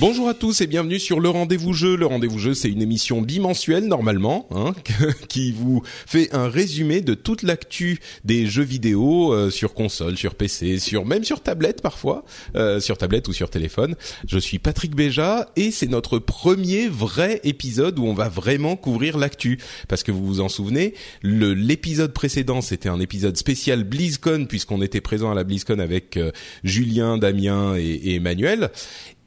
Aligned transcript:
Bonjour 0.00 0.30
à 0.30 0.34
tous 0.34 0.62
et 0.62 0.66
bienvenue 0.66 0.98
sur 0.98 1.20
le 1.20 1.28
Rendez-vous 1.28 1.74
Jeu. 1.74 1.94
Le 1.94 2.06
Rendez-vous 2.06 2.38
Jeu, 2.38 2.54
c'est 2.54 2.70
une 2.70 2.80
émission 2.80 3.20
bimensuelle 3.20 3.86
normalement, 3.86 4.48
hein, 4.50 4.72
qui 5.28 5.52
vous 5.52 5.82
fait 5.84 6.34
un 6.34 6.48
résumé 6.48 7.02
de 7.02 7.12
toute 7.12 7.42
l'actu 7.42 7.98
des 8.24 8.46
jeux 8.46 8.62
vidéo 8.62 9.34
euh, 9.34 9.50
sur 9.50 9.74
console, 9.74 10.16
sur 10.16 10.36
PC, 10.36 10.78
sur 10.78 11.04
même 11.04 11.22
sur 11.22 11.42
tablette 11.42 11.82
parfois, 11.82 12.24
euh, 12.56 12.80
sur 12.80 12.96
tablette 12.96 13.28
ou 13.28 13.34
sur 13.34 13.50
téléphone. 13.50 13.94
Je 14.26 14.38
suis 14.38 14.58
Patrick 14.58 14.96
Béja 14.96 15.50
et 15.56 15.70
c'est 15.70 15.90
notre 15.90 16.18
premier 16.18 16.88
vrai 16.88 17.42
épisode 17.44 17.98
où 17.98 18.06
on 18.06 18.14
va 18.14 18.30
vraiment 18.30 18.76
couvrir 18.76 19.18
l'actu 19.18 19.58
parce 19.86 20.02
que 20.02 20.12
vous 20.12 20.24
vous 20.24 20.40
en 20.40 20.48
souvenez, 20.48 20.94
l'épisode 21.22 22.14
précédent 22.14 22.62
c'était 22.62 22.88
un 22.88 23.00
épisode 23.00 23.36
spécial 23.36 23.84
BlizzCon 23.84 24.46
puisqu'on 24.48 24.80
était 24.80 25.02
présent 25.02 25.30
à 25.30 25.34
la 25.34 25.44
BlizzCon 25.44 25.78
avec 25.78 26.16
euh, 26.16 26.32
Julien, 26.64 27.18
Damien 27.18 27.76
et, 27.76 27.82
et 27.82 28.14
Emmanuel. 28.14 28.70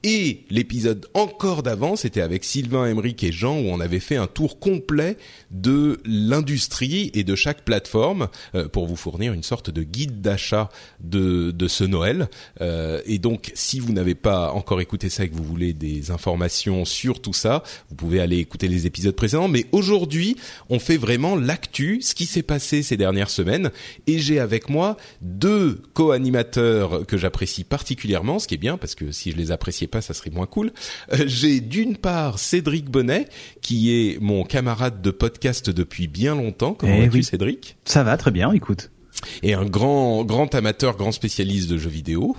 Et 0.05 0.43
l'épisode 0.49 1.07
encore 1.13 1.63
d'avant, 1.63 1.95
c'était 1.95 2.19
avec 2.19 2.43
Sylvain, 2.43 2.85
Emeric 2.87 3.23
et 3.23 3.31
Jean 3.31 3.57
où 3.57 3.67
on 3.69 3.79
avait 3.79 4.01
fait 4.01 4.17
un 4.17 4.27
tour 4.27 4.59
complet 4.59 5.15
de 5.49 6.01
l'industrie 6.03 7.09
et 7.13 7.23
de 7.23 7.35
chaque 7.35 7.63
plateforme 7.63 8.27
euh, 8.53 8.67
pour 8.67 8.85
vous 8.85 8.97
fournir 8.97 9.31
une 9.31 9.43
sorte 9.43 9.69
de 9.69 9.81
guide 9.81 10.19
d'achat 10.19 10.67
de, 10.99 11.51
de 11.51 11.67
ce 11.69 11.85
Noël. 11.85 12.27
Euh, 12.59 13.01
et 13.05 13.17
donc, 13.17 13.51
si 13.53 13.79
vous 13.79 13.93
n'avez 13.93 14.13
pas 14.13 14.51
encore 14.51 14.81
écouté 14.81 15.09
ça 15.09 15.23
et 15.23 15.29
que 15.29 15.35
vous 15.35 15.43
voulez 15.43 15.71
des 15.71 16.11
informations 16.11 16.83
sur 16.83 17.21
tout 17.21 17.31
ça, 17.31 17.63
vous 17.89 17.95
pouvez 17.95 18.19
aller 18.19 18.39
écouter 18.39 18.67
les 18.67 18.85
épisodes 18.85 19.15
précédents. 19.15 19.47
Mais 19.47 19.67
aujourd'hui, 19.71 20.35
on 20.69 20.79
fait 20.79 20.97
vraiment 20.97 21.37
l'actu, 21.37 22.01
ce 22.01 22.13
qui 22.13 22.25
s'est 22.25 22.43
passé 22.43 22.83
ces 22.83 22.97
dernières 22.97 23.29
semaines. 23.29 23.71
Et 24.07 24.19
j'ai 24.19 24.39
avec 24.39 24.67
moi 24.67 24.97
deux 25.21 25.81
co-animateurs 25.93 27.05
que 27.05 27.17
j'apprécie 27.17 27.63
particulièrement, 27.63 28.39
ce 28.39 28.49
qui 28.49 28.55
est 28.55 28.57
bien 28.57 28.77
parce 28.77 28.95
que 28.95 29.13
si 29.13 29.31
je 29.31 29.37
les 29.37 29.51
appréciais 29.51 29.87
pas, 29.93 30.01
ça 30.01 30.13
serait 30.13 30.29
moins 30.31 30.45
cool. 30.47 30.71
Euh, 31.13 31.23
J'ai 31.27 31.59
d'une 31.61 31.95
part 31.97 32.39
Cédric 32.39 32.89
Bonnet, 32.89 33.27
qui 33.61 33.91
est 33.93 34.19
mon 34.19 34.43
camarade 34.43 35.01
de 35.01 35.11
podcast 35.11 35.69
depuis 35.69 36.07
bien 36.07 36.35
longtemps. 36.35 36.73
Comment 36.73 36.95
Eh 36.95 37.01
vas-tu, 37.05 37.17
oui. 37.17 37.23
Cédric? 37.23 37.77
Ça 37.85 38.03
va 38.03 38.17
très 38.17 38.31
bien, 38.31 38.51
écoute. 38.51 38.89
Et 39.43 39.53
un 39.53 39.65
grand, 39.65 40.25
grand 40.25 40.53
amateur, 40.55 40.97
grand 40.97 41.11
spécialiste 41.11 41.69
de 41.69 41.77
jeux 41.77 41.89
vidéo. 41.89 42.35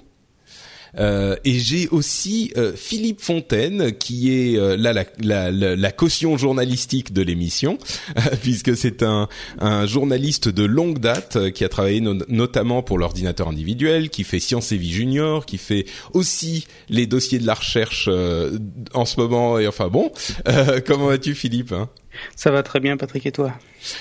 Euh, 0.99 1.37
et 1.45 1.59
j'ai 1.59 1.89
aussi 1.89 2.53
euh, 2.57 2.73
Philippe 2.77 3.21
Fontaine 3.21 3.93
qui 3.99 4.33
est 4.33 4.57
euh, 4.57 4.77
là 4.77 4.93
la, 4.93 5.05
la, 5.21 5.51
la, 5.51 5.75
la 5.77 5.93
caution 5.93 6.37
journalistique 6.37 7.13
de 7.13 7.23
l'émission 7.23 7.79
puisque 8.43 8.77
c'est 8.77 9.03
un, 9.03 9.29
un 9.59 9.87
journaliste 9.87 10.49
de 10.49 10.65
longue 10.65 10.99
date 11.01 11.37
euh, 11.37 11.51
qui 11.51 11.65
a 11.65 11.69
travaillé 11.69 12.01
no- 12.01 12.15
notamment 12.29 12.83
pour 12.83 12.99
l'ordinateur 12.99 13.49
individuel, 13.49 14.09
qui 14.11 14.23
fait 14.25 14.39
Science 14.41 14.71
et 14.73 14.77
Vie 14.77 14.93
Junior, 14.93 15.47
qui 15.47 15.59
fait 15.59 15.87
aussi 16.13 16.67
les 16.89 17.07
dossiers 17.07 17.39
de 17.41 17.47
la 17.47 17.55
recherche 17.55 18.09
euh, 18.11 18.59
en 18.93 19.05
ce 19.05 19.19
moment. 19.19 19.59
Et 19.59 19.67
enfin 19.67 19.89
bon, 19.89 20.13
Euh, 20.47 20.81
comment 20.87 21.07
vas-tu 21.07 21.35
Philippe 21.35 21.73
hein? 21.73 21.89
Ça 22.37 22.51
va 22.51 22.63
très 22.63 22.79
bien, 22.81 22.97
Patrick, 22.97 23.25
et 23.27 23.33
toi? 23.33 23.53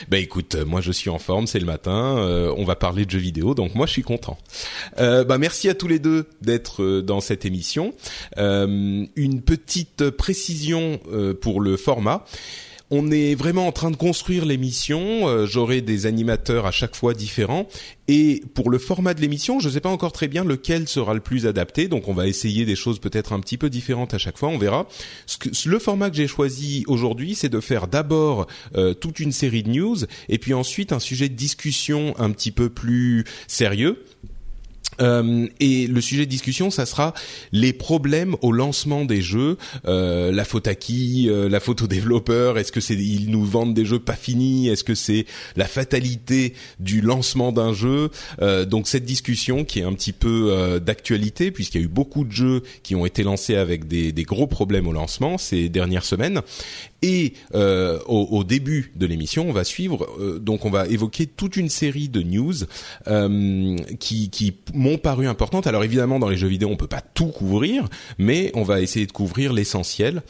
Bah 0.10 0.18
écoute, 0.18 0.56
euh, 0.56 0.66
moi 0.66 0.82
je 0.82 0.92
suis 0.92 1.10
en 1.10 1.20
forme, 1.20 1.48
c'est 1.48 1.60
le 1.60 1.66
matin, 1.66 2.18
euh, 2.18 2.54
on 2.58 2.64
va 2.64 2.76
parler 2.76 3.06
de 3.06 3.12
jeux 3.12 3.20
vidéo, 3.20 3.54
donc 3.54 3.76
moi 3.76 3.86
je 3.86 3.92
suis 3.92 4.02
content. 4.02 4.38
Euh, 5.00 5.24
bah 5.24 5.38
merci 5.38 5.70
à 5.70 5.76
tous 5.76 5.88
les 5.88 6.00
deux 6.00 6.28
d'être 6.42 6.84
euh, 6.84 7.02
dans 7.02 7.22
cette 7.22 7.46
émission. 7.46 7.94
Euh, 8.38 9.06
une 9.16 9.42
petite 9.42 10.10
précision 10.10 11.00
pour 11.42 11.62
le 11.62 11.78
format. 11.78 12.26
On 12.96 13.10
est 13.10 13.34
vraiment 13.34 13.66
en 13.66 13.72
train 13.72 13.90
de 13.90 13.96
construire 13.96 14.46
l'émission. 14.46 15.28
euh, 15.28 15.48
J'aurai 15.48 15.82
des 15.82 16.06
animateurs 16.06 16.68
à 16.68 16.72
chaque 16.72 16.96
fois 16.96 17.16
différents. 17.16 17.68
Et 18.08 18.44
pour 18.54 18.70
le 18.70 18.78
format 18.78 19.16
de 19.16 19.22
l'émission, 19.22 19.60
je 19.60 19.68
ne 19.68 19.74
sais 19.74 19.80
pas 19.80 19.90
encore 19.90 20.12
très 20.12 20.28
bien 20.28 20.44
lequel 20.44 20.88
sera 20.88 21.16
le 21.16 21.20
plus 21.20 21.48
adapté. 21.48 21.88
Donc 21.88 22.08
on 22.08 22.14
va 22.14 22.28
essayer 22.28 22.66
des 22.66 22.76
choses 22.76 23.00
peut-être 23.00 23.34
un 23.34 23.40
petit 23.40 23.58
peu 23.58 23.72
différentes 23.72 24.14
à 24.14 24.20
chaque 24.20 24.38
fois. 24.38 24.50
On 24.50 24.60
verra. 24.60 24.86
Le 25.66 25.80
format 25.80 26.12
que 26.12 26.18
j'ai 26.18 26.28
choisi 26.28 26.84
aujourd'hui, 26.86 27.34
c'est 27.34 27.50
de 27.50 27.60
faire 27.60 27.88
d'abord 27.88 28.46
euh, 28.76 28.94
toute 28.94 29.20
une 29.20 29.32
série 29.32 29.64
de 29.64 29.72
news 29.72 29.98
et 30.30 30.38
puis 30.38 30.54
ensuite 30.54 30.92
un 30.92 31.00
sujet 31.00 31.30
de 31.30 31.36
discussion 31.36 32.14
un 32.20 32.30
petit 32.30 32.52
peu 32.52 32.70
plus 32.70 33.24
sérieux. 33.48 34.04
Euh, 35.02 35.48
et 35.60 35.88
le 35.88 36.02
sujet 36.02 36.26
de 36.26 36.30
discussion, 36.30 36.70
ça 36.70 36.86
sera 36.86 37.14
les 37.52 37.74
problèmes 37.74 38.36
au 38.42 38.52
lancement 38.52 39.06
des 39.06 39.22
jeux, 39.22 39.58
euh, 39.86 40.32
la 40.32 40.46
faute 40.46 40.68
à 40.68 40.76
qui, 40.76 41.30
euh, 41.30 41.50
la 41.50 41.60
faute 41.60 41.82
aux 41.82 41.88
développeurs, 41.88 42.58
est-ce 42.58 42.72
que 42.72 42.82
c'est 42.82 42.96
ils 42.96 43.30
nous 43.30 43.46
vendent 43.46 43.74
des 43.74 43.86
jeux 43.86 44.00
pas 44.00 44.16
finis, 44.16 44.70
est-ce 44.70 44.84
que 44.84 44.96
c'est 44.96 45.26
la 45.56 45.66
fatalité 45.66 46.54
du 46.80 47.02
lancement 47.02 47.52
d'un 47.52 47.74
jeu, 47.74 48.10
donc 48.68 48.88
cette 48.88 49.06
discussion 49.06 49.64
qui 49.64 49.80
est 49.80 49.84
un 49.84 49.94
petit 49.94 50.14
peu 50.14 50.80
d'actualité 50.84 51.52
puisqu'il 51.52 51.80
y 51.80 51.84
a 51.84 51.86
eu 51.86 51.90
beaucoup 51.90 52.24
de 52.24 52.32
jeux 52.32 52.62
qui 52.84 52.96
ont 52.96 53.06
été 53.06 53.24
lancés 53.24 53.56
avec 53.56 53.88
des 53.88 54.24
gros 54.24 54.48
problèmes 54.48 54.88
au 54.88 54.94
lancement 54.94 55.38
ces 55.38 55.70
dernières 55.70 56.06
semaines. 56.06 56.42
Et 57.04 57.34
euh, 57.54 58.00
au, 58.08 58.46
début 58.46 58.94
de 58.96 59.06
l'émission, 59.06 59.50
on 59.50 59.52
va 59.52 59.66
suivre, 59.66 60.08
euh, 60.20 60.40
donc 60.40 60.64
on 60.64 60.70
va 60.70 60.88
évoquer 60.88 61.26
toute 61.26 61.58
une 61.58 61.68
série 61.68 62.08
de 62.08 62.22
news 62.22 62.54
euh, 63.08 63.76
qui, 64.00 64.30
qui 64.30 64.56
m'ont 64.74 64.98
paru 64.98 65.28
importantes. 65.28 65.68
Alors 65.68 65.84
évidemment, 65.84 66.18
dans 66.18 66.30
les 66.30 66.38
jeux 66.38 66.48
vidéo, 66.48 66.70
on 66.72 66.78
peut 66.78 66.88
pas 66.88 67.02
tout 67.02 67.28
couvrir, 67.28 67.90
mais 68.18 68.52
on 68.56 68.64
va 68.64 68.80
essayer 68.80 69.06
de 69.06 69.12
couvrir 69.12 69.52
l'essentiel. 69.52 70.24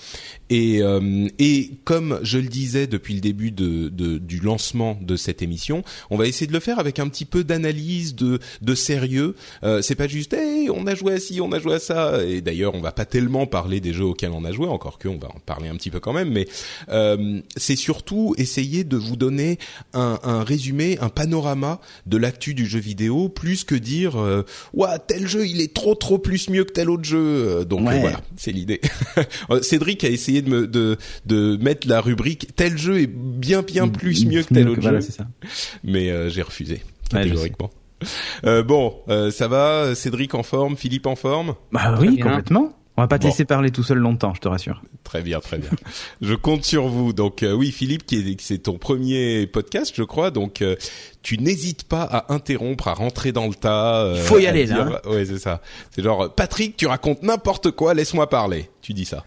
Et, 0.55 0.83
euh, 0.83 1.27
et 1.39 1.71
comme 1.83 2.19
je 2.21 2.37
le 2.37 2.47
disais 2.47 2.85
depuis 2.85 3.15
le 3.15 3.21
début 3.21 3.49
de, 3.49 3.89
de- 3.89 4.19
du 4.19 4.39
lancement 4.39 4.99
de 5.01 5.15
cette 5.15 5.41
émission, 5.41 5.83
on 6.11 6.17
va 6.17 6.27
essayer 6.27 6.45
de 6.45 6.53
le 6.53 6.59
faire 6.59 6.77
avec 6.77 6.99
un 6.99 7.07
petit 7.07 7.25
peu 7.25 7.43
d'analyse, 7.43 8.13
de, 8.13 8.37
de 8.61 8.75
sérieux. 8.75 9.35
Euh, 9.63 9.81
c'est 9.81 9.95
pas 9.95 10.07
juste, 10.07 10.33
hey, 10.33 10.69
on 10.69 10.85
a 10.85 10.93
joué 10.93 11.13
à 11.13 11.19
ci, 11.19 11.41
on 11.41 11.51
a 11.53 11.59
joué 11.59 11.73
à 11.73 11.79
ça. 11.79 12.23
Et 12.23 12.41
d'ailleurs, 12.41 12.75
on 12.75 12.81
va 12.81 12.91
pas 12.91 13.05
tellement 13.05 13.47
parler 13.47 13.79
des 13.79 13.93
jeux 13.93 14.05
auxquels 14.05 14.29
on 14.29 14.45
a 14.45 14.51
joué, 14.51 14.67
encore 14.67 14.99
que 14.99 15.07
on 15.07 15.17
va 15.17 15.29
en 15.29 15.39
parler 15.43 15.69
un 15.69 15.75
petit 15.75 15.89
peu 15.89 15.99
quand 15.99 16.13
même. 16.13 16.29
Mais 16.29 16.47
euh, 16.89 17.39
c'est 17.57 17.75
surtout 17.75 18.35
essayer 18.37 18.83
de 18.83 18.95
vous 18.95 19.15
donner 19.15 19.57
un, 19.93 20.19
un 20.21 20.43
résumé, 20.43 20.99
un 21.01 21.09
panorama 21.09 21.81
de 22.05 22.17
l'actu 22.17 22.53
du 22.53 22.67
jeu 22.67 22.79
vidéo, 22.79 23.27
plus 23.27 23.63
que 23.63 23.73
dire, 23.73 24.21
euh, 24.21 24.43
ouah, 24.75 24.99
tel 24.99 25.27
jeu 25.27 25.47
il 25.47 25.61
est 25.61 25.73
trop 25.73 25.95
trop 25.95 26.19
plus 26.19 26.47
mieux 26.51 26.63
que 26.63 26.73
tel 26.73 26.91
autre 26.91 27.05
jeu. 27.05 27.17
Euh, 27.17 27.63
Donc 27.65 27.87
Ouais. 27.87 27.95
euh, 27.95 27.99
voilà, 28.01 28.21
c'est 28.37 28.51
l'idée. 28.51 28.81
Cédric 29.63 30.03
a 30.03 30.09
essayé 30.09 30.42
de 30.43 30.49
me 30.49 30.67
de 30.67 30.97
de 31.25 31.57
mettre 31.57 31.87
la 31.87 32.01
rubrique 32.01 32.55
tel 32.55 32.77
jeu 32.77 32.99
est 33.01 33.07
bien 33.07 33.61
bien 33.63 33.87
plus 33.87 34.25
mieux 34.25 34.43
que 34.43 34.53
tel 34.53 34.69
autre 34.69 34.81
jeu, 34.81 35.01
ça. 35.01 35.25
mais 35.83 36.09
euh, 36.11 36.29
j'ai 36.29 36.41
refusé 36.41 36.81
Ouais, 37.13 37.19
catégoriquement. 37.21 37.69
Euh, 38.45 38.63
bon, 38.63 38.95
euh, 39.07 39.31
ça 39.31 39.47
va, 39.47 39.95
Cédric 39.95 40.33
en 40.35 40.43
forme, 40.43 40.75
Philippe 40.75 41.05
en 41.07 41.15
forme? 41.15 41.55
Bah 41.71 41.95
oui, 41.99 42.15
bien. 42.17 42.25
complètement. 42.25 42.73
On 42.95 43.01
va 43.01 43.07
pas 43.07 43.17
te 43.17 43.23
Bon. 43.23 43.29
laisser 43.29 43.45
parler 43.45 43.71
tout 43.71 43.81
seul 43.81 43.97
longtemps, 43.97 44.33
je 44.35 44.39
te 44.41 44.47
rassure. 44.47 44.83
Très 45.03 45.21
bien, 45.23 45.39
très 45.39 45.57
bien. 45.57 45.69
je 46.21 46.35
compte 46.35 46.63
sur 46.63 46.87
vous. 46.89 47.11
Donc 47.13 47.41
euh, 47.41 47.51
oui, 47.53 47.71
Philippe, 47.71 48.05
qui 48.05 48.17
est 48.17 48.41
c'est 48.41 48.59
ton 48.59 48.77
premier 48.77 49.47
podcast, 49.47 49.93
je 49.95 50.03
crois. 50.03 50.29
Donc 50.31 50.61
euh, 50.61 50.75
tu 51.23 51.37
n'hésites 51.39 51.85
pas 51.85 52.03
à 52.03 52.31
interrompre, 52.33 52.87
à 52.87 52.93
rentrer 52.93 53.31
dans 53.31 53.47
le 53.47 53.55
tas. 53.55 54.03
euh, 54.03 54.15
Faut 54.17 54.37
y 54.37 54.45
aller, 54.45 54.65
dire- 54.65 54.85
là, 54.89 55.01
Ouais, 55.09 55.25
c'est 55.25 55.39
ça. 55.39 55.61
C'est 55.91 56.03
genre 56.03 56.33
Patrick, 56.35 56.77
tu 56.77 56.85
racontes 56.85 57.23
n'importe 57.23 57.71
quoi, 57.71 57.93
laisse-moi 57.95 58.29
parler. 58.29 58.69
Tu 58.81 58.93
dis 58.93 59.05
ça. 59.05 59.23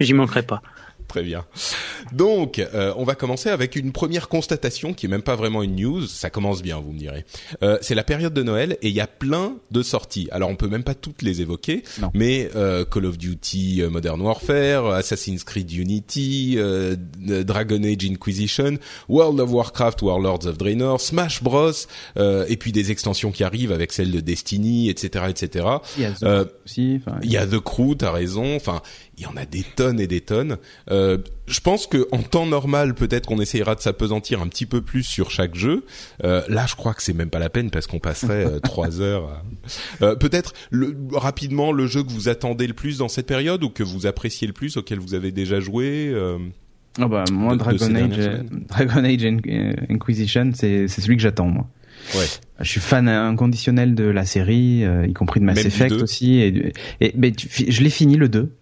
J'y 0.00 0.12
manquerai 0.14 0.42
pas. 0.42 0.62
Très 1.08 1.22
bien. 1.22 1.44
Donc, 2.12 2.58
euh, 2.58 2.92
on 2.96 3.04
va 3.04 3.14
commencer 3.14 3.48
avec 3.48 3.76
une 3.76 3.92
première 3.92 4.28
constatation 4.28 4.92
qui 4.92 5.06
est 5.06 5.08
même 5.08 5.22
pas 5.22 5.36
vraiment 5.36 5.62
une 5.62 5.76
news. 5.76 6.04
Ça 6.08 6.30
commence 6.30 6.62
bien, 6.62 6.80
vous 6.80 6.90
me 6.92 6.98
direz. 6.98 7.24
Euh, 7.62 7.78
c'est 7.80 7.94
la 7.94 8.02
période 8.02 8.34
de 8.34 8.42
Noël 8.42 8.76
et 8.82 8.88
il 8.88 8.94
y 8.94 9.00
a 9.00 9.06
plein 9.06 9.54
de 9.70 9.82
sorties. 9.84 10.26
Alors, 10.32 10.50
on 10.50 10.56
peut 10.56 10.66
même 10.66 10.82
pas 10.82 10.94
toutes 10.94 11.22
les 11.22 11.40
évoquer, 11.42 11.84
Non. 12.00 12.10
mais 12.12 12.50
euh, 12.56 12.84
Call 12.84 13.06
of 13.06 13.18
Duty 13.18 13.82
euh, 13.82 13.88
Modern 13.88 14.20
Warfare, 14.20 14.86
Assassin's 14.90 15.44
Creed 15.44 15.70
Unity, 15.72 16.54
euh, 16.58 16.96
Dragon 17.20 17.82
Age 17.84 18.04
Inquisition, 18.10 18.76
World 19.08 19.38
of 19.38 19.50
Warcraft, 19.52 20.02
Warlords 20.02 20.46
of 20.46 20.58
Draenor, 20.58 21.00
Smash 21.00 21.40
Bros, 21.40 21.70
euh, 22.18 22.44
et 22.48 22.56
puis 22.56 22.72
des 22.72 22.90
extensions 22.90 23.30
qui 23.30 23.44
arrivent 23.44 23.70
avec 23.72 23.92
celle 23.92 24.10
de 24.10 24.18
Destiny, 24.18 24.88
etc., 24.90 25.26
etc. 25.28 25.66
Il 25.96 26.02
y 26.02 26.06
a 26.06 26.10
The 26.10 26.22
Euh, 26.24 26.44
aussi. 26.64 27.00
y 27.22 27.36
a 27.36 27.46
The 27.46 27.60
Crew, 27.60 27.94
t'as 27.96 28.10
raison. 28.10 28.56
Enfin, 28.56 28.82
il 29.18 29.24
y 29.24 29.26
en 29.26 29.36
a 29.36 29.46
des 29.46 29.62
tonnes 29.62 29.98
et 29.98 30.06
des 30.06 30.20
tonnes. 30.20 30.58
Euh, 30.90 31.16
je 31.46 31.60
pense 31.60 31.86
que 31.86 32.06
en 32.12 32.18
temps 32.18 32.44
normal, 32.44 32.94
peut-être 32.94 33.26
qu'on 33.26 33.40
essayera 33.40 33.74
de 33.74 33.80
s'apesantir 33.80 34.42
un 34.42 34.46
petit 34.48 34.66
peu 34.66 34.82
plus 34.82 35.02
sur 35.04 35.30
chaque 35.30 35.54
jeu. 35.54 35.84
Euh, 36.24 36.42
là, 36.48 36.66
je 36.68 36.74
crois 36.74 36.92
que 36.92 37.02
c'est 37.02 37.14
même 37.14 37.30
pas 37.30 37.38
la 37.38 37.48
peine 37.48 37.70
parce 37.70 37.86
qu'on 37.86 37.98
passerait 37.98 38.44
euh, 38.46 38.58
trois 38.62 39.00
heures. 39.00 39.24
à- 39.30 39.42
Euh, 40.04 40.16
peut-être 40.16 40.52
le, 40.70 40.94
rapidement 41.12 41.72
le 41.72 41.86
jeu 41.86 42.02
que 42.02 42.10
vous 42.10 42.28
attendez 42.28 42.66
le 42.66 42.74
plus 42.74 42.98
dans 42.98 43.08
cette 43.08 43.26
période 43.26 43.62
ou 43.64 43.70
que 43.70 43.82
vous 43.82 44.06
appréciez 44.06 44.46
le 44.46 44.52
plus, 44.52 44.76
auquel 44.76 44.98
vous 44.98 45.14
avez 45.14 45.32
déjà 45.32 45.60
joué. 45.60 46.08
euh, 46.12 46.36
Ah 46.98 47.08
bah, 47.08 47.24
moi, 47.32 47.54
de- 47.54 47.58
Dragon 47.58 47.94
Age. 47.94 48.30
Dragon 48.68 49.04
Age 49.04 49.24
In- 49.24 49.38
Inquisition, 49.88 50.50
c'est 50.54 50.88
celui 50.88 51.16
que 51.16 51.22
j'attends 51.22 51.46
moi. 51.48 51.66
Ouais. 52.14 52.26
Je 52.60 52.68
suis 52.70 52.80
fan 52.80 53.08
inconditionnel 53.08 53.94
de 53.94 54.04
la 54.04 54.26
série, 54.26 54.84
euh, 54.84 55.06
y 55.06 55.12
compris 55.14 55.40
de 55.40 55.46
Mass 55.46 55.56
Même 55.56 55.66
Effect 55.66 55.90
2. 55.96 56.02
aussi. 56.02 56.34
Et, 56.40 56.72
et 57.00 57.12
mais 57.16 57.32
tu- 57.32 57.48
je 57.72 57.82
l'ai 57.82 57.90
fini 57.90 58.16
le 58.16 58.28
2 58.28 58.52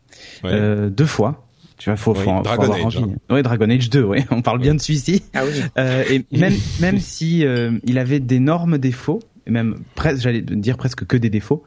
ouais. 0.45 0.51
euh, 0.53 0.91
deux 0.91 1.07
fois. 1.07 1.41
Tu 1.77 1.91
vois, 1.91 1.97
faut, 1.97 2.13
Oui, 2.13 2.19
faut, 2.21 2.31
faut 2.37 2.43
Dragon 2.43 2.63
avoir 2.63 2.87
Age, 2.87 2.97
envie. 2.99 3.13
hein. 3.29 3.35
Ouais, 3.35 3.43
Dragon 3.43 3.69
Age 3.69 3.91
2, 3.91 4.03
ouais. 4.05 4.25
On 4.31 4.43
parle 4.43 4.61
bien 4.61 4.75
de 4.77 4.81
celui-ci. 4.81 5.25
Ah 5.35 5.43
oui. 5.45 5.61
Euh, 5.77 6.05
et 6.09 6.25
même 6.39 6.55
même 6.81 7.01
si 7.01 7.45
euh, 7.45 7.73
il 7.85 7.99
avait 7.99 8.21
d'énormes 8.21 8.79
défauts, 8.79 9.19
et 9.47 9.51
même 9.51 9.81
presque, 9.97 10.23
j'allais 10.23 10.41
dire 10.41 10.77
presque 10.77 11.05
que 11.05 11.17
des 11.17 11.31
défauts, 11.31 11.65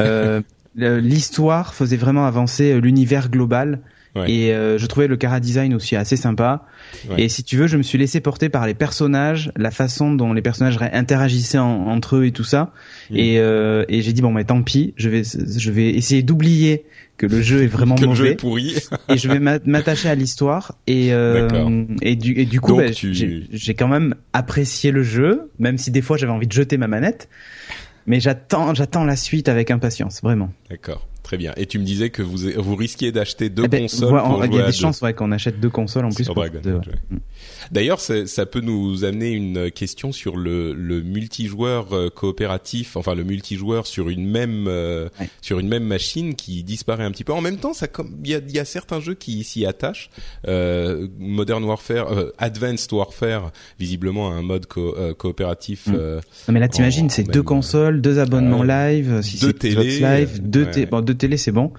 euh, 0.00 0.42
l'histoire 0.76 1.74
faisait 1.74 1.96
vraiment 1.96 2.26
avancer 2.26 2.72
euh, 2.72 2.80
l'univers 2.80 3.30
global. 3.30 3.80
Ouais. 4.16 4.30
Et 4.30 4.52
euh, 4.54 4.78
je 4.78 4.86
trouvais 4.86 5.06
le 5.06 5.16
cara 5.16 5.38
design 5.40 5.74
aussi 5.74 5.94
assez 5.94 6.16
sympa. 6.16 6.64
Ouais. 7.08 7.22
Et 7.24 7.28
si 7.28 7.44
tu 7.44 7.56
veux, 7.56 7.66
je 7.66 7.76
me 7.76 7.82
suis 7.82 7.98
laissé 7.98 8.20
porter 8.20 8.48
par 8.48 8.66
les 8.66 8.74
personnages, 8.74 9.52
la 9.56 9.70
façon 9.70 10.14
dont 10.14 10.32
les 10.32 10.42
personnages 10.42 10.78
interagissaient 10.80 11.58
en- 11.58 11.86
entre 11.88 12.16
eux 12.16 12.24
et 12.24 12.32
tout 12.32 12.44
ça. 12.44 12.72
Mm. 13.10 13.16
Et, 13.16 13.38
euh, 13.38 13.84
et 13.88 14.00
j'ai 14.02 14.12
dit 14.12 14.22
bon, 14.22 14.32
mais 14.32 14.44
tant 14.44 14.62
pis, 14.62 14.94
je 14.96 15.08
vais 15.10 15.22
je 15.24 15.70
vais 15.70 15.90
essayer 15.90 16.22
d'oublier 16.22 16.84
que 17.18 17.26
le 17.26 17.40
jeu 17.42 17.62
est 17.62 17.66
vraiment 17.66 17.94
que 17.96 18.04
le 18.06 18.14
jeu 18.14 18.24
est 18.24 18.28
mauvais 18.28 18.36
pourri. 18.36 18.76
et 19.08 19.16
je 19.18 19.28
vais 19.28 19.38
m'a- 19.38 19.58
m'attacher 19.64 20.08
à 20.08 20.14
l'histoire 20.14 20.76
et 20.86 21.12
euh, 21.12 21.84
et 22.02 22.16
du 22.16 22.32
et 22.40 22.44
du 22.46 22.60
coup 22.60 22.76
bah, 22.76 22.90
tu- 22.90 23.14
j'ai 23.50 23.74
quand 23.74 23.88
même 23.88 24.14
apprécié 24.32 24.90
le 24.92 25.02
jeu 25.02 25.50
même 25.58 25.78
si 25.78 25.90
des 25.90 26.02
fois 26.02 26.16
j'avais 26.16 26.32
envie 26.32 26.46
de 26.46 26.52
jeter 26.52 26.76
ma 26.76 26.88
manette 26.88 27.28
mais 28.06 28.20
j'attends 28.20 28.74
j'attends 28.74 29.04
la 29.04 29.16
suite 29.16 29.48
avec 29.48 29.70
impatience 29.70 30.20
vraiment 30.22 30.52
D'accord. 30.70 31.06
Très 31.26 31.38
bien. 31.38 31.52
Et 31.56 31.66
tu 31.66 31.80
me 31.80 31.84
disais 31.84 32.10
que 32.10 32.22
vous 32.22 32.38
vous 32.56 32.76
risquiez 32.76 33.10
d'acheter 33.10 33.48
deux 33.48 33.64
Eh 33.64 33.68
ben, 33.68 33.80
consoles 33.82 34.10
voilà, 34.10 34.28
pour 34.28 34.44
il 34.46 34.54
y 34.54 34.60
a 34.60 34.66
des 34.66 34.72
chances 34.72 35.00
ouais, 35.02 35.12
qu'on 35.12 35.32
achète 35.32 35.58
deux 35.58 35.70
consoles 35.70 36.04
en 36.04 36.10
plus 36.10 36.28
ouais. 36.28 36.34
ouais. 36.38 36.80
D'ailleurs, 37.72 37.98
ça, 38.00 38.46
peut 38.46 38.60
nous 38.60 39.04
amener 39.04 39.30
une 39.32 39.72
question 39.72 40.12
sur 40.12 40.36
le, 40.36 40.72
le 40.72 41.02
multijoueur 41.02 41.92
euh, 41.92 42.10
coopératif, 42.10 42.96
enfin 42.96 43.16
le 43.16 43.24
multijoueur 43.24 43.88
sur 43.88 44.08
une 44.08 44.24
même 44.24 44.66
euh, 44.68 45.08
Ouais. 45.18 45.28
sur 45.42 45.58
une 45.58 45.66
même 45.68 45.82
machine 45.82 46.36
qui 46.36 46.62
disparaît 46.62 47.02
un 47.02 47.10
petit 47.10 47.24
peu. 47.24 47.32
En 47.32 47.40
même 47.40 47.56
temps, 47.56 47.72
ça 47.72 47.88
comme 47.88 48.14
il 48.22 48.30
y 48.30 48.34
a, 48.36 48.40
y 48.48 48.58
a 48.60 48.64
certains 48.64 49.00
jeux 49.00 49.14
qui 49.14 49.42
s'y 49.42 49.66
attachent. 49.66 50.10
Euh, 50.46 51.08
Modern 51.18 51.64
Warfare, 51.64 52.12
euh, 52.12 52.30
Advanced 52.38 52.92
Warfare, 52.92 53.50
visiblement 53.80 54.30
un 54.30 54.42
mode 54.42 54.66
co- 54.66 54.94
euh, 54.96 55.12
coopératif. 55.12 55.88
Mm. 55.88 55.94
euh, 55.96 56.20
Non, 56.46 56.54
mais 56.54 56.60
là 56.60 56.68
t'imagines 56.68 57.10
c'est 57.10 57.24
deux 57.24 57.42
consoles 57.42 58.00
deux 58.00 58.20
abonnements 58.20 58.62
euh, 58.62 58.92
live 58.92 59.22
si 59.22 59.40
deux 59.40 59.52
télés, 59.52 59.98
live 59.98 60.40
deux 60.40 60.64
ouais. 60.66 60.70
té- 60.70 60.86
bon 60.86 61.00
deux 61.00 61.15
télés 61.16 61.36
c'est 61.36 61.52
bon 61.52 61.72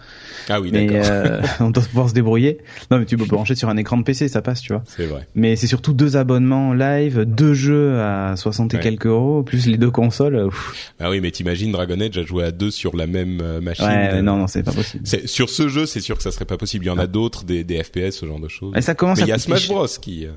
Ah 0.50 0.60
oui, 0.62 0.72
d'accord. 0.72 0.98
euh, 1.04 1.42
on 1.60 1.70
doit 1.70 1.84
pouvoir 1.84 2.10
se 2.10 2.14
débrouiller 2.14 2.58
non 2.92 3.00
mais 3.00 3.06
tu 3.06 3.18
peux 3.18 3.26
brancher 3.26 3.56
sur 3.56 3.70
un 3.70 3.78
écran 3.78 3.98
de 3.98 4.04
PC 4.04 4.28
ça 4.28 4.42
passe 4.42 4.62
tu 4.62 4.74
vois 4.74 4.84
C'est 4.88 5.06
vrai. 5.06 5.28
Mais 5.36 5.56
c'est 5.56 5.68
surtout 5.68 5.94
deux 5.94 6.18
abonnements 6.18 6.74
live, 6.74 7.22
deux 7.26 7.54
jeux 7.54 8.00
à 8.00 8.36
60 8.36 8.74
et 8.74 8.78
Ouais. 8.78 8.84
quelques 8.84 9.06
euros, 9.08 9.44
plus 9.44 9.68
les 9.68 9.78
deux 9.78 9.92
consoles. 9.92 10.50
pff. 10.50 10.94
Ah 11.00 11.10
oui, 11.10 11.22
mais 11.22 11.32
t'imagines 11.32 11.72
Dragon 11.72 12.00
Age 12.00 12.18
à 12.18 12.24
jouer 12.24 12.44
à 12.44 12.52
deux 12.52 12.72
sur 12.72 12.96
la 12.96 13.08
même 13.08 13.40
euh, 13.42 13.62
machine. 13.62 13.86
Ouais, 13.86 14.22
non, 14.22 14.38
non, 14.38 14.48
c'est 14.48 14.64
pas 14.64 14.72
possible. 14.72 15.06
c'est- 15.08 15.28
sur 15.28 15.50
ce 15.50 15.68
jeu, 15.68 15.86
c'est 15.86 16.02
sûr 16.02 16.18
que 16.18 16.24
ça 16.24 16.32
serait 16.32 16.46
pas 16.46 16.58
possible. 16.58 16.86
Il 16.86 16.88
y 16.88 16.92
en 16.92 16.98
a 16.98 17.08
d'autres, 17.08 17.44
des, 17.46 17.64
des 17.64 17.84
FPS, 17.84 18.12
ce 18.12 18.26
genre 18.26 18.40
de 18.40 18.48
choses. 18.48 18.74
Et 18.76 18.82
ça 18.82 18.96
commence 18.96 19.18
Mais 19.18 19.24
à 19.24 19.26
il 19.28 19.30
y 19.30 19.34
a 19.34 19.40
Smash. 19.40 19.68
Bros 19.68 19.86
qui, 20.02 20.26
euh, 20.26 20.32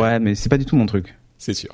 Ouais, 0.00 0.18
mais 0.18 0.34
c'est 0.34 0.48
pas 0.48 0.58
du 0.58 0.64
tout 0.66 0.76
mon 0.76 0.86
truc. 0.86 1.14
C'est 1.38 1.54
sûr. 1.54 1.70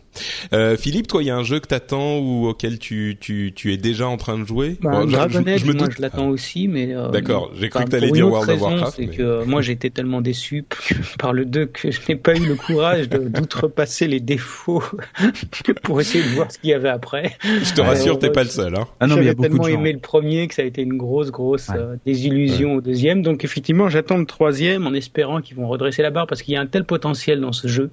Euh, 0.53 0.76
Philippe, 0.76 1.06
toi, 1.06 1.23
il 1.23 1.26
y 1.26 1.31
a 1.31 1.37
un 1.37 1.44
jeu 1.44 1.61
que 1.61 1.67
t'attends 1.69 2.19
ou 2.19 2.47
auquel 2.49 2.79
tu, 2.79 3.17
tu, 3.20 3.53
tu 3.55 3.73
es 3.73 3.76
déjà 3.76 4.09
en 4.09 4.17
train 4.17 4.38
de 4.38 4.44
jouer? 4.44 4.76
Bah, 4.82 4.91
Bon, 4.91 5.09
je- 5.09 5.12
Dragon 5.17 5.43
je, 5.47 5.50
Age, 5.50 5.61
je 5.61 5.67
me 5.67 5.73
moi 5.75 5.88
je 5.97 6.03
l'attends 6.03 6.29
aussi, 6.29 6.67
mais 6.69 6.94
euh, 6.94 7.09
D'accord, 7.11 7.53
j'ai 7.59 7.69
cru 7.69 7.85
que 7.85 7.91
t'allais 7.91 8.11
dire 8.11 8.29
World 8.29 8.50
of 8.50 8.61
Warcraft, 8.61 8.97
C'est 8.97 9.06
mais- 9.06 9.17
que 9.17 9.23
euh, 9.23 9.44
moi 9.44 9.62
j'ai 9.62 9.73
été 9.73 9.91
tellement 9.91 10.20
déçu 10.20 10.64
par 11.19 11.32
le 11.32 11.44
2 11.44 11.67
que 11.67 11.91
je 11.91 12.00
n'ai 12.09 12.17
pas 12.17 12.35
eu 12.37 12.44
le 12.47 12.55
courage 12.56 13.09
de- 13.09 13.19
d'outrepasser 13.29 14.09
les 14.09 14.20
défauts 14.20 14.82
pour 15.82 16.00
essayer 16.00 16.25
de 16.25 16.31
voir 16.31 16.50
ce 16.50 16.58
qu'il 16.58 16.70
y 16.70 16.75
avait 16.75 16.88
après. 16.88 17.32
Je 17.43 17.73
te 17.73 17.81
rassure, 17.81 18.19
t'es 18.19 18.31
pas 18.31 18.43
le 18.44 18.50
seul. 18.50 18.75
Hein. 18.76 18.87
Ah 19.00 19.06
non, 19.06 19.17
mais 19.17 19.23
il 19.23 19.26
y 19.26 19.29
a 19.29 19.31
J'avais 19.32 19.35
beaucoup 19.49 19.58
de 19.58 19.62
tellement 19.65 19.69
gens. 19.76 19.81
aimé 19.81 19.93
le 19.93 19.99
premier 20.00 20.49
que 20.49 20.55
ça 20.55 20.62
a 20.62 20.65
été 20.65 20.82
une 20.82 20.97
grosse, 20.97 21.31
grosse 21.31 21.69
Ouais. 21.69 21.76
euh, 21.79 21.97
désillusion 22.05 22.75
au 22.75 22.81
deuxième. 22.81 23.23
Donc 23.23 23.44
effectivement, 23.44 23.88
j'attends 23.88 24.19
le 24.19 24.26
troisième 24.26 24.87
en 24.87 24.93
espérant 24.93 25.41
qu'ils 25.41 25.56
vont 25.56 25.69
redresser 25.69 26.03
la 26.03 26.11
barre 26.11 26.26
parce 26.26 26.43
qu'il 26.43 26.55
y 26.55 26.56
a 26.56 26.61
un 26.61 26.67
tel 26.67 26.85
potentiel 26.85 27.41
dans 27.41 27.53
ce 27.53 27.69
jeu, 27.69 27.91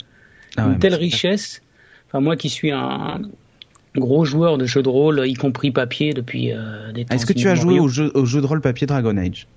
Ah 0.59 0.67
ouais, 0.67 0.73
une 0.73 0.79
telle 0.79 0.95
richesse. 0.95 1.61
Enfin, 2.07 2.21
moi 2.21 2.35
qui 2.35 2.49
suis 2.49 2.71
un 2.71 3.21
gros 3.95 4.25
joueur 4.25 4.57
de 4.57 4.65
jeux 4.65 4.83
de 4.83 4.89
rôle, 4.89 5.23
y 5.27 5.33
compris 5.33 5.71
papier 5.71 6.13
depuis 6.13 6.51
euh, 6.51 6.91
des 6.91 7.05
temps. 7.05 7.15
Est-ce 7.15 7.25
que 7.25 7.33
tu 7.33 7.47
as 7.49 7.55
joué 7.55 7.79
au 7.79 7.87
jeu, 7.87 8.11
au 8.13 8.25
jeu 8.25 8.41
de 8.41 8.45
rôle 8.45 8.61
papier 8.61 8.87
Dragon 8.87 9.15
Age? 9.17 9.47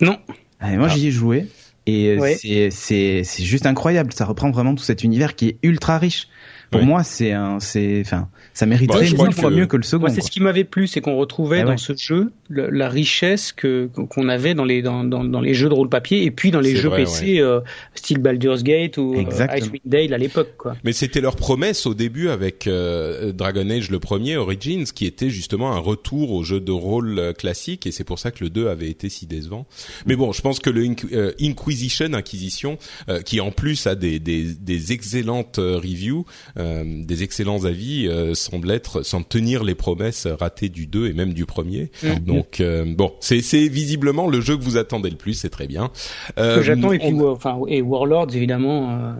Non. 0.00 0.18
Ah, 0.60 0.70
Moi, 0.76 0.88
Ah. 0.90 0.94
j'y 0.94 1.08
ai 1.08 1.10
joué. 1.10 1.46
Et 1.86 2.08
euh, 2.16 2.18
Ouais. 2.20 2.36
c'est 2.40 3.22
juste 3.44 3.66
incroyable. 3.66 4.12
Ça 4.12 4.24
reprend 4.24 4.50
vraiment 4.50 4.74
tout 4.74 4.84
cet 4.84 5.02
univers 5.02 5.34
qui 5.34 5.48
est 5.48 5.58
ultra 5.62 5.98
riche. 5.98 6.28
Pour 6.72 6.80
Ouais. 6.80 6.86
moi, 6.86 7.04
c'est 7.04 7.30
un 7.32 7.60
c'est 7.60 8.00
enfin 8.04 8.28
ça 8.54 8.66
mériterait 8.66 8.98
Bah, 9.12 9.24
mille 9.26 9.32
fois 9.32 9.50
que- 9.50 9.54
mieux 9.54 9.66
que 9.66 9.76
le 9.76 9.82
second. 9.84 10.00
Moi, 10.00 10.10
c'est 10.10 10.22
ce 10.22 10.30
qui 10.30 10.40
m'avait 10.40 10.64
plu, 10.64 10.86
c'est 10.88 11.00
qu'on 11.00 11.16
retrouvait 11.16 11.60
Ah 11.60 11.64
dans 11.64 11.70
ouais. 11.72 11.76
ce 11.78 11.94
jeu 11.94 12.32
le- 12.48 12.70
la 12.70 12.88
richesse 12.88 13.52
que 13.52 13.88
qu'on 14.08 14.28
avait 14.28 14.54
dans 14.54 14.64
les 14.64 14.82
dans, 14.82 15.04
dans, 15.04 15.22
dans 15.22 15.40
les 15.40 15.54
jeux 15.54 15.68
de 15.68 15.74
rôle 15.74 15.88
papier 15.88 16.24
et 16.24 16.30
puis 16.30 16.50
dans 16.50 16.60
les 16.60 16.74
jeux 16.74 16.88
vrai, 16.88 17.04
PC 17.04 17.38
euh, 17.40 17.60
style 17.94 18.18
Baldur's 18.18 18.62
Gate 18.64 18.96
ou 18.98 19.14
euh, 19.14 19.18
Exactement. 19.20 19.58
Icewind 19.66 19.80
Dale 19.84 20.14
à 20.14 20.18
l'époque 20.18 20.54
quoi. 20.58 20.74
Mais 20.82 20.92
c'était 20.92 21.20
leur 21.20 21.36
promesse 21.36 21.86
au 21.86 21.94
début 21.94 22.28
avec 22.30 22.66
euh, 22.66 23.32
Dragon 23.32 23.68
Age 23.70 23.90
le 23.90 23.98
premier 24.00 24.36
Origins, 24.36 24.84
qui 24.84 25.06
était 25.06 25.30
justement 25.30 25.72
un 25.72 25.78
retour 25.78 26.32
au 26.32 26.42
jeu 26.42 26.58
de 26.60 26.72
rôle 26.72 27.18
euh, 27.18 27.32
classique, 27.32 27.86
et 27.86 27.92
c'est 27.92 28.04
pour 28.04 28.18
ça 28.18 28.30
que 28.30 28.42
le 28.44 28.50
2 28.50 28.68
avait 28.68 28.88
été 28.88 29.08
si 29.10 29.26
décevant. 29.26 29.66
Mais 30.06 30.16
bon, 30.16 30.32
je 30.32 30.40
pense 30.40 30.58
que 30.58 30.70
le 30.70 30.82
Inqu- 30.84 31.12
euh, 31.14 31.32
Inquisition, 31.40 32.14
Inquisition, 32.14 32.78
euh, 33.08 33.20
qui 33.20 33.40
en 33.40 33.50
plus 33.50 33.86
a 33.86 33.94
des, 33.94 34.18
des, 34.18 34.44
des 34.54 34.92
excellentes 34.92 35.56
reviews, 35.58 36.24
euh, 36.58 36.61
des 36.84 37.22
excellents 37.22 37.64
avis, 37.64 38.06
euh, 38.08 38.34
semble 38.34 38.70
être, 38.70 39.02
semble 39.02 39.26
tenir 39.26 39.64
les 39.64 39.74
promesses 39.74 40.26
ratées 40.26 40.68
du 40.68 40.86
2 40.86 41.08
et 41.08 41.12
même 41.12 41.32
du 41.34 41.46
premier. 41.46 41.90
Mhm. 42.02 42.18
Donc 42.20 42.60
euh, 42.60 42.84
bon, 42.86 43.12
c'est 43.20 43.38
visiblement 43.68 44.26
le 44.28 44.40
jeu 44.40 44.56
que 44.56 44.62
vous 44.62 44.76
attendez 44.76 45.10
le 45.10 45.16
plus, 45.16 45.34
c'est 45.34 45.50
très 45.50 45.66
bien. 45.66 45.90
Euh, 46.38 46.56
que 46.56 46.62
j'attends 46.62 46.92
et 46.92 46.98
puis 46.98 47.08
on- 47.14 47.26
euh, 47.26 47.30
enfin 47.32 47.58
et 47.68 47.82
Warlords 47.82 48.34
évidemment 48.34 48.90
euh, 48.90 49.12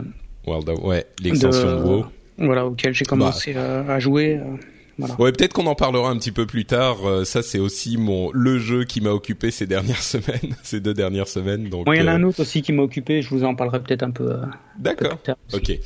World 0.47 0.69
of- 0.69 0.85
ouais, 0.85 1.07
l'extension 1.23 1.67
de, 1.71 1.77
de- 1.79 1.83
WoW. 1.85 2.05
voilà 2.39 2.67
auquel 2.67 2.95
j'ai 2.95 3.05
commencé 3.05 3.53
euh, 3.57 3.89
à 3.89 3.99
jouer 4.01 4.37
euh, 4.37 4.57
voilà. 5.07 5.21
Ouais, 5.21 5.33
peut-être 5.33 5.53
qu'on 5.53 5.67
en 5.67 5.75
parlera 5.75 6.11
un 6.11 6.17
petit 6.17 6.33
peu 6.33 6.47
plus 6.47 6.65
tard. 6.65 7.07
Euh, 7.07 7.25
ça, 7.25 7.43
c'est 7.43 7.59
aussi 7.59 7.97
mon 7.97 8.31
le 8.33 8.59
jeu 8.59 8.85
qui 8.85 9.01
m'a 9.01 9.11
occupé 9.11 9.51
ces 9.51 9.67
dernières 9.67 10.03
semaines, 10.03 10.57
ces 10.63 10.81
deux 10.81 10.95
dernières 10.95 11.29
semaines. 11.29 11.69
Donc, 11.69 11.87
Moi, 11.87 11.97
il 11.97 12.01
y 12.01 12.03
en 12.03 12.09
a 12.09 12.13
euh, 12.13 12.17
un 12.17 12.23
autre 12.23 12.41
aussi 12.41 12.63
qui 12.63 12.73
m'a 12.73 12.83
occupé, 12.83 13.23
je 13.23 13.29
vous 13.31 13.45
en 13.45 13.55
parlerai 13.55 13.83
peut-être 13.83 14.03
un 14.03 14.11
peu, 14.11 14.33
euh, 14.33 14.37
D'accord. 14.79 15.17
plus 15.17 15.19
tard. 15.19 15.37
aussi. 15.53 15.57
Ok. 15.57 15.79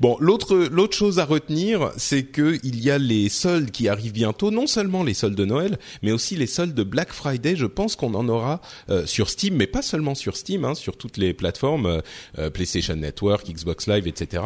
Bon, 0.00 0.16
l'autre 0.20 0.56
l'autre 0.70 0.96
chose 0.96 1.18
à 1.18 1.24
retenir, 1.24 1.92
c'est 1.96 2.24
que 2.24 2.58
il 2.62 2.82
y 2.82 2.90
a 2.90 2.98
les 2.98 3.28
soldes 3.28 3.70
qui 3.70 3.88
arrivent 3.88 4.12
bientôt. 4.12 4.50
Non 4.50 4.66
seulement 4.66 5.02
les 5.02 5.14
soldes 5.14 5.34
de 5.34 5.44
Noël, 5.44 5.78
mais 6.02 6.12
aussi 6.12 6.36
les 6.36 6.46
soldes 6.46 6.74
de 6.74 6.82
Black 6.82 7.12
Friday. 7.12 7.56
Je 7.56 7.66
pense 7.66 7.96
qu'on 7.96 8.14
en 8.14 8.28
aura 8.28 8.60
euh, 8.88 9.06
sur 9.06 9.28
Steam, 9.28 9.54
mais 9.56 9.66
pas 9.66 9.82
seulement 9.82 10.14
sur 10.14 10.36
Steam, 10.36 10.64
hein, 10.64 10.74
sur 10.74 10.96
toutes 10.96 11.16
les 11.16 11.34
plateformes, 11.34 11.86
euh, 11.86 12.00
euh, 12.38 12.50
PlayStation 12.50 12.96
Network, 12.96 13.48
Xbox 13.48 13.86
Live, 13.86 14.06
etc. 14.06 14.42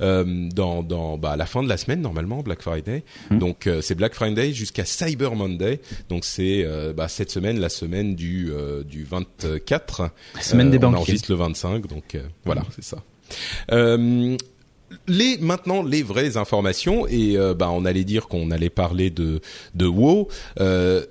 Euh, 0.00 0.48
dans 0.50 0.82
dans 0.82 1.18
bah, 1.18 1.32
à 1.32 1.36
la 1.36 1.46
fin 1.46 1.62
de 1.62 1.68
la 1.68 1.76
semaine 1.76 2.00
normalement 2.00 2.42
Black 2.42 2.62
Friday. 2.62 3.04
Donc 3.30 3.67
euh, 3.68 3.80
c'est 3.82 3.94
Black 3.94 4.14
Friday 4.14 4.52
jusqu'à 4.52 4.84
Cyber 4.84 5.34
Monday. 5.34 5.80
Donc 6.08 6.24
c'est 6.24 6.64
euh, 6.64 6.92
bah, 6.92 7.08
cette 7.08 7.30
semaine, 7.30 7.60
la 7.60 7.68
semaine 7.68 8.14
du 8.14 8.50
euh, 8.50 8.82
du 8.82 9.04
24. 9.04 10.10
La 10.34 10.40
semaine 10.42 10.70
des 10.70 10.78
on 10.78 10.80
banquiers. 10.80 10.98
enregistre 10.98 11.30
le 11.30 11.36
25, 11.38 11.86
donc 11.86 12.16
voilà, 12.44 12.62
c'est 12.74 12.84
ça. 12.84 12.98
Euh, 13.72 14.36
les 15.06 15.38
maintenant 15.38 15.82
les 15.82 16.02
vraies 16.02 16.36
informations 16.36 17.06
et 17.06 17.36
euh, 17.36 17.54
bah 17.54 17.68
on 17.70 17.84
allait 17.84 18.04
dire 18.04 18.28
qu'on 18.28 18.50
allait 18.50 18.70
parler 18.70 19.10
de 19.10 19.40
de 19.74 19.86
WoW. 19.86 20.28
Euh, 20.60 21.04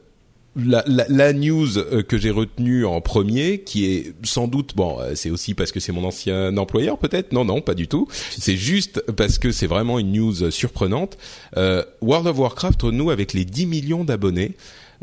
la, 0.58 0.84
la, 0.88 1.06
la, 1.10 1.34
news 1.34 1.78
euh, 1.78 2.02
que 2.02 2.18
j'ai 2.18 2.32
retenue 2.32 2.86
en 2.86 3.02
premier, 3.02 3.60
qui 3.60 3.86
est 3.86 4.14
sans 4.24 4.48
doute 4.48 4.76
bon, 4.76 5.00
euh, 5.00 5.14
c'est 5.16 5.30
aussi 5.30 5.54
parce 5.54 5.72
que 5.72 5.80
c'est 5.80 5.92
mon 5.92 6.04
ancien 6.04 6.56
employeur, 6.58 6.98
peut-être. 6.98 7.32
Non, 7.32 7.46
non, 7.46 7.62
pas 7.62 7.74
du 7.76 7.88
tout. 7.88 8.08
C'est 8.38 8.58
juste 8.58 9.04
parce 9.12 9.38
que 9.38 9.52
c'est 9.52 9.68
vraiment 9.68 10.00
une 10.00 10.12
news 10.12 10.52
surprenante. 10.52 11.18
Euh, 11.58 11.84
World 12.02 12.28
of 12.28 12.38
Warcraft 12.40 12.84
nous 12.86 13.10
avec 13.10 13.34
les 13.34 13.46
10 13.46 13.66
millions 13.66 14.04
d'abonnés. 14.04 14.54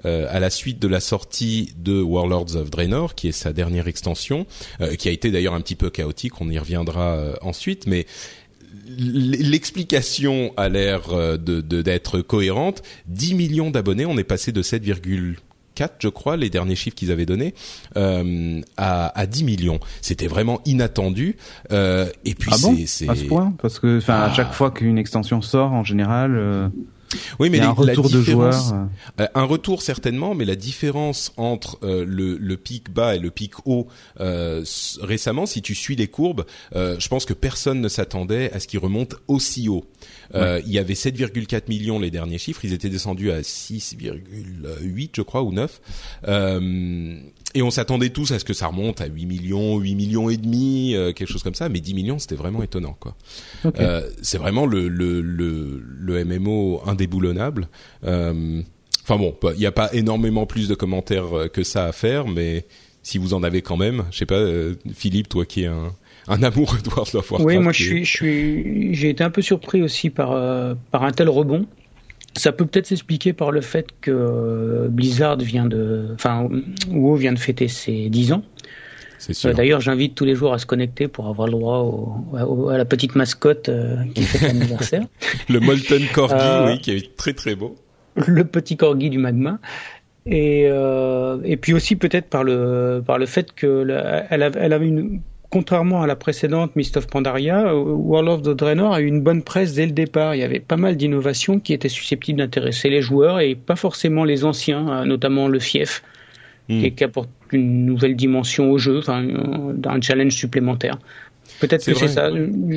Euh, 0.05 0.27
à 0.29 0.41
la 0.41 0.51
suite 0.51 0.81
de 0.81 0.89
la 0.89 0.99
sortie 0.99 1.73
de 1.77 2.03
Warlords 2.03 2.57
of 2.57 2.69
Draenor, 2.69 3.15
qui 3.15 3.29
est 3.29 3.33
sa 3.33 3.53
dernière 3.53 3.87
extension, 3.87 4.45
euh, 4.81 4.97
qui 4.97 5.09
a 5.09 5.13
été 5.13 5.31
d'ailleurs 5.31 5.55
un 5.55 5.61
petit 5.61 5.77
peu 5.77 5.89
chaotique, 5.89 6.41
on 6.41 6.51
y 6.51 6.59
reviendra 6.59 7.17
ensuite, 7.43 7.87
mais 7.87 8.05
l'explication 8.99 10.53
a 10.57 10.69
l'air 10.69 11.39
de 11.39 11.61
d'être 11.61 12.21
cohérente. 12.21 12.83
10 13.07 13.35
millions 13.35 13.71
d'abonnés, 13.71 14.07
on 14.07 14.17
est 14.19 14.25
passé 14.25 14.53
de 14.53 14.63
7,4 14.63 15.37
je 15.99 16.09
crois, 16.09 16.37
les 16.37 16.51
derniers 16.51 16.77
chiffres 16.77 16.97
qu'ils 16.97 17.11
avaient 17.11 17.27
donnés, 17.27 17.55
euh, 17.97 18.61
à, 18.77 19.19
à 19.19 19.27
10 19.27 19.45
millions. 19.45 19.81
C'était 20.01 20.27
vraiment 20.27 20.61
inattendu. 20.65 21.37
Euh, 21.73 22.07
et 22.25 22.35
puis 22.35 22.51
ah 22.53 22.57
c'est 22.87 23.09
à 23.09 23.15
ce 23.15 23.25
point, 23.25 23.53
parce 23.61 23.79
que 23.79 23.99
enfin 23.99 24.21
à 24.21 24.33
chaque 24.33 24.49
ah. 24.51 24.55
fois 24.55 24.71
qu'une 24.71 24.99
extension 24.99 25.43
sort, 25.43 25.73
en 25.73 25.85
général. 25.85 26.37
Euh... 26.37 26.69
Oui, 27.39 27.51
mais 27.51 27.61
un 27.61 27.71
retour 27.71 28.11
de 28.11 28.23
joueurs. 28.23 28.75
Euh, 29.21 29.27
un 29.35 29.45
retour 29.45 29.83
certainement, 29.83 30.35
mais 30.35 30.45
la 30.45 30.57
différence 30.57 31.33
entre 31.37 31.79
euh, 31.83 32.05
le, 32.07 32.37
le, 32.37 32.57
pic 32.57 32.91
bas 32.91 33.17
et 33.17 33.19
le 33.19 33.31
pic 33.31 33.53
haut 33.67 33.87
euh, 34.21 34.65
récemment, 35.01 35.47
si 35.47 35.63
tu 35.63 35.75
suis 35.75 35.97
les 35.97 36.09
courbes, 36.09 36.45
je 36.75 37.09
pense 37.09 37.25
que 37.25 37.35
personne 37.35 37.81
ne 37.81 37.89
s'attendait 37.89 38.53
à 38.53 38.61
ce 38.61 38.67
qu'il 38.67 38.79
remonte 38.79 39.17
aussi 39.29 39.69
haut. 39.69 39.85
Euh, 40.35 40.61
il 40.67 40.73
y 40.73 40.79
avait 40.79 40.95
7,4 40.95 41.69
millions 41.69 41.99
les 41.99 42.11
derniers 42.11 42.39
chiffres, 42.39 42.65
ils 42.65 42.73
étaient 42.73 42.89
descendus 42.89 43.31
à 43.31 43.41
6,8 43.41 45.11
je 45.15 45.23
crois 45.23 45.43
ou 45.43 45.53
9. 45.53 45.81
Et 47.55 47.63
on 47.63 47.71
s'attendait 47.71 48.11
tous 48.11 48.33
à 48.33 48.39
ce 48.39 48.45
que 48.45 48.53
ça 48.53 48.67
remonte 48.67 49.01
à 49.01 49.07
8 49.07 49.27
millions, 49.27 49.79
8 49.79 49.95
millions 49.95 50.29
et 50.29 50.37
demi, 50.37 50.95
euh, 50.95 51.13
quelque 51.13 51.31
chose 51.31 51.43
comme 51.43 51.55
ça, 51.55 51.69
mais 51.69 51.81
10 51.81 51.95
millions 51.95 52.19
c'était 52.19 52.35
vraiment 52.35 52.63
étonnant 52.63 52.97
quoi. 52.99 53.15
Euh, 53.79 54.09
c'est 54.23 54.39
vraiment 54.39 54.67
le, 54.67 54.89
le, 54.89 55.21
le, 55.21 55.81
le, 55.81 56.25
MMO 56.25 56.83
indéboulonnable. 56.87 57.69
Euh, 58.05 58.61
enfin 59.03 59.17
bon, 59.17 59.37
il 59.55 59.59
n'y 59.61 59.67
a 59.67 59.73
pas 59.73 59.93
énormément 59.93 60.47
plus 60.47 60.69
de 60.69 60.75
commentaires 60.75 61.49
que 61.53 61.63
ça 61.63 61.87
à 61.87 61.93
faire, 61.93 62.27
mais 62.27 62.67
si 63.03 63.19
vous 63.19 63.35
en 63.35 63.43
avez 63.43 63.63
quand 63.63 63.77
même, 63.77 64.05
je 64.11 64.19
sais 64.19 64.27
pas, 64.27 64.43
Philippe, 64.93 65.29
toi 65.29 65.47
qui 65.47 65.63
es 65.63 65.67
un 65.67 65.93
un 66.29 66.43
amour 66.43 66.77
de 66.85 66.89
World 66.89 67.15
of 67.15 67.31
Warcraft. 67.31 67.45
Oui, 67.45 67.59
moi 67.59 67.73
je 67.73 67.83
suis, 67.83 68.05
je 68.05 68.11
suis, 68.11 68.95
j'ai 68.95 69.11
été 69.11 69.25
un 69.25 69.31
peu 69.31 69.43
surpris 69.43 69.83
aussi 69.83 70.11
par 70.11 70.33
euh, 70.33 70.75
par 70.91 71.05
un 71.05 71.13
tel 71.13 71.29
rebond. 71.29 71.67
Ça 72.37 72.53
peut 72.53 72.67
peut-être 72.67 72.87
s'expliquer 72.87 73.33
par 73.33 73.51
le 73.53 73.61
fait 73.61 73.87
que 74.01 74.89
Blizzard 74.89 75.39
vient 75.39 75.67
de, 75.67 76.09
enfin, 76.15 76.49
WoW 76.89 77.17
vient 77.17 77.33
de 77.33 77.39
fêter 77.39 77.69
ses 77.69 78.09
10 78.09 78.33
ans. 78.33 78.43
Euh, 79.45 79.53
d'ailleurs, 79.55 79.81
j'invite 79.81 80.15
tous 80.15 80.25
les 80.25 80.35
jours 80.35 80.53
à 80.53 80.59
se 80.59 80.67
connecter 80.67 81.09
pour 81.09 81.29
avoir 81.29 81.47
le 81.47 81.53
droit 81.53 81.79
au, 81.79 82.69
à 82.69 82.77
la 82.77 82.85
petite 82.85 83.15
mascotte 83.15 83.69
euh, 83.69 83.97
qui 84.15 84.23
fête 84.23 84.43
l'anniversaire. 84.53 85.07
le 85.49 85.61
Molten 85.61 86.07
Corgi, 86.13 86.35
oui, 86.67 86.79
qui 86.81 86.91
est 86.93 87.17
très 87.17 87.33
très 87.33 87.55
beau. 87.55 87.77
Le 88.27 88.45
petit 88.45 88.77
Corgi 88.77 89.11
du 89.11 89.19
magma. 89.19 89.59
Et, 90.27 90.65
et 90.65 91.57
puis 91.59 91.75
aussi 91.75 91.97
peut-être 91.97 92.29
par 92.31 92.45
le 92.45 93.03
par 93.07 93.19
le 93.19 93.27
fait 93.27 93.53
que 93.53 93.87
elle, 94.31 94.51
elle 94.57 94.73
avait 94.73 94.87
une 94.87 95.21
contrairement 95.55 96.03
à 96.03 96.09
la 96.09 96.17
précédente 96.17 96.75
Mist 96.75 96.97
of 96.97 97.07
Pandaria, 97.07 97.69
euh, 97.69 97.75
World 97.75 98.29
of 98.29 98.43
the 98.43 98.57
Draenor 98.57 98.93
a 98.93 99.01
eu 99.01 99.07
une 99.07 99.21
bonne 99.21 99.41
presse 99.41 99.73
dès 99.73 99.87
le 99.87 99.93
départ. 99.93 100.35
Il 100.35 100.41
y 100.41 100.43
avait 100.43 100.59
pas 100.59 100.77
mal 100.77 100.97
d'innovations 100.97 101.61
qui 101.61 101.73
étaient 101.73 101.89
susceptibles 101.89 102.41
d'intéresser 102.41 102.91
les 102.91 103.01
joueurs 103.01 103.39
et 103.39 103.55
pas 103.55 103.77
forcément 103.77 104.25
les 104.25 104.45
anciens, 104.45 104.89
euh, 104.89 105.05
notamment 105.05 105.47
le 105.47 105.61
fief, 105.61 106.03
hmm. 106.69 106.91
qui, 106.91 107.05
apporte 107.05 107.31
une 107.53 107.87
nouvelle 107.87 108.17
dimension 108.17 108.69
au 108.73 108.79
jeu, 108.79 108.99
enfin, 108.99 109.25
un 109.85 110.01
challenge 110.01 110.33
supplémentaire. 110.33 110.99
Peut-être 111.61 111.87
que 111.87 111.95
c'est 111.95 112.09
ça. 112.09 112.33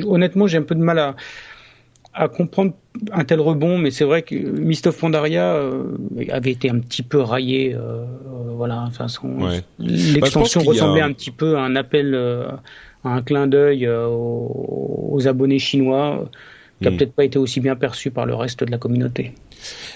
Honnêtement, 0.06 0.46
j'ai 0.46 0.58
un 0.58 0.62
peu 0.62 0.76
de 0.76 0.82
mal 0.82 1.00
à, 1.00 1.16
à 2.18 2.26
comprendre 2.26 2.72
un 3.12 3.24
tel 3.24 3.40
rebond, 3.40 3.78
mais 3.78 3.92
c'est 3.92 4.04
vrai 4.04 4.22
que 4.22 4.34
Mist 4.34 4.88
of 4.88 4.98
Pandaria 4.98 5.54
euh, 5.54 5.84
avait 6.30 6.50
été 6.50 6.68
un 6.68 6.80
petit 6.80 7.04
peu 7.04 7.20
raillé. 7.20 7.74
Euh, 7.74 7.78
euh 7.78 8.04
voilà, 8.56 8.82
enfin, 8.88 9.06
l'extension 9.78 10.60
bah, 10.60 10.66
ressemblait 10.66 11.00
un 11.00 11.12
petit 11.12 11.30
peu 11.30 11.56
à 11.56 11.60
un 11.60 11.76
appel, 11.76 12.12
euh, 12.12 12.48
à 13.04 13.10
un 13.10 13.22
clin 13.22 13.46
d'œil 13.46 13.88
aux, 13.88 15.08
aux, 15.12 15.28
abonnés 15.28 15.60
chinois, 15.60 16.28
qui 16.82 16.88
a 16.88 16.90
hmm. 16.90 16.96
peut-être 16.96 17.12
pas 17.12 17.24
été 17.24 17.38
aussi 17.38 17.60
bien 17.60 17.76
perçu 17.76 18.10
par 18.10 18.26
le 18.26 18.34
reste 18.34 18.64
de 18.64 18.70
la 18.72 18.78
communauté 18.78 19.32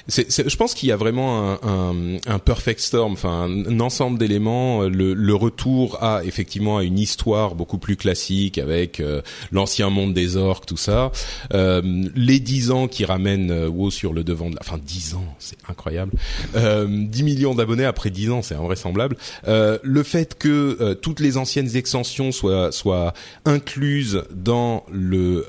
je 0.08 0.56
pense 0.56 0.74
qu'il 0.74 0.88
y 0.88 0.92
a 0.92 0.96
vraiment 0.96 1.52
un, 1.52 1.58
un, 1.62 2.16
un, 2.26 2.38
perfect 2.38 2.80
storm, 2.80 3.12
enfin 3.12 3.48
un, 3.48 3.80
ensemble 3.80 4.18
d'éléments. 4.18 4.82
Le, 4.82 5.14
le, 5.14 5.34
retour 5.34 6.02
à 6.02 6.24
effectivement 6.24 6.78
à 6.78 6.84
une 6.84 6.98
histoire 6.98 7.54
beaucoup 7.54 7.78
plus 7.78 7.96
classique 7.96 8.58
avec 8.58 9.00
euh, 9.00 9.22
l'ancien 9.50 9.90
monde 9.90 10.14
des 10.14 10.36
orques, 10.36 10.66
tout 10.66 10.76
ça. 10.76 11.10
Euh, 11.52 11.82
les 12.14 12.38
dix 12.38 12.70
ans 12.70 12.86
qui 12.86 13.04
ramènent 13.04 13.50
euh, 13.50 13.68
WoW 13.68 13.90
sur 13.90 14.12
le 14.12 14.24
devant 14.24 14.50
de 14.50 14.54
la... 14.54 14.60
Enfin 14.60 14.78
dix 14.84 15.14
ans, 15.14 15.34
c'est 15.38 15.58
incroyable. 15.68 16.12
Euh, 16.56 16.86
10 16.88 17.22
millions 17.22 17.54
d'abonnés 17.54 17.84
après 17.84 18.10
dix 18.10 18.30
ans, 18.30 18.42
c'est 18.42 18.54
invraisemblable. 18.54 19.16
Euh, 19.48 19.78
le 19.82 20.02
fait 20.02 20.36
que 20.38 20.76
euh, 20.80 20.94
toutes 20.94 21.20
les 21.20 21.36
anciennes 21.36 21.76
extensions 21.76 22.32
soient, 22.32 22.72
soient 22.72 23.12
incluses 23.44 24.24
dans 24.34 24.84
le, 24.90 25.46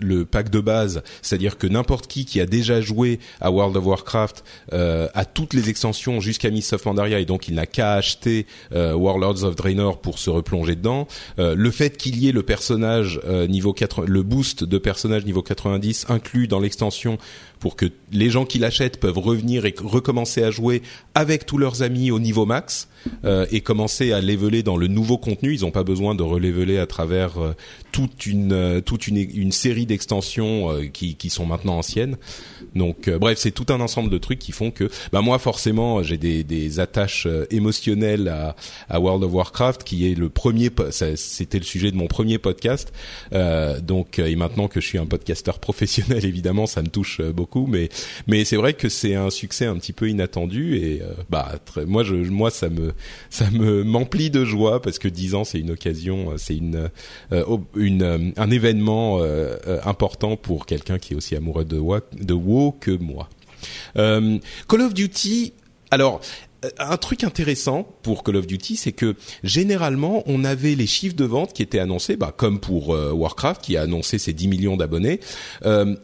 le 0.00 0.24
pack 0.24 0.50
de 0.50 0.60
base, 0.60 1.02
c'est-à-dire 1.20 1.58
que 1.58 1.66
n'importe 1.66 2.06
qui 2.06 2.24
qui 2.24 2.40
a 2.40 2.46
déjà 2.46 2.80
joué 2.80 3.18
à 3.40 3.50
World 3.50 3.76
of 3.76 3.84
Warcraft 3.84 4.44
euh, 4.72 5.08
à 5.14 5.24
toutes 5.24 5.54
les 5.54 5.68
extensions 5.68 6.20
jusqu'à 6.20 6.50
Mists 6.50 6.72
of 6.72 6.82
Pandaria 6.82 7.18
et 7.18 7.24
donc 7.24 7.48
il 7.48 7.54
n'a 7.54 7.66
qu'à 7.66 7.94
acheter 7.94 8.46
euh, 8.72 8.94
Warlords 8.94 9.44
of 9.44 9.56
Draenor 9.56 10.00
pour 10.00 10.18
se 10.18 10.30
replonger 10.30 10.76
dedans. 10.76 11.06
Euh, 11.38 11.54
le 11.56 11.70
fait 11.70 11.96
qu'il 11.96 12.18
y 12.18 12.28
ait 12.28 12.32
le 12.32 12.42
personnage 12.42 13.20
euh, 13.24 13.46
niveau 13.46 13.72
4, 13.72 14.04
le 14.06 14.22
boost 14.22 14.64
de 14.64 14.78
personnage 14.78 15.24
niveau 15.24 15.42
90 15.42 16.06
inclus 16.08 16.48
dans 16.48 16.60
l'extension 16.60 17.18
pour 17.62 17.76
que 17.76 17.86
les 18.10 18.28
gens 18.28 18.44
qui 18.44 18.58
l'achètent 18.58 18.98
peuvent 18.98 19.18
revenir 19.18 19.66
et 19.66 19.74
recommencer 19.80 20.42
à 20.42 20.50
jouer 20.50 20.82
avec 21.14 21.46
tous 21.46 21.58
leurs 21.58 21.82
amis 21.82 22.10
au 22.10 22.18
niveau 22.18 22.44
max 22.44 22.88
euh, 23.24 23.46
et 23.52 23.60
commencer 23.60 24.10
à 24.10 24.20
leveler 24.20 24.64
dans 24.64 24.76
le 24.76 24.88
nouveau 24.88 25.16
contenu. 25.16 25.54
Ils 25.54 25.60
n'ont 25.60 25.70
pas 25.70 25.84
besoin 25.84 26.16
de 26.16 26.24
releveler 26.24 26.78
à 26.78 26.88
travers 26.88 27.40
euh, 27.40 27.54
toute 27.92 28.26
une 28.26 28.52
euh, 28.52 28.80
toute 28.80 29.06
une, 29.06 29.16
une 29.16 29.52
série 29.52 29.86
d'extensions 29.86 30.72
euh, 30.72 30.86
qui, 30.86 31.14
qui 31.14 31.30
sont 31.30 31.46
maintenant 31.46 31.78
anciennes. 31.78 32.16
Donc 32.74 33.08
bref, 33.08 33.38
c'est 33.38 33.52
tout 33.52 33.66
un 33.68 33.80
ensemble 33.80 34.10
de 34.10 34.18
trucs 34.18 34.40
qui 34.40 34.50
font 34.50 34.70
que 34.70 34.90
bah 35.12 35.20
moi 35.20 35.38
forcément 35.38 36.02
j'ai 36.02 36.16
des, 36.16 36.42
des 36.42 36.80
attaches 36.80 37.28
émotionnelles 37.50 38.28
à, 38.28 38.56
à 38.88 38.98
World 38.98 39.22
of 39.22 39.32
Warcraft 39.32 39.84
qui 39.84 40.10
est 40.10 40.14
le 40.14 40.30
premier 40.30 40.70
c'était 40.90 41.58
le 41.58 41.64
sujet 41.64 41.90
de 41.90 41.96
mon 41.96 42.06
premier 42.06 42.38
podcast. 42.38 42.92
donc 43.82 44.18
et 44.18 44.36
maintenant 44.36 44.68
que 44.68 44.80
je 44.80 44.86
suis 44.86 44.98
un 44.98 45.04
podcasteur 45.04 45.58
professionnel 45.58 46.24
évidemment 46.32 46.66
ça 46.66 46.80
me 46.80 46.88
touche 46.88 47.20
beaucoup 47.20 47.51
mais 47.68 47.88
mais 48.26 48.44
c'est 48.44 48.56
vrai 48.56 48.74
que 48.74 48.88
c'est 48.88 49.14
un 49.14 49.30
succès 49.30 49.66
un 49.66 49.76
petit 49.76 49.92
peu 49.92 50.08
inattendu 50.08 50.76
et 50.76 51.02
euh, 51.02 51.12
bah 51.30 51.52
moi 51.86 52.02
je 52.04 52.14
moi 52.14 52.50
ça 52.50 52.68
me 52.68 52.92
ça 53.30 53.50
me 53.50 53.84
m'emplit 53.84 54.30
de 54.30 54.44
joie 54.44 54.80
parce 54.82 54.98
que 54.98 55.08
10 55.08 55.34
ans 55.34 55.44
c'est 55.44 55.58
une 55.58 55.70
occasion, 55.70 56.32
euh, 56.32 56.34
c'est 56.38 56.56
une 56.56 56.90
euh, 57.32 57.56
une 57.76 58.32
un 58.36 58.50
événement 58.50 59.22
important 59.84 60.36
pour 60.36 60.66
quelqu'un 60.66 60.98
qui 60.98 61.14
est 61.14 61.16
aussi 61.16 61.36
amoureux 61.36 61.64
de 61.64 61.78
WoW, 61.78 62.00
de 62.18 62.34
WoW 62.34 62.72
que 62.80 62.90
moi. 62.90 63.28
Call 63.94 64.80
of 64.80 64.94
Duty 64.94 65.52
alors, 65.90 66.22
un 66.78 66.96
truc 66.96 67.22
intéressant 67.22 67.86
pour 68.02 68.24
Call 68.24 68.36
of 68.36 68.46
Duty, 68.46 68.76
c'est 68.76 68.92
que 68.92 69.14
généralement, 69.44 70.22
on 70.24 70.42
avait 70.42 70.74
les 70.74 70.86
chiffres 70.86 71.14
de 71.14 71.26
vente 71.26 71.52
qui 71.52 71.62
étaient 71.62 71.80
annoncés, 71.80 72.16
bah, 72.16 72.32
comme 72.34 72.60
pour 72.60 72.88
Warcraft, 72.88 73.60
qui 73.60 73.76
a 73.76 73.82
annoncé 73.82 74.16
ses 74.16 74.32
10 74.32 74.48
millions 74.48 74.78
d'abonnés. 74.78 75.20
Euh, 75.66 75.94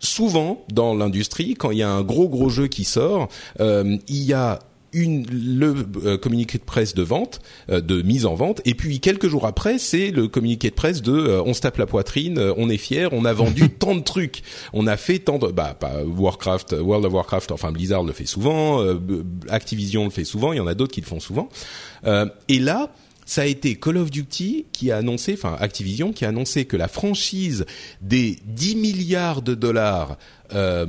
souvent 0.00 0.64
dans 0.72 0.94
l'industrie, 0.94 1.54
quand 1.54 1.70
il 1.70 1.78
y 1.78 1.82
a 1.82 1.90
un 1.90 2.02
gros 2.02 2.28
gros 2.28 2.48
jeu 2.48 2.68
qui 2.68 2.84
sort, 2.84 3.28
euh, 3.60 3.96
il 4.08 4.22
y 4.22 4.32
a 4.32 4.60
une, 4.94 5.26
le 5.30 5.74
euh, 6.04 6.16
communiqué 6.16 6.56
de 6.56 6.62
presse 6.62 6.94
de 6.94 7.02
vente, 7.02 7.40
euh, 7.68 7.82
de 7.82 8.00
mise 8.00 8.24
en 8.24 8.34
vente, 8.34 8.62
et 8.64 8.74
puis 8.74 9.00
quelques 9.00 9.28
jours 9.28 9.44
après, 9.44 9.78
c'est 9.78 10.10
le 10.10 10.28
communiqué 10.28 10.70
de 10.70 10.74
presse 10.74 11.02
de 11.02 11.40
on 11.44 11.52
se 11.52 11.60
tape 11.60 11.76
la 11.76 11.86
poitrine, 11.86 12.38
on 12.56 12.70
est 12.70 12.78
fier, 12.78 13.12
on 13.12 13.24
a 13.26 13.32
vendu 13.32 13.68
tant 13.78 13.94
de 13.94 14.00
trucs, 14.00 14.42
on 14.72 14.86
a 14.86 14.96
fait 14.96 15.18
tant 15.18 15.38
de, 15.38 15.48
bah, 15.48 15.76
pas 15.78 16.02
Warcraft, 16.04 16.76
World 16.80 17.04
of 17.04 17.12
Warcraft, 17.12 17.52
enfin 17.52 17.70
Blizzard 17.70 18.02
le 18.02 18.12
fait 18.12 18.26
souvent, 18.26 18.82
Activision 19.50 20.04
le 20.04 20.10
fait 20.10 20.24
souvent, 20.24 20.52
il 20.52 20.56
y 20.56 20.60
en 20.60 20.66
a 20.66 20.74
d'autres 20.74 20.94
qui 20.94 21.02
le 21.02 21.06
font 21.06 21.20
souvent, 21.20 21.48
et 22.48 22.58
là, 22.58 22.90
ça 23.28 23.42
a 23.42 23.44
été 23.44 23.74
Call 23.74 23.98
of 23.98 24.10
Duty 24.10 24.64
qui 24.72 24.90
a 24.90 24.96
annoncé, 24.96 25.34
enfin 25.34 25.54
Activision 25.60 26.14
qui 26.14 26.24
a 26.24 26.28
annoncé 26.28 26.64
que 26.64 26.78
la 26.78 26.88
franchise 26.88 27.66
des 28.00 28.38
10 28.46 28.76
milliards 28.76 29.42
de 29.42 29.54
dollars 29.54 30.16
euh, 30.54 30.86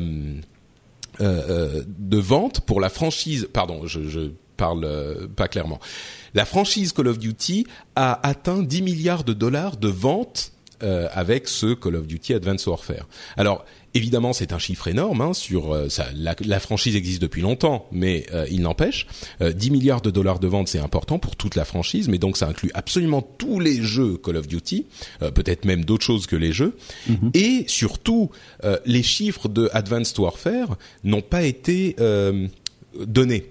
euh, 1.19 1.23
euh, 1.49 1.83
de 1.85 2.17
vente 2.17 2.61
pour 2.61 2.79
la 2.79 2.87
franchise, 2.87 3.49
pardon, 3.51 3.85
je, 3.85 4.07
je 4.07 4.31
parle 4.55 4.85
euh, 4.85 5.27
pas 5.27 5.49
clairement, 5.49 5.79
la 6.33 6.45
franchise 6.45 6.93
Call 6.93 7.09
of 7.09 7.19
Duty 7.19 7.67
a 7.97 8.25
atteint 8.25 8.63
10 8.63 8.83
milliards 8.83 9.25
de 9.25 9.33
dollars 9.33 9.75
de 9.75 9.89
vente 9.89 10.53
euh, 10.81 11.09
avec 11.11 11.49
ce 11.49 11.73
Call 11.73 11.97
of 11.97 12.07
Duty 12.07 12.35
Advanced 12.35 12.65
Warfare. 12.69 13.05
Alors 13.35 13.65
évidemment, 13.93 14.33
c'est 14.33 14.53
un 14.53 14.59
chiffre 14.59 14.87
énorme. 14.87 15.21
Hein, 15.21 15.33
sur 15.33 15.73
euh, 15.73 15.89
ça, 15.89 16.07
la, 16.15 16.59
franchise 16.59 16.95
existe 16.95 17.21
depuis 17.21 17.41
longtemps, 17.41 17.87
mais 17.91 18.25
euh, 18.33 18.45
il 18.51 18.61
n'empêche, 18.61 19.07
10 19.41 19.71
milliards 19.71 20.01
de 20.01 20.11
dollars 20.11 20.39
de 20.39 20.47
ventes, 20.47 20.67
c'est 20.67 20.79
important 20.79 21.19
pour 21.19 21.35
toute 21.35 21.55
la 21.55 21.65
franchise, 21.65 22.07
mais 22.07 22.17
donc 22.17 22.37
ça 22.37 22.47
inclut 22.47 22.71
absolument 22.73 23.21
tous 23.21 23.59
les 23.59 23.81
jeux 23.81 24.17
Call 24.17 24.37
of 24.37 24.47
Duty, 24.47 24.85
peut-être 25.19 25.65
même 25.65 25.85
d'autres 25.85 26.03
choses 26.03 26.27
que 26.27 26.35
les 26.35 26.51
jeux, 26.51 26.75
mhm. 27.07 27.31
et 27.33 27.65
surtout, 27.67 28.29
les 28.85 29.03
chiffres 29.03 29.47
de 29.47 29.69
Advanced 29.73 30.17
Warfare 30.19 30.77
n'ont 31.03 31.21
pas 31.21 31.43
été 31.43 31.95
donnés 33.05 33.45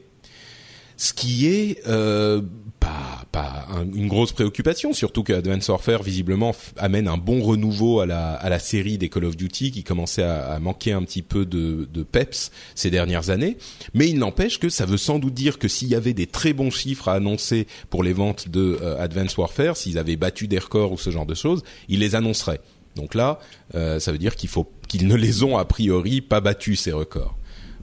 ce 0.99 1.13
qui 1.15 1.47
est 1.47 1.81
euh, 1.87 2.43
pas 2.81 3.25
pas 3.31 3.67
une 3.95 4.09
grosse 4.09 4.33
préoccupation, 4.33 4.93
surtout 4.93 5.23
que 5.23 5.33
Advanced 5.33 5.69
Warfare 5.71 6.03
visiblement 6.03 6.55
amène 6.77 7.07
un 7.07 7.17
bon 7.17 7.41
renouveau 7.41 8.01
à 8.01 8.07
la 8.07 8.35
à 8.35 8.49
la 8.49 8.59
série 8.59 8.99
des 8.99 9.09
Call 9.09 9.25
of 9.25 9.37
Duty 9.37 9.71
qui 9.71 9.85
commençait 9.85 10.25
à, 10.25 10.53
à 10.53 10.59
manquer 10.59 10.93
un 10.93 11.03
petit 11.03 11.23
peu 11.23 11.47
de, 11.47 11.89
de 11.93 12.03
peps 12.03 12.51
ces 12.75 12.91
dernières 12.91 13.31
années. 13.31 13.57
Mais 13.95 14.09
il 14.09 14.19
n'empêche 14.19 14.59
que 14.59 14.69
ça 14.69 14.87
veut 14.87 14.97
sans 14.97 15.19
doute 15.21 15.35
dire 15.35 15.59
que 15.59 15.69
s'il 15.69 15.89
y 15.89 15.95
avait 15.95 16.15
des 16.15 16.27
très 16.27 16.53
bons 16.53 16.71
chiffres 16.71 17.09
à 17.09 17.15
annoncer 17.15 17.69
pour 17.91 18.03
les 18.03 18.13
ventes 18.13 18.49
de 18.49 18.79
euh, 18.83 19.01
Advanced 19.01 19.39
Warfare, 19.39 19.77
s'ils 19.77 19.99
avaient 19.99 20.17
battu 20.17 20.49
des 20.49 20.59
records 20.59 20.93
ou 20.93 20.99
ce 20.99 21.11
genre 21.11 21.27
de 21.27 21.35
choses, 21.35 21.63
ils 21.89 22.01
les 22.01 22.17
annonceraient. 22.17 22.61
Donc 22.97 23.15
là, 23.15 23.39
euh, 23.77 24.01
ça 24.01 24.11
veut 24.11 24.19
dire 24.19 24.35
qu'il 24.35 24.49
faut 24.49 24.69
qu'ils 24.89 25.07
ne 25.07 25.15
les 25.15 25.45
ont 25.45 25.57
a 25.57 25.65
priori 25.65 26.21
pas 26.21 26.41
battu 26.41 26.75
ces 26.75 26.91
records. 26.93 27.37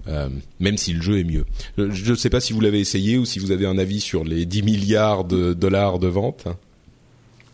Euh, 0.07 0.29
même 0.59 0.77
si 0.77 0.93
le 0.93 1.01
jeu 1.01 1.19
est 1.19 1.23
mieux. 1.23 1.45
Je 1.77 2.11
ne 2.11 2.15
sais 2.15 2.29
pas 2.29 2.39
si 2.39 2.53
vous 2.53 2.61
l'avez 2.61 2.79
essayé 2.79 3.17
ou 3.17 3.25
si 3.25 3.39
vous 3.39 3.51
avez 3.51 3.65
un 3.65 3.77
avis 3.77 3.99
sur 3.99 4.23
les 4.23 4.45
10 4.45 4.63
milliards 4.63 5.23
de 5.23 5.53
dollars 5.53 5.97
de 5.97 6.07
vente. 6.07 6.47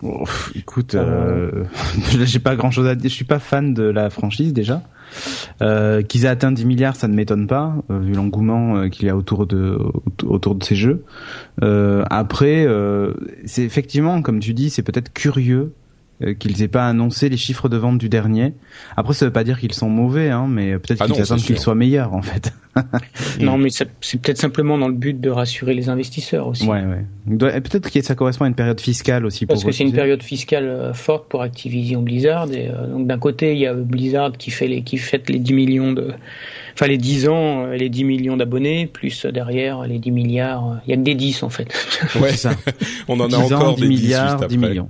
Oh, 0.04 0.26
écoute, 0.56 0.96
euh, 0.96 1.66
j'ai 2.24 2.40
pas 2.40 2.56
grand 2.56 2.72
chose 2.72 2.88
à 2.88 2.96
dire. 2.96 3.10
Je 3.10 3.16
suis 3.16 3.26
pas 3.26 3.40
fan 3.40 3.74
de 3.74 3.84
la 3.84 4.10
franchise 4.10 4.54
déjà. 4.54 4.82
Euh, 5.62 6.02
qu'ils 6.02 6.24
aient 6.26 6.30
atteint 6.30 6.52
10 6.52 6.66
milliards, 6.66 6.96
ça 6.96 7.10
ne 7.10 7.14
m'étonne 7.14 7.46
pas, 7.46 7.76
euh, 7.92 8.00
vu 8.00 8.14
l'engouement 8.14 8.88
qu'il 8.90 9.08
y 9.08 9.10
a 9.10 9.16
autour 9.18 9.46
de 9.46 9.78
autour 10.24 10.56
de 10.56 10.64
ces 10.64 10.76
jeux. 10.76 11.04
après, 11.62 12.68
c'est 13.46 13.64
effectivement, 13.64 14.22
comme 14.22 14.40
tu 14.40 14.54
dis, 14.54 14.70
c'est 14.70 14.84
peut-être 14.84 15.14
curieux 15.14 15.74
qu'ils 16.40 16.62
aient 16.62 16.68
pas 16.68 16.88
annoncé 16.88 17.30
les 17.30 17.38
chiffres 17.38 17.70
de 17.70 17.78
vente 17.78 17.98
du 17.98 18.10
dernier. 18.10 18.54
Après, 18.98 19.14
ça 19.14 19.26
veut 19.26 19.32
pas 19.32 19.44
dire 19.44 19.60
qu'ils 19.60 19.74
sont 19.74 19.90
mauvais, 19.90 20.30
hein, 20.30 20.48
mais 20.50 20.78
peut-être 20.78 21.02
ah 21.02 21.08
qu'ils 21.08 21.22
attendent 21.22 21.42
qu'ils 21.42 21.60
soient 21.60 21.76
meilleurs 21.76 22.14
en 22.14 22.22
fait. 22.22 22.54
non, 23.40 23.58
mais 23.58 23.70
c'est 23.70 23.86
peut-être 24.22 24.38
simplement 24.38 24.78
dans 24.78 24.88
le 24.88 24.94
but 24.94 25.20
de 25.20 25.30
rassurer 25.30 25.74
les 25.74 25.90
investisseurs 25.90 26.48
aussi. 26.48 26.66
Ouais, 26.66 26.82
ouais. 26.84 27.62
Peut-être 27.62 27.92
que 27.92 28.02
ça 28.02 28.16
correspond 28.16 28.46
à 28.46 28.48
une 28.48 28.56
période 28.56 28.80
fiscale 28.80 29.26
aussi. 29.26 29.46
Parce 29.46 29.64
que 29.64 29.72
c'est 29.72 29.84
une 29.84 29.92
période 29.92 30.24
fiscale 30.24 30.68
euh, 30.68 30.94
forte 30.94 31.28
pour 31.28 31.42
Activision 31.42 32.02
Blizzard. 32.02 32.52
Et, 32.52 32.70
euh, 32.70 32.88
donc 32.88 33.08
d'un 33.08 33.18
côté, 33.18 33.54
il 33.54 33.60
y 33.60 33.68
a 33.68 33.74
Blizzard 33.74 34.34
qui 34.34 34.52
fait 34.52 34.68
les 34.68 34.84
qui 34.84 34.98
fête 34.98 35.30
les 35.30 35.40
10 35.40 35.54
millions 35.54 35.92
de, 35.92 36.14
enfin 36.74 36.88
les 36.88 36.98
10 36.98 37.28
ans, 37.28 37.68
les 37.68 37.90
10 37.90 38.06
millions 38.06 38.38
d'abonnés, 38.38 38.88
plus 38.88 39.26
derrière 39.26 39.86
les 39.86 40.00
10 40.00 40.12
milliards. 40.12 40.80
Il 40.88 40.92
y 40.92 40.94
a 40.94 40.98
que 40.98 41.04
des 41.04 41.16
10 41.16 41.44
en 41.44 41.50
fait. 41.50 41.68
Ouais, 42.22 42.34
ça. 42.34 42.52
On 43.08 43.20
en 43.20 43.32
a 43.32 43.38
encore 43.38 43.76
10 43.76 43.82
des 43.82 43.88
milliards, 43.88 44.48
10, 44.48 44.48
10 44.48 44.58
millions. 44.58 44.90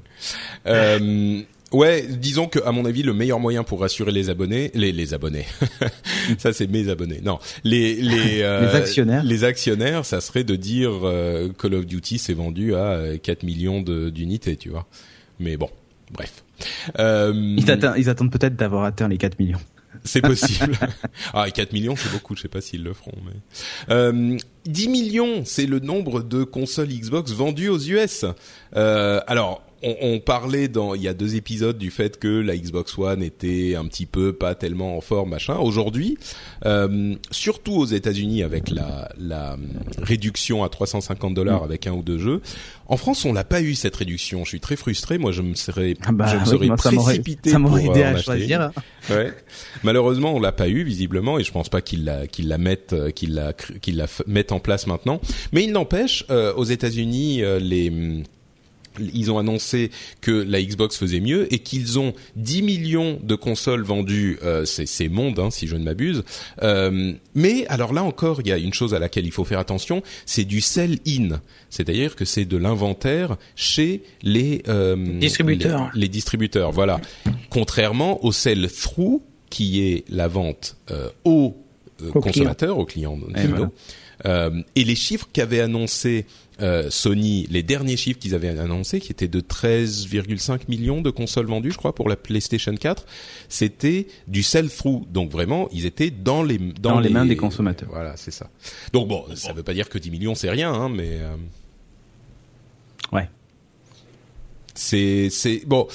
Euh, 0.67 1.41
ouais, 1.71 2.05
disons 2.07 2.47
que 2.47 2.59
à 2.65 2.71
mon 2.71 2.85
avis 2.85 3.03
le 3.03 3.13
meilleur 3.13 3.39
moyen 3.39 3.63
pour 3.63 3.81
rassurer 3.81 4.11
les 4.11 4.29
abonnés, 4.29 4.71
les 4.73 4.91
les 4.91 5.13
abonnés, 5.13 5.45
ça 6.37 6.53
c'est 6.53 6.67
mes 6.67 6.89
abonnés, 6.89 7.21
non, 7.23 7.39
les 7.63 7.95
les, 7.95 8.41
euh, 8.41 8.61
les 8.61 8.75
actionnaires, 8.75 9.23
les 9.23 9.43
actionnaires, 9.43 10.05
ça 10.05 10.21
serait 10.21 10.43
de 10.43 10.55
dire 10.55 10.91
euh, 11.03 11.49
Call 11.57 11.75
of 11.75 11.85
Duty 11.85 12.17
s'est 12.19 12.33
vendu 12.33 12.75
à 12.75 13.17
4 13.21 13.43
millions 13.43 13.81
d'unités, 13.81 14.55
tu 14.57 14.69
vois. 14.69 14.87
Mais 15.39 15.57
bon, 15.57 15.69
bref. 16.11 16.43
Euh, 16.99 17.55
ils, 17.57 17.69
attendent, 17.71 17.95
ils 17.97 18.09
attendent 18.09 18.31
peut-être 18.31 18.55
d'avoir 18.55 18.83
atteint 18.83 19.07
les 19.07 19.17
4 19.17 19.39
millions. 19.39 19.59
C'est 20.03 20.21
possible. 20.21 20.77
ah, 21.33 21.49
4 21.49 21.73
millions, 21.73 21.95
c'est 21.95 22.11
beaucoup. 22.11 22.35
Je 22.35 22.41
sais 22.41 22.47
pas 22.47 22.61
s'ils 22.61 22.83
le 22.83 22.93
feront. 22.93 23.13
Mais 23.25 23.93
euh, 23.93 24.37
10 24.65 24.89
millions, 24.89 25.43
c'est 25.45 25.65
le 25.65 25.79
nombre 25.79 26.21
de 26.21 26.43
consoles 26.43 26.87
Xbox 26.87 27.31
vendues 27.31 27.69
aux 27.69 27.79
US. 27.79 28.25
Euh, 28.75 29.21
alors, 29.27 29.63
on, 29.83 29.95
on, 30.01 30.19
parlait 30.19 30.67
dans 30.67 30.95
il 30.95 31.01
y 31.01 31.07
a 31.07 31.13
deux 31.13 31.35
épisodes 31.35 31.77
du 31.77 31.91
fait 31.91 32.19
que 32.19 32.27
la 32.27 32.55
Xbox 32.55 32.97
One 32.97 33.23
était 33.23 33.75
un 33.75 33.85
petit 33.85 34.05
peu 34.05 34.33
pas 34.33 34.55
tellement 34.55 34.97
en 34.97 35.01
forme 35.01 35.31
machin. 35.31 35.57
Aujourd'hui, 35.57 36.17
euh, 36.65 37.15
surtout 37.31 37.73
aux 37.73 37.85
États-Unis 37.85 38.43
avec 38.43 38.69
la, 38.69 39.09
la 39.19 39.57
réduction 39.97 40.63
à 40.63 40.69
350 40.69 41.33
dollars 41.33 41.61
mm. 41.61 41.65
avec 41.65 41.87
un 41.87 41.93
ou 41.93 42.03
deux 42.03 42.17
jeux. 42.17 42.41
En 42.87 42.97
France, 42.97 43.23
on 43.25 43.33
n'a 43.33 43.43
pas 43.43 43.61
eu 43.61 43.73
cette 43.73 43.95
réduction. 43.95 44.43
Je 44.43 44.49
suis 44.49 44.59
très 44.59 44.75
frustré. 44.75 45.17
Moi, 45.17 45.31
je 45.31 45.41
me 45.41 45.55
serais, 45.55 45.95
ah 46.03 46.11
bah 46.11 46.25
je 46.27 46.37
me 46.37 46.45
serais 46.45 46.67
précipité 46.75 47.51
ça 47.51 47.59
pour 47.59 47.79
aidé 47.79 48.03
à 48.03 48.17
choisir. 48.17 48.71
Ouais. 49.09 49.31
Malheureusement, 49.83 50.35
on 50.35 50.39
l'a 50.39 50.51
pas 50.51 50.67
eu 50.67 50.83
visiblement, 50.83 51.39
et 51.39 51.43
je 51.43 51.51
pense 51.51 51.69
pas 51.69 51.81
qu'ils 51.81 52.03
la 52.03 52.27
qu'ils 52.27 52.49
la 52.49 52.57
mettent 52.57 53.13
qu'ils 53.13 53.33
la 53.33 53.53
qu'ils 53.53 53.95
la 53.95 54.07
mettent 54.27 54.51
en 54.51 54.59
place 54.59 54.87
maintenant. 54.87 55.21
Mais 55.53 55.63
il 55.63 55.71
n'empêche, 55.71 56.25
euh, 56.29 56.53
aux 56.53 56.65
États-Unis, 56.65 57.43
euh, 57.43 57.59
les 57.59 58.23
ils 58.99 59.31
ont 59.31 59.37
annoncé 59.37 59.91
que 60.21 60.31
la 60.31 60.61
Xbox 60.61 60.97
faisait 60.97 61.19
mieux 61.19 61.51
et 61.53 61.59
qu'ils 61.59 61.99
ont 61.99 62.13
10 62.35 62.61
millions 62.61 63.19
de 63.21 63.35
consoles 63.35 63.83
vendues, 63.83 64.37
euh, 64.43 64.65
c'est 64.65 65.09
monde 65.09 65.39
hein, 65.39 65.49
si 65.51 65.67
je 65.67 65.75
ne 65.75 65.83
m'abuse. 65.83 66.23
Euh, 66.63 67.13
mais 67.35 67.65
alors 67.67 67.93
là 67.93 68.03
encore, 68.03 68.41
il 68.41 68.47
y 68.47 68.51
a 68.51 68.57
une 68.57 68.73
chose 68.73 68.93
à 68.93 68.99
laquelle 68.99 69.25
il 69.25 69.31
faut 69.31 69.45
faire 69.45 69.59
attention, 69.59 70.03
c'est 70.25 70.45
du 70.45 70.61
sell-in, 70.61 71.39
c'est-à-dire 71.69 72.15
que 72.15 72.25
c'est 72.25 72.45
de 72.45 72.57
l'inventaire 72.57 73.37
chez 73.55 74.03
les 74.23 74.63
euh, 74.67 74.95
distributeurs. 75.19 75.89
Les, 75.93 76.07
distributeurs, 76.07 76.71
voilà. 76.71 76.99
Contrairement 77.49 78.23
au 78.25 78.31
sell-through 78.31 79.21
qui 79.49 79.81
est 79.81 80.05
la 80.09 80.27
vente 80.27 80.77
euh, 80.89 81.09
aux, 82.13 82.19
consommateurs, 82.19 82.77
aux 82.77 82.85
clients 82.85 83.17
et 84.75 84.83
les 84.83 84.95
chiffres 84.95 85.27
qu'avait 85.33 85.61
annoncé 85.61 86.25
euh, 86.61 86.89
Sony, 86.91 87.47
les 87.49 87.63
derniers 87.63 87.97
chiffres 87.97 88.19
qu'ils 88.19 88.35
avaient 88.35 88.49
annoncés, 88.59 88.99
qui 88.99 89.11
étaient 89.11 89.27
de 89.27 89.39
13,5 89.39 90.61
millions 90.69 91.01
de 91.01 91.09
consoles 91.09 91.47
vendues, 91.47 91.71
je 91.71 91.77
crois, 91.77 91.95
pour 91.95 92.07
la 92.07 92.15
PlayStation 92.15 92.75
4, 92.75 93.05
c'était 93.49 94.07
du 94.27 94.43
sell-through. 94.43 95.07
Donc 95.09 95.31
vraiment, 95.31 95.69
ils 95.71 95.85
étaient 95.87 96.11
dans 96.11 96.43
les 96.43 96.59
dans, 96.59 96.99
les, 96.99 97.09
mains 97.09 97.25
des 97.25 97.35
consommateurs. 97.35 97.89
Voilà, 97.91 98.15
c'est 98.15 98.31
ça. 98.31 98.49
Donc 98.93 99.07
bon, 99.07 99.25
ça 99.33 99.53
veut 99.53 99.63
pas 99.63 99.73
dire 99.73 99.89
que 99.89 99.97
10 99.97 100.11
millions 100.11 100.35
c'est 100.35 100.51
rien, 100.51 100.71
hein, 100.71 100.89
mais 100.89 101.19
euh, 101.19 101.35
ouais. 103.11 103.27
C'est 104.75 105.29
c'est 105.31 105.63
bon 105.65 105.87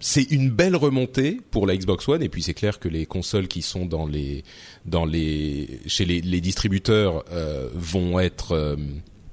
c'est 0.00 0.30
une 0.30 0.50
belle 0.50 0.76
remontée 0.76 1.40
pour 1.50 1.66
la 1.66 1.76
Xbox 1.76 2.08
One 2.08 2.22
et 2.22 2.28
puis 2.28 2.42
c'est 2.42 2.54
clair 2.54 2.78
que 2.80 2.88
les 2.88 3.06
consoles 3.06 3.48
qui 3.48 3.62
sont 3.62 3.86
dans 3.86 4.06
les 4.06 4.44
dans 4.86 5.04
les 5.04 5.80
chez 5.86 6.04
les, 6.06 6.20
les 6.20 6.40
distributeurs 6.40 7.24
euh, 7.30 7.68
vont 7.74 8.18
être 8.18 8.52
euh, 8.52 8.76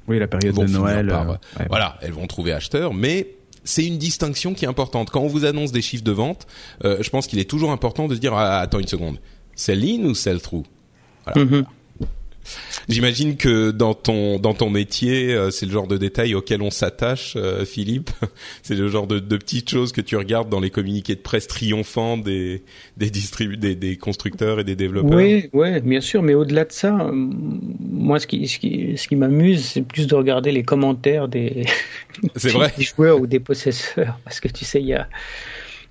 oui, 0.08 0.20
la 0.20 0.28
période 0.28 0.56
de 0.56 0.66
Noël. 0.68 1.10
Euh, 1.10 1.36
voilà, 1.70 1.98
elles 2.02 2.14
vont 2.14 2.28
trouver 2.28 2.54
acheteurs, 2.54 2.94
mais 2.94 3.36
c'est 3.64 3.86
une 3.86 3.98
distinction 3.98 4.54
qui 4.54 4.66
est 4.66 4.68
importante. 4.68 5.10
Quand 5.10 5.22
on 5.22 5.28
vous 5.28 5.46
annonce 5.46 5.72
des 5.72 5.82
chiffres 5.82 6.04
de 6.04 6.12
vente, 6.12 6.48
euh, 6.86 6.98
je 7.02 7.10
pense 7.10 7.28
qu'il 7.28 7.40
est 7.40 7.50
toujours 7.50 7.72
important 7.72 8.08
de 8.08 8.16
se 8.16 8.20
dire 8.20 8.34
ah, 8.34 8.60
attends 8.60 8.80
une 8.80 8.88
seconde, 8.88 9.20
sell 9.56 9.84
in 9.84 10.06
ou 10.06 10.16
sell 10.16 10.42
through? 10.42 10.64
Voilà. 11.26 11.44
Mm-hmm. 11.44 11.66
J'imagine 12.90 13.36
que 13.36 13.72
dans 13.72 13.94
ton 13.94 14.40
dans 14.40 14.54
ton 14.54 14.70
métier, 14.70 15.34
euh, 15.34 15.52
c'est 15.52 15.66
le 15.66 15.72
genre 15.72 15.88
de 15.88 15.98
détail 15.98 16.36
auquel 16.36 16.62
on 16.62 16.72
s'attache, 16.72 17.34
euh, 17.36 17.66
Philippe. 17.66 18.10
c'est 18.64 18.76
le 18.76 18.88
genre 18.88 19.08
de, 19.08 19.20
de, 19.20 19.38
petites 19.38 19.70
choses 19.70 19.92
que 19.92 20.02
tu 20.02 20.16
regardes 20.16 20.50
dans 20.50 20.60
les 20.60 20.70
communiqués 20.70 21.16
de 21.16 21.22
presse 21.22 21.48
triomphants 21.48 22.18
des 22.18 22.64
des, 22.96 23.10
des, 23.10 23.76
des 23.76 23.98
constructeurs 23.98 24.60
et 24.60 24.64
des 24.64 24.76
développeurs. 24.76 25.18
Oui, 25.18 25.50
ouais, 25.54 25.82
bien 25.82 26.02
sûr. 26.02 26.24
Mais 26.24 26.34
au-delà 26.34 26.66
de 26.66 26.72
ça, 26.72 26.98
euh, 26.98 27.12
moi, 27.14 28.20
ce 28.20 28.28
qui 28.28 28.48
ce 28.48 28.60
qui 28.60 28.98
ce 28.98 29.08
qui 29.08 29.16
m'amuse, 29.16 29.66
c'est 29.66 29.82
plus 29.82 30.08
de 30.08 30.16
regarder 30.16 30.52
les 30.52 30.64
commentaires 30.64 31.28
des, 31.28 31.66
des 32.44 32.84
joueurs 32.84 33.20
ou 33.20 33.28
des 33.28 33.40
possesseurs, 33.40 34.20
parce 34.24 34.40
que 34.40 34.48
tu 34.48 34.64
sais, 34.64 34.80
il 34.80 34.88
y 34.88 34.94
a 34.94 35.10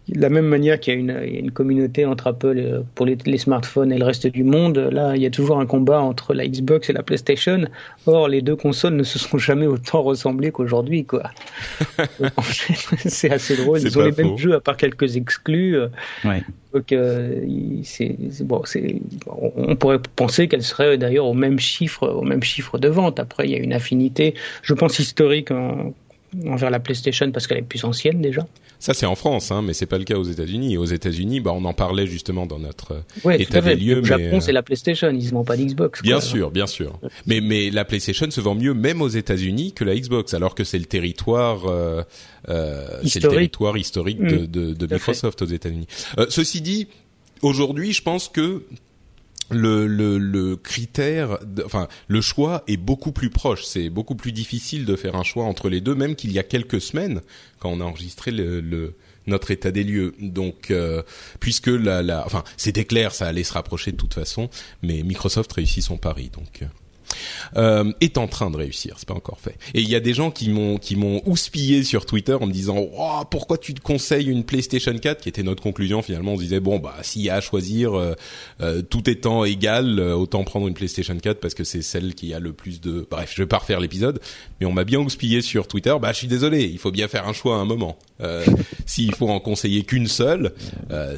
de 0.08 0.20
la 0.20 0.28
même 0.28 0.46
manière 0.46 0.78
qu'il 0.78 0.94
y 0.94 0.96
a 0.96 1.00
une, 1.00 1.38
une, 1.38 1.50
communauté 1.50 2.06
entre 2.06 2.28
Apple 2.28 2.58
euh, 2.58 2.80
pour 2.94 3.06
les, 3.06 3.18
les, 3.26 3.38
smartphones 3.38 3.90
et 3.90 3.98
le 3.98 4.04
reste 4.04 4.26
du 4.28 4.44
monde, 4.44 4.78
là, 4.78 5.16
il 5.16 5.22
y 5.22 5.26
a 5.26 5.30
toujours 5.30 5.58
un 5.58 5.66
combat 5.66 6.00
entre 6.00 6.32
la 6.32 6.46
Xbox 6.46 6.88
et 6.90 6.92
la 6.92 7.02
PlayStation. 7.02 7.64
Or, 8.06 8.28
les 8.28 8.40
deux 8.40 8.54
consoles 8.54 8.94
ne 8.94 9.02
se 9.02 9.18
sont 9.18 9.38
jamais 9.38 9.66
autant 9.66 10.02
ressemblées 10.02 10.52
qu'aujourd'hui, 10.52 11.04
quoi. 11.04 11.30
c'est 13.04 13.30
assez 13.30 13.56
drôle. 13.56 13.80
Ils 13.80 13.98
ont 13.98 14.04
les 14.04 14.12
mêmes 14.12 14.38
jeux 14.38 14.54
à 14.54 14.60
part 14.60 14.76
quelques 14.76 15.16
exclus. 15.16 15.76
Ouais. 16.24 16.42
Donc, 16.72 16.92
euh, 16.92 17.44
c'est 17.82 18.16
bon, 18.42 18.62
c'est 18.64 19.00
on 19.26 19.74
pourrait 19.76 19.98
penser 20.14 20.46
qu'elles 20.46 20.62
seraient 20.62 20.98
d'ailleurs 20.98 21.26
au 21.26 21.34
même 21.34 21.58
chiffre, 21.58 22.06
au 22.06 22.22
même 22.22 22.42
chiffre 22.42 22.78
de 22.78 22.88
vente. 22.88 23.18
Après, 23.18 23.46
il 23.46 23.50
y 23.50 23.54
a 23.54 23.58
une 23.58 23.72
affinité, 23.72 24.34
je 24.62 24.74
pense 24.74 24.98
historique 24.98 25.50
en, 25.50 25.94
envers 26.46 26.70
la 26.70 26.80
PlayStation 26.80 27.30
parce 27.30 27.46
qu'elle 27.46 27.58
est 27.58 27.62
plus 27.62 27.84
ancienne 27.84 28.20
déjà. 28.20 28.46
Ça 28.78 28.92
c'est 28.92 29.06
en 29.06 29.14
France, 29.14 29.50
hein, 29.50 29.62
mais 29.62 29.72
c'est 29.72 29.86
pas 29.86 29.98
le 29.98 30.04
cas 30.04 30.16
aux 30.16 30.24
États-Unis. 30.24 30.76
Aux 30.76 30.84
États-Unis, 30.84 31.40
bah 31.40 31.52
on 31.54 31.64
en 31.64 31.72
parlait 31.72 32.06
justement 32.06 32.46
dans 32.46 32.58
notre 32.58 33.02
état 33.30 33.60
des 33.60 33.74
lieux. 33.76 34.00
Au 34.00 34.04
Japon, 34.04 34.40
c'est 34.40 34.52
la 34.52 34.62
PlayStation, 34.62 35.10
ils 35.10 35.24
se 35.24 35.30
vendent 35.30 35.46
pas 35.46 35.56
d'Xbox. 35.56 36.02
Bien 36.02 36.20
sûr, 36.20 36.50
bien 36.50 36.66
sûr. 36.66 36.98
Mais 37.26 37.40
mais 37.40 37.70
la 37.70 37.84
PlayStation 37.84 38.30
se 38.30 38.40
vend 38.40 38.54
mieux 38.54 38.74
même 38.74 39.00
aux 39.00 39.08
États-Unis 39.08 39.72
que 39.72 39.84
la 39.84 39.96
Xbox, 39.96 40.34
alors 40.34 40.54
que 40.54 40.64
c'est 40.64 40.78
le 40.78 40.84
territoire 40.84 41.66
euh, 41.66 42.02
euh, 42.48 43.00
c'est 43.04 43.22
le 43.22 43.28
territoire 43.28 43.76
historique 43.76 44.20
de, 44.20 44.38
mm. 44.38 44.46
de, 44.46 44.74
de 44.74 44.94
Microsoft 44.94 45.42
aux 45.42 45.46
États-Unis. 45.46 45.86
Euh, 46.18 46.26
ceci 46.28 46.60
dit, 46.60 46.88
aujourd'hui, 47.42 47.92
je 47.92 48.02
pense 48.02 48.28
que 48.28 48.62
le, 49.50 49.86
le, 49.86 50.18
le 50.18 50.56
critère, 50.56 51.38
enfin 51.64 51.88
le 52.08 52.20
choix 52.20 52.64
est 52.66 52.76
beaucoup 52.76 53.12
plus 53.12 53.30
proche. 53.30 53.64
C'est 53.64 53.90
beaucoup 53.90 54.14
plus 54.14 54.32
difficile 54.32 54.84
de 54.84 54.96
faire 54.96 55.16
un 55.16 55.22
choix 55.22 55.44
entre 55.44 55.68
les 55.68 55.80
deux, 55.80 55.94
même 55.94 56.16
qu'il 56.16 56.32
y 56.32 56.38
a 56.38 56.42
quelques 56.42 56.80
semaines, 56.80 57.20
quand 57.58 57.70
on 57.70 57.80
a 57.80 57.84
enregistré 57.84 58.30
le, 58.30 58.60
le 58.60 58.94
notre 59.26 59.50
état 59.50 59.72
des 59.72 59.82
lieux. 59.82 60.14
Donc, 60.20 60.70
euh, 60.70 61.02
puisque 61.40 61.66
la, 61.66 62.02
la, 62.02 62.24
enfin, 62.24 62.44
c'était 62.56 62.84
clair, 62.84 63.12
ça 63.12 63.26
allait 63.26 63.44
se 63.44 63.52
rapprocher 63.52 63.92
de 63.92 63.96
toute 63.96 64.14
façon, 64.14 64.48
mais 64.82 65.02
Microsoft 65.02 65.52
réussit 65.52 65.82
son 65.82 65.96
pari. 65.96 66.30
Donc, 66.30 66.62
euh, 67.56 67.92
est 68.00 68.18
en 68.18 68.26
train 68.26 68.50
de 68.50 68.56
réussir. 68.56 68.94
C'est 68.98 69.08
pas 69.08 69.14
encore 69.14 69.40
fait. 69.40 69.56
Et 69.74 69.80
il 69.80 69.88
y 69.88 69.94
a 69.94 70.00
des 70.00 70.14
gens 70.14 70.30
qui 70.30 70.48
m'ont 70.50 70.78
qui 70.78 70.96
houspillé 71.26 71.82
sur 71.82 72.06
Twitter 72.06 72.34
en 72.34 72.46
me 72.46 72.52
disant 72.52 72.76
oh, 72.78 73.22
pourquoi 73.30 73.58
tu 73.58 73.74
te 73.74 73.80
conseilles 73.80 74.26
une 74.26 74.44
PlayStation 74.44 74.96
4 74.96 75.22
qui 75.22 75.28
était 75.28 75.42
notre 75.42 75.62
conclusion 75.62 76.02
finalement. 76.02 76.32
On 76.32 76.36
se 76.36 76.42
disait 76.42 76.60
bon 76.60 76.78
bah 76.78 76.94
s'il 77.02 77.22
y 77.22 77.30
a 77.30 77.36
à 77.36 77.40
choisir 77.40 77.94
euh, 77.94 78.14
euh, 78.60 78.82
tout 78.82 79.08
étant 79.08 79.44
égal, 79.44 80.00
autant 80.00 80.44
prendre 80.44 80.68
une 80.68 80.74
PlayStation 80.74 81.16
4 81.16 81.40
parce 81.40 81.54
que 81.54 81.64
c'est 81.64 81.82
celle 81.82 82.14
qui 82.14 82.34
a 82.34 82.40
le 82.40 82.52
plus 82.52 82.80
de. 82.80 83.06
Bref, 83.10 83.32
je 83.34 83.42
vais 83.42 83.46
pas 83.46 83.58
refaire 83.58 83.80
l'épisode, 83.80 84.20
mais 84.60 84.66
on 84.66 84.72
m'a 84.72 84.84
bien 84.84 85.00
houspillé 85.00 85.42
sur 85.42 85.68
Twitter. 85.68 85.94
Bah 86.00 86.12
je 86.12 86.18
suis 86.18 86.28
désolé, 86.28 86.64
il 86.64 86.78
faut 86.78 86.90
bien 86.90 87.08
faire 87.08 87.28
un 87.28 87.32
choix 87.32 87.56
à 87.56 87.58
un 87.58 87.64
moment. 87.64 87.98
S'il 88.86 89.14
faut 89.14 89.28
en 89.28 89.40
conseiller 89.40 89.82
qu'une 89.82 90.06
seule, 90.06 90.52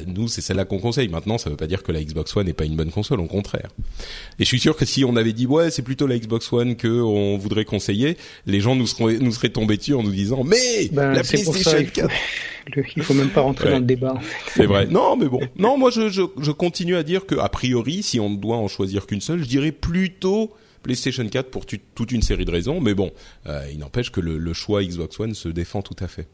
nous 0.07 0.27
c'est 0.27 0.41
celle-là 0.41 0.65
qu'on 0.65 0.79
conseille. 0.79 1.07
Maintenant, 1.07 1.37
ça 1.37 1.49
veut 1.49 1.55
pas 1.55 1.67
dire 1.67 1.83
que 1.83 1.91
la 1.91 2.03
Xbox 2.03 2.35
One 2.35 2.47
n'est 2.47 2.53
pas 2.53 2.65
une 2.65 2.75
bonne 2.75 2.91
console, 2.91 3.19
au 3.19 3.25
contraire. 3.25 3.69
Et 4.39 4.43
je 4.43 4.45
suis 4.45 4.59
sûr 4.59 4.75
que 4.75 4.85
si 4.85 5.03
on 5.05 5.15
avait 5.15 5.33
dit 5.33 5.45
ouais 5.45 5.71
c'est 5.71 5.81
plutôt 5.81 6.07
la 6.07 6.17
Xbox 6.17 6.51
One 6.51 6.75
que 6.75 6.87
on 6.87 7.37
voudrait 7.37 7.65
conseiller, 7.65 8.17
les 8.45 8.59
gens 8.59 8.75
nous 8.75 8.87
seraient 8.87 9.17
nous 9.19 9.31
seraient 9.31 9.49
tombés 9.49 9.77
dessus 9.77 9.93
en 9.93 10.03
nous 10.03 10.11
disant 10.11 10.43
mais 10.43 10.89
ben, 10.91 11.11
la 11.13 11.23
PlayStation 11.23 11.83
4 11.93 12.09
il 12.95 13.03
faut 13.03 13.13
même 13.13 13.29
pas 13.29 13.41
rentrer 13.41 13.71
dans 13.71 13.79
le 13.79 13.85
débat. 13.85 14.15
C'est 14.53 14.65
vrai. 14.65 14.87
Non, 14.87 15.15
mais 15.15 15.27
bon. 15.27 15.41
Non, 15.57 15.77
moi 15.77 15.91
je, 15.91 16.09
je, 16.09 16.21
je 16.39 16.51
continue 16.51 16.95
à 16.95 17.03
dire 17.03 17.25
que 17.25 17.35
a 17.35 17.49
priori, 17.49 18.03
si 18.03 18.19
on 18.19 18.29
doit 18.29 18.57
en 18.57 18.67
choisir 18.67 19.05
qu'une 19.05 19.21
seule, 19.21 19.39
je 19.39 19.47
dirais 19.47 19.71
plutôt 19.71 20.53
PlayStation 20.81 21.27
4 21.27 21.49
pour 21.49 21.65
toute 21.65 22.11
une 22.11 22.21
série 22.21 22.45
de 22.45 22.51
raisons, 22.51 22.81
mais 22.81 22.93
bon, 22.93 23.11
euh, 23.47 23.65
il 23.71 23.79
n'empêche 23.79 24.11
que 24.11 24.21
le, 24.21 24.37
le, 24.37 24.53
choix 24.53 24.83
Xbox 24.83 25.19
One 25.19 25.33
se 25.33 25.49
défend 25.49 25.81
tout 25.81 25.95
à 25.99 26.07
fait. 26.07 26.27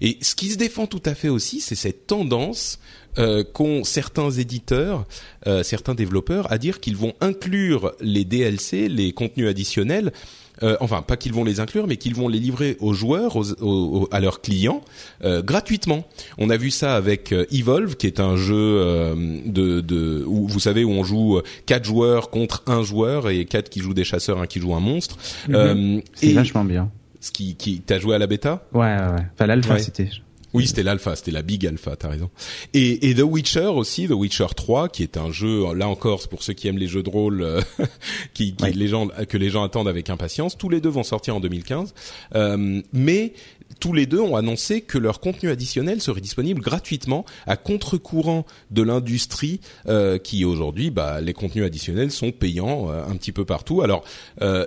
Et 0.00 0.18
ce 0.20 0.34
qui 0.34 0.50
se 0.50 0.56
défend 0.56 0.86
tout 0.86 1.02
à 1.04 1.14
fait 1.14 1.28
aussi, 1.28 1.60
c'est 1.60 1.74
cette 1.74 2.06
tendance 2.06 2.78
euh, 3.18 3.44
qu'ont 3.44 3.84
certains 3.84 4.30
éditeurs, 4.30 5.06
euh, 5.46 5.62
certains 5.62 5.94
développeurs, 5.94 6.50
à 6.50 6.56
dire 6.56 6.80
qu'ils 6.80 6.96
vont 6.96 7.12
inclure 7.20 7.92
les 8.00 8.24
DLC, 8.24 8.88
les 8.88 9.12
contenus 9.12 9.48
additionnels, 9.48 10.12
euh, 10.62 10.76
enfin 10.80 11.02
pas 11.02 11.16
qu'ils 11.16 11.32
vont 11.32 11.44
les 11.44 11.60
inclure, 11.60 11.86
mais 11.86 11.96
qu'ils 11.96 12.14
vont 12.14 12.28
les 12.28 12.38
livrer 12.38 12.76
aux 12.80 12.92
joueurs, 12.92 13.36
aux, 13.36 14.08
à 14.10 14.20
leurs 14.20 14.40
clients 14.40 14.82
euh, 15.24 15.42
gratuitement. 15.42 16.06
On 16.38 16.50
a 16.50 16.56
vu 16.56 16.70
ça 16.70 16.94
avec 16.96 17.32
euh, 17.32 17.46
Evolve, 17.52 17.96
qui 17.96 18.06
est 18.06 18.20
un 18.20 18.36
jeu 18.36 18.54
euh, 18.56 19.14
de, 19.46 19.80
de 19.80 20.24
où 20.26 20.46
vous 20.46 20.60
savez 20.60 20.84
où 20.84 20.90
on 20.90 21.04
joue 21.04 21.40
quatre 21.66 21.84
joueurs 21.84 22.30
contre 22.30 22.62
un 22.66 22.82
joueur 22.82 23.28
et 23.28 23.44
quatre 23.44 23.68
qui 23.68 23.80
jouent 23.80 23.94
des 23.94 24.04
chasseurs, 24.04 24.40
un 24.40 24.46
qui 24.46 24.60
joue 24.60 24.74
un 24.74 24.80
monstre. 24.80 25.16
Mhm. 25.48 26.02
C'est 26.14 26.32
vachement 26.32 26.64
bien. 26.64 26.90
Ce 27.20 27.30
qui, 27.30 27.54
qui 27.54 27.80
t'as 27.80 27.98
joué 27.98 28.14
à 28.16 28.18
la 28.18 28.26
bêta? 28.26 28.64
Ouais, 28.72 28.80
ouais. 28.80 29.26
Enfin 29.34 29.46
l'alpha 29.46 29.78
c'était. 29.78 30.08
Oui, 30.54 30.66
c'était 30.66 30.82
l'alpha, 30.82 31.16
c'était 31.16 31.30
la 31.30 31.42
big 31.42 31.66
alpha, 31.66 31.96
t'as 31.96 32.08
raison. 32.08 32.30
Et, 32.74 33.08
et 33.08 33.14
The 33.14 33.22
Witcher 33.22 33.66
aussi, 33.66 34.06
The 34.06 34.12
Witcher 34.12 34.48
3, 34.54 34.88
qui 34.88 35.02
est 35.02 35.16
un 35.16 35.30
jeu, 35.30 35.72
là 35.74 35.88
encore, 35.88 36.28
pour 36.28 36.42
ceux 36.42 36.52
qui 36.52 36.68
aiment 36.68 36.78
les 36.78 36.88
jeux 36.88 37.02
de 37.02 37.10
rôle, 37.10 37.42
euh, 37.42 37.60
qui, 38.34 38.54
qui 38.54 38.72
les 38.72 38.88
gens, 38.88 39.08
que 39.08 39.38
les 39.38 39.50
gens 39.50 39.64
attendent 39.64 39.88
avec 39.88 40.10
impatience. 40.10 40.58
Tous 40.58 40.68
les 40.68 40.80
deux 40.80 40.90
vont 40.90 41.04
sortir 41.04 41.36
en 41.36 41.40
2015, 41.40 41.94
euh, 42.34 42.82
mais 42.92 43.32
tous 43.80 43.92
les 43.92 44.06
deux 44.06 44.20
ont 44.20 44.36
annoncé 44.36 44.80
que 44.80 44.98
leur 44.98 45.20
contenu 45.20 45.50
additionnel 45.50 46.00
serait 46.00 46.20
disponible 46.20 46.60
gratuitement 46.60 47.24
à 47.46 47.56
contre-courant 47.56 48.46
de 48.70 48.82
l'industrie 48.82 49.60
euh, 49.88 50.18
qui 50.18 50.44
aujourd'hui, 50.44 50.90
bah, 50.90 51.20
les 51.20 51.32
contenus 51.32 51.64
additionnels 51.64 52.10
sont 52.10 52.32
payants 52.32 52.90
euh, 52.90 53.04
un 53.04 53.16
petit 53.16 53.32
peu 53.32 53.44
partout. 53.44 53.82
Alors 53.82 54.04
euh, 54.42 54.66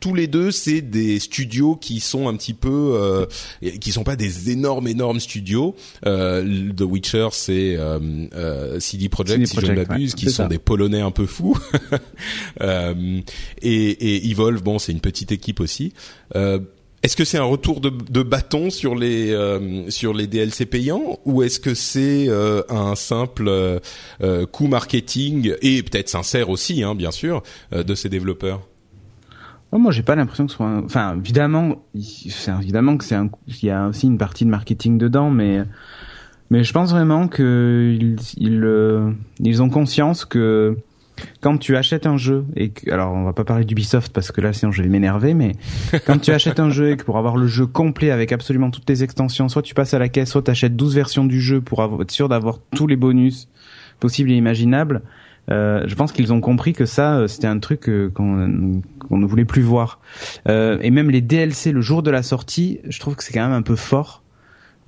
tous 0.00 0.14
les 0.14 0.26
deux, 0.26 0.50
c'est 0.50 0.80
des 0.80 1.18
studios 1.18 1.76
qui 1.76 2.00
sont 2.00 2.28
un 2.28 2.36
petit 2.36 2.54
peu, 2.54 2.92
euh, 2.94 3.26
qui 3.80 3.92
sont 3.92 4.04
pas 4.04 4.16
des 4.16 4.50
énormes 4.50 4.88
énormes 4.88 5.20
studios. 5.20 5.74
Euh, 6.06 6.72
The 6.76 6.82
Witcher, 6.82 7.28
c'est 7.32 7.76
euh, 7.76 7.98
euh 8.34 8.80
CD 8.80 9.08
Projekt, 9.08 9.46
si 9.46 9.60
je 9.60 9.66
ne 9.66 9.76
m'abuse, 9.76 10.14
qui 10.14 10.30
sont 10.30 10.46
des 10.46 10.58
Polonais 10.58 11.00
un 11.00 11.10
peu 11.10 11.26
fous. 11.26 11.58
euh, 12.60 13.20
et, 13.62 13.90
et 13.90 14.30
Evolve, 14.30 14.62
bon, 14.62 14.78
c'est 14.78 14.92
une 14.92 15.00
petite 15.00 15.32
équipe 15.32 15.60
aussi. 15.60 15.92
Euh, 16.34 16.58
est-ce 17.06 17.16
que 17.16 17.24
c'est 17.24 17.38
un 17.38 17.44
retour 17.44 17.80
de, 17.80 17.90
de, 17.90 18.22
bâton 18.24 18.68
sur 18.68 18.96
les 18.96 19.30
euh, 19.30 19.88
sur 19.90 20.12
les 20.12 20.26
DLC 20.26 20.66
payants 20.66 21.20
ou 21.24 21.42
est-ce 21.42 21.60
que 21.60 21.72
c'est 21.72 22.26
euh, 22.28 22.62
un 22.68 22.96
simple 22.96 23.48
euh, 23.48 24.46
coup 24.46 24.66
marketing 24.66 25.54
et 25.62 25.84
peut-être 25.84 26.08
sincère 26.08 26.50
aussi, 26.50 26.82
hein, 26.82 26.96
bien 26.96 27.12
sûr, 27.12 27.44
de 27.72 27.94
ces 27.94 28.08
développeurs? 28.08 28.66
Moi, 29.72 29.92
j'ai 29.92 30.02
pas 30.02 30.14
l'impression 30.14 30.46
que 30.46 30.52
ce 30.52 30.56
soit. 30.56 30.66
Un... 30.66 30.84
Enfin, 30.84 31.16
évidemment, 31.18 31.82
c'est 32.00 32.52
évidemment 32.62 32.96
que 32.96 33.04
c'est 33.04 33.14
un. 33.14 33.28
Il 33.46 33.64
y 33.64 33.70
a 33.70 33.88
aussi 33.88 34.06
une 34.06 34.18
partie 34.18 34.44
de 34.44 34.50
marketing 34.50 34.96
dedans, 34.96 35.30
mais 35.30 35.64
mais 36.50 36.64
je 36.64 36.72
pense 36.72 36.90
vraiment 36.90 37.28
que 37.28 37.96
ils 37.98 38.16
ils, 38.36 38.64
euh, 38.64 39.10
ils 39.40 39.62
ont 39.62 39.68
conscience 39.68 40.24
que 40.24 40.76
quand 41.40 41.58
tu 41.58 41.76
achètes 41.76 42.06
un 42.06 42.16
jeu 42.16 42.44
et 42.56 42.70
que, 42.70 42.90
alors 42.90 43.12
on 43.14 43.24
va 43.24 43.32
pas 43.32 43.44
parler 43.44 43.64
d'Ubisoft 43.64 44.12
parce 44.12 44.30
que 44.32 44.40
là 44.40 44.52
sinon 44.52 44.70
je 44.70 44.82
vais 44.82 44.88
m'énerver 44.88 45.32
mais 45.34 45.52
quand 46.06 46.18
tu 46.18 46.30
achètes 46.30 46.60
un 46.60 46.70
jeu 46.70 46.90
et 46.90 46.96
que 46.96 47.04
pour 47.04 47.16
avoir 47.16 47.36
le 47.36 47.46
jeu 47.46 47.66
complet 47.66 48.10
avec 48.10 48.32
absolument 48.32 48.70
toutes 48.70 48.88
les 48.88 49.02
extensions 49.02 49.48
soit 49.48 49.62
tu 49.62 49.74
passes 49.74 49.94
à 49.94 49.98
la 49.98 50.10
caisse 50.10 50.30
soit 50.30 50.42
tu 50.42 50.50
achètes 50.50 50.76
12 50.76 50.94
versions 50.94 51.24
du 51.24 51.40
jeu 51.40 51.62
pour 51.62 51.82
être 52.02 52.10
sûr 52.10 52.28
d'avoir 52.28 52.58
tous 52.74 52.86
les 52.86 52.96
bonus 52.96 53.48
possibles 53.98 54.30
et 54.30 54.34
imaginables 54.34 55.02
euh, 55.50 55.84
je 55.86 55.94
pense 55.94 56.12
qu'ils 56.12 56.32
ont 56.32 56.40
compris 56.40 56.72
que 56.72 56.86
ça, 56.86 57.16
euh, 57.16 57.26
c'était 57.28 57.46
un 57.46 57.58
truc 57.58 57.88
euh, 57.88 58.10
qu'on 58.10 58.82
qu'on 58.98 59.18
ne 59.18 59.26
voulait 59.26 59.44
plus 59.44 59.62
voir. 59.62 60.00
Euh, 60.48 60.78
et 60.82 60.90
même 60.90 61.10
les 61.10 61.20
DLC 61.20 61.72
le 61.72 61.80
jour 61.80 62.02
de 62.02 62.10
la 62.10 62.22
sortie, 62.22 62.80
je 62.88 62.98
trouve 62.98 63.14
que 63.14 63.22
c'est 63.22 63.32
quand 63.32 63.44
même 63.44 63.56
un 63.56 63.62
peu 63.62 63.76
fort. 63.76 64.22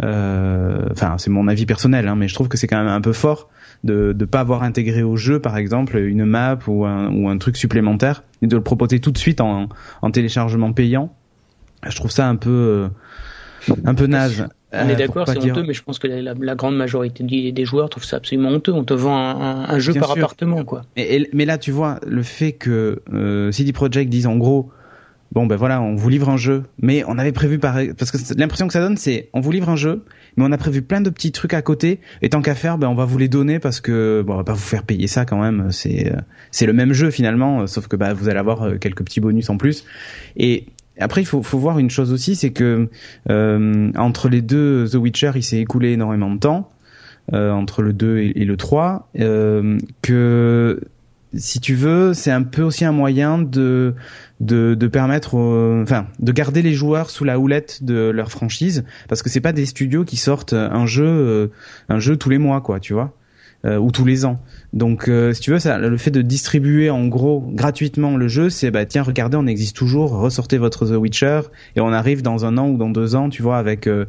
Enfin, 0.01 1.17
c'est 1.19 1.31
mon 1.31 1.49
avis 1.49 1.67
personnel, 1.67 2.07
hein, 2.07 2.15
mais 2.15 2.29
je 2.29 2.35
trouve 2.35 2.49
que 2.49 2.57
c'est 2.57 2.69
quand 2.69 2.79
même 2.79 2.87
un 2.87 3.01
peu 3.01 3.13
fort 3.13 3.49
de 3.85 4.15
ne 4.17 4.25
pas 4.25 4.41
avoir 4.41 4.63
intégré 4.63 5.03
au 5.03 5.17
jeu, 5.17 5.41
par 5.41 5.57
exemple, 5.57 5.97
une 5.99 6.25
map 6.25 6.59
ou 6.67 6.85
un, 6.85 7.13
ou 7.13 7.29
un 7.29 7.39
truc 7.39 7.57
supplémentaire 7.57 8.23
et 8.43 8.47
de 8.47 8.57
le 8.57 8.63
proposer 8.63 9.01
tout 9.01 9.11
de 9.11 9.19
suite 9.19 9.41
en, 9.41 9.69
en 10.03 10.11
téléchargement 10.11 10.73
payant. 10.73 11.13
Je 11.89 11.95
trouve 11.97 12.11
ça 12.11 12.29
un 12.29 12.37
peu 12.37 12.89
un 13.85 13.95
peu 13.95 14.07
naze. 14.07 14.49
On 14.73 14.89
est 14.89 14.93
euh, 14.93 14.97
d'accord, 14.97 15.27
c'est 15.27 15.39
honteux, 15.39 15.65
mais 15.67 15.73
je 15.73 15.83
pense 15.83 15.99
que 15.99 16.07
la, 16.07 16.35
la, 16.35 16.55
grande 16.55 16.77
majorité 16.77 17.25
des, 17.25 17.65
joueurs 17.65 17.89
trouvent 17.89 18.05
ça 18.05 18.17
absolument 18.17 18.51
honteux. 18.51 18.73
On 18.73 18.85
te 18.85 18.93
vend 18.93 19.17
un, 19.17 19.65
un, 19.65 19.79
jeu 19.79 19.95
par 19.95 20.11
appartement, 20.11 20.63
quoi. 20.65 20.83
Et, 20.97 21.29
mais 21.33 21.47
là, 21.47 21.57
tu 21.57 21.71
vois, 21.71 22.01
le 22.07 22.23
fait 22.23 22.53
que 22.53 23.01
euh, 23.13 23.51
CD 23.51 23.73
Projekt 23.73 24.11
dise 24.11 24.27
en 24.27 24.37
gros, 24.37 24.71
bon 25.33 25.47
ben 25.47 25.57
voilà, 25.57 25.81
on 25.81 25.95
vous 25.95 26.11
livre 26.11 26.29
un 26.29 26.37
jeu, 26.37 26.65
mais 26.83 27.03
on 27.07 27.17
avait 27.17 27.33
prévu 27.33 27.59
par 27.59 27.79
parce 27.97 28.11
que 28.11 28.19
l'impression 28.39 28.67
que 28.67 28.75
ça 28.75 28.81
donne, 28.81 28.99
c'est 28.99 29.31
on 29.33 29.41
vous 29.41 29.53
livre 29.53 29.71
un 29.71 29.77
jeu, 29.77 30.05
mais 30.37 30.45
on 30.47 30.53
a 30.53 30.59
prévu 30.59 30.83
plein 30.83 31.01
de 31.01 31.09
petits 31.09 31.33
trucs 31.33 31.55
à 31.55 31.63
côté. 31.63 32.01
Et 32.21 32.29
tant 32.29 32.43
qu'à 32.43 32.55
faire, 32.55 32.77
ben 32.77 32.89
on 32.89 32.95
va 32.95 33.07
vous 33.07 33.17
les 33.17 33.29
donner 33.29 33.61
parce 33.61 33.81
que 33.81 34.23
bon, 34.27 34.35
on 34.35 34.37
va 34.37 34.45
pas 34.45 34.53
vous 34.53 34.59
faire 34.59 34.83
payer 34.83 35.07
ça 35.07 35.25
quand 35.25 35.41
même. 35.41 35.69
C'est 35.71 36.13
euh, 36.13 36.21
c'est 36.51 36.67
le 36.67 36.75
même 36.75 36.93
jeu 36.93 37.11
finalement, 37.11 37.67
sauf 37.67 37.89
que 37.89 37.97
bah 37.97 38.13
vous 38.13 38.29
allez 38.29 38.39
avoir 38.39 38.65
euh, 38.65 38.77
quelques 38.77 39.03
petits 39.03 39.21
bonus 39.21 39.49
en 39.49 39.57
plus. 39.57 39.87
Et 40.37 40.67
après, 40.99 41.23
il 41.23 41.27
faut, 41.27 41.43
faut 41.43 41.59
voir 41.59 41.79
une 41.79 41.91
chose 41.91 42.13
aussi, 42.13 42.37
c'est 42.37 42.51
que 42.51 42.89
euh, 43.31 43.93
entre 43.97 44.29
les 44.29 44.43
deux, 44.43 44.89
The 44.89 44.97
Witcher, 44.97 45.33
il 45.35 45.43
s'est 45.43 45.59
écoulé 45.59 45.93
énormément 45.93 46.31
de 46.31 46.39
temps 46.39 46.71
euh, 47.33 47.51
entre 47.51 47.83
le 47.83 47.93
2 47.93 48.19
et, 48.19 48.45
le 48.45 48.57
3, 48.57 49.11
euh, 49.21 49.79
que 50.03 50.81
si 51.35 51.61
tu 51.61 51.75
veux, 51.75 52.15
c'est 52.15 52.31
un 52.31 52.43
peu 52.43 52.63
aussi 52.63 52.85
un 52.85 52.93
moyen 52.93 53.39
de 53.39 53.95
de, 54.41 54.75
de 54.75 54.87
permettre, 54.87 55.35
enfin, 55.35 56.07
de 56.21 56.33
garder 56.33 56.63
les 56.63 56.73
joueurs 56.73 57.11
sous 57.11 57.25
la 57.25 57.39
houlette 57.39 57.83
de 57.83 58.11
leur 58.11 58.31
franchise, 58.31 58.85
parce 59.09 59.23
que 59.23 59.29
c'est 59.29 59.41
pas 59.41 59.53
des 59.53 59.67
studios 59.67 60.05
qui 60.05 60.17
sortent 60.17 60.53
un 60.53 60.87
jeu, 60.87 61.07
euh, 61.07 61.49
un 61.89 61.99
jeu 61.99 62.17
tous 62.17 62.31
les 62.31 62.39
mois, 62.39 62.61
quoi, 62.61 62.79
tu 62.81 62.93
vois, 62.93 63.15
ou 63.65 63.91
tous 63.91 64.05
les 64.05 64.25
ans. 64.25 64.41
Donc, 64.75 65.09
euh, 65.09 65.33
si 65.33 65.41
tu 65.41 65.51
veux, 65.51 65.59
ça, 65.59 65.79
le 65.79 65.97
fait 65.97 66.11
de 66.11 66.21
distribuer 66.21 66.91
en 66.91 67.07
gros 67.07 67.41
gratuitement 67.41 68.17
le 68.17 68.29
jeu, 68.29 68.51
c'est 68.51 68.71
bah 68.71 68.85
tiens, 68.85 69.03
regardez, 69.03 69.39
on 69.39 69.47
existe 69.47 69.75
toujours, 69.77 70.11
ressortez 70.11 70.59
votre 70.59 70.87
The 70.87 70.97
Witcher 70.97 71.41
et 71.75 71.81
on 71.81 71.93
arrive 71.93 72.21
dans 72.21 72.45
un 72.45 72.59
an 72.59 72.69
ou 72.69 72.77
dans 72.77 72.91
deux 72.91 73.15
ans, 73.15 73.31
tu 73.31 73.43
vois, 73.43 73.57
avec 73.57 73.87
euh, 73.87 74.05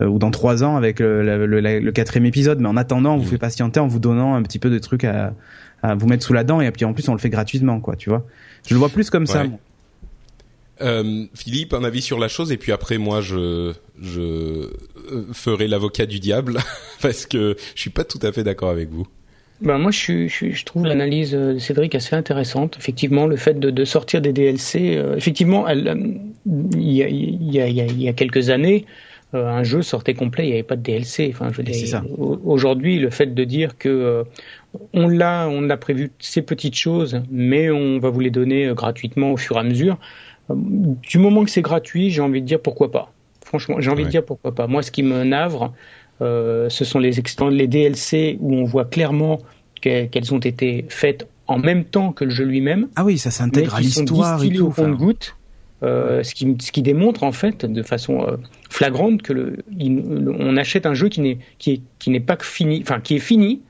euh, 0.00 0.06
ou 0.06 0.18
dans 0.20 0.30
trois 0.30 0.62
ans 0.62 0.76
avec 0.76 1.00
le, 1.00 1.46
le, 1.46 1.60
le, 1.60 1.92
quatrième 1.92 2.26
épisode. 2.26 2.60
Mais 2.60 2.68
en 2.68 2.76
attendant, 2.76 3.14
on 3.14 3.16
vous 3.16 3.24
mmh. 3.24 3.28
fait 3.28 3.38
patienter 3.38 3.80
en 3.80 3.88
vous 3.88 3.98
donnant 3.98 4.36
un 4.36 4.42
petit 4.42 4.60
peu 4.60 4.70
de 4.70 4.78
trucs 4.78 5.04
à, 5.04 5.34
à 5.82 5.96
vous 5.96 6.06
mettre 6.06 6.24
sous 6.24 6.32
la 6.32 6.44
dent 6.44 6.60
et 6.60 6.70
puis 6.70 6.84
en 6.84 6.92
plus 6.92 7.08
on 7.08 7.12
le 7.12 7.18
fait 7.18 7.30
gratuitement, 7.30 7.80
quoi, 7.80 7.96
tu 7.96 8.10
vois. 8.10 8.24
Je 8.68 8.74
le 8.74 8.78
vois 8.78 8.88
plus 8.88 9.10
comme 9.10 9.26
ça. 9.26 9.44
Euh, 10.80 11.26
Philippe, 11.34 11.72
un 11.72 11.84
avis 11.84 12.02
sur 12.02 12.18
la 12.18 12.28
chose 12.28 12.50
et 12.50 12.56
puis 12.56 12.72
après 12.72 12.98
moi 12.98 13.20
je 13.20 13.72
je 14.02 14.70
ferai 15.32 15.68
l'avocat 15.68 16.06
du 16.06 16.18
diable 16.18 16.58
parce 17.02 17.26
que 17.26 17.56
je 17.74 17.80
suis 17.80 17.90
pas 17.90 18.04
tout 18.04 18.18
à 18.22 18.32
fait 18.32 18.42
d'accord 18.42 18.70
avec 18.70 18.90
vous. 18.90 19.06
Ben 19.60 19.78
moi, 19.78 19.92
je, 19.92 20.26
je, 20.26 20.50
je 20.50 20.64
trouve 20.64 20.84
l'analyse 20.84 21.30
de 21.30 21.58
Cédric 21.58 21.94
assez 21.94 22.16
intéressante. 22.16 22.76
Effectivement, 22.76 23.26
le 23.26 23.36
fait 23.36 23.58
de, 23.58 23.70
de 23.70 23.84
sortir 23.84 24.20
des 24.20 24.32
DLC, 24.32 24.96
euh, 24.96 25.16
effectivement, 25.16 25.68
euh, 25.68 25.94
il, 26.72 26.92
y 26.92 27.02
a, 27.04 27.08
il, 27.08 27.52
y 27.52 27.60
a, 27.60 27.68
il 27.68 28.02
y 28.02 28.08
a 28.08 28.12
quelques 28.12 28.50
années, 28.50 28.84
un 29.32 29.64
jeu 29.64 29.82
sortait 29.82 30.14
complet, 30.14 30.44
il 30.44 30.46
n'y 30.48 30.52
avait 30.54 30.62
pas 30.62 30.76
de 30.76 30.82
DLC. 30.82 31.32
Enfin, 31.32 31.50
je 31.52 31.96
aujourd'hui, 32.44 32.98
le 32.98 33.10
fait 33.10 33.34
de 33.34 33.44
dire 33.44 33.78
que 33.78 34.24
on 34.92 35.08
l'a, 35.08 35.48
on 35.48 35.70
a 35.70 35.76
prévu 35.76 36.10
ces 36.20 36.42
petites 36.42 36.76
choses, 36.76 37.20
mais 37.30 37.70
on 37.70 37.98
va 37.98 38.10
vous 38.10 38.20
les 38.20 38.30
donner 38.30 38.72
gratuitement 38.74 39.32
au 39.32 39.36
fur 39.36 39.56
et 39.56 39.60
à 39.60 39.62
mesure. 39.64 39.98
Du 40.50 41.18
moment 41.18 41.44
que 41.44 41.50
c'est 41.50 41.62
gratuit, 41.62 42.10
j'ai 42.10 42.20
envie 42.20 42.42
de 42.42 42.46
dire 42.46 42.60
pourquoi 42.60 42.90
pas. 42.90 43.12
Franchement, 43.44 43.80
j'ai 43.80 43.90
envie 43.90 44.04
de 44.04 44.10
dire 44.10 44.24
pourquoi 44.24 44.54
pas. 44.54 44.66
Moi, 44.66 44.82
ce 44.82 44.90
qui 44.90 45.02
me 45.02 45.24
navre, 45.24 45.72
ce 46.20 46.84
sont 46.84 46.98
les, 46.98 47.12
les 47.50 47.66
DLC 47.66 48.38
où 48.40 48.54
on 48.54 48.64
voit 48.64 48.84
clairement 48.84 49.40
qu'elles 49.80 50.34
ont 50.34 50.38
été 50.38 50.86
faites 50.88 51.28
en 51.46 51.58
même 51.58 51.84
temps 51.84 52.12
que 52.12 52.24
le 52.24 52.30
jeu 52.30 52.44
lui-même. 52.44 52.88
Ah 52.96 53.04
oui, 53.04 53.18
ça 53.18 53.30
s'intègre 53.30 53.74
à 53.74 53.80
l'histoire 53.80 54.42
et 54.42 54.50
tout. 54.50 54.66
Au 54.66 54.70
compte-goutte, 54.70 55.36
euh, 55.82 56.22
ce, 56.22 56.34
qui, 56.34 56.56
ce 56.60 56.72
qui 56.72 56.82
démontre 56.82 57.24
en 57.24 57.32
fait 57.32 57.66
de 57.66 57.82
façon 57.82 58.22
euh, 58.22 58.36
flagrante 58.70 59.22
que 59.22 59.32
le, 59.32 59.58
on 60.38 60.56
achète 60.56 60.86
un 60.86 60.94
jeu 60.94 61.08
qui 61.08 61.20
n'est 61.20 61.38
qui 61.58 61.72
est, 61.72 61.82
qui 61.98 62.10
n'est 62.10 62.20
pas 62.20 62.38
fini, 62.40 62.80
enfin 62.82 63.00
qui 63.00 63.16
est 63.16 63.20
fini, 63.20 63.60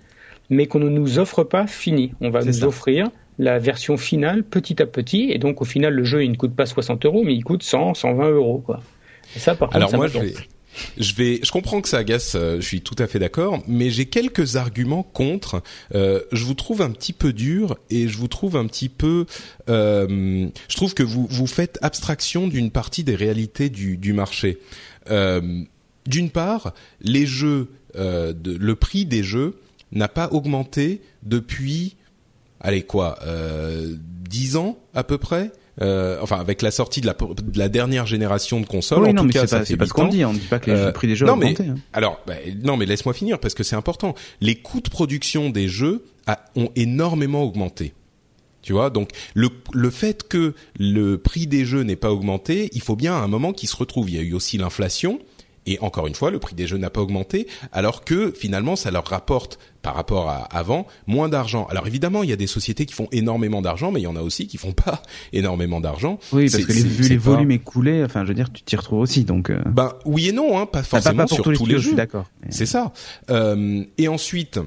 mais 0.50 0.66
qu'on 0.66 0.78
ne 0.78 0.88
nous 0.88 1.18
offre 1.18 1.42
pas 1.42 1.66
fini. 1.66 2.12
On 2.20 2.30
va 2.30 2.44
nous 2.44 2.64
offrir 2.64 3.08
la 3.38 3.58
version 3.58 3.96
finale 3.96 4.44
petit 4.44 4.80
à 4.82 4.86
petit, 4.86 5.30
et 5.30 5.38
donc 5.38 5.60
au 5.62 5.64
final 5.64 5.94
le 5.94 6.04
jeu 6.04 6.24
il 6.24 6.30
ne 6.30 6.36
coûte 6.36 6.54
pas 6.54 6.66
60 6.66 7.04
euros, 7.06 7.22
mais 7.24 7.34
il 7.34 7.44
coûte 7.44 7.62
100, 7.62 7.94
120 7.94 8.30
euros 8.30 8.62
quoi. 8.64 8.80
Et 9.36 9.38
ça 9.38 9.54
par 9.54 9.68
contre, 9.68 9.76
Alors 9.76 9.94
moi 9.94 10.06
je 10.06 10.18
vais, 10.18 10.34
je 10.98 11.14
vais, 11.14 11.40
je 11.42 11.50
comprends 11.50 11.80
que 11.80 11.88
ça 11.88 11.98
agace, 11.98 12.34
euh, 12.34 12.56
je 12.60 12.66
suis 12.66 12.80
tout 12.80 12.96
à 12.98 13.06
fait 13.06 13.18
d'accord, 13.18 13.62
mais 13.66 13.90
j'ai 13.90 14.06
quelques 14.06 14.56
arguments 14.56 15.02
contre. 15.02 15.62
Euh, 15.94 16.20
je 16.32 16.44
vous 16.44 16.54
trouve 16.54 16.82
un 16.82 16.90
petit 16.90 17.12
peu 17.12 17.32
dur 17.32 17.76
et 17.90 18.08
je 18.08 18.16
vous 18.18 18.28
trouve 18.28 18.56
un 18.56 18.66
petit 18.66 18.88
peu. 18.88 19.26
Euh, 19.68 20.48
je 20.68 20.76
trouve 20.76 20.94
que 20.94 21.02
vous 21.02 21.26
vous 21.30 21.46
faites 21.46 21.78
abstraction 21.82 22.48
d'une 22.48 22.70
partie 22.70 23.04
des 23.04 23.14
réalités 23.14 23.68
du, 23.68 23.96
du 23.96 24.12
marché. 24.12 24.58
Euh, 25.10 25.62
d'une 26.06 26.30
part, 26.30 26.74
les 27.00 27.26
jeux, 27.26 27.68
de, 27.96 28.34
le 28.44 28.74
prix 28.74 29.06
des 29.06 29.22
jeux 29.22 29.56
n'a 29.92 30.08
pas 30.08 30.28
augmenté 30.32 31.00
depuis, 31.22 31.96
allez 32.64 32.82
quoi, 32.82 33.18
dix 34.28 34.56
ans 34.56 34.76
à 34.94 35.04
peu 35.04 35.18
près. 35.18 35.52
Euh, 35.82 36.18
enfin 36.22 36.38
avec 36.38 36.62
la 36.62 36.70
sortie 36.70 37.00
de 37.00 37.06
la, 37.06 37.14
de 37.14 37.58
la 37.58 37.68
dernière 37.68 38.06
génération 38.06 38.60
de 38.60 38.66
consoles. 38.66 39.02
Oui, 39.02 39.10
en 39.10 39.14
non, 39.14 39.22
tout 39.22 39.26
mais 39.26 39.32
cas, 39.32 39.46
c'est 39.64 39.76
pas, 39.76 39.86
ce 39.86 39.92
qu'on 39.92 40.06
dit. 40.06 40.24
On 40.24 40.32
dit 40.32 40.38
pas 40.38 40.60
que 40.60 40.70
les 40.70 40.76
euh, 40.76 40.92
prix 40.92 41.08
des 41.08 41.16
jeux 41.16 41.26
non, 41.26 41.32
ont 41.32 41.38
augmenté. 41.38 41.64
Hein. 41.64 41.74
Alors, 41.92 42.20
bah, 42.28 42.34
non, 42.62 42.76
mais 42.76 42.86
laisse-moi 42.86 43.12
finir 43.12 43.40
parce 43.40 43.54
que 43.54 43.64
c'est 43.64 43.74
important. 43.74 44.14
Les 44.40 44.54
coûts 44.54 44.80
de 44.80 44.88
production 44.88 45.50
des 45.50 45.66
jeux 45.66 46.04
a, 46.28 46.44
ont 46.54 46.68
énormément 46.76 47.42
augmenté. 47.42 47.92
Tu 48.62 48.72
vois, 48.72 48.88
donc 48.88 49.10
le, 49.34 49.50
le 49.72 49.90
fait 49.90 50.26
que 50.28 50.54
le 50.78 51.18
prix 51.18 51.48
des 51.48 51.64
jeux 51.64 51.82
n'ait 51.82 51.96
pas 51.96 52.12
augmenté, 52.12 52.70
il 52.72 52.80
faut 52.80 52.96
bien 52.96 53.14
à 53.14 53.18
un 53.18 53.28
moment 53.28 53.52
qu'il 53.52 53.68
se 53.68 53.76
retrouve. 53.76 54.08
Il 54.08 54.14
y 54.14 54.18
a 54.20 54.22
eu 54.22 54.32
aussi 54.32 54.58
l'inflation. 54.58 55.18
Et 55.66 55.78
encore 55.80 56.06
une 56.06 56.14
fois, 56.14 56.30
le 56.30 56.38
prix 56.38 56.54
des 56.54 56.66
jeux 56.66 56.78
n'a 56.78 56.90
pas 56.90 57.00
augmenté, 57.00 57.46
alors 57.72 58.04
que 58.04 58.32
finalement, 58.32 58.76
ça 58.76 58.90
leur 58.90 59.06
rapporte 59.06 59.58
par 59.82 59.94
rapport 59.94 60.28
à 60.28 60.44
avant 60.44 60.86
moins 61.06 61.28
d'argent. 61.28 61.66
Alors 61.70 61.86
évidemment, 61.86 62.22
il 62.22 62.30
y 62.30 62.32
a 62.32 62.36
des 62.36 62.46
sociétés 62.46 62.86
qui 62.86 62.94
font 62.94 63.08
énormément 63.12 63.62
d'argent, 63.62 63.92
mais 63.92 64.00
il 64.00 64.04
y 64.04 64.08
en 64.08 64.16
a 64.16 64.22
aussi 64.22 64.46
qui 64.46 64.56
font 64.56 64.72
pas 64.72 65.02
énormément 65.32 65.80
d'argent. 65.80 66.18
Oui, 66.32 66.50
parce 66.50 66.64
que 66.64 66.72
les, 66.72 66.82
vu 66.82 67.08
les 67.08 67.16
volumes 67.16 67.50
écoulés, 67.50 68.02
enfin, 68.04 68.22
je 68.24 68.28
veux 68.28 68.34
dire, 68.34 68.50
tu 68.52 68.62
t'y 68.62 68.76
retrouves 68.76 69.00
aussi, 69.00 69.24
donc. 69.24 69.50
Euh... 69.50 69.60
Ben 69.66 69.92
oui 70.04 70.28
et 70.28 70.32
non, 70.32 70.58
hein, 70.58 70.66
pas 70.66 70.82
forcément 70.82 71.16
pas, 71.16 71.22
pas 71.24 71.34
sur 71.34 71.44
tous, 71.44 71.52
tous 71.52 71.66
les, 71.66 71.74
les 71.74 71.80
jeux. 71.80 71.90
jeux. 71.90 71.96
D'accord. 71.96 72.26
C'est 72.48 72.66
ça. 72.66 72.92
Euh, 73.30 73.84
et 73.98 74.08
ensuite. 74.08 74.58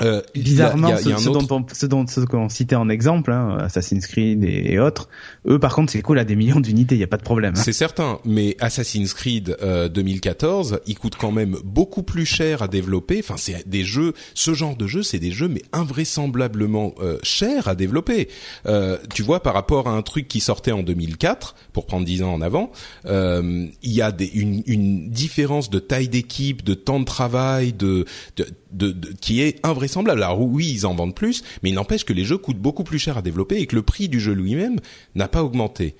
Euh, 0.00 0.22
Bizarrement, 0.34 0.88
y 0.88 0.92
a, 0.92 1.00
y 1.00 1.06
a, 1.06 1.10
y 1.10 1.12
a 1.12 1.18
ceux, 1.18 1.30
autre... 1.30 1.46
dont 1.46 1.56
on, 1.56 1.66
ceux, 1.72 1.88
dont, 1.88 2.06
ceux 2.06 2.24
qu'on 2.26 2.48
citait 2.48 2.76
en 2.76 2.88
exemple, 2.88 3.30
hein, 3.30 3.58
Assassin's 3.60 4.06
Creed 4.06 4.42
et, 4.42 4.72
et, 4.72 4.78
autres, 4.78 5.08
eux 5.46 5.58
par 5.58 5.74
contre 5.74 5.92
c'est 5.92 6.02
cool 6.02 6.18
à 6.18 6.24
des 6.24 6.34
millions 6.34 6.60
d'unités, 6.60 6.94
il 6.94 7.00
y 7.00 7.04
a 7.04 7.08
pas 7.08 7.18
de 7.18 7.22
problème. 7.22 7.54
Hein. 7.56 7.62
C'est 7.62 7.72
certain, 7.72 8.18
mais 8.24 8.56
Assassin's 8.60 9.12
Creed 9.14 9.56
euh, 9.62 9.88
2014, 9.88 10.80
il 10.86 10.98
coûte 10.98 11.16
quand 11.16 11.30
même 11.30 11.56
beaucoup 11.64 12.02
plus 12.02 12.26
cher 12.26 12.62
à 12.62 12.68
développer. 12.68 13.20
Enfin, 13.20 13.36
c'est 13.36 13.68
des 13.68 13.84
jeux, 13.84 14.14
ce 14.34 14.54
genre 14.54 14.76
de 14.76 14.86
jeux, 14.86 15.02
c'est 15.02 15.18
des 15.18 15.30
jeux 15.30 15.48
mais 15.48 15.62
invraisemblablement 15.72 16.94
euh, 17.00 17.18
chers 17.22 17.68
à 17.68 17.74
développer. 17.74 18.28
Euh, 18.66 18.98
tu 19.14 19.22
vois, 19.22 19.42
par 19.42 19.54
rapport 19.54 19.88
à 19.88 19.92
un 19.92 20.02
truc 20.02 20.28
qui 20.28 20.40
sortait 20.40 20.72
en 20.72 20.82
2004, 20.82 21.54
pour 21.72 21.86
prendre 21.86 22.04
10 22.06 22.22
ans 22.22 22.34
en 22.34 22.40
avant, 22.40 22.72
euh, 23.06 23.66
il 23.82 23.92
y 23.92 24.02
a 24.02 24.12
des, 24.12 24.26
une, 24.26 24.62
une 24.66 25.10
différence 25.10 25.70
de 25.70 25.78
taille 25.78 26.08
d'équipe, 26.08 26.64
de 26.64 26.74
temps 26.74 27.00
de 27.00 27.04
travail, 27.04 27.72
de, 27.72 28.04
de 28.36 28.46
de, 28.72 28.90
de, 28.90 29.12
qui 29.20 29.42
est 29.42 29.58
invraisemblable. 29.62 29.81
Alors 30.20 30.40
oui, 30.40 30.70
ils 30.72 30.86
en 30.86 30.94
vendent 30.94 31.14
plus, 31.14 31.42
mais 31.62 31.70
il 31.70 31.74
n'empêche 31.74 32.04
que 32.04 32.12
les 32.12 32.24
jeux 32.24 32.38
coûtent 32.38 32.58
beaucoup 32.58 32.84
plus 32.84 32.98
cher 32.98 33.16
à 33.16 33.22
développer 33.22 33.56
et 33.56 33.66
que 33.66 33.76
le 33.76 33.82
prix 33.82 34.08
du 34.08 34.20
jeu 34.20 34.32
lui-même 34.32 34.78
n'a 35.14 35.28
pas 35.28 35.42
augmenté. 35.42 35.94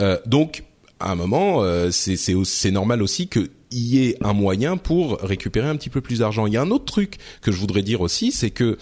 Euh, 0.00 0.18
donc, 0.26 0.64
à 1.00 1.12
un 1.12 1.14
moment, 1.14 1.62
euh, 1.62 1.90
c'est 1.90 2.70
normal 2.70 3.02
aussi 3.02 3.28
qu'il 3.28 3.48
y 3.70 4.04
ait 4.04 4.16
un 4.22 4.32
moyen 4.32 4.76
pour 4.76 5.18
récupérer 5.20 5.68
un 5.68 5.76
petit 5.76 5.90
peu 5.90 6.00
plus 6.00 6.20
d'argent. 6.20 6.46
Il 6.46 6.54
y 6.54 6.56
a 6.56 6.62
un 6.62 6.70
autre 6.70 6.86
truc 6.86 7.16
que 7.42 7.52
je 7.52 7.58
voudrais 7.58 7.82
dire 7.82 8.00
aussi, 8.00 8.32
c'est 8.32 8.50
que 8.50 8.78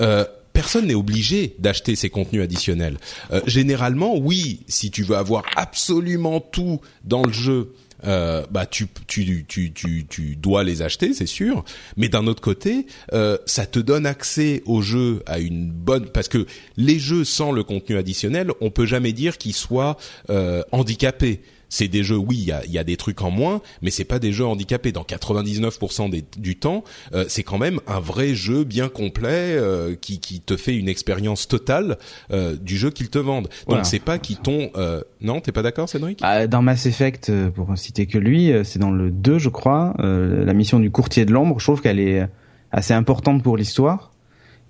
euh, 0.00 0.24
personne 0.54 0.86
n'est 0.86 0.94
obligé 0.94 1.56
d'acheter 1.58 1.96
ces 1.96 2.08
contenus 2.08 2.42
additionnels. 2.42 2.98
Euh, 3.32 3.40
généralement, 3.46 4.16
oui, 4.16 4.60
si 4.68 4.90
tu 4.90 5.02
veux 5.02 5.16
avoir 5.16 5.44
absolument 5.56 6.40
tout 6.40 6.80
dans 7.04 7.22
le 7.22 7.32
jeu, 7.32 7.72
euh, 8.06 8.44
bah 8.50 8.66
tu, 8.66 8.86
tu, 9.06 9.44
tu, 9.46 9.72
tu, 9.72 10.06
tu 10.06 10.36
dois 10.36 10.64
les 10.64 10.82
acheter, 10.82 11.14
c'est 11.14 11.26
sûr. 11.26 11.64
Mais 11.96 12.08
d'un 12.08 12.26
autre 12.26 12.42
côté, 12.42 12.86
euh, 13.12 13.38
ça 13.46 13.66
te 13.66 13.78
donne 13.78 14.06
accès 14.06 14.62
au 14.66 14.82
jeu 14.82 15.22
à 15.26 15.38
une 15.38 15.70
bonne 15.70 16.06
parce 16.06 16.28
que 16.28 16.46
les 16.76 16.98
jeux 16.98 17.24
sans 17.24 17.52
le 17.52 17.62
contenu 17.64 17.96
additionnel, 17.96 18.50
on 18.60 18.70
peut 18.70 18.86
jamais 18.86 19.12
dire 19.12 19.38
qu'ils 19.38 19.54
soient 19.54 19.96
euh, 20.30 20.62
handicapés 20.72 21.40
c'est 21.74 21.88
des 21.88 22.04
jeux, 22.04 22.16
oui, 22.16 22.36
il 22.38 22.44
y 22.44 22.52
a, 22.52 22.64
y 22.66 22.78
a, 22.78 22.84
des 22.84 22.96
trucs 22.96 23.20
en 23.22 23.32
moins, 23.32 23.60
mais 23.82 23.90
c'est 23.90 24.04
pas 24.04 24.20
des 24.20 24.30
jeux 24.30 24.46
handicapés. 24.46 24.92
Dans 24.92 25.02
99% 25.02 26.08
des, 26.08 26.24
du 26.38 26.54
temps, 26.56 26.84
euh, 27.14 27.24
c'est 27.26 27.42
quand 27.42 27.58
même 27.58 27.80
un 27.88 27.98
vrai 27.98 28.36
jeu 28.36 28.62
bien 28.62 28.88
complet 28.88 29.56
euh, 29.56 29.96
qui, 30.00 30.20
qui 30.20 30.40
te 30.40 30.56
fait 30.56 30.76
une 30.76 30.88
expérience 30.88 31.48
totale 31.48 31.98
euh, 32.30 32.54
du 32.56 32.76
jeu 32.76 32.90
qu'ils 32.90 33.10
te 33.10 33.18
vendent. 33.18 33.48
Donc 33.48 33.52
Voilà. 33.66 33.84
c'est 33.84 33.98
pas 33.98 34.18
qu'ils 34.18 34.36
t'ont. 34.36 34.70
Euh... 34.76 35.02
Non, 35.20 35.40
t'es 35.40 35.50
pas 35.50 35.62
d'accord, 35.62 35.88
Cédric? 35.88 36.20
Ah, 36.22 36.46
Dans 36.46 36.62
Mass 36.62 36.86
Effect, 36.86 37.30
euh, 37.30 37.50
pour 37.50 37.76
citer 37.76 38.06
que 38.06 38.18
lui, 38.18 38.52
euh, 38.52 38.62
c'est 38.62 38.78
dans 38.78 38.92
le 38.92 39.10
2, 39.10 39.38
je 39.38 39.48
crois, 39.48 39.94
euh, 39.98 40.44
la 40.44 40.52
mission 40.54 40.78
du 40.78 40.92
courtier 40.92 41.24
de 41.24 41.32
l'ombre. 41.32 41.58
Je 41.58 41.64
trouve 41.64 41.80
qu'elle 41.82 41.98
est 41.98 42.24
assez 42.70 42.94
importante 42.94 43.42
pour 43.42 43.56
l'histoire. 43.56 44.13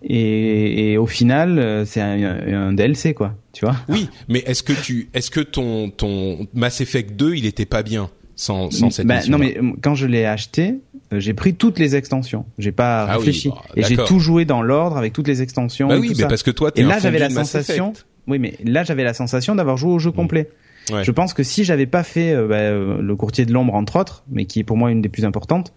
Et, 0.07 0.93
et 0.93 0.99
au 0.99 1.07
final, 1.07 1.59
euh, 1.59 1.85
c'est 1.87 2.01
un, 2.01 2.69
un 2.69 2.73
DLC, 2.73 3.15
quoi. 3.15 3.35
Tu 3.53 3.65
vois 3.65 3.77
Oui, 3.89 4.09
mais 4.29 4.41
est-ce 4.47 4.63
que 4.63 4.73
tu, 4.75 5.09
est-ce 5.15 5.31
que 5.31 5.41
ton 5.41 5.89
ton 5.91 6.47
Mass 6.53 6.81
Effect 6.81 7.17
2, 7.17 7.37
il 7.37 7.47
était 7.47 7.65
pas 7.65 7.83
bien 7.83 8.11
sans 8.37 8.71
sans 8.71 8.91
cette 8.91 9.07
Bah, 9.07 9.21
non 9.29 9.39
mais 9.39 9.57
euh, 9.57 9.71
quand 9.81 9.95
je 9.95 10.07
l'ai 10.07 10.27
acheté, 10.27 10.81
euh, 11.13 11.21
j'ai 11.21 11.33
pris 11.35 11.55
toutes 11.55 11.79
les 11.79 11.97
extensions. 11.97 12.45
J'ai 12.59 12.73
pas 12.73 13.05
Ah 13.05 13.13
oui, 13.13 13.19
réfléchi 13.19 13.49
bah, 13.49 13.63
et 13.77 13.83
j'ai 13.85 13.97
tout 13.97 14.19
joué 14.19 14.45
dans 14.45 14.61
l'ordre 14.61 14.97
avec 14.99 15.13
toutes 15.13 15.29
les 15.29 15.41
extensions. 15.41 15.89
Bah 15.89 15.97
et 15.97 16.01
oui, 16.01 16.09
tout 16.09 16.15
mais 16.17 16.23
ça. 16.25 16.29
parce 16.29 16.43
que 16.43 16.51
toi, 16.51 16.71
t'es 16.71 16.83
Et 16.83 16.85
là 16.85 16.99
j'avais 16.99 17.19
la 17.19 17.31
sensation. 17.31 17.93
Effect. 17.93 18.07
Oui, 18.27 18.39
mais 18.39 18.55
là 18.65 18.83
j'avais 18.85 19.05
la 19.05 19.15
sensation 19.15 19.55
d'avoir 19.55 19.77
joué 19.77 19.93
au 19.93 19.99
jeu 19.99 20.11
complet. 20.11 20.51
Ouais. 20.93 21.03
Je 21.05 21.11
pense 21.13 21.33
que 21.33 21.43
si 21.43 21.65
j'avais 21.65 21.87
pas 21.87 22.03
fait 22.03 22.35
bah, 22.47 22.57
euh, 22.57 23.01
le 23.01 23.17
courtier 23.17 23.47
de 23.47 23.53
l'ombre 23.55 23.75
entre 23.75 23.97
autres, 23.99 24.25
mais 24.31 24.45
qui 24.45 24.59
est 24.61 24.65
pour 24.65 24.77
moi 24.77 24.91
une 24.91 25.01
des 25.01 25.09
plus 25.09 25.25
importantes, 25.25 25.73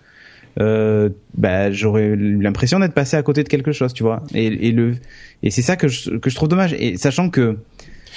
euh, 0.59 1.09
bah, 1.35 1.71
j'aurais 1.71 2.05
eu 2.05 2.41
l'impression 2.41 2.79
d'être 2.79 2.93
passé 2.93 3.15
à 3.17 3.23
côté 3.23 3.43
de 3.43 3.49
quelque 3.49 3.71
chose, 3.71 3.93
tu 3.93 4.03
vois. 4.03 4.23
Et, 4.33 4.45
et 4.45 4.71
le 4.71 4.95
et 5.43 5.51
c'est 5.51 5.61
ça 5.61 5.75
que 5.75 5.87
je, 5.87 6.11
que 6.17 6.29
je 6.29 6.35
trouve 6.35 6.49
dommage. 6.49 6.73
Et 6.73 6.97
sachant 6.97 7.29
que 7.29 7.57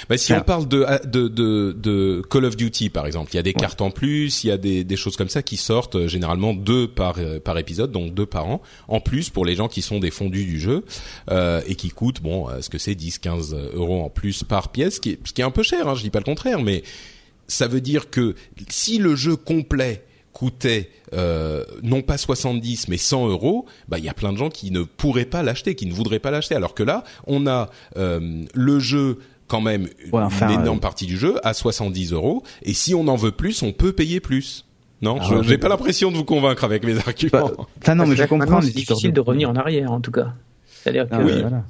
Bah, 0.09 0.17
si 0.17 0.33
Alors- 0.33 0.41
on 0.43 0.45
parle 0.45 0.67
de, 0.67 0.83
de, 1.05 1.27
de, 1.27 1.71
de 1.79 2.23
Call 2.27 2.45
of 2.45 2.57
Duty 2.57 2.89
par 2.89 3.05
exemple, 3.05 3.29
il 3.33 3.35
y 3.35 3.39
a 3.39 3.43
des 3.43 3.53
cartes 3.53 3.81
en 3.81 3.91
plus, 3.91 4.43
il 4.43 4.47
y 4.47 4.51
a 4.51 4.57
des, 4.57 4.83
des 4.83 4.95
choses 4.95 5.15
comme 5.17 5.29
ça 5.29 5.43
qui 5.43 5.55
sortent 5.57 5.95
euh, 5.95 6.07
généralement 6.07 6.55
deux 6.55 6.87
par, 6.87 7.19
euh, 7.19 7.39
par 7.39 7.55
épisode, 7.59 7.91
donc 7.91 8.15
deux 8.15 8.25
par 8.25 8.47
an, 8.47 8.61
en 8.87 8.99
plus 9.01 9.29
pour 9.29 9.45
les 9.45 9.53
gens 9.53 9.67
qui 9.67 9.83
sont 9.83 9.99
des 9.99 10.09
fondus 10.09 10.45
du 10.45 10.59
jeu 10.59 10.83
euh, 11.29 11.61
et 11.67 11.75
qui 11.75 11.89
coûtent, 11.89 12.21
bon, 12.23 12.49
euh, 12.49 12.61
ce 12.61 12.69
que 12.71 12.79
c'est 12.79 12.93
10-15 12.93 13.53
euros 13.75 14.01
en 14.03 14.09
plus 14.09 14.43
par 14.43 14.69
pièce, 14.71 14.95
ce 14.95 14.99
qui 15.01 15.11
est, 15.11 15.19
ce 15.23 15.31
qui 15.33 15.41
est 15.41 15.45
un 15.45 15.51
peu 15.51 15.61
cher, 15.63 15.87
hein, 15.87 15.93
je 15.93 16.01
dis 16.01 16.09
pas 16.09 16.19
le 16.19 16.25
contraire, 16.25 16.63
mais 16.63 16.81
ça 17.47 17.67
veut 17.67 17.81
dire 17.81 18.09
que 18.09 18.33
si 18.69 18.97
le 18.97 19.15
jeu 19.15 19.35
complet 19.35 20.01
coûtait 20.33 20.89
euh, 21.13 21.63
non 21.83 22.01
pas 22.01 22.17
70 22.17 22.87
mais 22.87 22.97
100 22.97 23.27
euros, 23.29 23.65
bah 23.87 23.97
il 23.99 24.05
y 24.05 24.09
a 24.09 24.13
plein 24.13 24.31
de 24.33 24.37
gens 24.37 24.49
qui 24.49 24.71
ne 24.71 24.81
pourraient 24.83 25.25
pas 25.25 25.43
l'acheter, 25.43 25.75
qui 25.75 25.85
ne 25.85 25.93
voudraient 25.93 26.19
pas 26.19 26.31
l'acheter. 26.31 26.55
Alors 26.55 26.73
que 26.73 26.83
là, 26.83 27.03
on 27.27 27.47
a 27.47 27.69
euh, 27.97 28.43
le 28.53 28.79
jeu 28.79 29.19
quand 29.47 29.61
même 29.61 29.89
Ouais, 30.13 30.21
enfin, 30.23 30.47
une 30.49 30.61
énorme 30.61 30.77
euh, 30.77 30.81
partie 30.81 31.05
du 31.05 31.17
jeu 31.17 31.35
à 31.45 31.53
70 31.53 32.13
euros, 32.13 32.43
et 32.63 32.73
si 32.73 32.95
on 32.95 33.07
en 33.07 33.15
veut 33.17 33.31
plus, 33.33 33.61
on 33.63 33.73
peut 33.73 33.91
payer 33.93 34.19
plus. 34.21 34.65
Non, 35.01 35.17
Ah 35.19 35.25
je- 35.27 35.41
j'ai 35.43 35.57
pas 35.57 35.67
l'impression 35.67 36.11
de 36.11 36.15
vous 36.17 36.23
convaincre 36.25 36.63
avec 36.63 36.83
mes 36.85 36.95
arguments. 36.97 37.51
bah, 37.85 37.95
non, 37.95 38.05
mais 38.05 38.15
je 38.15 38.23
comprends 38.23 38.61
C'est 38.61 38.71
difficile 38.73 39.11
de 39.13 39.19
revenir 39.19 39.49
en 39.49 39.55
arrière, 39.55 39.91
en 39.91 39.99
tout 39.99 40.11
cas. 40.11 40.33
C'est-à-dire 40.81 41.07
que 41.07 41.15
Ah, 41.15 41.21
Oui. 41.23 41.41
voilà. 41.41 41.63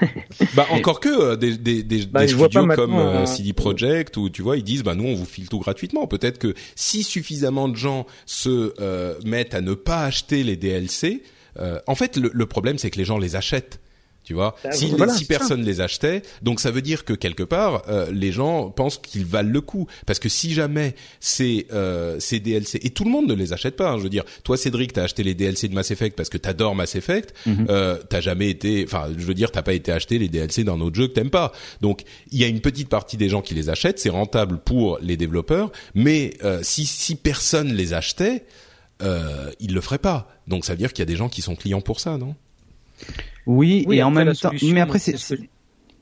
Bah 0.54 0.66
encore 0.70 1.00
que 1.00 1.08
euh, 1.08 1.36
des, 1.36 1.56
des, 1.56 1.82
des, 1.82 2.06
Bah, 2.06 2.20
des 2.22 2.28
studios 2.28 2.66
comme 2.68 2.94
euh, 2.94 3.22
euh, 3.22 3.26
CD 3.26 3.52
Projekt 3.52 4.16
ou 4.16 4.28
tu 4.30 4.42
vois 4.42 4.56
ils 4.56 4.64
disent 4.64 4.82
bah 4.82 4.94
nous 4.94 5.04
on 5.04 5.14
vous 5.14 5.24
file 5.24 5.48
tout 5.48 5.58
gratuitement. 5.60 6.06
Peut-être 6.06 6.38
que 6.38 6.54
si 6.74 7.02
suffisamment 7.02 7.68
de 7.68 7.76
gens 7.76 8.06
se 8.26 8.74
euh, 8.80 9.14
mettent 9.24 9.54
à 9.54 9.60
ne 9.60 9.74
pas 9.74 10.04
acheter 10.04 10.42
les 10.42 10.56
DLC, 10.56 11.22
euh, 11.58 11.78
en 11.86 11.94
fait 11.94 12.16
le, 12.16 12.30
le 12.32 12.46
problème 12.46 12.78
c'est 12.78 12.90
que 12.90 12.98
les 12.98 13.04
gens 13.04 13.18
les 13.18 13.36
achètent. 13.36 13.80
Tu 14.26 14.34
vois, 14.34 14.56
si, 14.72 14.88
voilà, 14.90 15.12
si 15.12 15.24
c'est 15.24 15.32
ça. 15.32 15.38
personne 15.38 15.62
les 15.62 15.80
achetait, 15.80 16.20
donc 16.42 16.58
ça 16.58 16.72
veut 16.72 16.82
dire 16.82 17.04
que 17.04 17.12
quelque 17.12 17.44
part 17.44 17.84
euh, 17.88 18.10
les 18.12 18.32
gens 18.32 18.70
pensent 18.70 18.98
qu'ils 18.98 19.24
valent 19.24 19.48
le 19.52 19.60
coup. 19.60 19.86
Parce 20.04 20.18
que 20.18 20.28
si 20.28 20.52
jamais 20.52 20.96
ces 21.20 21.66
euh, 21.72 22.18
ces 22.18 22.40
DLC 22.40 22.80
et 22.82 22.90
tout 22.90 23.04
le 23.04 23.10
monde 23.10 23.28
ne 23.28 23.34
les 23.34 23.52
achète 23.52 23.76
pas, 23.76 23.90
hein, 23.92 23.98
je 23.98 24.02
veux 24.02 24.08
dire, 24.08 24.24
toi 24.42 24.56
Cédric, 24.56 24.92
t'as 24.92 25.04
acheté 25.04 25.22
les 25.22 25.34
DLC 25.34 25.68
de 25.68 25.74
Mass 25.74 25.92
Effect 25.92 26.16
parce 26.16 26.28
que 26.28 26.38
t'adores 26.38 26.74
Mass 26.74 26.96
Effect, 26.96 27.32
Mhm. 27.46 27.66
euh, 27.70 27.98
t'as 28.08 28.20
jamais 28.20 28.50
été, 28.50 28.84
enfin, 28.84 29.06
je 29.16 29.24
veux 29.24 29.34
dire, 29.34 29.52
t'as 29.52 29.62
pas 29.62 29.74
été 29.74 29.92
acheté 29.92 30.18
les 30.18 30.28
DLC 30.28 30.64
d'un 30.64 30.80
autre 30.80 30.96
jeu 30.96 31.06
que 31.06 31.12
t'aimes 31.12 31.30
pas. 31.30 31.52
Donc 31.80 32.02
il 32.32 32.38
y 32.40 32.42
a 32.42 32.48
une 32.48 32.60
petite 32.60 32.88
partie 32.88 33.16
des 33.16 33.28
gens 33.28 33.42
qui 33.42 33.54
les 33.54 33.70
achètent, 33.70 34.00
c'est 34.00 34.10
rentable 34.10 34.58
pour 34.58 34.98
les 35.00 35.16
développeurs, 35.16 35.70
mais 35.94 36.34
euh, 36.42 36.58
si 36.64 36.84
si 36.84 37.14
personne 37.14 37.72
les 37.74 37.94
achetait, 37.94 38.44
euh, 39.02 39.52
ils 39.60 39.72
le 39.72 39.80
feraient 39.80 39.98
pas. 39.98 40.28
Donc 40.48 40.64
ça 40.64 40.72
veut 40.72 40.78
dire 40.78 40.92
qu'il 40.92 41.00
y 41.00 41.02
a 41.02 41.06
des 41.06 41.16
gens 41.16 41.28
qui 41.28 41.42
sont 41.42 41.54
clients 41.54 41.80
pour 41.80 42.00
ça, 42.00 42.16
non? 42.18 42.34
Oui, 43.46 43.84
Oui, 43.86 43.98
et 43.98 44.02
en 44.02 44.10
même 44.10 44.32
temps, 44.34 44.50
mais 44.72 44.80
après 44.80 44.98
c'est 44.98 45.16
ce 45.16 45.34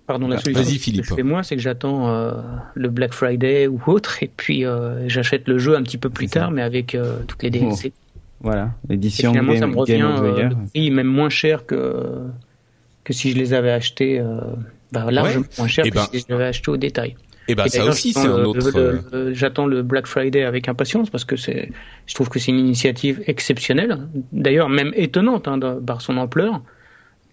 Pardon, 0.07 0.28
la 0.28 0.37
Vas-y, 0.37 0.52
solution 0.54 0.78
Philippe. 0.80 1.02
que 1.04 1.09
je 1.09 1.14
fais 1.14 1.22
moi, 1.22 1.42
c'est 1.42 1.57
que 1.57 1.62
j'attends 1.62 2.11
euh, 2.11 2.33
le 2.74 2.90
Black 2.90 3.14
Friday 3.14 3.66
ou 3.68 3.80
autre, 3.87 4.22
et 4.22 4.30
puis 4.35 4.66
euh, 4.66 5.09
j'achète 5.09 5.48
le 5.48 5.57
jeu 5.57 5.76
un 5.76 5.83
petit 5.83 5.96
peu 5.96 6.11
plus 6.11 6.26
ça. 6.28 6.40
tard, 6.40 6.50
mais 6.50 6.61
avec 6.61 6.94
euh, 6.94 7.20
toutes 7.26 7.42
les 7.42 7.48
DLC. 7.48 7.94
voilà, 8.42 8.72
Et 8.88 8.92
l'édition 8.92 9.30
finalement, 9.30 9.52
Game, 9.52 9.61
ça 9.61 9.66
me 9.66 9.76
revient 9.76 10.57
prix 10.74 10.90
même 10.90 11.07
moins 11.07 11.30
cher 11.30 11.64
que 11.64 12.18
que 13.02 13.12
si 13.14 13.30
je 13.33 13.37
les 13.38 13.54
avais 13.54 13.70
achetés, 13.70 14.22
bah, 14.92 15.11
largement 15.11 15.44
moins 15.59 15.68
cher 15.68 15.85
Eh 15.87 15.90
que 15.90 15.94
ben, 15.96 16.07
si 16.12 16.18
je 16.20 16.24
les 16.28 16.35
avais 16.35 16.44
achetés 16.46 16.70
au 16.70 16.76
détail. 16.76 17.16
Et 17.48 17.54
ben 17.54 17.64
Et 17.64 17.68
ça 17.70 17.78
d'ailleurs, 17.78 17.92
aussi 17.94 18.12
c'est 18.14 18.26
un 18.26 18.44
autre. 18.44 19.30
J'attends 19.33 19.66
le 19.66 19.83
Black 19.83 20.07
Friday 20.07 20.42
avec 20.44 20.68
impatience 20.68 21.09
parce 21.11 21.24
que 21.24 21.37
c'est, 21.37 21.70
je 22.07 22.14
trouve 22.14 22.28
que 22.28 22.38
c'est 22.38 22.50
une 22.52 22.59
initiative 22.59 23.22
exceptionnelle. 23.26 24.00
D'ailleurs, 24.33 24.68
même 24.70 24.92
étonnante 24.96 25.48
hein, 25.48 25.57
de- 25.59 25.74
par 25.80 26.00
son 26.02 26.16
ampleur 26.18 26.62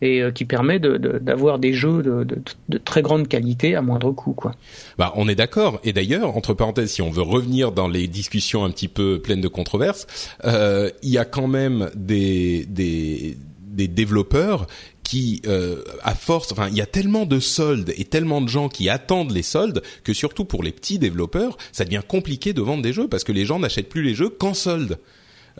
et 0.02 0.22
euh, 0.22 0.32
qui 0.32 0.46
permet 0.46 0.80
d'avoir 0.80 1.60
des 1.60 1.74
jeux 1.74 2.02
de, 2.02 2.80
très 2.84 3.02
grande 3.02 3.28
qualité 3.28 3.76
à 3.76 3.82
moindre 3.82 4.12
coût, 4.12 4.34
quoi. 4.34 4.54
Bah, 4.98 5.14
on 5.16 5.28
est 5.28 5.36
d'accord. 5.36 5.80
Et 5.84 5.94
d'ailleurs, 5.94 6.36
entre 6.36 6.54
parenthèses, 6.54 6.92
si 6.92 7.02
on 7.02 7.12
veut 7.12 7.22
revenir 7.22 7.72
dans 7.72 7.88
les 7.88 8.08
discussions 8.08 8.64
un 8.66 8.72
petit 8.72 8.88
peu 8.88 9.20
pleines 9.20 9.42
de 9.42 9.48
controverses, 9.48 10.08
euh, 10.46 10.90
il 11.04 11.10
y 11.10 11.18
a 11.18 11.26
quand 11.26 11.48
même 11.48 11.90
des 11.96 13.38
développeurs 13.74 14.68
qui, 15.12 15.42
euh, 15.46 15.84
à 16.04 16.16
force, 16.16 16.54
enfin, 16.54 16.70
il 16.70 16.78
y 16.78 16.82
a 16.82 16.86
tellement 16.86 17.26
de 17.26 17.42
soldes 17.42 17.94
et 17.98 18.06
tellement 18.06 18.40
de 18.40 18.48
gens 18.48 18.70
qui 18.70 18.88
attendent 18.88 19.32
les 19.32 19.44
soldes 19.44 19.82
que 20.06 20.14
surtout 20.14 20.46
pour 20.46 20.64
les 20.64 20.72
petits 20.72 21.00
développeurs, 21.00 21.58
ça 21.74 21.84
devient 21.84 22.02
compliqué 22.08 22.54
de 22.54 22.62
vendre 22.62 22.82
des 22.82 22.94
jeux 22.94 23.10
parce 23.10 23.26
que 23.26 23.34
les 23.34 23.44
gens 23.44 23.60
n'achètent 23.60 23.90
plus 23.90 24.04
les 24.04 24.16
jeux 24.16 24.30
qu'en 24.30 24.54
solde. 24.54 25.00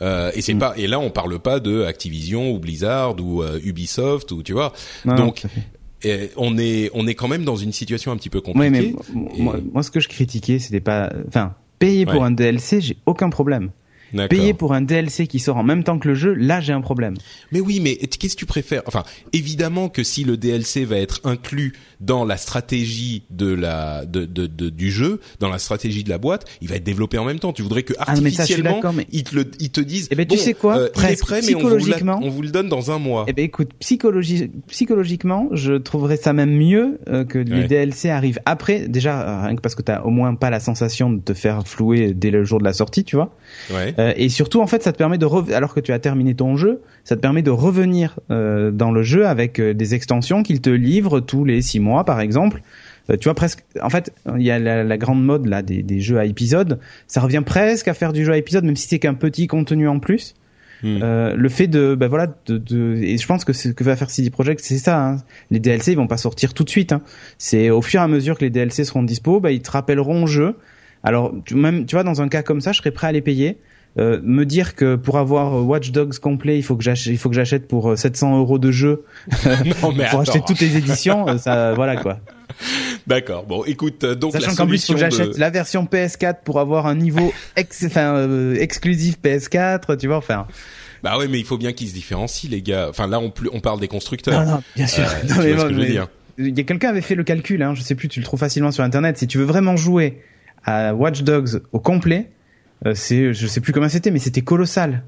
Euh, 0.02 0.32
et 0.36 0.42
c'est 0.42 0.56
pas 0.56 0.74
et 0.78 0.88
là 0.88 1.00
on 1.00 1.10
parle 1.10 1.40
pas 1.40 1.60
de 1.60 1.84
Activision 1.84 2.52
ou 2.52 2.60
Blizzard 2.60 3.20
ou 3.20 3.42
euh, 3.44 3.60
Ubisoft 3.64 4.32
ou 4.32 4.44
tu 4.44 4.54
vois. 4.54 4.74
Non, 5.06 5.16
donc 5.16 5.44
et 6.04 6.30
on 6.38 6.58
est 6.58 6.90
on 6.94 7.08
est 7.08 7.16
quand 7.16 7.28
même 7.28 7.46
dans 7.46 7.56
une 7.58 7.74
situation 7.74 8.12
un 8.12 8.18
petit 8.18 8.30
peu 8.30 8.40
Oui, 8.40 8.54
compliquée. 8.54 8.96
mais 9.14 9.62
moi, 9.74 9.84
ce 9.84 9.92
que 9.92 10.00
je 10.00 10.08
critiquais, 10.08 10.60
c'était 10.60 10.80
pas, 10.80 11.12
enfin, 11.28 11.56
payer 11.80 12.06
pour 12.06 12.24
un 12.24 12.32
DLC, 12.32 12.82
j'ai 12.82 12.98
aucun 13.06 13.30
problème. 13.30 13.72
Payer 14.30 14.54
pour 14.54 14.74
un 14.74 14.82
DLC 14.82 15.28
qui 15.28 15.40
sort 15.40 15.58
en 15.58 15.64
même 15.64 15.84
temps 15.84 15.98
que 15.98 16.08
le 16.08 16.16
jeu, 16.16 16.34
là, 16.34 16.60
j'ai 16.60 16.74
un 16.74 16.82
problème. 16.82 17.16
Mais 17.52 17.60
oui, 17.62 17.80
mais 17.80 17.96
qu'est-ce 17.96 18.36
que 18.36 18.40
tu 18.40 18.46
préfères? 18.46 18.82
Enfin, 18.86 19.04
évidemment 19.32 19.88
que 19.90 20.04
si 20.04 20.24
le 20.26 20.36
DLC 20.38 20.84
va 20.84 20.98
être 20.98 21.22
inclus 21.24 21.74
dans 22.02 22.26
la 22.26 22.36
stratégie 22.38 23.24
de 23.30 23.54
la 23.54 24.06
de, 24.06 24.26
de, 24.26 24.48
de- 24.48 24.70
du 24.70 24.92
jeu, 24.92 25.20
dans 25.40 25.50
la 25.50 25.60
stratégie 25.60 26.04
de 26.04 26.10
la 26.10 26.18
boîte, 26.18 26.46
il 26.62 26.68
va 26.68 26.76
être 26.76 26.84
développé 26.84 27.18
en 27.18 27.26
même 27.26 27.40
temps. 27.40 27.54
Tu 27.54 27.62
voudrais 27.62 27.84
que 27.84 27.94
Ah, 28.00 28.14
mais 28.22 28.30
ça, 28.32 28.42
artificiellement 28.44 28.82
mais- 28.94 29.08
ils 29.12 29.24
te 29.24 29.36
le 29.36 29.46
ils 29.60 29.70
te 29.70 29.82
disent 29.82 30.08
Eh 30.12 30.16
ben, 30.16 30.26
tu 30.26 30.38
sais 30.38 30.54
quoi 30.54 30.78
euh, 30.78 30.90
il 30.98 31.06
est 31.06 31.22
prêt 31.22 31.42
mais 31.48 31.56
on 31.56 31.60
vous, 31.78 31.86
la- 31.86 32.18
on 32.22 32.30
vous 32.30 32.42
le 32.42 32.50
donne 32.50 32.68
dans 32.70 32.92
un 32.92 32.98
mois. 33.00 33.26
Eh 33.28 33.34
ben, 33.34 33.46
écoute, 33.46 33.70
psychologie, 33.80 34.52
psychologiquement, 34.68 35.48
je 35.52 35.74
trouverais 35.74 36.18
ça 36.18 36.34
même 36.34 36.52
mieux 36.56 37.00
euh, 37.08 37.24
que 37.24 37.38
les 37.38 37.52
Ouais. 37.62 37.68
DLC 37.68 38.10
arrivent 38.10 38.40
après. 38.46 38.88
Déjà, 38.88 39.22
euh, 39.22 39.46
rien 39.48 39.56
que 39.56 39.62
parce 39.62 39.76
que 39.76 39.82
t'as 39.84 40.02
au 40.02 40.10
moins 40.10 40.34
pas 40.36 40.50
la 40.50 40.60
sensation 40.60 41.12
de 41.12 41.20
te 41.22 41.34
faire 41.34 41.68
flouer 41.68 42.14
dès 42.14 42.32
le 42.32 42.44
jour 42.44 42.60
de 42.60 42.64
la 42.64 42.74
sortie, 42.74 43.04
tu 43.04 43.16
vois. 43.16 43.36
Ouais. 43.72 43.94
Euh, 44.00 44.14
et 44.18 44.30
surtout, 44.30 44.60
en 44.62 44.68
fait, 44.68 44.82
ça 44.82 44.92
te 44.92 44.98
permet 44.98 45.18
de, 45.18 45.28
alors 45.54 45.74
que 45.74 45.80
tu 45.80 45.92
as 45.94 46.00
terminé 46.00 46.34
ton 46.36 46.56
jeu, 46.58 46.82
ça 47.04 47.16
te 47.16 47.22
permet 47.22 47.42
de 47.44 47.52
revenir 47.52 48.20
dans 48.30 48.92
le 48.92 49.04
jeu 49.04 49.28
avec 49.28 49.60
des 49.62 49.96
extensions 49.96 50.42
qu'ils 50.44 50.62
te 50.62 50.70
livrent 50.70 51.20
tous 51.20 51.46
les 51.46 51.62
six 51.62 51.80
mois, 51.80 51.91
par 52.06 52.22
exemple. 52.22 52.62
Euh, 53.10 53.18
tu 53.18 53.26
vois 53.26 53.36
presque. 53.36 53.64
En 53.82 53.90
fait, 53.90 54.14
il 54.36 54.44
y 54.44 54.52
a 54.52 54.60
la, 54.60 54.84
la 54.84 54.98
grande 54.98 55.24
mode 55.24 55.46
là 55.46 55.62
des, 55.62 55.84
des 55.84 56.00
jeux 56.00 56.20
à 56.20 56.26
épisodes. 56.26 56.80
Ça 57.08 57.22
revient 57.22 57.44
presque 57.46 57.88
à 57.88 57.94
faire 57.94 58.14
du 58.14 58.26
jeu 58.26 58.34
à 58.34 58.38
épisode, 58.38 58.64
même 58.64 58.76
si 58.76 58.88
c'est 58.88 59.00
qu'un 59.00 59.14
petit 59.14 59.48
contenu 59.48 59.88
en 59.88 60.00
plus. 60.00 60.36
Hmm. 60.84 61.00
Euh, 61.04 61.36
le 61.36 61.50
fait 61.50 61.68
de, 61.68 61.94
ben 61.94 62.08
voilà, 62.08 62.28
de, 62.48 62.58
de, 62.58 62.96
et 63.04 63.18
je 63.18 63.28
pense 63.28 63.46
que 63.46 63.54
ce 63.54 63.70
que 63.70 63.84
va 63.84 63.96
faire 63.96 64.10
CD 64.10 64.30
Projekt, 64.30 64.62
c'est 64.64 64.78
ça. 64.78 65.00
Hein. 65.00 65.18
Les 65.52 65.60
DLC, 65.60 65.92
ils 65.92 65.98
vont 65.98 66.08
pas 66.08 66.18
sortir 66.18 66.54
tout 66.54 66.64
de 66.64 66.70
suite. 66.70 66.92
Hein. 66.92 67.02
C'est 67.38 67.70
au 67.70 67.82
fur 67.82 68.00
et 68.00 68.04
à 68.04 68.08
mesure 68.08 68.38
que 68.38 68.46
les 68.46 68.50
DLC 68.50 68.84
seront 68.84 69.04
dispo, 69.04 69.40
ben, 69.40 69.50
ils 69.50 69.62
te 69.62 69.72
rappelleront 69.72 70.24
au 70.24 70.28
jeu. 70.28 70.56
Alors, 71.04 71.34
tu, 71.46 71.56
même, 71.56 71.86
tu 71.86 71.96
vois, 71.96 72.04
dans 72.04 72.22
un 72.22 72.30
cas 72.30 72.42
comme 72.42 72.62
ça, 72.62 72.72
je 72.72 72.80
serais 72.80 72.92
prêt 72.92 73.08
à 73.08 73.12
les 73.12 73.22
payer. 73.22 73.58
Euh, 74.00 74.22
me 74.24 74.46
dire 74.46 74.76
que 74.76 74.96
pour 74.96 75.18
avoir 75.18 75.54
euh, 75.54 75.62
Watch 75.64 75.92
Dogs 75.92 76.18
complet, 76.18 76.58
il 76.58 76.62
faut 76.64 76.78
que 76.78 76.84
j'achète, 76.84 77.12
il 77.12 77.18
faut 77.18 77.28
que 77.28 77.36
j'achète 77.36 77.68
pour 77.68 77.92
euh, 77.92 77.96
700 77.98 78.38
euros 78.40 78.58
de 78.58 78.72
jeu 78.72 79.04
non 79.46 79.92
mais 79.98 80.06
pour 80.10 80.22
acheter 80.22 80.40
toutes 80.48 80.62
les 80.62 80.78
éditions, 80.78 81.28
euh, 81.28 81.38
ça, 81.38 81.74
voilà 81.74 81.98
quoi. 81.98 82.20
D'accord. 83.08 83.46
Bon, 83.46 83.64
écoute, 83.66 84.04
euh, 84.04 84.16
donc 84.16 84.32
Sachant 84.34 84.56
qu'en 84.56 84.68
plus, 84.68 84.82
il 84.84 84.88
faut 84.88 84.94
que 84.94 85.00
j'achète 85.00 85.36
de- 85.36 85.40
la 85.40 85.50
version 85.50 85.86
PS4 85.86 86.36
pour 86.46 86.60
avoir 86.60 86.86
un 86.86 86.96
niveau 86.96 87.34
ex, 87.58 87.84
enfin, 87.86 88.16
euh, 88.16 88.56
exclusif 88.56 89.18
PS4, 89.22 89.98
tu 89.98 90.08
vois, 90.08 90.18
enfin. 90.18 90.48
Bah 91.04 91.18
ouais, 91.18 91.28
mais 91.28 91.40
il 91.40 91.46
faut 91.46 91.58
bien 91.58 91.74
qu'ils 91.74 91.90
se 91.90 91.94
différencient, 91.94 92.50
les 92.50 92.62
gars. 92.62 92.88
Enfin 92.90 93.08
là, 93.08 93.20
on, 93.20 93.34
on 93.52 93.60
parle 93.60 93.80
des 93.80 93.88
constructeurs. 93.88 94.46
Non, 94.46 94.52
non, 94.52 94.64
bien 94.76 94.88
sûr. 94.88 95.04
Euh, 95.04 95.28
Non, 95.28 95.36
tu 95.36 95.42
mais 95.42 95.54
vois 95.54 95.64
ce 95.64 95.68
bon, 95.68 95.70
que 95.70 95.74
je 95.74 95.80
veux 95.80 95.92
dire 95.92 96.08
Il 96.38 96.58
y 96.58 96.62
a 96.62 96.64
quelqu'un 96.64 96.90
avait 96.90 97.02
fait 97.02 97.16
le 97.16 97.24
calcul, 97.24 97.62
hein, 97.64 97.74
je 97.76 97.82
sais 97.82 97.96
plus, 97.96 98.08
tu 98.08 98.20
le 98.20 98.26
trouves 98.26 98.40
facilement 98.40 98.72
sur 98.72 98.84
internet. 98.84 99.18
Si 99.18 99.28
tu 99.28 99.38
veux 99.38 99.44
vraiment 99.46 99.76
jouer 99.76 100.22
à 100.64 100.94
Watch 100.94 101.24
Dogs 101.24 101.62
au 101.74 101.80
complet, 101.80 102.18
euh, 102.20 102.41
c'est, 102.94 103.34
je 103.34 103.48
sais 103.48 103.62
plus 103.62 103.74
comment 103.74 103.90
c'était, 103.90 104.12
mais 104.12 104.20
c'était 104.20 104.42
colossal. 104.42 105.04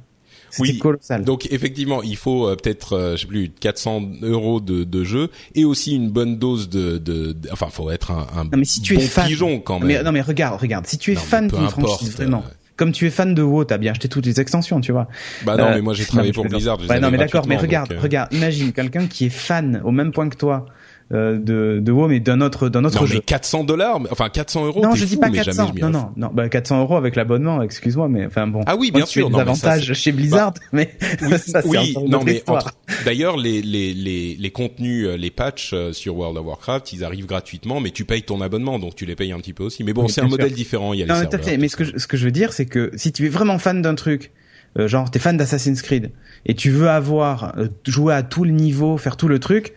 Oui. 0.59 0.77
colossal. 0.77 1.23
Donc 1.23 1.47
effectivement, 1.51 2.03
il 2.03 2.15
faut 2.15 2.47
euh, 2.47 2.55
peut-être, 2.55 2.93
euh, 2.93 3.15
je 3.15 3.21
sais 3.21 3.27
plus, 3.27 3.49
400 3.49 4.03
euros 4.21 4.59
de, 4.59 4.83
de 4.83 5.03
jeu 5.03 5.29
et 5.55 5.65
aussi 5.65 5.95
une 5.95 6.11
bonne 6.11 6.37
dose 6.37 6.69
de, 6.69 6.99
de, 6.99 7.31
de- 7.31 7.49
enfin, 7.51 7.69
faut 7.71 7.89
être 7.89 8.11
un, 8.11 8.27
un 8.37 8.43
non 8.43 8.49
mais 8.57 8.65
si 8.65 8.79
tu 8.79 8.93
bon 8.93 9.01
es 9.01 9.07
fan, 9.07 9.25
pigeon 9.27 9.59
quand 9.61 9.79
même. 9.79 9.87
mais 9.87 10.03
non 10.03 10.11
mais 10.11 10.21
regarde, 10.21 10.61
regarde, 10.61 10.85
si 10.85 10.99
tu 10.99 11.11
es 11.11 11.15
Non, 11.15 11.21
mais 11.21 11.27
fan 11.27 11.47
d'une 11.47 11.69
franchise 11.69 12.11
vraiment, 12.15 12.43
euh, 12.47 12.51
comme 12.75 12.91
tu 12.91 13.07
es 13.07 13.09
fan 13.09 13.33
de 13.33 13.41
WoW, 13.41 13.63
t'as 13.65 13.79
bien 13.79 13.93
acheté 13.93 14.07
toutes 14.09 14.27
les 14.27 14.39
extensions, 14.39 14.79
tu 14.79 14.91
vois. 14.91 15.07
Bah 15.43 15.57
non, 15.57 15.63
Euh, 15.65 15.73
mais 15.73 15.81
moi 15.81 15.95
j'ai 15.95 16.03
non, 16.03 16.07
travaillé 16.09 16.29
mais 16.29 16.33
pour. 16.33 16.45
Blizzard. 16.45 16.79
Ouais, 16.87 16.99
non 16.99 17.09
mais 17.09 17.17
d'accord, 17.17 17.47
mais 17.47 17.55
gratuitement, 17.55 17.61
regarde, 17.61 17.89
donc, 17.89 17.97
euh, 17.97 18.01
regarde, 18.03 18.33
imagine 18.35 18.73
quelqu'un 18.73 19.07
qui 19.07 19.25
est 19.25 19.29
fan 19.31 19.81
au 19.83 19.89
même 19.91 20.11
point 20.11 20.29
que 20.29 20.37
toi 20.37 20.67
euh, 21.13 21.37
de 21.37 21.79
de 21.79 21.91
WoW 21.91 22.07
mais 22.07 22.19
d'un 22.19 22.41
autre 22.41 22.69
d'un 22.69 22.83
autre 22.85 22.99
Non 23.01 23.05
jeu. 23.05 23.15
mais 23.15 23.21
400 23.21 23.63
dollars, 23.65 23.99
enfin 24.11 24.29
400 24.29 24.65
euros. 24.65 24.81
Non, 24.81 24.95
je 24.95 25.05
dis 25.05 25.13
fou, 25.15 25.19
pas 25.21 25.29
mais 25.29 25.37
400. 25.37 25.51
Jamais 25.67 25.69
je 25.69 25.73
m'y 25.75 25.81
Non, 25.81 25.89
non, 25.99 26.09
non. 26.17 26.31
Bah, 26.33 26.49
400 26.49 26.81
euros 26.81 26.95
avec 26.97 27.15
l'abonnement, 27.15 27.61
excuse-moi, 27.61 28.09
mais 28.09 28.25
enfin 28.25 28.47
bon. 28.47 28.61
Ah 28.65 28.75
oui, 28.75 28.91
bien 28.91 29.05
sûr, 29.05 29.27
des 29.29 29.33
non, 29.33 29.39
mais 29.45 29.53
ça, 29.55 29.71
avantages 29.71 29.93
chez 29.93 30.11
Blizzard, 30.11 30.53
mais 30.71 30.89
ça, 31.37 31.61
c'est 31.61 31.67
oui, 31.67 31.91
encore 31.91 32.05
une 32.05 32.11
non 32.11 32.23
mais 32.25 32.43
entre- 32.47 32.71
d'ailleurs 33.05 33.37
les 33.37 33.61
les 33.61 33.93
les 33.93 34.35
les 34.39 34.51
contenus, 34.51 35.05
euh, 35.07 35.15
les 35.17 35.29
patchs 35.31 35.71
euh, 35.73 35.93
sur 35.93 36.17
World 36.17 36.37
of 36.37 36.45
Warcraft, 36.45 36.93
ils 36.93 37.03
arrivent 37.03 37.27
gratuitement, 37.27 37.79
mais 37.79 37.91
tu 37.91 38.05
payes 38.05 38.23
ton 38.23 38.41
abonnement, 38.41 38.79
donc 38.79 38.95
tu 38.95 39.05
les 39.05 39.15
payes 39.15 39.31
un 39.31 39.39
petit 39.39 39.53
peu 39.53 39.63
aussi. 39.63 39.83
Mais 39.83 39.93
bon, 39.93 40.03
Oui, 40.05 40.09
c'est 40.11 40.21
un 40.21 40.23
sûr. 40.23 40.31
modèle 40.31 40.53
différent. 40.53 40.93
Il 40.93 40.99
y 40.99 41.03
a 41.03 41.05
Non, 41.05 41.15
les 41.15 41.19
mais 41.21 41.25
tout 41.27 41.35
à 41.35 41.37
serveurs, 41.39 41.49
fait. 41.51 41.57
Mais 41.57 41.67
ce 41.67 41.75
que 41.75 41.85
ça. 41.85 41.91
je, 41.93 41.99
ce 41.99 42.07
que 42.07 42.17
je 42.17 42.25
veux 42.25 42.31
dire, 42.31 42.53
c'est 42.53 42.65
que 42.65 42.91
si 42.95 43.11
tu 43.11 43.25
es 43.25 43.29
vraiment 43.29 43.59
fan 43.59 43.81
d'un 43.81 43.95
truc, 43.95 44.31
euh, 44.79 44.87
genre 44.87 45.11
t'es 45.11 45.19
fan 45.19 45.37
d'Assassin's 45.37 45.81
Creed 45.83 46.09
et 46.47 46.55
tu 46.55 46.71
veux 46.71 46.89
avoir 46.89 47.53
euh, 47.59 47.67
jouer 47.85 48.15
à 48.15 48.23
tout 48.23 48.43
le 48.43 48.51
niveau, 48.51 48.97
faire 48.97 49.17
tout 49.17 49.27
le 49.27 49.37
truc, 49.39 49.73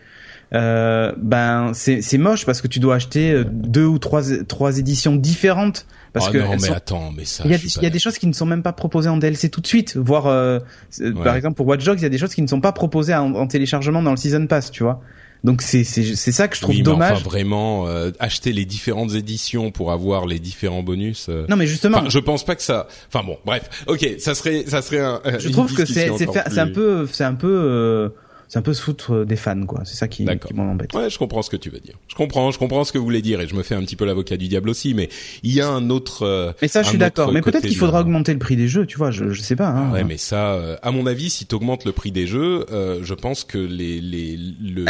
euh, 0.53 1.11
ben 1.17 1.71
c'est 1.73 2.01
c'est 2.01 2.17
moche 2.17 2.45
parce 2.45 2.61
que 2.61 2.67
tu 2.67 2.79
dois 2.79 2.95
acheter 2.95 3.31
euh, 3.31 3.43
deux 3.49 3.85
ou 3.85 3.99
trois 3.99 4.21
trois 4.47 4.77
éditions 4.79 5.15
différentes 5.15 5.85
parce 6.13 6.27
Ah 6.29 6.31
que 6.31 6.37
non, 6.37 6.51
mais 6.51 6.57
sont- 6.59 6.73
attends, 6.73 7.11
mais 7.15 7.25
ça. 7.25 7.43
il 7.45 7.51
y, 7.51 7.53
a 7.53 7.57
des, 7.57 7.67
y 7.83 7.85
a 7.95 7.99
choses 7.99 8.17
qui 8.17 8.27
ne 8.27 8.33
sont 8.33 8.45
même 8.45 8.63
pas 8.63 8.71
proposées 8.73 9.09
en 9.09 9.17
DLC 9.17 9.49
tout 9.49 9.61
de 9.61 9.67
suite, 9.67 9.97
voire 9.97 10.27
euh, 10.27 10.59
Ouais. 10.99 11.11
par 11.23 11.35
exemple 11.35 11.55
pour 11.57 11.67
Watch 11.67 11.83
Dogs, 11.83 11.99
il 11.99 12.03
y 12.03 12.05
a 12.05 12.09
des 12.09 12.17
choses 12.17 12.33
qui 12.33 12.41
ne 12.41 12.47
sont 12.47 12.61
pas 12.61 12.71
proposées 12.71 13.13
en, 13.13 13.33
en 13.35 13.45
téléchargement 13.47 14.01
dans 14.01 14.11
le 14.11 14.17
Season 14.17 14.47
Pass, 14.47 14.71
tu 14.71 14.83
vois. 14.83 15.01
Donc 15.43 15.61
c'est 15.61 15.83
c'est 15.83 16.03
c'est 16.15 16.31
ça 16.31 16.47
que 16.47 16.55
je 16.55 16.61
trouve 16.61 16.73
oui, 16.73 16.79
mais 16.79 16.83
dommage. 16.85 17.11
enfin 17.19 17.23
vraiment 17.29 17.87
euh, 17.87 18.09
acheter 18.19 18.51
les 18.53 18.65
différentes 18.65 19.13
éditions 19.13 19.69
pour 19.69 19.91
avoir 19.91 20.25
les 20.25 20.39
différents 20.39 20.81
bonus. 20.81 21.27
euh, 21.29 21.45
non 21.47 21.55
mais 21.57 21.67
justement, 21.67 21.99
Enfin, 21.99 22.09
je 22.09 22.17
pense 22.19 22.43
pas 22.43 22.55
que 22.55 22.63
ça. 22.63 22.87
Enfin 23.13 23.23
bon, 23.23 23.37
bref. 23.45 23.69
Ok, 23.85 24.15
ça 24.17 24.33
serait, 24.33 24.63
ça 24.65 24.81
serait 24.81 24.99
un. 25.01 25.21
je 25.37 25.49
trouve 25.49 25.71
que 25.75 25.85
c'est 25.85 26.09
c'est 26.17 26.59
un 26.59 26.67
peu 26.69 27.07
c'est 27.11 27.23
un 27.25 27.35
peu 27.35 27.47
euh, 27.53 28.09
c'est 28.47 28.59
un 28.59 28.61
peu 28.61 28.73
se 28.73 28.81
foutre 28.81 29.25
des 29.25 29.35
fans 29.35 29.65
quoi. 29.65 29.81
C'est 29.85 29.95
ça 29.95 30.07
qui, 30.07 30.25
m'embête. 30.53 30.93
Ouais, 30.93 31.09
je 31.09 31.17
comprends 31.17 31.41
ce 31.41 31.49
que 31.49 31.57
tu 31.57 31.69
veux 31.69 31.79
dire. 31.79 31.95
Je 32.07 32.15
comprends, 32.15 32.49
je 32.51 32.57
comprends 32.59 32.83
ce 32.83 32.91
que 32.91 32.97
vous 32.97 33.03
voulez 33.03 33.21
dire 33.21 33.41
et 33.41 33.47
je 33.47 33.55
me 33.55 33.63
fais 33.63 33.75
un 33.75 33.81
petit 33.81 33.95
peu 33.95 34.05
l'avocat 34.05 34.37
du 34.37 34.47
diable 34.47 34.69
aussi, 34.69 34.93
mais 34.93 35.09
il 35.43 35.53
y 35.53 35.61
a 35.61 35.67
un 35.69 35.89
autre. 35.89 36.23
euh, 36.23 36.51
Mais 36.61 36.67
ça 36.67 36.83
je 36.83 36.89
suis 36.89 36.97
d'accord. 36.97 37.31
Mais 37.31 37.41
peut-être 37.41 37.65
qu'il 37.67 37.75
faudra 37.75 38.01
augmenter 38.01 38.33
le 38.33 38.39
prix 38.39 38.55
des 38.55 38.67
jeux, 38.67 38.85
tu 38.85 38.97
vois. 38.97 39.11
Je 39.11 39.31
je 39.31 39.41
sais 39.41 39.55
pas. 39.55 39.67
Hein. 39.69 39.91
Ouais, 39.91 40.03
mais 40.03 40.17
ça, 40.17 40.53
euh, 40.53 40.77
à 40.81 40.91
mon 40.91 41.05
avis, 41.07 41.29
si 41.29 41.45
t'augmentes 41.45 41.85
le 41.85 41.91
prix 41.91 42.11
des 42.11 42.27
jeux, 42.27 42.65
euh, 42.71 42.99
je 43.03 43.13
pense 43.13 43.43
que 43.43 43.57
les 43.57 43.99
les 44.01 44.37
le, 44.37 44.85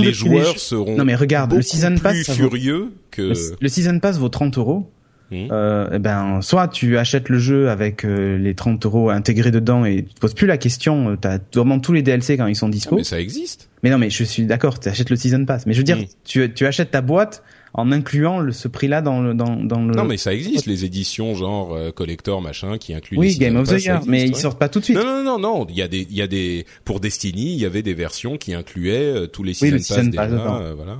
les 0.00 0.12
joueurs 0.12 0.58
seront 0.58 0.96
Non 0.96 1.04
mais 1.04 1.14
regarde, 1.14 1.52
le 1.54 1.62
season 1.62 1.96
pass 2.02 2.14
plus 2.14 2.24
vaut- 2.28 2.34
furieux 2.50 2.92
que. 3.10 3.22
le, 3.22 3.34
le 3.60 3.68
season 3.68 3.98
pass 3.98 4.18
vaut 4.18 4.28
30 4.28 4.58
euros. 4.58 4.90
Mmh. 5.30 5.48
Euh, 5.50 5.88
eh 5.94 5.98
ben, 5.98 6.42
soit 6.42 6.68
tu 6.68 6.98
achètes 6.98 7.28
le 7.28 7.38
jeu 7.38 7.70
avec 7.70 8.04
euh, 8.04 8.36
les 8.36 8.54
30 8.54 8.84
euros 8.84 9.10
intégrés 9.10 9.50
dedans 9.50 9.84
et 9.84 10.04
tu 10.04 10.14
te 10.14 10.20
poses 10.20 10.34
plus 10.34 10.46
la 10.46 10.58
question, 10.58 11.10
euh, 11.10 11.16
t'as 11.16 11.38
vraiment 11.54 11.80
tous 11.80 11.92
les 11.92 12.02
DLC 12.02 12.36
quand 12.36 12.46
ils 12.46 12.56
sont 12.56 12.68
dispo. 12.68 12.94
Ah, 12.94 12.98
mais 12.98 13.04
ça 13.04 13.20
existe. 13.20 13.70
Mais 13.82 13.90
non, 13.90 13.98
mais 13.98 14.10
je 14.10 14.22
suis 14.22 14.44
d'accord, 14.44 14.78
tu 14.78 14.88
achètes 14.88 15.10
le 15.10 15.16
Season 15.16 15.44
Pass. 15.44 15.66
Mais 15.66 15.72
je 15.72 15.78
veux 15.78 15.84
dire, 15.84 15.98
mmh. 15.98 16.06
tu, 16.24 16.52
tu 16.52 16.66
achètes 16.66 16.90
ta 16.90 17.00
boîte 17.00 17.42
en 17.72 17.90
incluant 17.90 18.38
le, 18.38 18.52
ce 18.52 18.68
prix-là 18.68 19.00
dans 19.00 19.20
le, 19.20 19.34
dans, 19.34 19.56
dans 19.56 19.82
le. 19.82 19.94
Non, 19.94 20.04
mais 20.04 20.18
ça 20.18 20.32
existe, 20.32 20.66
les 20.66 20.84
éditions 20.84 21.34
genre 21.34 21.74
euh, 21.74 21.90
collector 21.90 22.40
machin 22.42 22.78
qui 22.78 22.94
incluent. 22.94 23.18
Oui, 23.18 23.36
Game 23.36 23.56
of 23.56 23.68
the 23.68 23.82
Year, 23.82 24.02
mais 24.06 24.24
ils 24.28 24.36
sortent 24.36 24.58
pas 24.58 24.68
tout 24.68 24.78
de 24.78 24.84
suite. 24.84 24.96
Non, 24.96 25.04
non, 25.04 25.24
non, 25.24 25.38
non. 25.38 25.66
Il 25.68 25.76
y 25.76 25.82
a 25.82 25.88
des, 25.88 26.06
il 26.08 26.16
y 26.16 26.22
a 26.22 26.26
des 26.26 26.66
pour 26.84 27.00
Destiny, 27.00 27.52
il 27.54 27.58
y 27.58 27.64
avait 27.64 27.82
des 27.82 27.94
versions 27.94 28.36
qui 28.36 28.54
incluaient 28.54 29.26
tous 29.32 29.42
les 29.42 29.54
Season, 29.54 30.10
Pass, 30.10 30.28
déjà, 30.28 30.74
voilà. 30.74 30.98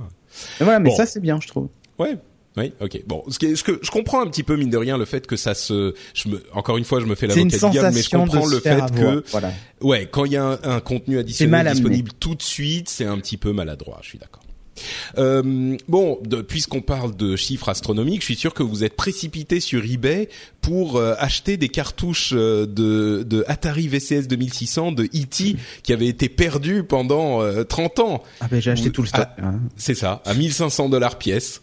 voilà, 0.59 0.79
mais 0.79 0.89
ça 0.95 1.05
c'est 1.05 1.21
bien, 1.21 1.39
je 1.39 1.47
trouve. 1.47 1.69
Ouais, 1.97 2.17
oui, 2.57 2.71
ok. 2.79 3.01
Bon, 3.05 3.23
ce 3.29 3.39
que, 3.39 3.55
ce 3.55 3.63
que 3.63 3.79
je 3.81 3.91
comprends 3.91 4.21
un 4.21 4.27
petit 4.27 4.43
peu 4.43 4.55
mine 4.55 4.69
de 4.69 4.77
rien 4.77 4.97
le 4.97 5.05
fait 5.05 5.27
que 5.27 5.35
ça 5.35 5.53
se, 5.53 5.93
je 6.13 6.29
me, 6.29 6.43
encore 6.53 6.77
une 6.77 6.85
fois, 6.85 6.99
je 6.99 7.05
me 7.05 7.15
fais 7.15 7.27
l'avocat 7.27 7.43
du 7.43 7.71
diable, 7.71 7.91
mais 7.93 8.01
je 8.01 8.09
comprends 8.09 8.45
le 8.45 8.59
fait 8.59 8.81
que, 8.93 9.23
voilà. 9.31 9.51
ouais, 9.81 10.07
quand 10.09 10.25
il 10.25 10.33
y 10.33 10.37
a 10.37 10.45
un, 10.45 10.59
un 10.63 10.79
contenu 10.79 11.19
additionnel 11.19 11.71
disponible 11.71 12.11
tout 12.19 12.35
de 12.35 12.41
suite, 12.41 12.89
c'est 12.89 13.05
un 13.05 13.17
petit 13.17 13.37
peu 13.37 13.51
maladroit. 13.51 13.99
Je 14.01 14.09
suis 14.09 14.19
d'accord. 14.19 14.41
Euh, 15.17 15.77
bon, 15.87 16.19
puisqu'on 16.47 16.81
parle 16.81 17.15
de 17.15 17.35
chiffres 17.35 17.69
astronomiques, 17.69 18.21
je 18.21 18.25
suis 18.25 18.35
sûr 18.35 18.53
que 18.53 18.63
vous 18.63 18.83
êtes 18.83 18.95
précipité 18.95 19.59
sur 19.59 19.83
eBay 19.83 20.29
pour 20.61 20.97
euh, 20.97 21.15
acheter 21.17 21.57
des 21.57 21.69
cartouches 21.69 22.33
euh, 22.33 22.65
de, 22.65 23.23
de, 23.23 23.43
Atari 23.47 23.87
VCS 23.87 24.27
2600 24.27 24.91
de 24.91 25.03
E.T. 25.03 25.55
qui 25.83 25.93
avaient 25.93 26.07
été 26.07 26.29
perdues 26.29 26.83
pendant 26.83 27.41
30 27.63 27.99
ans. 27.99 28.23
Ah 28.41 28.47
ben 28.49 28.61
j'ai 28.61 28.71
acheté 28.71 28.91
tout 28.91 29.01
le 29.01 29.07
stock. 29.07 29.27
Hein. 29.41 29.59
C'est 29.77 29.95
ça, 29.95 30.21
à 30.25 30.33
1500 30.33 30.89
dollars 30.89 31.17
pièce. 31.17 31.61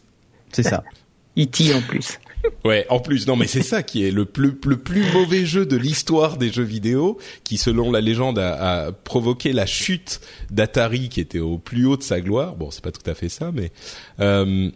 C'est 0.52 0.62
ça. 0.62 0.84
E.T. 1.38 1.74
en 1.74 1.80
plus. 1.80 2.18
Ouais, 2.64 2.86
en 2.90 2.98
plus, 2.98 3.28
non, 3.28 3.36
mais 3.36 3.46
c'est 3.46 3.62
ça 3.62 3.84
qui 3.84 4.04
est 4.04 4.10
le 4.10 4.24
plus, 4.24 4.58
le 4.66 4.76
plus 4.76 5.04
mauvais 5.12 5.46
jeu 5.46 5.64
de 5.64 5.76
l'histoire 5.76 6.38
des 6.38 6.50
jeux 6.50 6.64
vidéo, 6.64 7.18
qui, 7.44 7.56
selon 7.56 7.92
la 7.92 8.00
légende, 8.00 8.40
a, 8.40 8.86
a 8.86 8.92
provoqué 8.92 9.52
la 9.52 9.64
chute 9.64 10.20
d'Atari, 10.50 11.08
qui 11.08 11.20
était 11.20 11.38
au 11.38 11.58
plus 11.58 11.86
haut 11.86 11.96
de 11.96 12.02
sa 12.02 12.20
gloire. 12.20 12.56
Bon, 12.56 12.72
c'est 12.72 12.82
pas 12.82 12.90
tout 12.90 13.08
à 13.08 13.14
fait 13.14 13.28
ça, 13.28 13.52
mais 13.52 13.70
euh, 14.18 14.70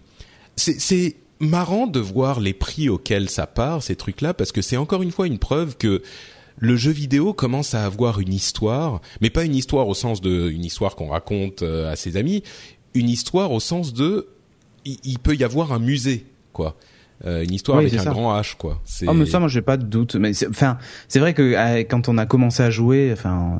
c'est 0.54 1.16
marrant 1.40 1.86
de 1.86 2.00
voir 2.00 2.40
les 2.40 2.54
prix 2.54 2.88
auxquels 2.88 3.28
ça 3.28 3.46
part, 3.46 3.82
ces 3.82 3.96
trucs-là, 3.96 4.32
parce 4.32 4.52
que 4.52 4.62
c'est 4.62 4.76
encore 4.76 5.02
une 5.02 5.10
fois 5.10 5.26
une 5.26 5.38
preuve 5.38 5.76
que 5.76 6.02
le 6.58 6.76
jeu 6.76 6.90
vidéo 6.90 7.34
commence 7.34 7.74
à 7.74 7.84
avoir 7.84 8.20
une 8.20 8.32
histoire, 8.32 9.00
mais 9.20 9.30
pas 9.30 9.44
une 9.44 9.54
histoire 9.54 9.88
au 9.88 9.94
sens 9.94 10.20
de 10.20 10.48
une 10.50 10.64
histoire 10.64 10.96
qu'on 10.96 11.08
raconte 11.08 11.62
euh, 11.62 11.92
à 11.92 11.96
ses 11.96 12.16
amis, 12.16 12.42
une 12.94 13.10
histoire 13.10 13.52
au 13.52 13.60
sens 13.60 13.92
de 13.92 14.28
il, 15.04 15.18
peut 15.18 15.34
y 15.34 15.44
avoir 15.44 15.72
un 15.72 15.78
musée, 15.78 16.26
quoi. 16.52 16.76
Euh, 17.24 17.44
une 17.44 17.52
histoire 17.52 17.78
avec 17.78 17.94
un 17.94 18.04
grand 18.04 18.38
H 18.38 18.56
quoi. 18.58 18.82
Oh 19.06 19.14
mais 19.14 19.24
ça 19.24 19.40
moi 19.40 19.48
j'ai 19.48 19.62
pas 19.62 19.78
de 19.78 19.84
doute 19.84 20.16
mais 20.16 20.32
enfin 20.50 20.76
c'est 21.08 21.18
vrai 21.18 21.32
que 21.32 21.54
euh, 21.54 21.82
quand 21.88 22.10
on 22.10 22.18
a 22.18 22.26
commencé 22.26 22.62
à 22.62 22.68
jouer 22.68 23.08
enfin 23.10 23.58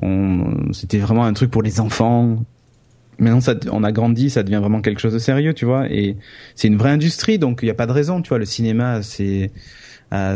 on 0.00 0.72
c'était 0.72 0.96
vraiment 0.96 1.26
un 1.26 1.34
truc 1.34 1.50
pour 1.50 1.62
les 1.62 1.78
enfants. 1.78 2.38
Maintenant 3.18 3.42
ça 3.42 3.54
on 3.70 3.84
a 3.84 3.92
grandi, 3.92 4.30
ça 4.30 4.42
devient 4.42 4.60
vraiment 4.60 4.80
quelque 4.80 5.00
chose 5.00 5.12
de 5.12 5.18
sérieux, 5.18 5.52
tu 5.52 5.66
vois 5.66 5.90
et 5.90 6.16
c'est 6.54 6.68
une 6.68 6.78
vraie 6.78 6.90
industrie 6.90 7.38
donc 7.38 7.58
il 7.62 7.66
y 7.66 7.70
a 7.70 7.74
pas 7.74 7.86
de 7.86 7.92
raison, 7.92 8.22
tu 8.22 8.30
vois, 8.30 8.38
le 8.38 8.46
cinéma 8.46 9.02
c'est 9.02 9.50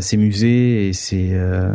ses 0.00 0.16
musées 0.18 0.88
et 0.88 0.92
ses 0.92 1.30
euh, 1.32 1.74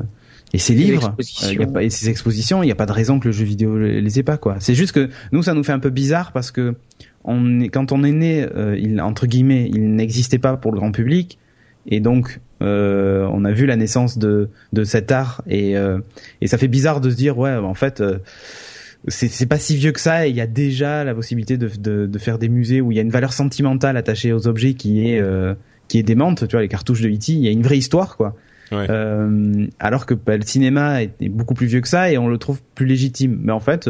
et 0.53 0.57
ses 0.57 0.73
livres 0.73 1.15
euh, 1.43 1.53
y 1.53 1.63
a 1.63 1.67
pas, 1.67 1.83
et 1.83 1.89
ses 1.89 2.09
expositions, 2.09 2.63
il 2.63 2.67
n'y 2.67 2.71
a 2.71 2.75
pas 2.75 2.85
de 2.85 2.91
raison 2.91 3.19
que 3.19 3.27
le 3.27 3.33
jeu 3.33 3.43
vidéo 3.43 3.77
les 3.77 4.19
ait 4.19 4.23
pas 4.23 4.37
quoi. 4.37 4.55
C'est 4.59 4.75
juste 4.75 4.93
que 4.93 5.09
nous 5.31 5.43
ça 5.43 5.53
nous 5.53 5.63
fait 5.63 5.73
un 5.73 5.79
peu 5.79 5.89
bizarre 5.89 6.31
parce 6.31 6.51
que 6.51 6.75
on 7.25 7.59
est, 7.59 7.69
quand 7.69 7.91
on 7.91 8.03
est 8.03 8.11
né, 8.11 8.45
euh, 8.55 8.77
il, 8.77 9.01
entre 9.01 9.27
guillemets, 9.27 9.69
il 9.73 9.95
n'existait 9.95 10.39
pas 10.39 10.55
pour 10.57 10.71
le 10.71 10.77
grand 10.77 10.91
public, 10.91 11.39
et 11.87 11.99
donc 11.99 12.39
euh, 12.61 13.27
on 13.31 13.43
a 13.45 13.51
vu 13.51 13.65
la 13.65 13.75
naissance 13.75 14.17
de, 14.17 14.49
de 14.73 14.83
cet 14.83 15.11
art, 15.11 15.41
et, 15.47 15.77
euh, 15.77 15.99
et 16.41 16.47
ça 16.47 16.57
fait 16.57 16.67
bizarre 16.67 17.01
de 17.01 17.09
se 17.09 17.15
dire 17.15 17.37
ouais, 17.37 17.55
en 17.55 17.73
fait. 17.73 18.01
Euh, 18.01 18.19
c'est 19.07 19.45
pas 19.45 19.59
si 19.59 19.75
vieux 19.75 19.91
que 19.91 19.99
ça 19.99 20.25
et 20.25 20.31
il 20.31 20.35
y 20.35 20.41
a 20.41 20.47
déjà 20.47 21.03
la 21.03 21.13
possibilité 21.13 21.57
de, 21.57 21.67
de, 21.67 22.07
de, 22.07 22.17
faire 22.17 22.39
des 22.39 22.49
musées 22.49 22.81
où 22.81 22.91
il 22.91 22.95
y 22.95 22.97
a 22.97 23.03
une 23.03 23.11
valeur 23.11 23.33
sentimentale 23.33 23.97
attachée 23.97 24.33
aux 24.33 24.47
objets 24.47 24.73
qui 24.73 25.07
est 25.07 25.23
qui 25.87 25.99
est 25.99 26.03
démente 26.03 26.47
tu 26.47 26.53
vois 26.53 26.61
les 26.61 26.67
cartouches 26.67 27.01
de 27.01 27.09
E.T. 27.09 27.33
il 27.33 27.37
y 27.37 27.47
a 27.47 27.51
une 27.51 27.61
vraie 27.61 27.77
histoire 27.77 28.17
quoi 28.17 28.35
ouais. 28.71 28.87
alors 29.79 30.07
que 30.07 30.15
bah, 30.15 30.37
le 30.37 30.41
cinéma 30.41 31.03
est, 31.03 31.11
est, 31.21 31.29
beaucoup 31.29 31.53
plus 31.53 31.67
vieux 31.67 31.81
que 31.81 31.87
ça 31.87 32.11
et 32.11 32.17
on 32.17 32.27
le 32.27 32.39
trouve 32.39 32.63
plus 32.73 32.87
légitime 32.87 33.37
mais 33.43 33.51
en 33.51 33.59
fait 33.59 33.87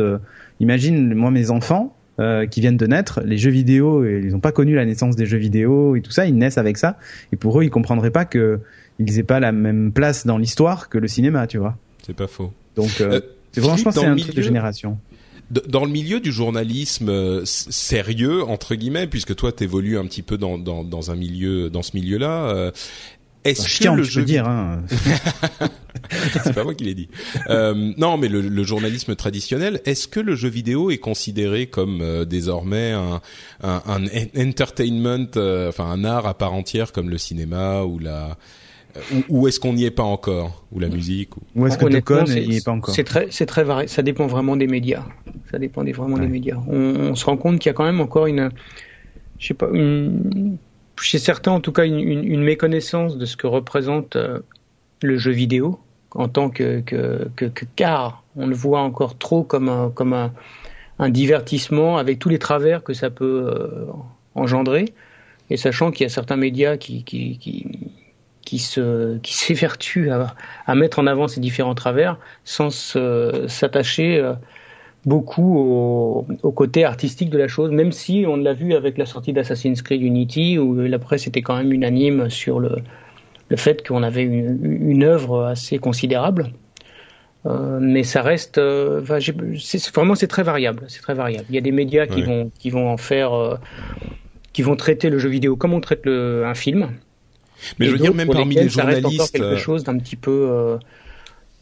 imagine 0.60 1.14
moi 1.14 1.32
mes 1.32 1.50
enfants 1.50 1.96
euh, 2.20 2.46
qui 2.46 2.62
viennent 2.62 2.78
de 2.78 2.88
naître, 2.88 3.22
les 3.26 3.38
jeux 3.38 3.52
vidéo, 3.52 4.06
ils 4.06 4.32
n'ont 4.32 4.40
pas 4.40 4.52
connu 4.52 4.76
la 4.76 4.86
naissance 4.86 5.16
des 5.16 5.26
jeux 5.26 5.38
vidéo 5.38 5.96
et 5.96 6.02
tout 6.02 6.12
ça, 6.12 6.26
ils 6.26 6.36
naissent 6.36 6.58
avec 6.58 6.78
ça, 6.78 6.98
et 7.34 7.36
pour 7.36 7.60
eux, 7.60 7.64
ils 7.64 7.70
comprendraient 7.70 8.12
pas 8.12 8.26
que 8.26 8.60
ils 9.00 9.20
aient 9.20 9.24
pas 9.24 9.42
la 9.42 9.52
même 9.52 9.92
place 9.92 10.26
dans 10.26 10.38
l'histoire 10.38 10.88
que 10.88 10.98
le 10.98 11.08
cinéma, 11.08 11.48
tu 11.48 11.58
vois. 11.58 11.78
C'est 12.06 12.16
pas 12.16 12.28
faux. 12.28 12.54
Donc, 12.76 13.02
euh, 13.02 13.16
euh 13.16 13.22
c'est 13.52 13.62
franchement, 13.62 13.92
c'est 13.92 14.06
un 14.06 14.16
truc 14.16 14.36
de 14.36 14.42
génération. 14.42 14.98
Dans 15.52 15.86
le 15.86 15.92
milieu 15.92 16.20
du 16.20 16.32
journalisme 16.32 17.10
euh, 17.10 17.42
sérieux 17.46 18.44
entre 18.44 18.76
guillemets, 18.76 19.08
puisque 19.08 19.36
toi 19.36 19.52
t'évolues 19.52 19.98
un 19.98 20.06
petit 20.06 20.24
peu 20.24 20.38
dans, 20.38 20.58
dans, 20.58 20.84
dans 20.84 21.12
un 21.12 21.16
milieu, 21.16 21.70
dans 21.70 21.84
ce 21.84 21.96
milieu-là, 21.96 22.72
est-ce 23.44 23.80
que 23.80 23.96
le 23.96 24.04
jeu 24.04 24.24
dire 24.24 24.48
hein. 24.48 24.82
c'est 26.44 26.54
pas 26.54 26.64
moi 26.64 26.74
qui 26.74 26.86
l'ai 26.86 26.94
dit. 26.94 27.10
Euh, 27.50 27.94
non, 27.98 28.18
mais 28.18 28.28
le, 28.28 28.42
le, 28.42 28.64
journalisme 28.64 29.16
traditionnel, 29.16 29.82
est-ce 29.86 30.08
que 30.08 30.20
le 30.20 30.36
jeu 30.36 30.50
vidéo 30.50 30.92
est 30.92 30.98
considéré 30.98 31.68
comme 31.68 32.02
euh, 32.02 32.26
désormais 32.26 32.92
un, 32.92 33.22
un, 33.64 33.82
un 33.88 34.06
entertainment, 34.38 35.28
euh, 35.38 35.70
enfin 35.70 35.86
un 35.86 36.04
art 36.04 36.28
à 36.28 36.34
part 36.34 36.54
entière 36.54 36.92
comme 36.92 37.10
le 37.10 37.18
cinéma 37.18 37.84
ou 37.84 38.00
la 38.00 38.38
ou, 39.14 39.24
ou 39.42 39.48
est-ce 39.48 39.60
qu'on 39.60 39.74
n'y 39.74 39.84
est 39.84 39.92
pas 39.92 40.04
encore 40.04 40.66
ou 40.72 40.80
la 40.80 40.88
musique 40.88 41.36
ou, 41.36 41.42
ou 41.56 41.68
est-ce 41.68 41.78
que 41.78 41.86
Tocon 41.86 42.24
n'y 42.24 42.58
est 42.58 42.66
pas 42.66 42.72
encore? 42.72 42.96
C'est 42.96 43.04
très 43.04 43.28
c'est 43.30 43.46
très 43.46 43.64
varié, 43.64 43.88
ça 43.88 44.02
dépend 44.02 44.28
vraiment 44.28 44.56
des 44.56 44.68
médias. 44.68 45.04
Ça 45.52 45.60
dépend 45.60 45.84
vraiment 45.84 46.18
des 46.18 46.28
médias. 46.28 46.58
On, 46.68 47.12
on 47.12 47.16
se 47.16 47.26
rend 47.26 47.38
compte 47.38 47.60
qu'il 47.60 47.70
y 47.70 47.72
a 47.72 47.74
quand 47.74 47.86
même 47.86 48.02
encore 48.02 48.28
une 48.28 48.52
je 49.38 49.48
sais 49.48 49.54
pas 49.54 49.70
une 49.74 50.58
chez 51.02 51.20
certains 51.20 51.52
en 51.52 51.60
tout 51.60 51.72
cas 51.72 51.86
une, 51.86 52.00
une, 52.00 52.24
une 52.24 52.42
méconnaissance 52.42 53.18
de 53.18 53.26
ce 53.26 53.36
que 53.36 53.48
représente 53.48 54.16
euh, 54.16 54.40
le 55.02 55.18
jeu 55.18 55.32
vidéo 55.32 55.80
en 56.16 56.28
tant 56.30 56.50
que, 56.50 56.82
que, 56.82 57.30
que, 57.36 57.66
car. 57.76 58.24
On 58.38 58.48
le 58.48 58.56
voit 58.56 58.82
encore 58.82 59.18
trop 59.18 59.44
comme 59.44 59.70
un, 59.70 59.90
comme 59.92 60.14
un, 60.14 61.10
divertissement 61.10 61.98
avec 61.98 62.20
tous 62.20 62.30
les 62.30 62.40
travers 62.40 62.84
que 62.84 62.94
ça 62.94 63.10
peut 63.10 63.50
euh, 63.50 63.86
engendrer. 64.34 64.94
Et 65.50 65.58
sachant 65.58 65.92
qu'il 65.92 66.04
y 66.04 66.08
a 66.08 66.10
certains 66.10 66.36
médias 66.36 66.76
qui, 66.76 67.04
qui, 67.04 67.38
qui, 67.38 67.66
qui 68.44 68.60
se 68.60 69.18
qui 69.20 69.34
s'évertuent 69.36 70.10
à, 70.10 70.36
à, 70.66 70.76
mettre 70.76 71.00
en 71.00 71.08
avant 71.08 71.28
ces 71.28 71.40
différents 71.40 71.76
travers 71.76 72.18
sans 72.44 72.72
s'attacher 72.72 74.18
euh, 74.18 74.34
beaucoup 75.06 75.58
au, 75.58 76.28
au, 76.44 76.52
côté 76.52 76.84
artistique 76.84 77.30
de 77.30 77.38
la 77.38 77.48
chose, 77.48 77.72
même 77.72 77.92
si 77.92 78.26
on 78.28 78.36
l'a 78.38 78.54
vu 78.54 78.74
avec 78.74 78.98
la 78.98 79.06
sortie 79.06 79.34
d'Assassin's 79.34 79.82
Creed 79.82 80.02
Unity, 80.02 80.58
où 80.58 80.76
la 80.76 81.00
presse 81.00 81.28
était 81.28 81.42
quand 81.42 81.56
même 81.56 81.72
unanime 81.72 82.30
sur 82.30 82.60
le, 82.60 82.78
le 83.50 83.58
fait 83.58 83.88
qu'on 83.88 84.04
avait 84.04 84.24
une, 84.24 84.90
une 84.90 85.04
œuvre 85.04 85.46
assez 85.46 85.78
considérable. 85.78 86.52
Euh, 87.46 87.78
mais 87.80 88.04
ça 88.04 88.24
reste, 88.24 88.58
euh, 88.58 89.04
c'est, 89.60 89.94
vraiment 89.94 90.16
c'est 90.16 90.28
très 90.28 90.42
variable, 90.42 90.86
c'est 90.88 91.02
très 91.02 91.14
variable. 91.14 91.46
Il 91.50 91.56
y 91.56 91.60
a 91.60 91.62
des 91.62 91.72
médias 91.72 92.08
qui 92.08 92.22
ouais. 92.22 92.24
vont 92.24 92.52
qui 92.58 92.72
vont 92.72 92.90
en 92.90 92.98
faire, 92.98 93.34
euh, 93.34 93.56
qui 94.52 94.64
vont 94.64 94.76
traiter 94.76 95.12
le 95.12 95.20
jeu 95.20 95.30
vidéo 95.30 95.56
comme 95.56 95.74
on 95.74 95.82
traite 95.82 96.06
le, 96.06 96.44
un 96.46 96.56
film. 96.56 96.90
Mais 97.80 97.86
je 97.86 97.92
veux 97.92 98.00
dire 98.00 98.16
même 98.16 98.30
parmi 98.30 98.56
les 98.56 98.68
journalistes, 98.68 99.04
ça 99.04 99.12
reste 99.12 99.22
encore 99.22 99.32
quelque 99.32 99.58
chose 99.58 99.84
d'un 99.84 99.98
petit 99.98 100.16
peu 100.16 100.80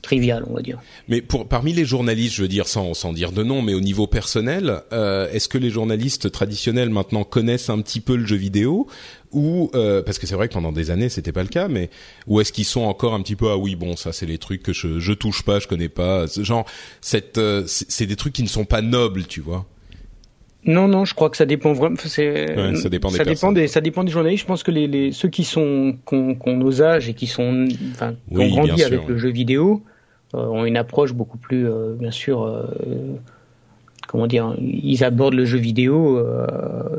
trivial, 0.03 0.43
on 0.47 0.53
va 0.53 0.61
dire. 0.61 0.79
Mais 1.07 1.21
pour 1.21 1.47
parmi 1.47 1.73
les 1.73 1.85
journalistes, 1.85 2.35
je 2.35 2.43
veux 2.43 2.47
dire 2.47 2.67
sans 2.67 2.93
sans 2.93 3.11
dire 3.11 3.31
de 3.31 3.41
nom, 3.41 3.63
mais 3.63 3.73
au 3.73 3.79
niveau 3.79 4.05
personnel, 4.05 4.81
euh, 4.91 5.27
est-ce 5.31 5.47
que 5.49 5.57
les 5.57 5.71
journalistes 5.71 6.31
traditionnels 6.31 6.91
maintenant 6.91 7.23
connaissent 7.23 7.71
un 7.71 7.81
petit 7.81 8.01
peu 8.01 8.15
le 8.15 8.25
jeu 8.25 8.35
vidéo? 8.35 8.87
Ou 9.33 9.69
euh, 9.75 10.01
parce 10.01 10.19
que 10.19 10.27
c'est 10.27 10.35
vrai 10.35 10.47
que 10.47 10.53
pendant 10.53 10.71
des 10.71 10.91
années 10.91 11.09
c'était 11.09 11.31
pas 11.31 11.43
le 11.43 11.49
cas, 11.49 11.67
mais 11.67 11.89
ou 12.27 12.39
est-ce 12.39 12.53
qu'ils 12.53 12.65
sont 12.65 12.81
encore 12.81 13.13
un 13.13 13.21
petit 13.21 13.35
peu 13.35 13.49
ah 13.49 13.57
oui 13.57 13.75
bon 13.75 13.95
ça 13.95 14.13
c'est 14.13 14.25
les 14.25 14.37
trucs 14.37 14.63
que 14.63 14.73
je 14.73 14.99
je 14.99 15.13
touche 15.13 15.43
pas, 15.43 15.59
je 15.59 15.67
connais 15.67 15.89
pas, 15.89 16.25
genre 16.27 16.65
cette 17.01 17.37
euh, 17.37 17.63
c'est 17.67 18.05
des 18.05 18.15
trucs 18.15 18.33
qui 18.33 18.43
ne 18.43 18.47
sont 18.47 18.65
pas 18.65 18.81
nobles, 18.81 19.25
tu 19.25 19.41
vois. 19.41 19.65
Non, 20.65 20.87
non, 20.87 21.03
je 21.03 21.13
crois 21.13 21.29
que 21.29 21.35
ça 21.35 21.45
dépend 21.45 21.73
vraiment. 21.73 21.97
Ouais, 21.97 22.75
ça 22.75 22.87
dépend 22.87 23.11
des 23.11 23.17
ça 23.17 23.25
dépend 23.25 23.51
des, 23.51 23.67
ça 23.67 23.81
dépend 23.81 24.03
des 24.05 24.11
journalistes. 24.13 24.43
Je 24.43 24.47
pense 24.47 24.63
que 24.63 24.71
les, 24.71 24.87
les 24.87 25.11
ceux 25.11 25.27
qui 25.27 25.43
sont, 25.43 25.97
qu'on, 26.05 26.35
qu'on 26.35 26.55
nos 26.55 26.81
âges 26.81 27.09
et 27.09 27.13
qui 27.13 27.27
sont, 27.27 27.67
enfin, 27.91 28.13
qui 28.13 28.37
oui, 28.37 28.45
ont 28.45 28.63
grandi 28.63 28.81
avec 28.81 29.05
le 29.05 29.17
jeu 29.17 29.29
vidéo, 29.29 29.83
euh, 30.33 30.37
ont 30.37 30.63
une 30.63 30.77
approche 30.77 31.11
beaucoup 31.11 31.37
plus, 31.37 31.67
bien 31.99 32.11
sûr, 32.11 32.49
comment 34.13 34.27
dire, 34.27 34.55
ils 34.61 35.03
abordent 35.03 35.33
le 35.33 35.43
jeu 35.43 35.57
vidéo 35.57 36.23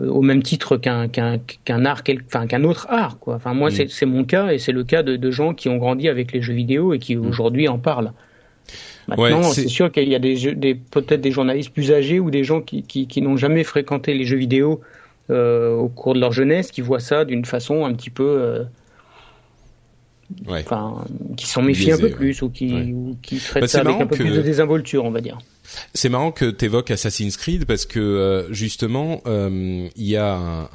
au 0.08 0.20
même 0.20 0.42
titre 0.42 0.76
qu'un 0.76 1.06
qu'un 1.06 1.38
qu'un 1.64 1.84
art, 1.84 2.02
enfin 2.26 2.48
qu'un 2.48 2.64
autre 2.64 2.88
art, 2.90 3.20
quoi. 3.20 3.36
Enfin 3.36 3.54
moi, 3.54 3.70
mm. 3.70 3.86
c'est 3.88 4.04
mon 4.04 4.24
cas 4.24 4.50
et 4.50 4.58
c'est 4.58 4.72
le 4.72 4.82
cas 4.82 5.04
de, 5.04 5.14
de, 5.14 5.30
gens 5.30 5.54
qui 5.54 5.68
ont 5.68 5.76
grandi 5.76 6.08
avec 6.08 6.32
les 6.32 6.42
jeux 6.42 6.54
vidéo 6.54 6.92
et 6.92 6.98
qui 6.98 7.14
mm. 7.14 7.24
aujourd'hui 7.24 7.68
en 7.68 7.78
parlent. 7.78 8.10
Maintenant, 9.06 9.42
ouais, 9.42 9.52
c'est 9.52 9.68
sûr 9.68 9.92
qu'il 9.92 10.08
y 10.08 10.16
a 10.16 10.18
des, 10.18 10.56
des 10.56 10.74
peut-être 10.74 11.20
des 11.20 11.30
journalistes 11.30 11.72
plus 11.72 11.92
âgés 11.92 12.18
ou 12.18 12.32
des 12.32 12.42
gens 12.42 12.60
qui, 12.60 12.82
qui, 12.82 13.06
qui 13.06 13.22
n'ont 13.22 13.36
jamais 13.36 13.62
fréquenté 13.62 14.12
les 14.12 14.24
jeux 14.24 14.38
vidéo 14.38 14.80
euh, 15.30 15.76
au 15.76 15.88
cours 15.88 16.14
de 16.14 16.20
leur 16.20 16.32
jeunesse, 16.32 16.72
qui 16.72 16.80
voient 16.80 16.98
ça 16.98 17.24
d'une 17.24 17.44
façon 17.44 17.84
un 17.84 17.94
petit 17.94 18.10
peu, 18.10 18.64
euh, 20.48 20.90
qui 21.36 21.46
s'en 21.46 21.62
méfient 21.62 21.92
un 21.92 21.98
peu 21.98 22.10
plus 22.10 22.42
ou 22.42 22.50
qui, 22.50 22.94
qui 23.22 23.38
traitent 23.38 23.62
bah, 23.62 23.68
ça 23.68 23.80
avec 23.80 24.00
un 24.00 24.06
peu 24.06 24.16
plus 24.16 24.30
de 24.30 24.42
désinvolture, 24.42 25.04
on 25.04 25.10
va 25.10 25.20
dire. 25.20 25.38
C'est 25.94 26.08
marrant 26.08 26.32
que 26.32 26.50
tu 26.50 26.66
évoques 26.66 26.90
Assassin's 26.90 27.36
Creed 27.36 27.64
parce 27.64 27.86
que 27.86 28.00
euh, 28.00 28.52
justement, 28.52 29.22
il 29.26 29.90
y 29.96 30.16
a 30.16 30.68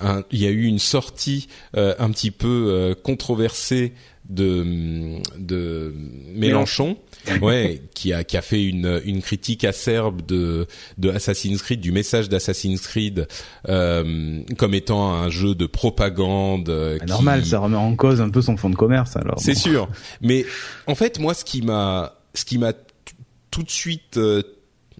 un, 0.00 0.24
il 0.30 0.38
y 0.38 0.46
a 0.46 0.50
eu 0.50 0.64
une 0.64 0.78
sortie 0.78 1.48
un 1.74 2.10
petit 2.10 2.30
peu 2.30 2.94
controversée 3.02 3.92
de 4.28 5.20
de 5.38 5.94
Mélenchon, 6.34 6.98
ouais, 7.40 7.82
qui 7.94 8.12
a 8.12 8.24
qui 8.24 8.36
a 8.36 8.42
fait 8.42 8.62
une 8.62 9.00
une 9.04 9.22
critique 9.22 9.64
acerbe 9.64 10.24
de 10.26 10.66
de 10.98 11.10
Assassin's 11.10 11.62
Creed, 11.62 11.80
du 11.80 11.92
message 11.92 12.28
d'Assassin's 12.28 12.86
Creed 12.86 13.26
euh, 13.68 14.40
comme 14.58 14.74
étant 14.74 15.12
un 15.14 15.30
jeu 15.30 15.54
de 15.54 15.66
propagande. 15.66 16.68
Euh, 16.68 16.98
normal, 17.06 17.44
ça 17.46 17.58
remet 17.58 17.76
en 17.76 17.96
cause 17.96 18.20
un 18.20 18.28
peu 18.28 18.42
son 18.42 18.56
fonds 18.56 18.70
de 18.70 18.76
commerce 18.76 19.16
alors. 19.16 19.38
C'est 19.38 19.54
sûr, 19.54 19.88
mais 20.20 20.44
en 20.86 20.94
fait 20.94 21.18
moi 21.18 21.32
ce 21.32 21.44
qui 21.44 21.62
m'a 21.62 22.14
ce 22.34 22.44
qui 22.44 22.58
m'a 22.58 22.72
tout 23.50 23.62
de 23.62 23.70
suite 23.70 24.18
euh, 24.18 24.42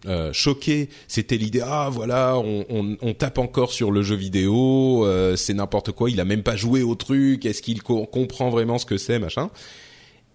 euh, 0.07 0.32
choqué, 0.32 0.88
c'était 1.09 1.36
l'idée 1.36 1.62
ah 1.64 1.88
voilà 1.90 2.38
on, 2.38 2.64
on, 2.68 2.96
on, 3.01 3.14
tape 3.14 3.38
encore 3.38 3.72
sur 3.72 3.90
le 3.90 4.03
jeu 4.03 4.14
vidéo, 4.14 5.05
euh, 5.05 5.36
c'est 5.36 5.55
n'importe 5.55 5.92
quoi, 5.92 6.11
il 6.11 6.20
a 6.20 6.24
même 6.24 6.42
pas 6.42 6.57
joué 6.57 6.82
au 6.82 6.94
truc, 6.94 7.44
est-ce 7.44 7.62
qu'il 7.62 7.82
comprend 7.82 8.51
vraiment 8.51 8.78
ce 8.78 8.86
que 8.86 8.96
c'est 8.96 9.18
machin. 9.18 9.51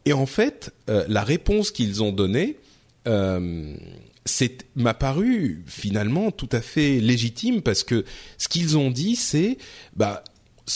Et 0.06 0.12
en 0.12 0.26
fait, 0.26 0.74
euh, 0.90 1.06
la 1.08 1.24
réponse 1.24 1.72
qu'ils 1.72 2.04
ont 2.04 2.12
donnée 2.12 2.58
c'est 4.26 4.66
m'a 4.76 4.94
paru 4.94 5.64
finalement 5.68 6.32
tout 6.32 6.48
à 6.54 6.62
fait 6.62 7.02
légitime 7.02 7.62
parce 7.62 7.84
que 7.84 8.06
ce 8.38 8.48
qu'ils 8.48 8.78
ont 8.78 8.92
dit 8.92 9.18
c'est 9.18 9.58
bah 9.98 10.24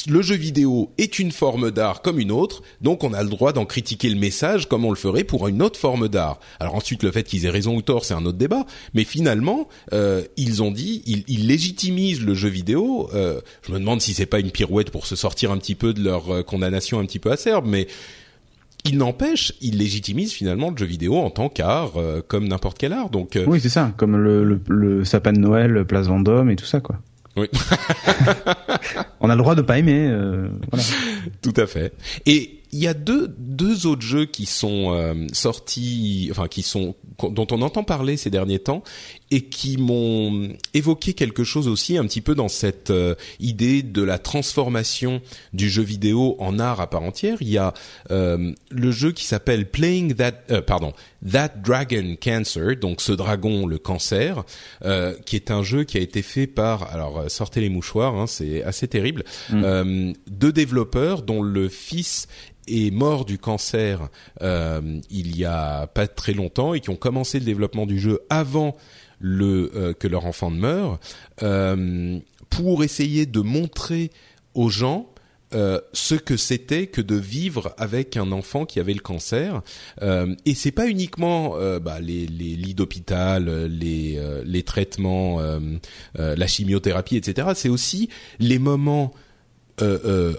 le 0.07 0.21
jeu 0.21 0.35
vidéo 0.35 0.91
est 0.97 1.17
une 1.19 1.31
forme 1.31 1.71
d'art 1.71 2.01
comme 2.01 2.19
une 2.19 2.31
autre, 2.31 2.61
donc 2.81 3.03
on 3.03 3.13
a 3.13 3.23
le 3.23 3.29
droit 3.29 3.53
d'en 3.53 3.65
critiquer 3.65 4.09
le 4.09 4.19
message 4.19 4.67
comme 4.67 4.83
on 4.83 4.89
le 4.89 4.97
ferait 4.97 5.23
pour 5.23 5.47
une 5.47 5.61
autre 5.61 5.79
forme 5.79 6.09
d'art. 6.09 6.39
Alors 6.59 6.75
ensuite, 6.75 7.03
le 7.03 7.11
fait 7.11 7.23
qu'ils 7.23 7.45
aient 7.45 7.49
raison 7.49 7.75
ou 7.75 7.81
tort, 7.81 8.03
c'est 8.03 8.13
un 8.13 8.25
autre 8.25 8.37
débat, 8.37 8.65
mais 8.93 9.05
finalement, 9.05 9.69
euh, 9.93 10.23
ils 10.35 10.61
ont 10.61 10.71
dit, 10.71 11.03
ils, 11.05 11.47
légitimisent 11.47 12.21
le 12.21 12.33
jeu 12.33 12.49
vidéo. 12.49 13.09
Euh, 13.13 13.39
je 13.63 13.71
me 13.71 13.79
demande 13.79 14.01
si 14.01 14.13
c'est 14.13 14.25
pas 14.25 14.39
une 14.39 14.51
pirouette 14.51 14.91
pour 14.91 15.05
se 15.05 15.15
sortir 15.15 15.51
un 15.51 15.57
petit 15.57 15.75
peu 15.75 15.93
de 15.93 16.03
leur 16.03 16.31
euh, 16.31 16.43
condamnation 16.43 16.99
un 16.99 17.05
petit 17.05 17.19
peu 17.19 17.31
acerbe, 17.31 17.65
mais 17.65 17.87
il 18.83 18.97
n'empêche, 18.97 19.53
ils 19.61 19.77
légitimisent 19.77 20.33
finalement 20.33 20.69
le 20.69 20.77
jeu 20.77 20.85
vidéo 20.85 21.17
en 21.17 21.29
tant 21.29 21.49
qu'art, 21.49 21.93
comme 22.27 22.47
n'importe 22.47 22.77
quel 22.77 22.93
art. 22.93 23.09
Donc 23.09 23.37
oui, 23.47 23.59
c'est 23.59 23.69
ça, 23.69 23.91
comme 23.97 24.15
le, 24.15 24.45
le, 24.45 24.61
le 24.69 25.03
sapin 25.03 25.33
de 25.33 25.39
Noël, 25.39 25.83
Place 25.85 26.07
Vendôme 26.07 26.49
et 26.49 26.55
tout 26.55 26.65
ça, 26.65 26.79
quoi. 26.79 26.99
Oui. 27.37 27.47
On 29.19 29.29
a 29.29 29.35
le 29.35 29.41
droit 29.41 29.55
de 29.55 29.61
pas 29.61 29.77
aimer. 29.77 30.07
Euh, 30.09 30.49
voilà. 30.71 30.85
Tout 31.41 31.53
à 31.55 31.67
fait. 31.67 31.93
Et 32.25 32.61
il 32.71 32.79
y 32.79 32.87
a 32.87 32.93
deux 32.93 33.33
deux 33.37 33.85
autres 33.85 34.01
jeux 34.01 34.25
qui 34.25 34.45
sont 34.45 34.93
euh, 34.93 35.13
sortis, 35.31 36.27
enfin 36.31 36.47
qui 36.47 36.63
sont 36.63 36.95
dont 37.19 37.47
on 37.51 37.61
entend 37.61 37.83
parler 37.83 38.17
ces 38.17 38.29
derniers 38.29 38.59
temps 38.59 38.83
et 39.31 39.41
qui 39.41 39.77
m'ont 39.77 40.49
évoqué 40.73 41.13
quelque 41.13 41.43
chose 41.43 41.67
aussi 41.67 41.97
un 41.97 42.05
petit 42.05 42.21
peu 42.21 42.35
dans 42.35 42.47
cette 42.47 42.91
euh, 42.91 43.15
idée 43.39 43.83
de 43.83 44.01
la 44.01 44.19
transformation 44.19 45.21
du 45.53 45.69
jeu 45.69 45.83
vidéo 45.83 46.35
en 46.39 46.59
art 46.59 46.79
à 46.79 46.89
part 46.89 47.03
entière. 47.03 47.37
Il 47.41 47.49
y 47.49 47.57
a 47.57 47.73
euh, 48.11 48.53
le 48.69 48.91
jeu 48.91 49.11
qui 49.11 49.25
s'appelle 49.25 49.69
Playing 49.69 50.15
That, 50.15 50.61
pardon, 50.61 50.93
That 51.29 51.49
Dragon 51.63 52.15
Cancer, 52.21 52.77
donc 52.77 53.01
ce 53.01 53.11
dragon 53.11 53.65
le 53.65 53.77
cancer, 53.77 54.43
qui 55.25 55.35
est 55.35 55.51
un 55.51 55.63
jeu 55.63 55.83
qui 55.83 55.97
a 55.97 56.01
été 56.01 56.21
fait 56.21 56.47
par, 56.47 56.93
alors 56.93 57.29
sortez 57.29 57.61
les 57.61 57.69
mouchoirs, 57.69 58.15
hein, 58.15 58.27
c'est 58.27 58.63
assez 58.63 58.87
terrible, 58.87 59.23
mm. 59.49 60.13
deux 60.29 60.51
développeurs 60.51 61.21
dont 61.21 61.41
le 61.41 61.69
fils 61.69 62.27
est 62.67 62.91
mort 62.91 63.25
du 63.25 63.37
cancer 63.37 64.09
euh, 64.41 64.99
il 65.09 65.37
y 65.37 65.45
a 65.45 65.87
pas 65.87 66.07
très 66.07 66.33
longtemps 66.33 66.73
et 66.73 66.79
qui 66.79 66.89
ont 66.89 66.95
commencé 66.95 67.39
le 67.39 67.45
développement 67.45 67.85
du 67.85 67.99
jeu 67.99 68.19
avant 68.29 68.75
le 69.19 69.71
euh, 69.75 69.93
que 69.93 70.07
leur 70.07 70.25
enfant 70.25 70.51
ne 70.51 70.59
meure 70.59 70.99
euh, 71.43 72.19
pour 72.49 72.83
essayer 72.83 73.25
de 73.25 73.39
montrer 73.41 74.11
aux 74.53 74.69
gens 74.69 75.09
euh, 75.53 75.79
ce 75.93 76.15
que 76.15 76.35
c'était 76.35 76.87
que 76.87 76.99
de 76.99 77.15
vivre 77.15 77.73
avec 77.77 78.17
un 78.17 78.33
enfant 78.33 78.65
qui 78.65 78.81
avait 78.81 78.93
le 78.93 78.99
cancer 78.99 79.61
euh, 80.01 80.35
et 80.45 80.53
c'est 80.53 80.71
pas 80.71 80.87
uniquement 80.87 81.55
euh, 81.55 81.79
bah, 81.79 82.01
les, 82.01 82.27
les 82.27 82.55
lits 82.55 82.73
d'hôpital 82.73 83.65
les 83.67 84.19
les 84.43 84.63
traitements 84.63 85.39
la 86.15 86.47
chimiothérapie 86.47 87.15
etc 87.15 87.49
c'est 87.55 87.69
aussi 87.69 88.09
les 88.39 88.59
moments 88.59 89.13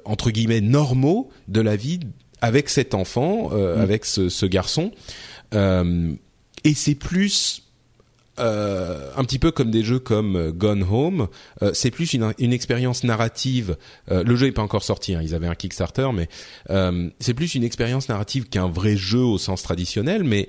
entre 0.05 0.31
guillemets 0.31 0.61
normaux 0.61 1.31
de 1.49 1.61
la 1.63 1.77
vie 1.77 2.01
avec 2.41 2.69
cet 2.69 2.95
enfant, 2.95 3.51
euh, 3.53 3.77
mm. 3.77 3.81
avec 3.81 4.05
ce, 4.05 4.29
ce 4.29 4.47
garçon. 4.47 4.93
et 5.53 6.75
c'est 6.75 6.95
plus 6.95 7.68
euh, 8.39 9.11
un 9.17 9.25
petit 9.25 9.39
peu 9.39 9.51
comme 9.51 9.71
des 9.71 9.83
jeux 9.83 9.99
comme 9.99 10.51
Gone 10.53 10.85
Home, 10.91 11.29
euh, 11.63 11.71
c'est 11.75 11.91
plus 11.91 12.15
une, 12.15 12.33
une, 12.39 12.53
expérience 12.53 13.05
narrative. 13.05 13.77
Euh, 14.11 14.23
le 14.23 14.37
jeu 14.37 14.47
est 14.47 14.53
pas 14.53 14.63
encore 14.63 14.85
sorti, 14.85 15.15
hein, 15.15 15.21
ils 15.23 15.35
avaient 15.35 15.47
un 15.47 15.55
Kickstarter, 15.55 16.09
mais 16.13 16.29
c'est 17.19 17.35
plus 17.35 17.55
une 17.55 17.65
expérience 17.65 18.09
narrative 18.09 18.49
qu'un 18.49 18.69
vrai 18.69 18.97
jeu 18.97 19.21
au 19.21 19.39
sens 19.39 19.63
traditionnel. 19.63 20.25
Mais 20.25 20.49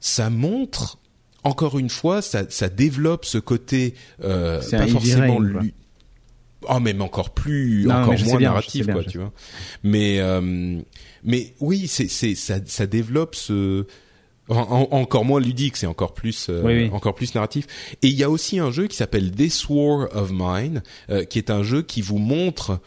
ça 0.00 0.30
montre, 0.30 0.98
encore 1.44 1.78
une 1.78 1.90
fois, 1.90 2.22
ça, 2.22 2.44
ça 2.48 2.68
développe 2.68 3.24
ce 3.24 3.38
côté 3.38 3.94
pas 4.20 4.86
forcément 4.88 5.40
lui 5.40 5.74
oh 6.68 6.80
même 6.80 7.02
encore 7.02 7.30
plus 7.30 7.90
encore 7.90 8.18
moins 8.24 8.40
narratif 8.40 8.86
quoi 8.86 9.04
tu 9.04 9.18
vois 9.18 9.32
mais 9.82 10.18
euh, 10.20 10.80
mais 11.24 11.54
oui 11.60 11.86
c'est 11.88 12.08
c'est 12.08 12.34
ça 12.34 12.58
ça 12.66 12.86
développe 12.86 13.34
ce 13.34 13.86
encore 14.48 15.24
moins 15.24 15.40
ludique, 15.40 15.76
c'est 15.76 15.86
encore 15.86 16.14
plus 16.14 16.48
euh, 16.48 16.88
encore 16.92 17.14
plus 17.14 17.34
narratif. 17.34 17.66
Et 18.02 18.08
il 18.08 18.14
y 18.14 18.24
a 18.24 18.30
aussi 18.30 18.58
un 18.58 18.70
jeu 18.70 18.86
qui 18.86 18.96
s'appelle 18.96 19.30
This 19.30 19.68
War 19.68 20.08
of 20.14 20.30
Mine, 20.32 20.82
euh, 21.10 21.24
qui 21.24 21.38
est 21.38 21.50
un 21.50 21.62
jeu 21.62 21.82
qui 21.82 22.02
vous 22.02 22.18
montre 22.18 22.80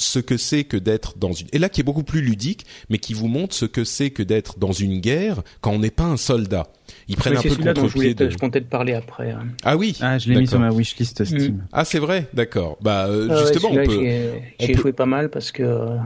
ce 0.00 0.20
que 0.20 0.36
c'est 0.36 0.64
que 0.64 0.76
d'être 0.76 1.18
dans 1.18 1.32
une 1.32 1.48
et 1.52 1.58
là 1.58 1.68
qui 1.68 1.80
est 1.80 1.84
beaucoup 1.84 2.04
plus 2.04 2.20
ludique, 2.20 2.64
mais 2.88 2.98
qui 2.98 3.14
vous 3.14 3.28
montre 3.28 3.54
ce 3.54 3.66
que 3.66 3.84
c'est 3.84 4.10
que 4.10 4.22
d'être 4.22 4.58
dans 4.58 4.72
une 4.72 5.00
guerre 5.00 5.42
quand 5.60 5.72
on 5.72 5.80
n'est 5.80 5.90
pas 5.90 6.04
un 6.04 6.16
soldat 6.16 6.70
ils 7.08 7.16
prennent 7.16 7.36
un 7.36 7.42
peu 7.42 7.48
le 7.48 7.74
contre-pied. 7.74 8.14
De... 8.14 8.28
Je 8.28 8.36
comptais 8.36 8.60
te 8.60 8.66
parler 8.66 8.94
après. 8.94 9.30
Hein. 9.30 9.46
Ah 9.64 9.76
oui. 9.76 9.96
Ah, 10.00 10.18
je 10.18 10.30
l'ai 10.30 10.40
mis 10.40 10.46
sur 10.46 10.58
ma 10.58 10.70
wishlist 10.70 11.24
Steam. 11.24 11.54
Mm. 11.54 11.66
Ah 11.72 11.84
c'est 11.84 11.98
vrai, 11.98 12.28
d'accord. 12.34 12.78
Bah 12.80 13.06
euh, 13.06 13.38
justement, 13.38 13.70
on 13.72 13.84
peut. 13.84 14.32
J'ai 14.60 14.74
joué 14.74 14.92
pas 14.92 15.06
mal 15.06 15.30
parce 15.30 15.50
que 15.50 15.62
euh, 15.62 15.96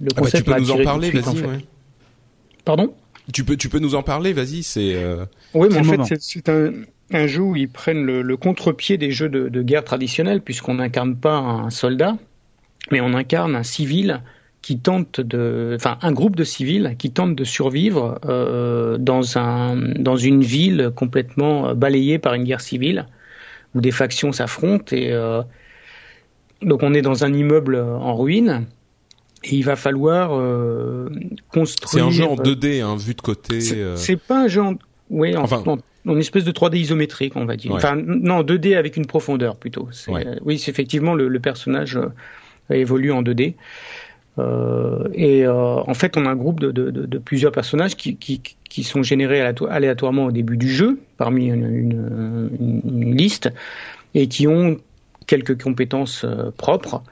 le 0.00 0.10
concept. 0.10 0.48
Ah 0.48 0.50
bah, 0.50 0.56
tu 0.60 0.66
peux 0.66 0.74
nous 0.74 0.80
en 0.80 0.84
parler, 0.84 1.10
vas-y. 1.10 1.42
ouais. 1.42 1.64
Pardon? 2.64 2.92
Tu 3.32 3.44
peux, 3.44 3.56
tu 3.56 3.68
peux 3.68 3.78
nous 3.78 3.94
en 3.94 4.02
parler, 4.02 4.32
vas-y. 4.32 4.62
C'est. 4.62 4.94
Euh... 4.94 5.24
Oui, 5.54 5.68
mais 5.70 5.78
en 5.78 6.04
fait, 6.04 6.16
c'est 6.20 6.48
un, 6.48 6.72
un 7.12 7.26
jeu 7.26 7.42
où 7.42 7.56
ils 7.56 7.68
prennent 7.68 8.04
le, 8.04 8.22
le 8.22 8.36
contre-pied 8.36 8.96
des 8.96 9.10
jeux 9.10 9.28
de, 9.28 9.48
de 9.48 9.62
guerre 9.62 9.84
traditionnels, 9.84 10.40
puisqu'on 10.40 10.74
n'incarne 10.74 11.16
pas 11.16 11.36
un 11.36 11.70
soldat, 11.70 12.16
mais 12.90 13.00
on 13.00 13.14
incarne 13.14 13.54
un 13.54 13.62
civil 13.62 14.22
qui 14.62 14.78
tentent 14.78 15.20
de, 15.20 15.72
enfin 15.76 15.98
un 16.02 16.12
groupe 16.12 16.36
de 16.36 16.44
civils 16.44 16.96
qui 16.98 17.10
tentent 17.10 17.36
de 17.36 17.44
survivre 17.44 18.18
euh, 18.26 18.98
dans 18.98 19.38
un 19.38 19.76
dans 19.76 20.16
une 20.16 20.42
ville 20.42 20.90
complètement 20.94 21.74
balayée 21.74 22.18
par 22.18 22.34
une 22.34 22.44
guerre 22.44 22.60
civile 22.60 23.06
où 23.74 23.80
des 23.80 23.92
factions 23.92 24.32
s'affrontent 24.32 24.94
et 24.94 25.12
euh, 25.12 25.42
donc 26.62 26.82
on 26.82 26.92
est 26.92 27.02
dans 27.02 27.24
un 27.24 27.32
immeuble 27.32 27.76
en 27.76 28.16
ruine 28.16 28.66
et 29.44 29.54
il 29.54 29.62
va 29.62 29.76
falloir 29.76 30.30
euh, 30.32 31.08
construire. 31.52 31.90
C'est 31.90 32.00
un 32.00 32.10
jeu 32.10 32.24
en 32.24 32.36
2D, 32.36 32.82
hein, 32.82 32.96
vu 32.96 33.14
de 33.14 33.20
côté. 33.20 33.60
C'est 33.60 34.16
pas 34.16 34.44
un 34.44 34.48
jeu 34.48 34.62
en, 34.62 34.74
oui, 35.10 35.36
en, 35.36 35.42
enfin... 35.42 35.62
en, 36.06 36.18
espèce 36.18 36.44
de 36.44 36.52
3D 36.52 36.76
isométrique, 36.76 37.34
on 37.36 37.44
va 37.44 37.56
dire. 37.56 37.72
Enfin 37.72 37.96
non, 37.96 38.42
2D 38.42 38.76
avec 38.76 38.96
une 38.96 39.06
profondeur 39.06 39.56
plutôt. 39.56 39.88
Oui, 40.42 40.58
c'est 40.58 40.70
effectivement 40.70 41.14
le, 41.14 41.28
le 41.28 41.40
personnage 41.40 41.98
évolue 42.70 43.12
en 43.12 43.22
2D. 43.22 43.54
Euh, 44.38 45.08
et 45.14 45.44
euh, 45.44 45.54
en 45.54 45.94
fait, 45.94 46.16
on 46.16 46.26
a 46.26 46.30
un 46.30 46.36
groupe 46.36 46.60
de, 46.60 46.70
de, 46.70 46.90
de 46.90 47.18
plusieurs 47.18 47.52
personnages 47.52 47.96
qui, 47.96 48.16
qui, 48.16 48.40
qui, 48.68 48.84
sont 48.84 49.02
générés 49.02 49.40
aléatoirement 49.40 50.26
au 50.26 50.32
début 50.32 50.56
du 50.56 50.70
jeu, 50.70 51.00
parmi 51.16 51.46
une, 51.46 51.64
une, 51.64 52.80
une 52.84 53.16
liste, 53.16 53.50
et 54.14 54.28
qui 54.28 54.46
ont 54.46 54.76
quelques 55.26 55.60
compétences 55.60 56.24
euh, 56.24 56.50
propres 56.56 57.02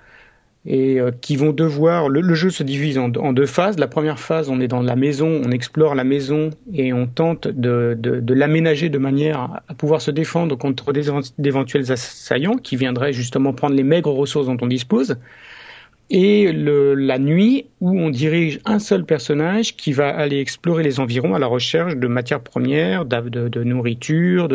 et 0.67 0.99
qui 1.21 1.37
vont 1.37 1.53
devoir. 1.53 2.09
Le, 2.09 2.35
jeu 2.35 2.51
se 2.51 2.63
divise 2.63 2.99
en, 2.99 3.13
en, 3.15 3.33
deux 3.33 3.47
phases. 3.47 3.79
La 3.79 3.87
première 3.87 4.19
phase, 4.19 4.49
on 4.49 4.61
est 4.61 4.69
dans 4.69 4.83
la 4.83 4.97
maison, 4.97 5.41
on 5.45 5.51
explore 5.51 5.95
la 5.95 6.05
maison 6.05 6.51
et 6.73 6.93
on 6.93 7.07
tente 7.07 7.49
de, 7.49 7.97
de, 7.99 8.21
de 8.21 8.35
l'aménager 8.35 8.89
de 8.89 8.99
manière 8.99 9.63
à 9.69 9.75
pouvoir 9.75 10.01
se 10.01 10.11
défendre 10.11 10.57
contre 10.57 10.93
d'éventuels 11.39 11.93
assaillants 11.93 12.57
qui 12.57 12.77
viendraient 12.77 13.13
justement 13.13 13.53
prendre 13.53 13.75
les 13.75 13.85
maigres 13.85 14.13
ressources 14.13 14.47
dont 14.47 14.59
on 14.61 14.67
dispose 14.67 15.17
et 16.11 16.53
le, 16.53 16.95
la 16.95 17.19
nuit 17.19 17.67
où 17.81 17.99
on 17.99 18.11
dirige 18.11 18.61
un 18.65 18.79
seul 18.79 19.05
personnage 19.05 19.77
qui 19.77 19.93
va 19.93 20.09
aller 20.09 20.39
explorer 20.39 20.83
les 20.83 21.01
environs 21.01 21.35
à 21.35 21.39
la 21.39 21.47
recherche 21.47 21.97
de 21.97 22.07
matières 22.07 22.43
premières, 22.43 23.05
de, 23.05 23.49
de 23.49 23.65
nourriture, 23.65 24.49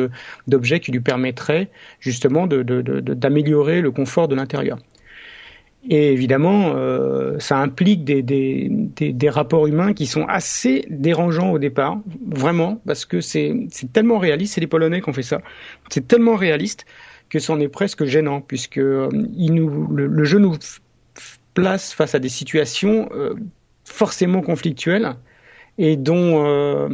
d'objets 0.47 0.79
qui 0.79 0.91
lui 0.91 1.01
permettraient 1.01 1.69
justement 1.99 2.47
d'améliorer 2.47 3.81
le 3.81 3.91
confort 3.91 4.27
de 4.27 4.35
l'intérieur. 4.35 4.77
Et 5.89 6.13
évidemment, 6.13 6.73
euh, 6.75 7.39
ça 7.39 7.57
implique 7.57 8.03
des, 8.03 8.21
des, 8.21 8.67
des, 8.69 9.13
des, 9.13 9.29
rapports 9.29 9.65
humains 9.65 9.93
qui 9.93 10.05
sont 10.05 10.25
assez 10.27 10.85
dérangeants 10.89 11.51
au 11.51 11.57
départ, 11.57 11.97
vraiment, 12.27 12.79
parce 12.85 13.05
que 13.05 13.19
c'est 13.19 13.67
tellement 13.91 14.19
réaliste, 14.19 14.53
c'est 14.53 14.61
les 14.61 14.67
Polonais 14.67 15.01
qui 15.01 15.09
ont 15.09 15.13
fait 15.13 15.23
ça, 15.23 15.41
c'est 15.89 16.07
tellement 16.07 16.35
réaliste 16.35 16.85
que 17.29 17.39
c'en 17.39 17.59
est 17.59 17.67
presque 17.67 18.05
gênant, 18.05 18.41
puisque 18.41 18.77
euh, 18.77 19.09
il 19.35 19.55
nous, 19.55 19.87
le, 19.87 20.23
jeu 20.23 20.37
nous 20.37 20.55
place 21.53 21.93
face 21.93 22.13
à 22.13 22.19
des 22.19 22.29
situations 22.29 23.09
euh, 23.13 23.33
forcément 23.85 24.41
conflictuelles 24.41 25.15
et 25.77 25.95
dont, 25.95 26.45
euh, 26.45 26.89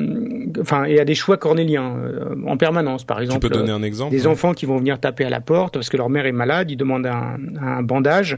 enfin, 0.62 0.86
et 0.86 1.00
à 1.00 1.06
des 1.06 1.16
choix 1.16 1.38
cornéliens 1.38 1.98
euh, 1.98 2.36
en 2.46 2.58
permanence. 2.58 3.04
Par 3.04 3.20
exemple, 3.20 3.42
tu 3.42 3.50
peux 3.50 3.56
donner 3.56 3.72
un 3.72 3.84
exemple 3.84 4.12
des 4.12 4.28
enfants 4.28 4.54
qui 4.54 4.66
vont 4.66 4.78
venir 4.78 5.00
taper 5.00 5.26
à 5.26 5.30
la 5.30 5.42
porte 5.42 5.74
parce 5.74 5.90
que 5.90 5.98
leur 5.98 6.10
mère 6.10 6.26
est 6.26 6.32
malade, 6.32 6.72
ils 6.72 6.78
demandent 6.78 7.08
un, 7.08 7.38
un 7.60 7.84
bandage. 7.84 8.38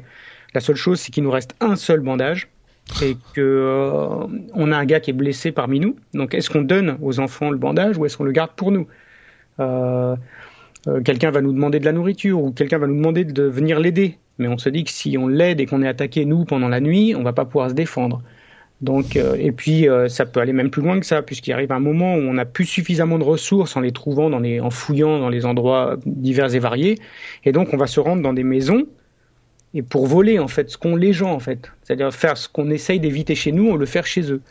La 0.53 0.61
seule 0.61 0.75
chose, 0.75 0.99
c'est 0.99 1.11
qu'il 1.11 1.23
nous 1.23 1.31
reste 1.31 1.55
un 1.59 1.75
seul 1.75 1.99
bandage 1.99 2.49
et 3.03 3.15
que 3.33 3.41
euh, 3.41 4.27
on 4.53 4.71
a 4.71 4.77
un 4.77 4.85
gars 4.85 4.99
qui 4.99 5.11
est 5.11 5.13
blessé 5.13 5.51
parmi 5.51 5.79
nous. 5.79 5.95
Donc, 6.13 6.33
est-ce 6.33 6.49
qu'on 6.49 6.61
donne 6.61 6.97
aux 7.01 7.19
enfants 7.19 7.51
le 7.51 7.57
bandage 7.57 7.97
ou 7.97 8.05
est-ce 8.05 8.17
qu'on 8.17 8.23
le 8.23 8.31
garde 8.31 8.51
pour 8.55 8.71
nous? 8.71 8.87
Euh, 9.59 10.15
euh, 10.87 11.01
Quelqu'un 11.01 11.29
va 11.29 11.41
nous 11.41 11.53
demander 11.53 11.79
de 11.79 11.85
la 11.85 11.91
nourriture 11.91 12.41
ou 12.41 12.51
quelqu'un 12.51 12.79
va 12.79 12.87
nous 12.87 12.95
demander 12.95 13.25
de 13.25 13.43
venir 13.43 13.79
l'aider. 13.79 14.17
Mais 14.39 14.47
on 14.47 14.57
se 14.57 14.69
dit 14.69 14.83
que 14.85 14.91
si 14.91 15.17
on 15.17 15.27
l'aide 15.27 15.59
et 15.59 15.65
qu'on 15.65 15.83
est 15.83 15.87
attaqué 15.87 16.25
nous 16.25 16.45
pendant 16.45 16.69
la 16.69 16.79
nuit, 16.79 17.13
on 17.15 17.23
va 17.23 17.33
pas 17.33 17.45
pouvoir 17.45 17.69
se 17.69 17.75
défendre. 17.75 18.23
Donc, 18.81 19.17
et 19.17 19.51
puis 19.51 19.85
ça 20.07 20.25
peut 20.25 20.39
aller 20.39 20.53
même 20.53 20.69
plus 20.69 20.81
loin 20.81 20.97
que 21.01 21.05
ça, 21.05 21.21
puisqu'il 21.21 21.51
arrive 21.51 21.73
un 21.73 21.81
moment 21.81 22.15
où 22.15 22.19
on 22.19 22.35
n'a 22.35 22.45
plus 22.45 22.63
suffisamment 22.63 23.19
de 23.19 23.25
ressources 23.25 23.75
en 23.75 23.81
les 23.81 23.91
trouvant, 23.91 24.29
dans 24.29 24.39
les, 24.39 24.61
en 24.61 24.69
fouillant 24.69 25.19
dans 25.19 25.27
les 25.27 25.45
endroits 25.45 25.97
divers 26.05 26.55
et 26.55 26.59
variés, 26.59 26.97
et 27.43 27.51
donc 27.51 27.73
on 27.73 27.77
va 27.77 27.87
se 27.87 27.99
rendre 27.99 28.21
dans 28.21 28.31
des 28.31 28.45
maisons 28.45 28.85
et 29.73 29.81
pour 29.81 30.07
voler 30.07 30.39
en 30.39 30.47
fait 30.47 30.69
ce 30.69 30.77
qu'ont 30.77 30.95
les 30.95 31.13
gens 31.13 31.31
en 31.31 31.39
fait, 31.39 31.71
c'est-à-dire 31.83 32.13
faire 32.13 32.37
ce 32.37 32.49
qu'on 32.49 32.69
essaye 32.71 32.99
d'éviter 32.99 33.35
chez 33.35 33.51
nous, 33.51 33.69
on 33.69 33.75
le 33.75 33.85
fait 33.85 34.03
chez 34.05 34.31
eux. 34.31 34.41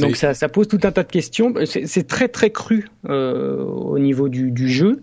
Donc 0.00 0.16
ça, 0.16 0.34
ça, 0.34 0.48
pose 0.48 0.66
tout 0.66 0.80
un 0.82 0.90
tas 0.90 1.04
de 1.04 1.10
questions. 1.10 1.54
C'est 1.64 2.08
très 2.08 2.28
très 2.28 2.50
cru 2.50 2.88
euh, 3.08 3.62
au 3.62 3.98
niveau 3.98 4.28
du, 4.28 4.50
du 4.50 4.68
jeu. 4.68 5.02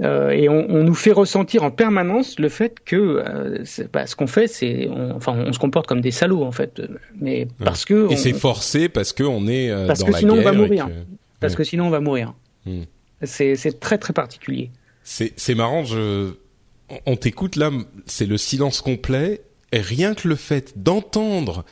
Euh, 0.00 0.30
et 0.30 0.48
on, 0.48 0.68
on, 0.70 0.84
nous 0.84 0.94
fait 0.94 1.12
ressentir 1.12 1.64
en 1.64 1.72
permanence 1.72 2.38
le 2.38 2.48
fait 2.48 2.78
que 2.84 2.96
euh, 2.96 3.64
bah, 3.92 4.06
ce 4.06 4.14
qu'on 4.14 4.28
fait, 4.28 4.46
c'est, 4.46 4.88
enfin, 5.14 5.36
on 5.46 5.52
se 5.52 5.58
comporte 5.58 5.88
comme 5.88 6.00
des 6.00 6.12
salauds 6.12 6.44
en 6.44 6.52
fait, 6.52 6.80
mais 7.20 7.48
parce 7.64 7.84
que 7.84 8.10
et 8.12 8.16
c'est 8.16 8.32
forcé 8.32 8.88
parce 8.88 9.12
que 9.12 9.24
on 9.24 9.48
est 9.48 9.72
parce 9.88 10.00
dans 10.00 10.06
que 10.06 10.12
la 10.12 10.18
sinon 10.18 10.34
on 10.34 10.42
va 10.42 10.52
mourir, 10.52 10.86
que... 10.86 10.92
parce 11.40 11.56
que 11.56 11.64
sinon 11.64 11.86
on 11.86 11.90
va 11.90 11.98
mourir. 11.98 12.32
Hmm. 12.64 12.82
C'est 13.24 13.80
très 13.80 13.98
très 13.98 14.12
particulier. 14.12 14.70
C'est 15.02 15.54
marrant, 15.56 15.82
je 15.82 16.34
on 17.06 17.16
t'écoute 17.16 17.56
là, 17.56 17.70
c'est 18.06 18.26
le 18.26 18.38
silence 18.38 18.80
complet, 18.80 19.42
et 19.72 19.80
rien 19.80 20.14
que 20.14 20.28
le 20.28 20.36
fait 20.36 20.74
d'entendre 20.76 21.64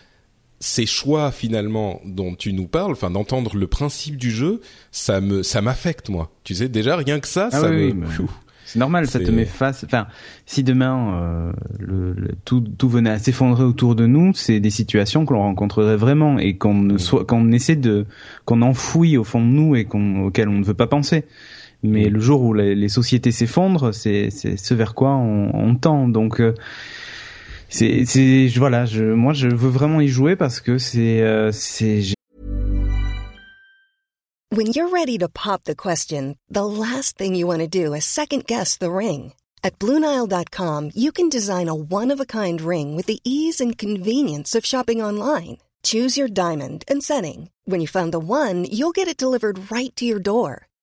ces 0.60 0.86
choix 0.86 1.32
finalement 1.32 2.00
dont 2.04 2.34
tu 2.34 2.52
nous 2.52 2.66
parles, 2.66 2.92
enfin 2.92 3.10
d'entendre 3.10 3.56
le 3.56 3.66
principe 3.66 4.16
du 4.16 4.30
jeu, 4.30 4.60
ça 4.90 5.20
me 5.20 5.42
ça 5.42 5.60
m'affecte 5.60 6.08
moi. 6.08 6.30
Tu 6.44 6.54
sais 6.54 6.68
déjà 6.68 6.96
rien 6.96 7.20
que 7.20 7.28
ça, 7.28 7.50
ah 7.52 7.60
ça 7.60 7.70
oui, 7.70 7.92
me. 7.92 8.06
Oui, 8.06 8.26
c'est 8.66 8.80
normal, 8.80 9.06
ça 9.06 9.20
te 9.20 9.30
met 9.30 9.44
face. 9.44 9.84
Enfin, 9.84 10.08
si 10.44 10.64
demain 10.64 11.14
euh, 11.14 11.52
le, 11.78 12.12
le, 12.14 12.30
tout, 12.44 12.60
tout 12.60 12.88
venait 12.88 13.10
à 13.10 13.18
s'effondrer 13.18 13.62
autour 13.62 13.94
de 13.94 14.06
nous, 14.06 14.34
c'est 14.34 14.58
des 14.58 14.70
situations 14.70 15.24
que 15.24 15.32
l'on 15.32 15.40
rencontrerait 15.40 15.96
vraiment 15.96 16.38
et 16.38 16.56
qu'on 16.56 16.74
ne 16.74 16.98
soit, 16.98 17.24
qu'on 17.24 17.52
essaie 17.52 17.76
de, 17.76 18.06
qu'on 18.44 18.62
enfouit 18.62 19.16
au 19.18 19.24
fond 19.24 19.40
de 19.40 19.46
nous 19.46 19.76
et 19.76 19.84
qu'on 19.84 20.24
auquel 20.24 20.48
on 20.48 20.58
ne 20.58 20.64
veut 20.64 20.74
pas 20.74 20.88
penser. 20.88 21.24
Mais 21.86 22.08
le 22.08 22.20
jour 22.20 22.42
où 22.42 22.54
les, 22.54 22.74
les 22.74 22.88
sociétés 22.88 23.32
s'effondrent, 23.32 23.92
c'est 23.94 24.30
ce 24.30 24.74
vers 24.74 24.94
quoi 24.94 25.14
on, 25.16 25.50
on 25.54 25.74
tend. 25.76 26.08
Donc 26.08 26.40
euh, 26.40 26.54
c'est 27.68 28.04
c'est 28.04 28.48
voilà, 28.56 28.84
je, 28.86 29.02
moi 29.02 29.32
je 29.32 29.48
veux 29.48 29.70
vraiment 29.70 30.00
y 30.00 30.08
jouer 30.08 30.36
parce 30.36 30.60
que 30.60 30.78
c'est 30.78 31.22
euh, 31.22 31.50
c'est 31.52 32.02
When 34.52 34.68
you're 34.68 34.88
ready 34.90 35.18
to 35.18 35.28
pop 35.28 35.64
the 35.64 35.74
question, 35.74 36.36
the 36.48 36.64
last 36.64 37.18
thing 37.18 37.34
you 37.34 37.46
want 37.46 37.60
to 37.60 37.66
do 37.66 37.92
is 37.92 38.04
second 38.04 38.46
guess 38.46 38.78
the 38.78 38.90
ring. 38.90 39.32
At 39.62 39.78
BlueNile.com, 39.80 40.92
you 40.94 41.10
can 41.10 41.28
design 41.28 41.68
a 41.68 41.74
one-of-a-kind 41.74 42.60
ring 42.60 42.94
with 42.94 43.06
the 43.06 43.18
ease 43.24 43.60
and 43.60 43.76
convenience 43.76 44.54
of 44.54 44.64
shopping 44.64 45.02
online. 45.02 45.58
Choose 45.82 46.16
your 46.16 46.28
diamond 46.28 46.84
and 46.88 47.02
setting. 47.02 47.50
When 47.64 47.80
you 47.80 47.88
find 47.88 48.12
the 48.12 48.20
one, 48.20 48.64
you'll 48.64 48.94
get 48.94 49.08
it 49.08 49.16
delivered 49.16 49.70
right 49.70 49.94
to 49.96 50.04
your 50.04 50.20
door. 50.20 50.65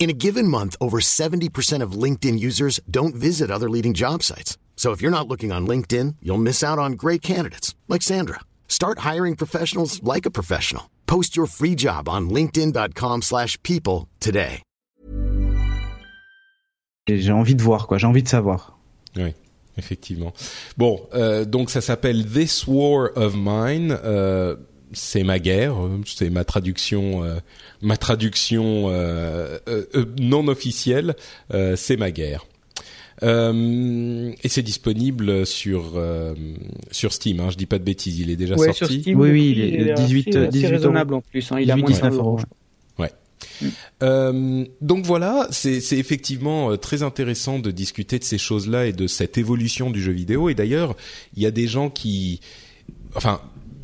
In 0.00 0.08
a 0.08 0.14
given 0.14 0.48
month, 0.48 0.76
over 0.80 0.98
70% 0.98 1.82
of 1.82 1.92
LinkedIn 1.92 2.40
users 2.40 2.80
don't 2.90 3.14
visit 3.14 3.50
other 3.50 3.68
leading 3.68 3.92
job 3.92 4.22
sites. 4.22 4.56
So 4.74 4.92
if 4.92 5.02
you're 5.02 5.10
not 5.10 5.28
looking 5.28 5.52
on 5.52 5.66
LinkedIn, 5.66 6.16
you'll 6.22 6.38
miss 6.38 6.64
out 6.64 6.78
on 6.78 6.92
great 6.92 7.20
candidates 7.20 7.74
like 7.86 8.00
Sandra. 8.00 8.40
Start 8.66 9.00
hiring 9.00 9.36
professionals 9.36 10.02
like 10.02 10.24
a 10.24 10.30
professional. 10.30 10.84
Post 11.06 11.36
your 11.36 11.46
free 11.46 11.74
job 11.76 12.08
on 12.08 12.30
linkedin.com/people 12.30 14.08
today. 14.20 14.62
J'ai 17.06 17.32
envie 17.32 17.56
de 17.56 17.62
voir 17.62 17.86
quoi, 17.86 17.98
j'ai 17.98 18.06
envie 18.06 18.22
de 18.22 18.28
savoir. 18.28 18.78
Oui. 19.16 19.34
Effectivement. 19.76 20.32
Bon, 20.76 21.00
euh, 21.14 21.44
donc 21.44 21.70
ça 21.70 21.80
s'appelle 21.80 22.26
This 22.26 22.66
War 22.66 23.10
of 23.16 23.34
Mine. 23.36 23.96
Euh, 24.04 24.56
c'est 24.92 25.22
ma 25.22 25.38
guerre, 25.38 25.76
c'est 26.06 26.30
ma 26.30 26.44
traduction, 26.44 27.22
euh, 27.22 27.36
ma 27.82 27.96
traduction 27.96 28.88
euh, 28.88 29.58
euh, 29.68 29.84
non 30.20 30.48
officielle, 30.48 31.14
c'est 31.76 31.96
ma 31.96 32.10
guerre. 32.10 32.46
et 33.22 34.48
c'est 34.48 34.62
disponible 34.62 35.46
sur 35.46 36.02
sur 36.90 37.12
Steam. 37.12 37.40
Hein, 37.40 37.50
je 37.50 37.56
dis 37.56 37.66
pas 37.66 37.78
de 37.78 37.84
bêtises, 37.84 38.18
il 38.18 38.30
est 38.30 38.36
déjà 38.36 38.54
ouais, 38.56 38.72
sorti. 38.72 38.78
Sur 38.78 39.00
Steam, 39.02 39.20
oui, 39.20 39.30
oui, 39.30 39.50
il 39.56 39.60
est 39.60 39.94
18, 39.94 40.36
assez, 40.36 40.48
18 40.48 40.64
assez 40.64 40.74
raisonnable 40.74 41.14
en 41.14 41.20
plus. 41.20 41.52
Hein, 41.52 41.60
il 41.60 41.66
18, 41.66 41.72
a 41.72 41.76
moins 41.76 41.90
19 41.90 42.14
euros. 42.14 42.40
Ouais. 42.98 43.12
Mm. 43.60 43.66
Euh, 44.02 44.64
donc 44.80 45.04
voilà, 45.04 45.46
c'est 45.50 45.78
effectivement 45.92 46.76
très 46.76 47.02
intéressant 47.02 47.58
de 47.58 47.70
discuter 47.70 48.18
de 48.18 48.24
ces 48.24 48.38
choses-là 48.38 48.86
et 48.86 48.92
de 48.92 49.06
cette 49.06 49.38
évolution 49.38 49.90
du 49.90 50.02
jeu 50.02 50.12
vidéo. 50.12 50.48
Et 50.48 50.54
d'ailleurs, 50.54 50.96
il 51.36 51.42
y 51.42 51.46
a 51.46 51.50
des 51.50 51.66
gens 51.66 51.90
qui, 51.90 52.40
enfin, 53.14 53.40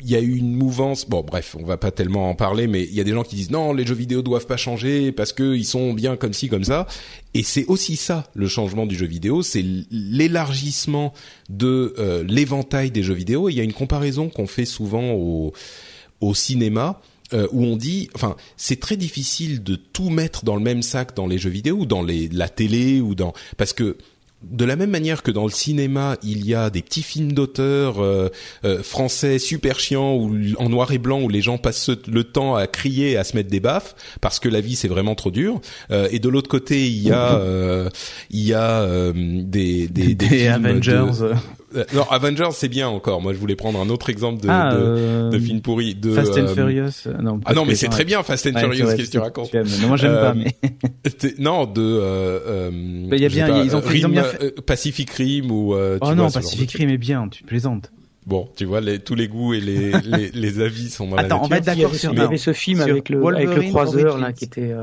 il 0.07 0.13
y 0.13 0.15
a 0.15 0.21
eu 0.21 0.37
une 0.37 0.53
mouvance. 0.53 1.05
Bon, 1.09 1.21
bref, 1.21 1.57
on 1.59 1.65
va 1.65 1.75
pas 1.75 1.91
tellement 1.91 2.29
en 2.29 2.33
parler, 2.33 2.67
mais 2.67 2.83
il 2.83 2.93
y 2.93 3.01
a 3.01 3.03
des 3.03 3.11
gens 3.11 3.23
qui 3.23 3.35
disent 3.35 3.51
non, 3.51 3.73
les 3.73 3.85
jeux 3.85 3.93
vidéo 3.93 4.21
doivent 4.21 4.47
pas 4.47 4.55
changer 4.55 5.11
parce 5.11 5.33
que 5.33 5.53
ils 5.53 5.65
sont 5.65 5.93
bien 5.93 6.15
comme 6.15 6.31
ci 6.31 6.47
comme 6.47 6.63
ça. 6.63 6.87
Et 7.33 7.43
c'est 7.43 7.65
aussi 7.65 7.97
ça 7.97 8.31
le 8.33 8.47
changement 8.47 8.85
du 8.85 8.95
jeu 8.95 9.05
vidéo, 9.05 9.43
c'est 9.43 9.65
l'élargissement 9.91 11.13
de 11.49 11.93
euh, 11.99 12.23
l'éventail 12.23 12.89
des 12.89 13.03
jeux 13.03 13.15
vidéo. 13.15 13.49
il 13.49 13.55
y 13.55 13.59
a 13.59 13.63
une 13.63 13.73
comparaison 13.73 14.29
qu'on 14.29 14.47
fait 14.47 14.65
souvent 14.65 15.11
au 15.11 16.33
cinéma. 16.33 17.01
Euh, 17.33 17.45
où 17.51 17.65
on 17.65 17.75
dit, 17.75 18.09
enfin, 18.15 18.37
c'est 18.55 18.79
très 18.79 18.95
difficile 18.95 19.61
de 19.61 19.75
tout 19.75 20.09
mettre 20.09 20.45
dans 20.45 20.55
le 20.55 20.61
même 20.61 20.81
sac 20.81 21.13
dans 21.13 21.27
les 21.27 21.37
jeux 21.37 21.49
vidéo 21.49 21.79
ou 21.79 21.85
dans 21.85 22.01
la 22.01 22.47
télé 22.47 23.01
ou 23.01 23.15
dans, 23.15 23.33
parce 23.57 23.73
que 23.73 23.97
de 24.43 24.65
la 24.65 24.75
même 24.75 24.91
manière 24.91 25.23
que 25.23 25.31
dans 25.31 25.45
le 25.45 25.51
cinéma, 25.51 26.15
il 26.21 26.45
y 26.45 26.53
a 26.53 26.69
des 26.69 26.81
petits 26.83 27.01
films 27.01 27.31
d'auteur 27.31 28.01
euh, 28.01 28.29
euh, 28.65 28.83
français 28.83 29.39
super 29.39 29.79
chiants 29.79 30.15
ou 30.15 30.31
en 30.57 30.69
noir 30.69 30.91
et 30.91 30.99
blanc 30.99 31.21
où 31.21 31.29
les 31.29 31.41
gens 31.41 31.57
passent 31.57 31.89
le 32.07 32.23
temps 32.23 32.55
à 32.55 32.67
crier, 32.67 33.11
et 33.11 33.17
à 33.17 33.23
se 33.23 33.35
mettre 33.35 33.49
des 33.49 33.59
baffes 33.59 33.95
parce 34.21 34.39
que 34.39 34.47
la 34.47 34.61
vie 34.61 34.75
c'est 34.75 34.87
vraiment 34.87 35.15
trop 35.15 35.31
dur. 35.31 35.59
Euh, 35.91 36.07
et 36.11 36.19
de 36.19 36.29
l'autre 36.29 36.49
côté, 36.49 36.87
il 36.87 37.01
y 37.01 37.11
a 37.11 37.41
il 38.29 38.43
y 38.43 38.53
a 38.53 39.11
des 39.13 39.87
des, 39.87 39.87
des, 39.87 40.15
des 40.15 40.27
films 40.27 40.65
Avengers. 40.65 41.05
De, 41.19 41.33
non, 41.93 42.03
Avengers 42.09 42.49
c'est 42.53 42.69
bien 42.69 42.87
encore. 42.87 43.21
Moi, 43.21 43.33
je 43.33 43.37
voulais 43.37 43.55
prendre 43.55 43.79
un 43.79 43.89
autre 43.89 44.09
exemple 44.09 44.41
de 44.41 44.49
ah, 44.49 44.73
de, 44.73 44.79
euh, 44.79 45.29
de 45.29 45.39
film 45.39 45.61
pourri. 45.61 45.95
De, 45.95 46.13
Fast 46.13 46.37
and 46.37 46.47
Furious. 46.47 47.07
Non, 47.21 47.39
ah 47.45 47.53
non, 47.53 47.65
mais 47.65 47.75
c'est 47.75 47.89
très 47.89 48.05
bien 48.05 48.23
Fast 48.23 48.47
and 48.47 48.53
ouais, 48.53 48.61
Furious. 48.61 48.95
Qu'est-ce 48.95 49.07
que 49.07 49.11
tu 49.11 49.19
racontes 49.19 49.51
tu 49.51 49.57
Non, 49.81 49.87
moi 49.89 49.97
j'aime 49.97 50.13
pas. 50.13 50.33
Mais... 50.33 50.55
non, 51.39 51.65
de. 51.65 51.81
Euh, 51.81 52.71
bah, 53.09 53.17
y 53.17 53.25
a 53.25 53.29
bien, 53.29 53.47
pas, 53.47 53.63
ils 53.63 53.75
ont, 53.75 53.81
Rim, 53.81 53.95
ils 53.95 54.05
ont 54.05 54.09
bien 54.09 54.23
fait... 54.23 54.61
Pacific 54.61 55.09
Rim 55.11 55.51
ou. 55.51 55.73
oh 55.73 55.97
tu 56.01 56.09
non, 56.09 56.27
vois, 56.27 56.41
Pacific 56.41 56.71
Rim 56.71 56.89
est 56.89 56.97
bien. 56.97 57.27
Tu 57.27 57.43
plaisantes. 57.43 57.91
Bon, 58.25 58.49
tu 58.57 58.65
vois, 58.65 58.81
les, 58.81 58.99
tous 58.99 59.15
les 59.15 59.29
goûts 59.29 59.53
et 59.53 59.61
les, 59.61 59.91
les, 60.03 60.31
les 60.31 60.59
avis 60.59 60.89
sont 60.89 61.07
dans 61.07 61.15
Attends, 61.15 61.27
la 61.27 61.27
nature. 61.27 61.43
on 61.43 61.47
va 61.47 61.57
être 61.57 61.65
d'accord 61.65 61.89
sur. 61.91 61.99
sur. 61.99 62.13
Il 62.13 62.19
y 62.19 62.21
avait 62.21 62.37
ce 62.37 62.53
film 62.53 62.81
avec 62.81 63.09
le, 63.09 63.25
avec 63.25 63.55
le 63.55 63.61
croiseur 63.63 64.17
là 64.17 64.31
qui 64.31 64.45
était. 64.45 64.73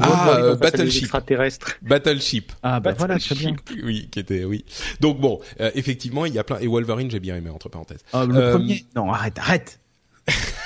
Ah, 0.00 0.36
euh, 0.38 0.56
Battleship. 0.56 1.02
Extraterrestre. 1.04 1.76
Battleship. 1.82 2.52
Ah 2.62 2.80
bah 2.80 2.92
voilà, 2.96 3.18
très 3.18 3.34
bien. 3.34 3.54
Oui, 3.82 4.08
qui 4.10 4.18
était 4.20 4.44
oui. 4.44 4.64
Donc 5.00 5.20
bon, 5.20 5.40
euh, 5.60 5.70
effectivement, 5.74 6.26
il 6.26 6.34
y 6.34 6.38
a 6.38 6.44
plein 6.44 6.58
et 6.60 6.66
Wolverine, 6.66 7.10
j'ai 7.10 7.20
bien 7.20 7.36
aimé 7.36 7.50
entre 7.50 7.68
parenthèses. 7.68 8.00
Ah, 8.12 8.24
le 8.24 8.34
Euh, 8.34 8.52
premier. 8.52 8.84
Non, 8.96 9.10
arrête, 9.12 9.38
arrête. 9.38 9.80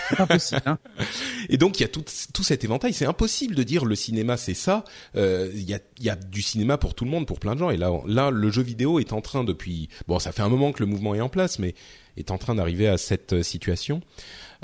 C'est 0.09 0.16
pas 0.16 0.27
possible. 0.27 0.62
Hein. 0.66 0.79
Et 1.49 1.57
donc 1.59 1.79
il 1.79 1.83
y 1.83 1.85
a 1.85 1.89
tout, 1.89 2.05
tout 2.33 2.43
cet 2.45 2.62
éventail. 2.64 2.93
C'est 2.95 3.07
impossible 3.07 3.55
de 3.57 3.62
dire 3.62 3.85
le 3.85 3.95
cinéma 3.97 4.37
c'est 4.37 4.55
ça. 4.55 4.85
Euh, 5.16 5.51
Il 5.53 5.69
y, 5.69 5.75
a, 5.75 5.81
il 5.99 6.05
y 6.05 6.11
a 6.11 6.16
du 6.16 6.43
cinéma 6.43 6.79
pour 6.79 6.95
tout 6.95 7.05
le 7.05 7.11
monde, 7.11 7.27
pour 7.27 7.41
plein 7.41 7.55
de 7.55 7.59
gens. 7.59 7.71
Et 7.71 7.77
là, 7.77 7.91
là, 8.07 8.31
le 8.31 8.51
jeu 8.51 8.62
vidéo 8.62 9.01
est 9.01 9.12
en 9.12 9.21
train 9.21 9.43
depuis. 9.45 9.89
Bon, 10.07 10.19
ça 10.19 10.31
fait 10.33 10.43
un 10.43 10.49
moment 10.49 10.73
que 10.73 10.81
le 10.81 10.87
mouvement 10.87 11.14
est 11.14 11.21
en 11.21 11.29
place, 11.29 11.59
mais 11.59 11.75
est 12.16 12.31
en 12.31 12.39
train 12.39 12.55
d'arriver 12.55 12.89
à 12.89 12.97
cette 12.99 13.33
euh, 13.35 13.43
situation. 13.43 14.01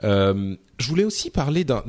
Euh, 0.05 0.57
je 0.79 0.89
voulais 0.89 1.05
aussi 1.05 1.31
parler 1.31 1.65
d'un- 1.65 1.83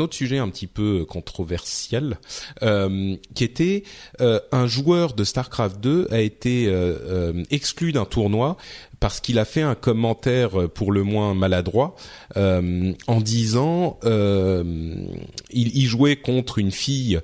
autre 0.00 0.14
sujet 0.14 0.38
un 0.38 0.48
petit 0.48 0.66
peu 0.66 1.04
controversial, 1.04 2.18
euh, 2.62 3.16
qui 3.34 3.44
était 3.44 3.84
euh, 4.20 4.40
un 4.50 4.66
joueur 4.66 5.14
de 5.14 5.24
Starcraft 5.24 5.80
2 5.80 6.08
a 6.10 6.20
été 6.20 6.66
euh, 6.66 6.98
euh, 7.04 7.42
exclu 7.50 7.92
d'un 7.92 8.04
tournoi 8.04 8.56
parce 9.00 9.20
qu'il 9.20 9.38
a 9.40 9.44
fait 9.44 9.62
un 9.62 9.74
commentaire 9.74 10.68
pour 10.70 10.92
le 10.92 11.02
moins 11.02 11.34
maladroit 11.34 11.96
euh, 12.36 12.92
en 13.08 13.20
disant 13.20 13.98
euh, 14.04 14.62
il, 15.50 15.76
il 15.76 15.86
jouait 15.86 16.14
contre 16.16 16.58
une 16.58 16.70
fille 16.70 17.20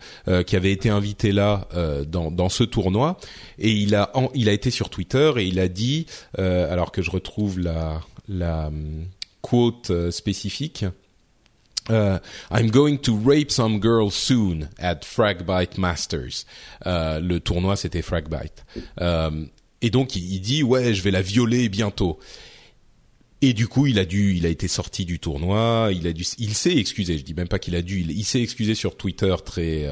qui 0.46 0.56
avait 0.56 0.72
été 0.72 0.88
invitée 0.88 1.30
là 1.32 1.68
dans, 2.08 2.30
dans 2.32 2.48
ce 2.48 2.64
tournoi. 2.64 3.16
Et 3.60 3.70
il 3.70 3.94
a 3.94 4.10
en- 4.14 4.30
il 4.34 4.48
a 4.48 4.52
été 4.52 4.70
sur 4.70 4.90
Twitter 4.90 5.32
et 5.36 5.44
il 5.44 5.60
a 5.60 5.68
dit 5.68 6.06
alors 6.36 6.90
que 6.90 7.00
je 7.02 7.10
retrouve 7.12 7.60
la 7.60 8.00
la 8.28 8.70
quote 9.40 9.92
spécifique 10.10 10.84
euh, 11.90 12.18
I'm 12.50 12.70
going 12.70 12.98
to 12.98 13.18
rape 13.24 13.50
some 13.50 13.80
girl 13.80 14.10
soon 14.10 14.68
at 14.78 15.00
Fragbite 15.04 15.78
Masters. 15.78 16.44
Euh, 16.86 17.20
le 17.20 17.40
tournoi 17.40 17.76
c'était 17.76 18.02
Fragbite. 18.02 18.64
Euh, 19.00 19.46
et 19.80 19.90
donc 19.90 20.16
il, 20.16 20.40
dit 20.40 20.62
ouais 20.62 20.94
je 20.94 21.02
vais 21.02 21.10
la 21.10 21.22
violer 21.22 21.68
bientôt. 21.68 22.18
Et 23.40 23.52
du 23.52 23.68
coup 23.68 23.86
il 23.86 23.98
a 23.98 24.04
dû, 24.04 24.34
il 24.34 24.46
a 24.46 24.48
été 24.48 24.68
sorti 24.68 25.04
du 25.04 25.18
tournoi. 25.18 25.90
Il 25.92 26.06
a 26.06 26.12
dû, 26.12 26.24
il 26.38 26.54
s'est 26.54 26.76
excusé. 26.76 27.18
Je 27.18 27.24
dis 27.24 27.34
même 27.34 27.48
pas 27.48 27.58
qu'il 27.58 27.76
a 27.76 27.82
dû. 27.82 28.00
Il, 28.00 28.24
s'est 28.24 28.42
excusé 28.42 28.74
sur 28.74 28.96
Twitter 28.96 29.34
très 29.44 29.88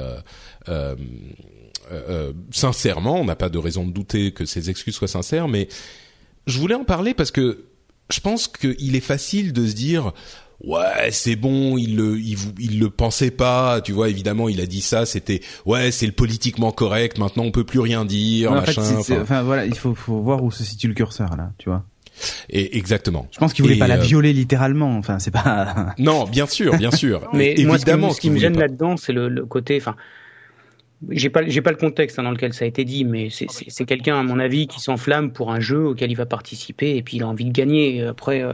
euh, 0.68 2.32
sincèrement. 2.50 3.20
On 3.20 3.24
n'a 3.24 3.36
pas 3.36 3.48
de 3.48 3.58
raison 3.58 3.86
de 3.86 3.92
douter 3.92 4.32
que 4.32 4.44
ses 4.44 4.70
excuses 4.70 4.94
soient 4.94 5.08
sincères, 5.08 5.46
mais 5.46 5.68
je 6.46 6.58
voulais 6.58 6.74
en 6.74 6.84
parler 6.84 7.14
parce 7.14 7.30
que 7.30 7.64
je 8.10 8.20
pense 8.20 8.48
qu'il 8.48 8.96
est 8.96 9.00
facile 9.00 9.52
de 9.52 9.66
se 9.66 9.74
dire 9.74 10.12
ouais 10.64 11.10
c'est 11.10 11.36
bon 11.36 11.76
il 11.76 11.96
le 11.96 12.18
il, 12.18 12.36
vous- 12.36 12.52
il 12.58 12.78
le 12.80 12.88
pensait 12.90 13.30
pas 13.30 13.80
tu 13.82 13.92
vois 13.92 14.08
évidemment 14.08 14.48
il 14.48 14.60
a 14.60 14.66
dit 14.66 14.80
ça 14.80 15.04
c'était 15.06 15.40
ouais 15.66 15.90
c'est 15.90 16.06
le 16.06 16.12
politiquement 16.12 16.72
correct 16.72 17.18
maintenant 17.18 17.44
on 17.44 17.50
peut 17.50 17.64
plus 17.64 17.80
rien 17.80 18.04
dire 18.04 18.52
en 18.52 18.62
fait, 18.62 18.78
enfin, 18.78 19.20
enfin 19.20 19.42
voilà, 19.42 19.66
il 19.66 19.76
faut, 19.76 19.94
faut 19.94 20.20
voir 20.20 20.42
où 20.42 20.50
se 20.50 20.64
situe 20.64 20.88
le 20.88 20.94
curseur 20.94 21.36
là, 21.36 21.52
tu 21.58 21.68
vois. 21.68 21.84
et 22.48 22.76
exactement 22.78 23.28
Je 23.32 23.38
pense 23.38 23.52
qu'il 23.52 23.62
voulait 23.64 23.76
Et, 23.76 23.78
pas 23.78 23.86
la 23.88 23.96
euh, 23.96 24.00
violer 24.00 24.32
littéralement. 24.32 24.96
Enfin, 24.96 25.18
c'est 25.18 25.30
pas. 25.30 25.94
non 25.98 26.24
bien 26.24 26.46
sûr 26.46 26.74
bien 26.78 26.90
sûr 26.90 27.28
Mais 27.34 27.54
moi, 27.58 27.76
ce 27.78 27.84
qui, 27.84 27.90
évidemment 27.90 28.08
me- 28.08 28.12
ce 28.14 28.20
qui 28.20 28.30
me 28.30 28.38
gêne 28.38 28.58
là-dedans, 28.58 28.96
c'est 28.96 29.12
le, 29.12 29.28
le 29.28 29.44
côté, 29.44 29.76
enfin, 29.76 29.94
j'ai 31.10 31.28
pas, 31.28 31.46
j'ai 31.46 31.60
pas 31.60 31.70
le 31.72 31.76
contexte 31.76 32.18
hein, 32.18 32.22
dans 32.22 32.30
lequel 32.30 32.54
ça 32.54 32.64
a 32.64 32.68
été 32.68 32.84
dit, 32.86 33.04
mais 33.04 33.28
c'est- 33.28 33.50
c'est 33.50 33.66
c'est 33.68 33.84
quelqu'un, 33.84 34.18
à 34.18 34.22
mon 34.22 34.38
avis, 34.38 34.66
qui 34.66 34.80
s'enflamme 34.80 35.30
pour 35.32 35.52
un 35.52 35.60
jeu 35.60 35.84
auquel 35.88 36.10
il 36.10 36.14
va 36.16 36.24
participer 36.24 36.96
et 36.96 37.02
puis 37.02 37.18
il 37.18 37.22
a 37.22 37.28
envie 37.28 37.44
de 37.44 37.52
gagner. 37.52 38.02
Après, 38.04 38.40
euh, 38.42 38.52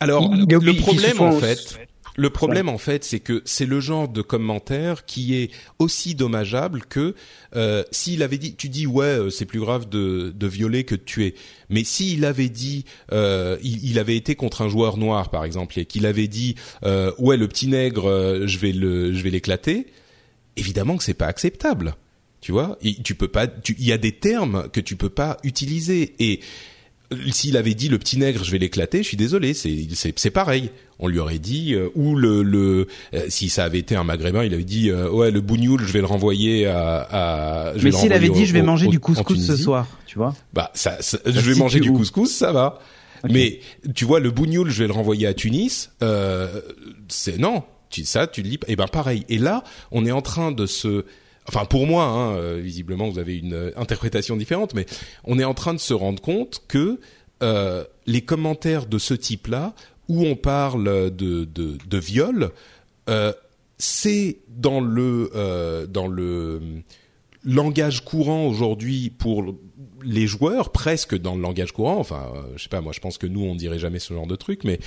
alors 0.00 0.30
il- 0.34 0.46
le 0.60 0.72
problème 0.76 1.20
en 1.20 1.38
fait 1.40 1.78
Le 2.16 2.30
problème, 2.30 2.68
en 2.68 2.78
fait, 2.78 3.02
c'est 3.02 3.18
que 3.18 3.42
c'est 3.44 3.66
le 3.66 3.80
genre 3.80 4.08
de 4.08 4.22
commentaire 4.22 5.04
qui 5.04 5.34
est 5.34 5.50
aussi 5.80 6.14
dommageable 6.14 6.82
que 6.88 7.16
euh, 7.56 7.82
s'il 7.90 8.22
avait 8.22 8.38
dit, 8.38 8.54
tu 8.54 8.68
dis 8.68 8.86
ouais, 8.86 9.04
euh, 9.18 9.30
c'est 9.30 9.46
plus 9.46 9.58
grave 9.58 9.88
de, 9.88 10.32
de 10.32 10.46
violer 10.46 10.84
que 10.84 10.94
de 10.94 11.00
tuer. 11.00 11.34
Mais 11.70 11.82
s'il 11.82 12.24
avait 12.24 12.48
dit, 12.50 12.84
euh, 13.10 13.56
il, 13.64 13.84
il 13.90 13.98
avait 13.98 14.14
été 14.16 14.36
contre 14.36 14.62
un 14.62 14.68
joueur 14.68 14.96
noir, 14.96 15.28
par 15.30 15.44
exemple, 15.44 15.76
et 15.76 15.86
qu'il 15.86 16.06
avait 16.06 16.28
dit 16.28 16.54
euh, 16.84 17.10
ouais, 17.18 17.36
le 17.36 17.48
petit 17.48 17.66
nègre, 17.66 18.08
euh, 18.08 18.46
je 18.46 18.58
vais 18.60 18.70
le, 18.70 19.12
je 19.12 19.20
vais 19.24 19.30
l'éclater. 19.30 19.86
Évidemment 20.56 20.96
que 20.96 21.02
c'est 21.02 21.14
pas 21.14 21.26
acceptable. 21.26 21.96
Tu 22.40 22.52
vois, 22.52 22.78
Et 22.82 22.94
tu 22.94 23.16
peux 23.16 23.26
pas. 23.26 23.46
Il 23.76 23.84
y 23.84 23.90
a 23.90 23.98
des 23.98 24.12
termes 24.12 24.68
que 24.72 24.78
tu 24.80 24.94
peux 24.94 25.08
pas 25.08 25.38
utiliser 25.42 26.14
et 26.20 26.38
s'il 27.30 27.56
avait 27.56 27.74
dit 27.74 27.88
le 27.88 27.98
petit 27.98 28.18
nègre, 28.18 28.42
je 28.44 28.50
vais 28.50 28.58
l'éclater, 28.58 29.02
je 29.02 29.08
suis 29.08 29.16
désolé, 29.16 29.54
c'est 29.54 29.86
c'est 29.94 30.18
c'est 30.18 30.30
pareil. 30.30 30.70
On 30.98 31.08
lui 31.08 31.18
aurait 31.18 31.38
dit 31.38 31.74
euh, 31.74 31.88
ou 31.94 32.14
le 32.16 32.42
le 32.42 32.86
euh, 33.14 33.24
si 33.28 33.48
ça 33.48 33.64
avait 33.64 33.78
été 33.80 33.94
un 33.96 34.04
maghrébin, 34.04 34.44
il 34.44 34.54
avait 34.54 34.64
dit 34.64 34.90
euh, 34.90 35.10
ouais 35.10 35.30
le 35.30 35.40
bougnoul, 35.40 35.82
je 35.84 35.92
vais 35.92 36.00
le 36.00 36.06
renvoyer 36.06 36.66
à. 36.66 36.98
à 37.10 37.72
je 37.76 37.78
vais 37.82 37.90
Mais 37.90 37.96
s'il 37.96 38.12
avait 38.12 38.28
dit 38.28 38.42
au- 38.42 38.46
je 38.46 38.52
vais 38.52 38.62
manger 38.62 38.86
au- 38.86 38.90
du 38.90 39.00
couscous 39.00 39.44
ce 39.44 39.56
soir, 39.56 39.86
tu 40.06 40.18
vois. 40.18 40.34
Bah 40.52 40.70
ça, 40.74 40.98
je 41.26 41.40
vais 41.40 41.54
manger 41.56 41.80
du 41.80 41.92
couscous, 41.92 42.30
ça 42.30 42.52
va. 42.52 42.78
Mais 43.30 43.60
tu 43.94 44.04
vois 44.04 44.20
le 44.20 44.30
bougnoul, 44.30 44.70
je 44.70 44.80
vais 44.82 44.86
le 44.86 44.92
renvoyer 44.92 45.26
à 45.26 45.34
Tunis. 45.34 45.90
Euh, 46.02 46.60
c'est 47.08 47.38
non, 47.38 47.62
tu 47.90 48.04
ça 48.04 48.26
tu 48.26 48.42
le 48.42 48.48
lis. 48.50 48.58
pas. 48.58 48.66
Eh 48.68 48.76
ben 48.76 48.86
pareil. 48.86 49.24
Et 49.28 49.38
là, 49.38 49.64
on 49.92 50.04
est 50.04 50.12
en 50.12 50.20
train 50.22 50.52
de 50.52 50.66
se 50.66 51.04
Enfin, 51.46 51.64
pour 51.66 51.86
moi, 51.86 52.04
hein, 52.04 52.36
euh, 52.36 52.60
visiblement, 52.62 53.08
vous 53.08 53.18
avez 53.18 53.36
une 53.36 53.54
euh, 53.54 53.70
interprétation 53.76 54.36
différente, 54.36 54.74
mais 54.74 54.86
on 55.24 55.38
est 55.38 55.44
en 55.44 55.54
train 55.54 55.74
de 55.74 55.78
se 55.78 55.92
rendre 55.92 56.22
compte 56.22 56.62
que 56.68 56.98
euh, 57.42 57.84
les 58.06 58.22
commentaires 58.22 58.86
de 58.86 58.98
ce 58.98 59.14
type-là, 59.14 59.74
où 60.08 60.24
on 60.24 60.36
parle 60.36 61.10
de, 61.14 61.44
de, 61.44 61.78
de 61.86 61.98
viol, 61.98 62.50
euh, 63.10 63.32
c'est 63.78 64.38
dans 64.48 64.80
le 64.80 65.30
euh, 65.34 65.86
dans 65.86 66.06
le 66.06 66.60
langage 67.42 68.04
courant 68.04 68.46
aujourd'hui 68.46 69.10
pour 69.10 69.44
les 70.02 70.26
joueurs, 70.26 70.70
presque 70.70 71.18
dans 71.18 71.34
le 71.34 71.42
langage 71.42 71.72
courant. 71.72 71.98
Enfin, 71.98 72.32
je 72.56 72.62
sais 72.62 72.68
pas, 72.68 72.80
moi, 72.80 72.92
je 72.92 73.00
pense 73.00 73.18
que 73.18 73.26
nous, 73.26 73.42
on 73.42 73.54
dirait 73.54 73.78
jamais 73.78 73.98
ce 73.98 74.14
genre 74.14 74.26
de 74.26 74.36
truc, 74.36 74.64
mais 74.64 74.78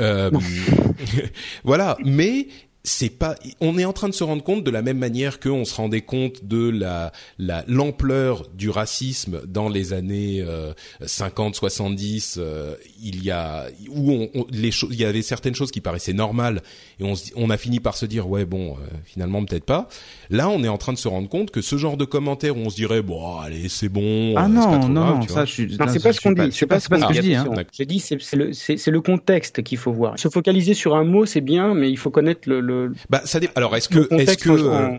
euh, 0.00 0.30
voilà. 1.64 1.96
Mais 2.04 2.48
c'est 2.84 3.10
pas. 3.10 3.36
On 3.60 3.78
est 3.78 3.84
en 3.84 3.92
train 3.92 4.08
de 4.08 4.14
se 4.14 4.24
rendre 4.24 4.42
compte 4.42 4.64
de 4.64 4.70
la 4.70 4.82
même 4.82 4.98
manière 4.98 5.38
qu'on 5.38 5.64
se 5.64 5.74
rendait 5.74 6.00
compte 6.00 6.44
de 6.44 6.68
la 6.68 7.12
la 7.38 7.64
l'ampleur 7.68 8.48
du 8.54 8.70
racisme 8.70 9.40
dans 9.46 9.68
les 9.68 9.92
années 9.92 10.42
euh, 10.44 10.72
50, 11.04 11.54
70. 11.54 12.36
euh, 12.40 12.74
il 13.00 13.22
y 13.24 13.30
a 13.30 13.66
où 13.88 14.10
on, 14.12 14.28
on- 14.34 14.46
les 14.50 14.72
choses, 14.72 14.90
il 14.92 14.98
y 15.00 15.04
avait 15.04 15.22
certaines 15.22 15.54
choses 15.54 15.70
qui 15.70 15.80
paraissaient 15.80 16.12
normales 16.12 16.60
et 16.98 17.04
on 17.04 17.14
on 17.36 17.50
a 17.50 17.56
fini 17.56 17.78
par 17.78 17.96
se 17.96 18.04
dire 18.04 18.28
ouais 18.28 18.44
bon 18.44 18.72
euh, 18.72 18.86
finalement 19.04 19.44
peut-être 19.44 19.64
pas. 19.64 19.88
Là, 20.30 20.48
on 20.48 20.64
est 20.64 20.68
en 20.68 20.78
train 20.78 20.92
de 20.92 20.98
se 20.98 21.06
rendre 21.08 21.28
compte 21.28 21.50
que 21.52 21.60
ce 21.62 21.76
genre 21.76 21.96
de 21.96 22.04
commentaires 22.04 22.56
où 22.56 22.60
on 22.60 22.70
se 22.70 22.76
dirait 22.76 23.02
bon 23.02 23.38
allez 23.38 23.68
c'est 23.68 23.88
bon. 23.88 24.34
Ah 24.36 24.40
euh, 24.40 24.42
pas 24.42 24.48
non, 24.48 24.62
trop 24.80 24.88
non, 24.88 25.00
grave, 25.02 25.18
non, 25.20 25.28
ça 25.28 25.44
je 25.44 25.52
suis. 25.52 25.76
Non, 25.78 25.86
c'est 25.88 26.02
pas 26.02 26.12
ce 26.12 26.20
qu'on 26.20 26.32
dit. 26.32 26.50
C'est 26.50 26.66
pas, 26.66 26.80
ce 26.80 26.88
que 26.88 27.14
je 27.14 27.20
dis. 27.20 27.34
Hein. 27.36 27.44
J'ai 27.72 27.86
dit, 27.86 28.00
c'est 28.00 28.20
c'est 28.20 28.36
le, 28.36 28.52
c'est- 28.52 28.76
c'est 28.76 28.90
le 28.90 29.00
contexte 29.00 29.62
qu'il 29.62 29.78
faut 29.78 29.92
voir. 29.92 30.18
Se 30.18 30.28
focaliser 30.28 30.74
sur 30.74 30.96
un 30.96 31.04
mot, 31.04 31.26
c'est 31.26 31.40
bien, 31.40 31.74
mais 31.74 31.88
il 31.88 31.96
faut 31.96 32.10
connaître 32.10 32.48
le. 32.48 32.60
le 32.60 32.71
Bah 33.10 33.22
ça 33.24 33.40
alors 33.54 33.76
est-ce 33.76 33.88
que 33.88 34.12
est-ce 34.20 34.36
que 34.38 34.50
en- 34.50 34.92
euh, 34.94 34.98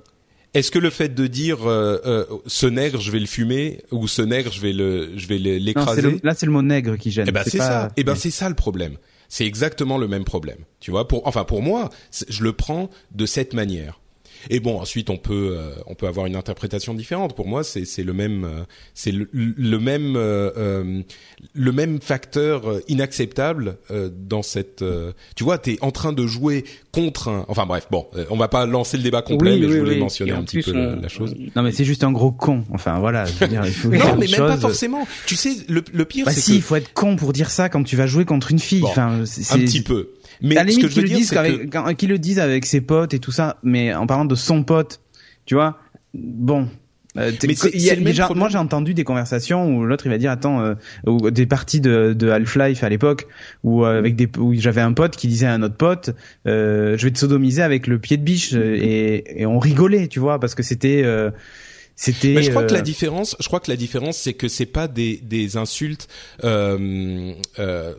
est-ce 0.54 0.70
que 0.72 0.80
le 0.80 0.90
fait 0.90 1.10
de 1.10 1.26
dire 1.28 1.68
euh, 1.68 1.98
euh, 2.06 2.26
ce 2.48 2.68
nègre 2.68 3.00
je 3.02 3.10
vais 3.12 3.20
le 3.20 3.26
fumer 3.26 3.82
ou 3.92 4.08
ce 4.08 4.22
nègre 4.22 4.52
je 4.52 4.62
vais 4.62 4.74
le 4.74 5.12
je 5.18 5.28
vais 5.28 5.38
l'écraser 5.38 6.02
le- 6.02 6.20
là 6.24 6.34
c'est 6.36 6.46
le 6.46 6.52
mot 6.52 6.62
nègre 6.62 6.96
qui 6.98 7.10
gêne. 7.12 7.26
Eh 7.28 7.32
ben 7.32 7.44
c'est 7.46 7.58
pas- 7.58 7.68
ça. 7.68 7.92
Eh 7.98 8.04
ben 8.04 8.16
c'est 8.16 8.32
ça 8.32 8.50
le 8.50 8.56
problème. 8.56 8.98
C'est 9.30 9.46
exactement 9.48 9.98
le 9.98 10.08
même 10.08 10.26
problème. 10.26 10.60
Tu 10.80 10.92
vois, 10.92 11.08
pour 11.08 11.26
enfin 11.28 11.44
pour 11.44 11.64
moi, 11.64 11.90
je 12.30 12.44
le 12.44 12.54
prends 12.54 12.90
de 13.16 13.26
cette 13.26 13.54
manière. 13.56 14.00
Et 14.50 14.60
bon, 14.60 14.80
ensuite 14.80 15.10
on 15.10 15.18
peut 15.18 15.56
euh, 15.58 15.72
on 15.88 15.96
peut 15.96 16.08
avoir 16.08 16.26
une 16.26 16.36
interprétation 16.36 16.94
différente. 16.94 17.36
Pour 17.36 17.48
moi, 17.48 17.64
c'est 17.64 17.86
c'est 17.86 18.04
le 18.04 18.14
même 18.14 18.44
euh, 18.44 18.64
c'est 18.94 19.12
le, 19.12 19.28
le 19.32 19.80
même 19.80 20.16
euh, 20.16 20.52
euh, 20.58 21.02
le 21.54 21.72
même 21.72 22.02
facteur 22.02 22.68
euh, 22.70 22.82
inacceptable 22.88 23.78
euh, 23.92 24.10
dans 24.14 24.42
cette. 24.44 24.82
euh, 24.82 25.12
tu 25.36 25.44
vois, 25.44 25.58
t'es 25.58 25.78
en 25.82 25.92
train 25.92 26.14
de 26.14 26.26
jouer 26.28 26.64
contre 26.92 27.28
un. 27.30 27.46
Enfin 27.48 27.66
bref, 27.66 27.88
bon, 27.92 28.06
on 28.30 28.38
va 28.38 28.48
pas 28.48 28.66
lancer 28.66 28.98
le 28.98 29.04
débat 29.04 29.22
complet, 29.22 29.54
Oui, 29.54 29.62
mais 29.62 29.68
je 29.74 29.78
voulais 29.80 29.94
oui. 29.94 30.00
mentionner 30.00 30.32
un 30.32 30.44
petit 30.44 30.62
peu 30.62 30.74
la, 30.74 31.08
chose. 31.08 31.36
Non 31.56 31.64
mais 31.64 31.72
c'est 31.72 31.86
juste 31.86 32.04
un 32.04 32.12
gros 32.12 32.32
con. 32.32 32.64
Enfin 32.72 33.00
voilà, 33.00 33.26
je 33.26 33.34
veux 33.34 33.48
dire, 33.48 33.66
il 33.66 33.72
faut 33.72 33.90
dire 33.92 34.06
Non, 34.06 34.16
mais 34.20 34.28
même 34.28 34.40
pas 34.40 34.58
forcément. 34.58 35.08
Tu 35.26 35.36
sais, 35.36 35.52
le, 35.70 35.84
le 35.94 36.06
pire, 36.06 36.26
Bah 36.26 36.32
c'est 36.32 36.42
si, 36.42 36.52
que 36.52 36.56
il 36.58 36.62
faut 36.62 36.76
être 36.76 36.94
con 36.94 37.16
pour 37.16 37.34
dire 37.34 37.50
ça 37.50 37.70
quand 37.70 37.84
tu 37.84 37.96
vas 37.96 38.08
jouer 38.08 38.26
contre 38.26 38.52
une 38.52 38.60
fille. 38.60 38.82
Bon, 38.82 38.88
enfin, 38.90 39.22
c'est 39.26 39.54
un 39.56 39.60
petit 39.60 39.82
peu. 39.82 40.10
Mais 40.44 40.58
à 40.58 40.64
la 40.64 40.72
ce 40.72 40.78
que 40.80 40.88
je 40.88 40.88
veux 40.88 40.94
qu'ils 40.94 41.02
le 41.04 41.08
dire, 41.08 41.18
disent 41.18 41.30
c'est 41.30 41.36
que 41.70 41.94
qu'ils 41.94 42.10
le 42.10 42.20
disent 42.20 42.40
avec 42.40 42.66
ses 42.66 42.82
potes 42.82 43.14
et 43.14 43.20
tout 43.20 43.32
ça, 43.32 43.58
mais 43.64 43.94
en 43.94 44.06
parlant 44.06 44.26
de 44.26 44.36
son 44.36 44.64
pote, 44.64 45.00
tu 45.46 45.56
vois, 45.56 45.80
bon. 46.14 46.68
euh, 47.18 47.32
Mais 47.48 47.54
y 47.76 47.90
a- 47.90 47.96
déjà, 47.96 48.28
moi 48.36 48.50
j'ai 48.50 48.58
entendu 48.58 48.94
des 48.94 49.04
conversations 49.04 49.68
où 49.76 49.86
l'autre 49.86 50.06
il 50.08 50.10
va 50.10 50.18
dire 50.18 50.32
attends 50.32 50.62
euh, 50.62 50.74
ou 51.08 51.30
des 51.32 51.46
parties 51.46 51.80
de, 51.80 52.14
de 52.14 52.30
Half-Life 52.30 52.84
à 52.84 52.90
l'époque 52.90 53.28
où 53.64 53.86
euh, 53.86 53.98
avec 54.00 54.16
des 54.16 54.28
où 54.38 54.54
j'avais 54.56 54.82
un 54.82 54.94
pote 54.94 55.16
qui 55.16 55.28
disait 55.28 55.46
à 55.46 55.54
un 55.54 55.62
autre 55.64 55.76
pote 55.78 56.10
euh, 56.48 56.98
je 56.98 57.06
vais 57.06 57.12
te 57.12 57.20
sodomiser 57.20 57.62
avec 57.62 57.86
le 57.88 58.00
pied 58.00 58.18
de 58.18 58.24
biche 58.24 58.54
euh, 58.54 58.76
et, 58.82 59.42
et 59.42 59.46
on 59.46 59.60
rigolait 59.60 60.08
tu 60.08 60.20
vois 60.20 60.40
parce 60.40 60.56
que 60.56 60.64
c'était 60.64 61.04
euh, 61.06 61.30
c'était 61.96 62.34
Mais 62.34 62.42
je 62.42 62.50
crois 62.50 62.64
que 62.64 62.74
la 62.74 62.82
différence, 62.82 63.36
je 63.40 63.46
crois 63.48 63.60
que 63.60 63.70
la 63.70 63.78
différence, 63.78 64.18
c'est 64.18 64.34
que 64.34 64.48
c'est 64.48 64.66
pas 64.66 64.88
des 64.88 65.18
des 65.18 65.56
insultes 65.58 66.08
euh, 66.44 67.34
euh, 67.60 67.94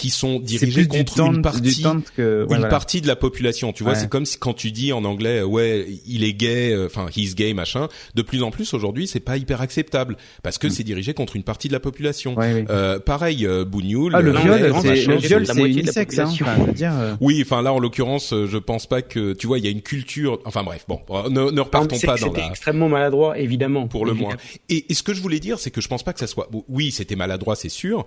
qui 0.00 0.08
sont 0.08 0.40
dirigés 0.40 0.86
contre 0.86 1.20
une 1.20 1.42
partie, 1.42 1.84
que, 2.16 2.46
une 2.48 2.68
partie 2.68 3.02
de 3.02 3.06
la 3.06 3.16
population. 3.16 3.74
Tu 3.74 3.84
vois, 3.84 3.94
c'est 3.94 4.08
comme 4.08 4.24
si 4.24 4.38
quand 4.38 4.54
tu 4.54 4.72
dis 4.72 4.94
en 4.94 5.04
anglais, 5.04 5.42
ouais, 5.42 5.86
il 6.06 6.24
est 6.24 6.32
gay, 6.32 6.72
euh, 6.72 6.86
enfin, 6.86 7.08
he's 7.14 7.34
gay, 7.34 7.52
machin. 7.52 7.88
De 8.14 8.22
plus 8.22 8.42
en 8.42 8.50
plus 8.50 8.72
aujourd'hui, 8.72 9.06
c'est 9.06 9.20
pas 9.20 9.36
hyper 9.36 9.60
acceptable 9.60 10.16
parce 10.42 10.56
que 10.56 10.68
mm. 10.68 10.70
c'est 10.70 10.84
dirigé 10.84 11.12
contre 11.12 11.36
une 11.36 11.42
partie 11.42 11.68
de 11.68 11.74
la 11.74 11.80
population. 11.80 12.34
Euh, 12.40 12.98
pareil, 12.98 13.44
euh, 13.44 13.66
Bougnoul. 13.66 14.14
Ah, 14.14 14.22
le 14.22 14.32
viol, 14.32 14.74
c'est 14.80 15.04
le 15.04 15.16
viol, 15.16 15.46
c'est 15.46 15.60
unisexe, 15.60 16.18
hein. 16.18 16.30
Enfin, 16.30 16.56
dire, 16.72 16.92
euh. 16.94 17.14
Oui, 17.20 17.38
enfin 17.44 17.60
là, 17.60 17.74
en 17.74 17.78
l'occurrence, 17.78 18.30
je 18.30 18.56
pense 18.56 18.86
pas 18.86 19.02
que, 19.02 19.34
tu 19.34 19.46
vois, 19.46 19.58
il 19.58 19.66
y 19.66 19.68
a 19.68 19.70
une 19.70 19.82
culture. 19.82 20.38
Enfin 20.46 20.62
bref, 20.62 20.86
bon, 20.88 21.00
ne, 21.28 21.50
ne 21.50 21.60
repartons 21.60 21.98
pas 21.98 22.16
dans 22.16 22.32
la. 22.32 22.48
extrêmement 22.48 22.88
maladroit, 22.88 23.38
évidemment. 23.38 23.86
Pour 23.86 24.06
le 24.06 24.14
moins. 24.14 24.36
Et, 24.70 24.86
et, 24.88 24.94
ce 24.94 25.02
que 25.02 25.12
je 25.12 25.20
voulais 25.20 25.40
dire, 25.40 25.58
c'est 25.58 25.70
que 25.70 25.82
je 25.82 25.88
pense 25.88 26.02
pas 26.02 26.14
que 26.14 26.20
ça 26.20 26.26
soit. 26.26 26.48
Oui, 26.70 26.90
c'était 26.90 27.16
maladroit, 27.16 27.54
c'est 27.54 27.68
sûr. 27.68 28.06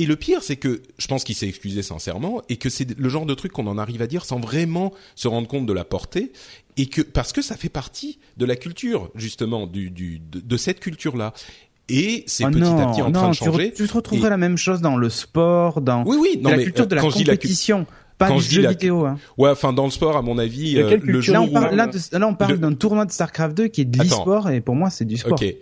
Et 0.00 0.06
le 0.06 0.16
pire, 0.16 0.42
c'est 0.42 0.56
que 0.56 0.80
je 0.96 1.06
pense 1.08 1.24
qu'il 1.24 1.34
s'est 1.34 1.46
excusé 1.46 1.82
sincèrement 1.82 2.40
et 2.48 2.56
que 2.56 2.70
c'est 2.70 2.98
le 2.98 3.08
genre 3.10 3.26
de 3.26 3.34
truc 3.34 3.52
qu'on 3.52 3.66
en 3.66 3.76
arrive 3.76 4.00
à 4.00 4.06
dire 4.06 4.24
sans 4.24 4.40
vraiment 4.40 4.94
se 5.14 5.28
rendre 5.28 5.46
compte 5.46 5.66
de 5.66 5.74
la 5.74 5.84
portée 5.84 6.32
et 6.78 6.86
que 6.86 7.02
parce 7.02 7.34
que 7.34 7.42
ça 7.42 7.54
fait 7.54 7.68
partie 7.68 8.18
de 8.38 8.46
la 8.46 8.56
culture 8.56 9.10
justement 9.14 9.66
du, 9.66 9.90
du 9.90 10.18
de, 10.18 10.56
cette 10.56 10.80
culture 10.80 11.18
là. 11.18 11.34
Et 11.90 12.24
c'est 12.26 12.46
oh 12.46 12.50
petit 12.50 12.62
à 12.62 12.86
petit 12.86 13.02
en 13.02 13.12
train 13.12 13.28
de 13.28 13.34
changer. 13.34 13.72
Tu, 13.72 13.82
tu 13.82 13.88
te 13.88 13.92
retrouveras 13.92 14.30
la 14.30 14.38
même 14.38 14.56
chose 14.56 14.80
dans 14.80 14.96
le 14.96 15.10
sport, 15.10 15.82
dans 15.82 16.02
oui, 16.06 16.16
oui, 16.18 16.40
non, 16.40 16.48
la 16.48 16.62
culture 16.62 16.86
de 16.86 16.94
la 16.94 17.02
compétition. 17.02 17.86
Pas 18.16 18.28
quand 18.28 18.38
du 18.38 18.42
jeu 18.42 18.66
vidéo. 18.66 19.04
Hein. 19.04 19.18
Ouais, 19.36 19.50
enfin 19.50 19.74
dans 19.74 19.84
le 19.84 19.90
sport, 19.90 20.16
à 20.16 20.22
mon 20.22 20.38
avis, 20.38 20.78
euh, 20.78 20.96
le 21.02 21.20
jour 21.20 21.34
là, 21.34 21.42
on 21.42 21.48
parle, 21.48 21.74
là, 21.74 22.26
on 22.26 22.34
parle 22.34 22.56
d'un 22.56 22.72
tournoi 22.72 23.04
de 23.04 23.12
Starcraft 23.12 23.54
2 23.54 23.68
qui 23.68 23.82
est 23.82 23.84
de 23.84 23.98
l'e-sport 23.98 24.48
et 24.48 24.62
pour 24.62 24.76
moi 24.76 24.88
c'est 24.88 25.04
du 25.04 25.18
sport. 25.18 25.32
Ok, 25.32 25.54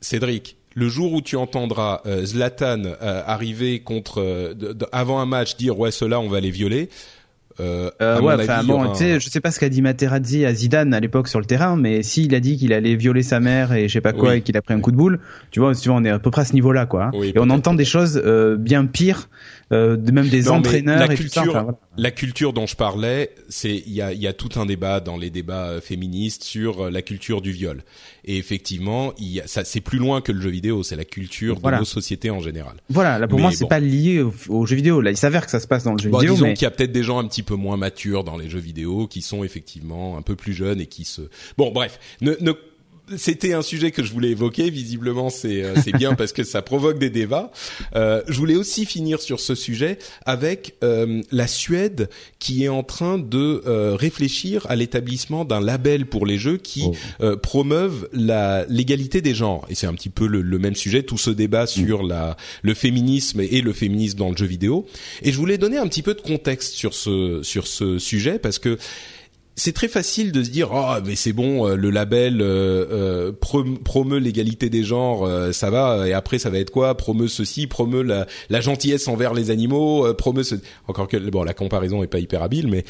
Cédric, 0.00 0.56
le 0.74 0.88
jour 0.88 1.12
où 1.12 1.20
tu 1.20 1.36
entendras 1.36 2.00
euh, 2.06 2.24
Zlatan 2.24 2.82
euh, 2.84 3.22
arriver 3.26 3.80
contre 3.80 4.20
euh, 4.20 4.54
avant 4.92 5.20
un 5.20 5.26
match 5.26 5.56
dire 5.56 5.78
ouais 5.78 5.90
ceux-là 5.90 6.20
on 6.20 6.28
va 6.28 6.40
les 6.40 6.50
violer 6.50 6.88
euh, 7.60 7.90
euh 8.00 8.20
ouais, 8.20 8.34
enfin 8.34 8.64
bon, 8.64 8.90
tu 8.92 8.98
sais, 8.98 9.20
je 9.20 9.28
sais 9.28 9.40
pas 9.40 9.50
ce 9.50 9.60
qu'a 9.60 9.68
dit 9.68 9.82
Materazzi 9.82 10.44
à 10.44 10.54
Zidane 10.54 10.94
à 10.94 11.00
l'époque 11.00 11.28
sur 11.28 11.38
le 11.38 11.44
terrain, 11.44 11.76
mais 11.76 12.02
s'il 12.02 12.34
a 12.34 12.40
dit 12.40 12.56
qu'il 12.56 12.72
allait 12.72 12.96
violer 12.96 13.22
sa 13.22 13.40
mère 13.40 13.72
et 13.72 13.88
je 13.88 13.92
sais 13.92 14.00
pas 14.00 14.12
quoi 14.12 14.36
et 14.36 14.40
qu'il 14.40 14.56
a 14.56 14.62
pris 14.62 14.74
un 14.74 14.80
coup 14.80 14.90
de 14.90 14.96
boule, 14.96 15.20
tu 15.50 15.60
vois, 15.60 15.72
on 15.88 16.04
est 16.04 16.10
à 16.10 16.18
peu 16.18 16.30
près 16.30 16.42
à 16.42 16.44
ce 16.44 16.54
niveau-là, 16.54 16.86
quoi. 16.86 17.04
Hein. 17.04 17.10
et 17.22 17.38
on 17.38 17.50
entend 17.50 17.74
des 17.74 17.84
choses 17.84 18.20
euh, 18.24 18.56
bien 18.56 18.86
pires 18.86 19.28
euh, 19.72 19.96
même 20.12 20.28
des 20.28 20.48
entraîneurs 20.48 21.06
la 21.06 21.12
et 21.12 21.16
culture, 21.16 21.44
tout 21.44 21.52
ça. 21.52 21.66
La 21.96 22.10
culture 22.10 22.52
dont 22.52 22.66
je 22.66 22.76
parlais, 22.76 23.30
c'est 23.48 23.82
il 23.86 23.92
y 23.92 24.02
a, 24.02 24.12
y 24.12 24.26
a 24.26 24.32
tout 24.32 24.60
un 24.60 24.66
débat 24.66 25.00
dans 25.00 25.16
les 25.16 25.30
débats 25.30 25.68
euh, 25.68 25.80
féministes 25.80 26.44
sur 26.44 26.82
euh, 26.82 26.90
la 26.90 27.02
culture 27.02 27.40
du 27.40 27.52
viol. 27.52 27.82
Et 28.24 28.36
effectivement, 28.36 29.12
il 29.18 29.28
y 29.28 29.40
a, 29.40 29.46
ça 29.46 29.64
c'est 29.64 29.80
plus 29.80 29.98
loin 29.98 30.20
que 30.20 30.30
le 30.30 30.40
jeu 30.40 30.50
vidéo, 30.50 30.82
c'est 30.82 30.96
la 30.96 31.04
culture 31.04 31.60
de 31.60 31.70
nos 31.70 31.84
sociétés 31.84 32.30
en 32.30 32.40
général. 32.40 32.74
Voilà, 32.88 33.18
là 33.18 33.26
pour 33.26 33.38
moi 33.40 33.50
c'est 33.50 33.68
pas 33.68 33.80
lié 33.80 34.22
au, 34.48 34.66
jeu 34.66 34.76
vidéo. 34.76 35.00
Là, 35.00 35.10
il 35.10 35.16
s'avère 35.16 35.44
que 35.44 35.50
ça 35.50 35.60
se 35.60 35.66
passe 35.66 35.84
dans 35.84 35.92
le 35.92 35.98
jeu 35.98 36.10
vidéo. 36.10 36.34
Disons 36.34 36.52
qu'il 36.52 36.62
y 36.62 36.66
a 36.66 36.70
peut-être 36.70 36.92
des 36.92 37.02
gens 37.02 37.18
un 37.18 37.26
petit 37.26 37.42
peu 37.42 37.54
moins 37.54 37.76
matures 37.76 38.24
dans 38.24 38.36
les 38.36 38.50
jeux 38.50 38.60
vidéo 38.60 39.06
qui 39.06 39.22
sont 39.22 39.44
effectivement 39.44 40.16
un 40.18 40.22
peu 40.22 40.36
plus 40.36 40.52
jeunes 40.52 40.80
et 40.80 40.86
qui 40.86 41.04
se. 41.04 41.22
Bon, 41.56 41.72
bref, 41.72 41.98
ne, 42.20 42.34
ne 42.40 42.52
c'était 43.16 43.52
un 43.52 43.62
sujet 43.62 43.90
que 43.90 44.02
je 44.02 44.12
voulais 44.12 44.30
évoquer. 44.30 44.70
Visiblement, 44.70 45.30
c'est 45.30 45.62
euh, 45.62 45.74
c'est 45.82 45.92
bien 45.92 46.14
parce 46.16 46.32
que 46.32 46.44
ça 46.44 46.62
provoque 46.62 46.98
des 46.98 47.10
débats. 47.10 47.50
Euh, 47.96 48.22
je 48.28 48.38
voulais 48.38 48.56
aussi 48.56 48.86
finir 48.86 49.20
sur 49.20 49.40
ce 49.40 49.54
sujet 49.54 49.98
avec 50.26 50.74
euh, 50.82 51.22
la 51.30 51.46
Suède 51.46 52.08
qui 52.38 52.64
est 52.64 52.68
en 52.68 52.82
train 52.82 53.18
de 53.18 53.62
euh, 53.66 53.94
réfléchir 53.94 54.66
à 54.68 54.76
l'établissement 54.76 55.44
d'un 55.44 55.60
label 55.60 56.06
pour 56.06 56.26
les 56.26 56.38
jeux 56.38 56.56
qui 56.56 56.84
oh. 57.20 57.36
promeuvent 57.36 58.08
la 58.12 58.64
l'égalité 58.68 59.20
des 59.20 59.34
genres. 59.34 59.66
Et 59.68 59.74
c'est 59.74 59.86
un 59.86 59.94
petit 59.94 60.10
peu 60.10 60.26
le, 60.26 60.42
le, 60.42 60.58
même 60.58 60.74
sujet, 60.74 61.02
tout 61.02 61.18
ce 61.18 61.30
débat 61.30 61.64
mm. 61.64 61.68
sur 61.68 62.02
la 62.02 62.36
le 62.62 62.74
féminisme 62.74 63.40
et 63.40 63.60
le 63.60 63.72
féminisme 63.72 64.18
dans 64.18 64.30
le 64.30 64.36
jeu 64.36 64.46
vidéo. 64.46 64.86
Et 65.22 65.32
je 65.32 65.36
voulais 65.36 65.58
donner 65.58 65.78
un 65.78 65.86
petit 65.86 66.02
peu 66.02 66.14
de 66.14 66.20
contexte 66.20 66.74
sur 66.74 66.94
ce 66.94 67.40
sur 67.42 67.66
ce 67.66 67.98
sujet 67.98 68.38
parce 68.38 68.58
que 68.58 68.78
c'est 69.54 69.72
très 69.72 69.88
facile 69.88 70.32
de 70.32 70.42
se 70.42 70.50
dire 70.50 70.70
oh 70.72 70.94
mais 71.04 71.14
c'est 71.14 71.32
bon 71.32 71.68
euh, 71.68 71.76
le 71.76 71.90
label 71.90 72.40
euh, 72.40 73.32
euh 73.32 73.32
promeut 73.84 74.18
l'égalité 74.18 74.70
des 74.70 74.82
genres 74.82 75.24
euh, 75.24 75.52
ça 75.52 75.70
va 75.70 76.08
et 76.08 76.12
après 76.12 76.38
ça 76.38 76.50
va 76.50 76.58
être 76.58 76.70
quoi? 76.70 76.96
Promeut 76.96 77.28
ceci 77.28 77.66
promeut 77.66 78.02
la, 78.02 78.26
la 78.48 78.60
gentillesse 78.60 79.08
envers 79.08 79.34
les 79.34 79.50
animaux 79.50 80.12
promeut 80.14 80.42
ce... 80.42 80.54
encore 80.88 81.08
que 81.08 81.16
bon 81.16 81.42
la 81.42 81.54
comparaison 81.54 82.02
est 82.02 82.08
pas 82.08 82.18
hyper 82.18 82.42
habile 82.42 82.68
mais 82.68 82.84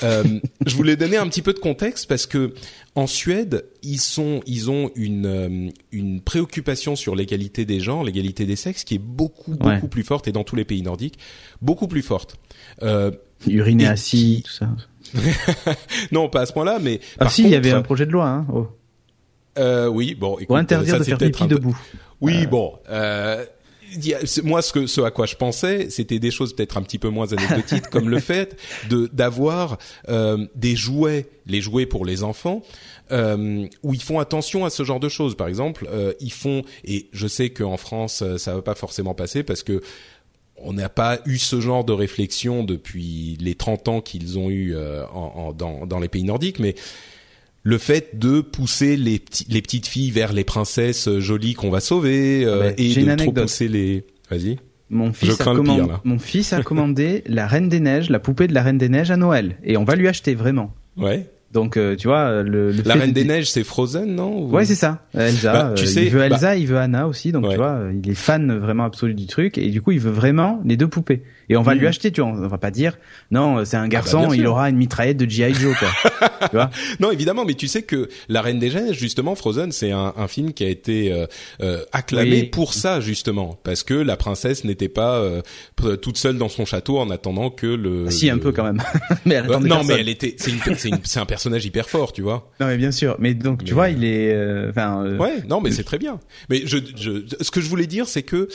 je 0.02 0.74
voulais 0.74 0.96
donner 0.96 1.18
un 1.18 1.28
petit 1.28 1.42
peu 1.42 1.52
de 1.52 1.58
contexte 1.58 2.08
parce 2.08 2.24
que 2.24 2.54
en 2.94 3.06
Suède 3.06 3.66
ils 3.82 4.00
sont 4.00 4.40
ils 4.46 4.70
ont 4.70 4.90
une 4.94 5.70
une 5.92 6.22
préoccupation 6.22 6.96
sur 6.96 7.14
l'égalité 7.14 7.66
des 7.66 7.78
genres 7.78 8.02
l'égalité 8.02 8.46
des 8.46 8.56
sexes 8.56 8.84
qui 8.84 8.94
est 8.94 9.02
beaucoup 9.02 9.54
beaucoup 9.54 9.88
plus 9.88 10.02
forte 10.02 10.26
et 10.28 10.32
dans 10.32 10.44
tous 10.44 10.56
les 10.56 10.64
pays 10.64 10.82
nordiques 10.82 11.18
beaucoup 11.60 11.88
plus 11.88 12.02
forte. 12.02 12.36
Euh, 12.82 13.10
uriner 13.46 13.86
assis 13.86 14.42
tout 14.44 14.52
ça 14.52 14.68
non, 16.12 16.28
pas 16.28 16.42
à 16.42 16.46
ce 16.46 16.52
point-là, 16.52 16.78
mais. 16.80 17.00
Ah 17.18 17.28
si, 17.28 17.44
il 17.44 17.50
y 17.50 17.54
avait 17.54 17.72
un 17.72 17.82
projet 17.82 18.06
de 18.06 18.12
loi. 18.12 18.26
Hein. 18.26 18.46
Oh. 18.52 18.66
Euh, 19.58 19.86
oui, 19.86 20.14
bon. 20.14 20.38
Écoute, 20.38 20.56
interdire 20.56 20.98
de 20.98 21.04
faire 21.04 21.18
pipi 21.18 21.46
debout. 21.46 21.78
Oui, 22.20 22.44
euh. 22.44 22.46
bon. 22.46 22.74
Euh, 22.90 23.44
moi, 24.44 24.62
ce 24.62 24.72
que 24.72 24.86
ce 24.86 25.00
à 25.00 25.10
quoi 25.10 25.26
je 25.26 25.36
pensais, 25.36 25.90
c'était 25.90 26.18
des 26.18 26.30
choses 26.30 26.54
peut-être 26.54 26.76
un 26.76 26.82
petit 26.82 26.98
peu 26.98 27.08
moins 27.08 27.32
anecdotiques, 27.32 27.88
comme 27.88 28.08
le 28.08 28.20
fait 28.20 28.56
de 28.88 29.08
d'avoir 29.12 29.78
euh, 30.08 30.46
des 30.54 30.76
jouets, 30.76 31.28
les 31.46 31.60
jouets 31.60 31.86
pour 31.86 32.04
les 32.04 32.22
enfants, 32.22 32.62
euh, 33.10 33.66
où 33.82 33.94
ils 33.94 34.02
font 34.02 34.18
attention 34.18 34.64
à 34.64 34.70
ce 34.70 34.82
genre 34.84 35.00
de 35.00 35.08
choses. 35.08 35.36
Par 35.36 35.48
exemple, 35.48 35.88
euh, 35.90 36.12
ils 36.20 36.32
font, 36.32 36.62
et 36.84 37.08
je 37.12 37.26
sais 37.26 37.50
qu'en 37.50 37.76
France, 37.76 38.22
ça 38.36 38.54
va 38.54 38.62
pas 38.62 38.74
forcément 38.74 39.14
passer 39.14 39.42
parce 39.42 39.62
que 39.62 39.82
on 40.62 40.72
n'a 40.74 40.88
pas 40.88 41.20
eu 41.26 41.38
ce 41.38 41.60
genre 41.60 41.84
de 41.84 41.92
réflexion 41.92 42.64
depuis 42.64 43.36
les 43.40 43.54
30 43.54 43.88
ans 43.88 44.00
qu'ils 44.00 44.38
ont 44.38 44.50
eu 44.50 44.74
euh, 44.74 45.04
en, 45.08 45.52
dans, 45.52 45.86
dans, 45.86 45.98
les 45.98 46.08
pays 46.08 46.24
nordiques, 46.24 46.58
mais 46.58 46.74
le 47.62 47.78
fait 47.78 48.18
de 48.18 48.40
pousser 48.40 48.96
les, 48.96 49.22
les 49.48 49.62
petites 49.62 49.86
filles 49.86 50.10
vers 50.10 50.32
les 50.32 50.44
princesses 50.44 51.08
jolies 51.18 51.54
qu'on 51.54 51.70
va 51.70 51.80
sauver 51.80 52.44
euh, 52.44 52.72
et 52.76 52.94
de 52.94 53.14
trop 53.16 53.32
pousser 53.32 53.68
les. 53.68 54.04
Vas-y. 54.30 54.58
Mon 54.90 55.12
fils, 55.14 55.40
a 55.40 55.54
mon 56.04 56.18
fils 56.18 56.52
a 56.52 56.62
commandé 56.62 57.22
la 57.26 57.46
Reine 57.46 57.70
des 57.70 57.80
Neiges, 57.80 58.10
la 58.10 58.18
poupée 58.18 58.46
de 58.46 58.52
la 58.52 58.62
Reine 58.62 58.76
des 58.76 58.90
Neiges 58.90 59.10
à 59.10 59.16
Noël, 59.16 59.56
et 59.64 59.78
on 59.78 59.84
va 59.84 59.96
lui 59.96 60.06
acheter 60.06 60.34
vraiment. 60.34 60.74
Ouais. 60.98 61.26
Donc 61.52 61.76
euh, 61.76 61.96
tu 61.96 62.08
vois 62.08 62.42
le, 62.42 62.70
le 62.72 62.82
la 62.84 62.94
Reine 62.94 63.12
des 63.12 63.24
Neiges 63.24 63.50
c'est 63.50 63.62
Frozen 63.64 64.14
non 64.14 64.46
Ouais 64.46 64.64
c'est 64.64 64.74
ça. 64.74 65.04
Elsa 65.14 65.52
bah, 65.52 65.72
tu 65.76 65.84
euh, 65.84 65.86
sais, 65.86 66.04
il 66.04 66.10
veut 66.10 66.20
bah 66.20 66.26
Elsa 66.26 66.56
il 66.56 66.66
veut 66.66 66.78
Anna 66.78 67.06
aussi 67.06 67.30
donc 67.30 67.48
tu 67.48 67.56
vois 67.56 67.80
il 67.92 68.10
est 68.10 68.14
fan 68.14 68.56
vraiment 68.58 68.84
absolu 68.84 69.14
du 69.14 69.26
truc 69.26 69.58
et 69.58 69.68
du 69.68 69.82
coup 69.82 69.92
il 69.92 70.00
veut 70.00 70.10
vraiment 70.10 70.60
les 70.64 70.76
deux 70.76 70.88
poupées 70.88 71.22
et 71.48 71.56
on 71.56 71.62
va 71.62 71.74
lui 71.74 71.82
mhm. 71.82 71.86
acheter, 71.88 72.10
tu 72.12 72.20
vois. 72.20 72.30
On 72.30 72.48
va 72.48 72.58
pas 72.58 72.70
dire 72.70 72.98
non, 73.30 73.64
c'est 73.64 73.76
un 73.76 73.80
ah 73.80 73.82
bah, 73.84 73.88
garçon, 73.88 74.32
il 74.32 74.46
aura 74.46 74.68
une 74.70 74.76
mitraillette 74.76 75.16
de 75.16 75.28
GI 75.28 75.54
Joe, 75.54 75.76
quoi. 75.78 75.88
tu 76.48 76.56
vois 76.56 76.70
Non, 77.00 77.10
évidemment, 77.10 77.44
mais 77.44 77.54
tu 77.54 77.68
sais 77.68 77.82
que 77.82 78.08
La 78.28 78.42
Reine 78.42 78.58
des 78.58 78.70
Neiges, 78.70 78.98
justement, 78.98 79.34
Frozen, 79.34 79.72
c'est 79.72 79.90
un, 79.90 80.12
un, 80.16 80.28
film 80.28 80.52
qui 80.52 80.64
a 80.64 80.68
été 80.68 81.12
euh, 81.12 81.26
euh 81.60 81.84
acclamé 81.92 82.44
pour 82.44 82.74
ça, 82.74 83.00
justement, 83.00 83.58
parce 83.64 83.82
que 83.82 83.94
la 83.94 84.16
princesse 84.16 84.64
n'était 84.64 84.88
pas 84.88 85.18
euh, 85.18 85.42
toute 85.96 86.16
seule 86.16 86.38
dans 86.38 86.48
son 86.48 86.64
château 86.64 86.98
en 86.98 87.10
attendant 87.10 87.50
que 87.50 87.66
le. 87.66 88.04
Ah, 88.08 88.10
si, 88.10 88.30
un 88.30 88.38
peu 88.38 88.52
quand 88.52 88.64
même. 88.64 88.82
mais 89.24 89.34
elle 89.36 89.46
non, 89.46 89.84
mais 89.84 90.00
elle 90.00 90.08
était. 90.08 90.36
C'est 91.04 91.20
un 91.20 91.26
personnage 91.26 91.64
hyper 91.64 91.88
fort, 91.88 92.12
tu 92.12 92.22
vois. 92.22 92.50
Non, 92.60 92.66
mais 92.66 92.76
bien 92.76 92.92
sûr. 92.92 93.16
Mais 93.18 93.34
donc, 93.34 93.64
tu 93.64 93.74
vois, 93.74 93.90
il 93.90 94.04
est. 94.04 94.32
Euh, 94.32 94.70
enfin. 94.70 95.16
ouais, 95.18 95.42
non, 95.48 95.60
mais 95.60 95.70
c'est 95.70 95.84
très 95.84 95.98
bien. 95.98 96.20
Mais 96.48 96.62
je, 96.64 96.78
je, 96.96 97.24
ce 97.40 97.50
que 97.50 97.60
je 97.60 97.68
voulais 97.68 97.86
dire, 97.86 98.06
c'est 98.08 98.22
que 98.22 98.48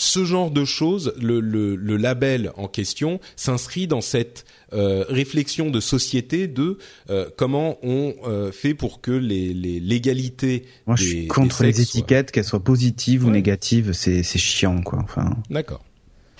ce 0.00 0.24
genre 0.24 0.50
de 0.50 0.64
choses, 0.64 1.12
le, 1.20 1.40
le, 1.40 1.76
le 1.76 1.96
label 1.98 2.52
en 2.56 2.68
question 2.68 3.20
s'inscrit 3.36 3.86
dans 3.86 4.00
cette 4.00 4.46
euh, 4.72 5.04
réflexion 5.10 5.68
de 5.68 5.78
société 5.78 6.48
de 6.48 6.78
euh, 7.10 7.28
comment 7.36 7.76
on 7.82 8.14
euh, 8.26 8.50
fait 8.50 8.72
pour 8.72 9.02
que 9.02 9.10
les 9.10 9.52
l'égalité. 9.52 10.64
Moi, 10.86 10.96
je 10.96 11.04
suis 11.04 11.26
contre 11.26 11.64
les 11.64 11.82
étiquettes, 11.82 12.30
qu'elles 12.30 12.44
soient 12.44 12.64
positives 12.64 13.26
ou 13.26 13.30
négatives, 13.30 13.92
c'est 13.92 14.22
c'est 14.22 14.38
chiant 14.38 14.80
quoi. 14.80 15.00
Enfin. 15.02 15.36
D'accord. 15.50 15.84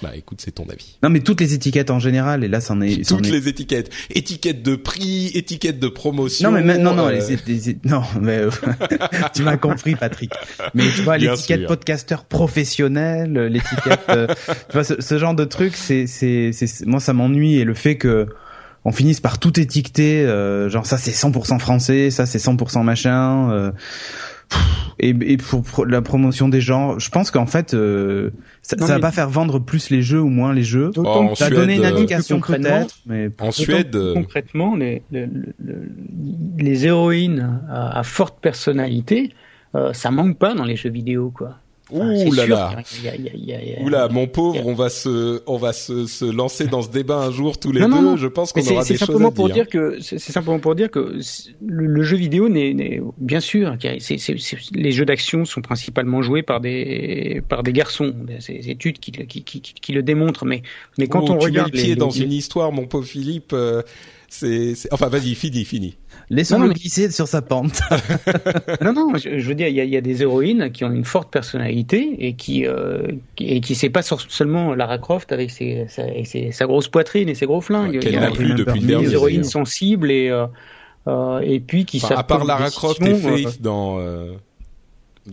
Bah 0.03 0.12
écoute, 0.16 0.40
c'est 0.42 0.53
ton 0.53 0.66
avis. 0.70 0.96
Non 1.03 1.11
mais 1.11 1.20
toutes 1.20 1.40
les 1.40 1.53
étiquettes 1.53 1.90
en 1.90 1.98
général, 1.98 2.42
et 2.42 2.48
là 2.48 2.61
c'en 2.61 2.80
est. 2.80 3.07
Toutes 3.07 3.28
les 3.28 3.48
étiquettes, 3.48 3.90
étiquettes 4.11 4.62
de 4.62 4.76
prix, 4.76 5.26
étiquettes 5.34 5.78
de 5.78 5.88
promotion. 5.88 6.51
Non 6.51 6.61
mais 6.61 6.78
non 6.78 6.94
non 6.94 7.09
euh... 7.09 7.20
les, 7.46 7.76
non 7.84 8.03
mais 8.20 8.38
euh, 8.38 8.51
tu 9.34 9.42
m'as 9.42 9.59
compris 9.59 9.96
Patrick. 9.96 10.32
Mais 10.74 10.84
tu 10.94 11.03
vois 11.03 11.18
l'étiquette 11.18 11.66
podcasteur 11.66 12.24
professionnel, 12.24 13.32
l'étiquette, 13.46 14.01
euh, 14.09 14.26
tu 14.46 14.72
vois 14.72 14.84
ce, 14.84 15.01
ce, 15.01 15.18
genre 15.18 15.34
de 15.34 15.44
truc, 15.44 15.76
c'est 15.76 16.07
c'est 16.07 16.53
c'est 16.53 16.86
moi 16.86 17.01
ça 17.01 17.12
m'ennuie 17.12 17.57
et 17.57 17.64
le 17.64 17.74
fait 17.74 17.96
que 17.96 18.26
on 18.86 18.92
finisse 18.92 19.20
par 19.20 19.38
tout 19.38 19.61
étiqueter, 19.61 20.22
euh, 20.22 20.70
genre 20.70 20.86
ça 20.86 20.96
c'est 20.96 21.11
100% 21.11 21.59
français, 21.59 22.11
ça 22.11 22.24
c'est 22.24 22.38
100% 22.38 22.82
machin 22.82 23.72
et, 24.98 25.14
et 25.20 25.36
pour, 25.38 25.86
la 25.86 26.03
promotion 26.03 26.48
des 26.48 26.61
genres, 26.61 27.01
je 27.01 27.09
pense 27.09 27.30
qu'en 27.30 27.46
fait, 27.46 27.72
euh, 27.72 28.30
ça, 28.62 28.76
ça 28.78 28.86
va 28.86 29.01
pas 29.01 29.11
faire 29.11 29.30
vendre 29.30 29.59
plus 29.59 29.90
les 29.90 30.03
jeux 30.03 30.20
ou 30.20 30.28
moins 30.28 30.53
les 30.53 30.62
jeux. 30.62 30.90
Oh, 30.96 31.30
ça 31.34 31.48
va 31.48 31.57
donner 31.57 31.76
une 31.76 31.86
indication 31.86 32.40
peut-être, 32.40 32.96
mais 33.07 33.30
en 33.40 33.51
Suède, 33.51 33.96
euh, 33.96 34.14
concrètement, 34.14 34.76
les, 34.76 35.03
les, 35.11 35.26
les 36.59 36.86
héroïnes 36.86 37.61
à, 37.70 37.98
à, 37.98 38.03
forte 38.03 38.40
personnalité, 38.40 39.32
euh, 39.74 39.92
ça 39.94 40.11
manque 40.11 40.38
pas 40.38 40.55
dans 40.55 40.64
les 40.64 40.76
jeux 40.76 40.90
vidéo, 40.90 41.32
quoi. 41.34 41.57
Ouh 41.93 42.32
là 42.32 42.47
là. 42.47 42.76
Ouh 43.82 43.88
là, 43.88 44.09
mon 44.09 44.26
pauvre, 44.26 44.66
on 44.66 44.74
va 44.74 44.88
se, 44.88 45.43
on 45.47 45.57
va 45.57 45.72
se, 45.72 46.07
se 46.07 46.24
lancer 46.24 46.66
dans 46.66 46.82
ce 46.82 46.91
débat 46.91 47.18
un 47.18 47.30
jour 47.30 47.59
tous 47.59 47.72
les 47.72 47.80
deux. 47.80 48.16
Je 48.16 48.26
pense 48.26 48.53
qu'on 48.53 48.61
aura 48.61 48.84
des 48.84 48.97
choses 48.97 49.22
à 49.22 49.30
pour 49.30 49.49
dire. 49.49 49.68
que 49.68 49.99
c'est 50.01 50.18
simplement 50.18 50.59
pour 50.59 50.74
dire 50.74 50.91
que 50.91 51.18
le, 51.64 52.03
jeu 52.03 52.16
vidéo 52.16 52.49
n'est, 52.49 53.01
bien 53.18 53.41
sûr, 53.41 53.76
les 54.74 54.93
jeux 54.93 55.05
d'action 55.05 55.45
sont 55.45 55.61
principalement 55.61 56.22
joués 56.22 56.43
par 56.43 56.61
des, 56.61 57.43
par 57.49 57.62
des 57.62 57.72
garçons. 57.72 58.14
C'est 58.38 58.55
des 58.55 58.70
études 58.70 58.99
qui, 58.99 59.12
qui, 59.12 59.43
qui, 59.43 59.61
qui, 59.61 59.93
le 59.93 60.03
démontrent. 60.03 60.45
Mais, 60.45 60.62
mais 60.99 61.07
quand 61.07 61.28
oh, 61.28 61.32
on 61.32 61.38
tu 61.38 61.47
regarde 61.47 61.72
mets 61.72 61.78
le 61.78 61.84
pied 61.84 61.97
dans 61.97 62.11
une 62.11 62.32
histoire, 62.32 62.72
mon 62.72 62.86
pauvre 62.86 63.07
Philippe. 63.07 63.53
Euh, 63.53 63.82
c'est, 64.28 64.74
enfin, 64.93 65.09
vas-y, 65.09 65.34
fini, 65.34 65.64
fini. 65.64 65.97
Laissons-le 66.31 66.68
glisser 66.68 67.11
sur 67.11 67.26
sa 67.26 67.43
pente. 67.43 67.81
non, 68.81 68.93
non, 68.93 69.12
je, 69.16 69.28
veux 69.28 69.55
dire, 69.55 69.66
il 69.66 69.74
y 69.74 69.81
a, 69.81 69.85
y 69.85 69.97
a, 69.97 70.01
des 70.01 70.22
héroïnes 70.22 70.70
qui 70.70 70.85
ont 70.85 70.93
une 70.93 71.05
forte 71.05 71.33
personnalité 71.33 72.14
et 72.20 72.35
qui 72.35 72.66
euh, 72.66 73.09
et 73.39 73.61
qui 73.61 73.74
c'est 73.74 73.91
pas 73.91 74.03
seulement 74.03 74.74
Lara 74.74 74.99
Croft 74.99 75.33
avec 75.33 75.51
ses, 75.51 75.87
sa, 75.89 76.05
ses, 76.24 76.53
sa 76.53 76.66
grosse 76.66 76.87
poitrine 76.87 77.28
et 77.28 77.35
ses 77.35 77.47
gros 77.47 77.61
flingues. 77.61 77.99
il 78.01 78.12
y 78.12 78.16
a 78.16 78.31
plus 78.31 78.55
depuis 78.55 78.81
des 78.81 79.12
héroïnes 79.12 79.43
sensibles 79.43 80.12
et 80.12 80.28
euh, 80.28 80.47
euh, 81.09 81.41
et 81.41 81.61
puis 81.61 81.85
qui 81.85 82.01
enfin, 82.03 82.14
à 82.16 82.22
part 82.22 82.45
Lara 82.45 82.70
Croft 82.70 83.03
et 83.03 83.14
Faith 83.14 83.62
dans 83.62 83.99
euh, 83.99 84.33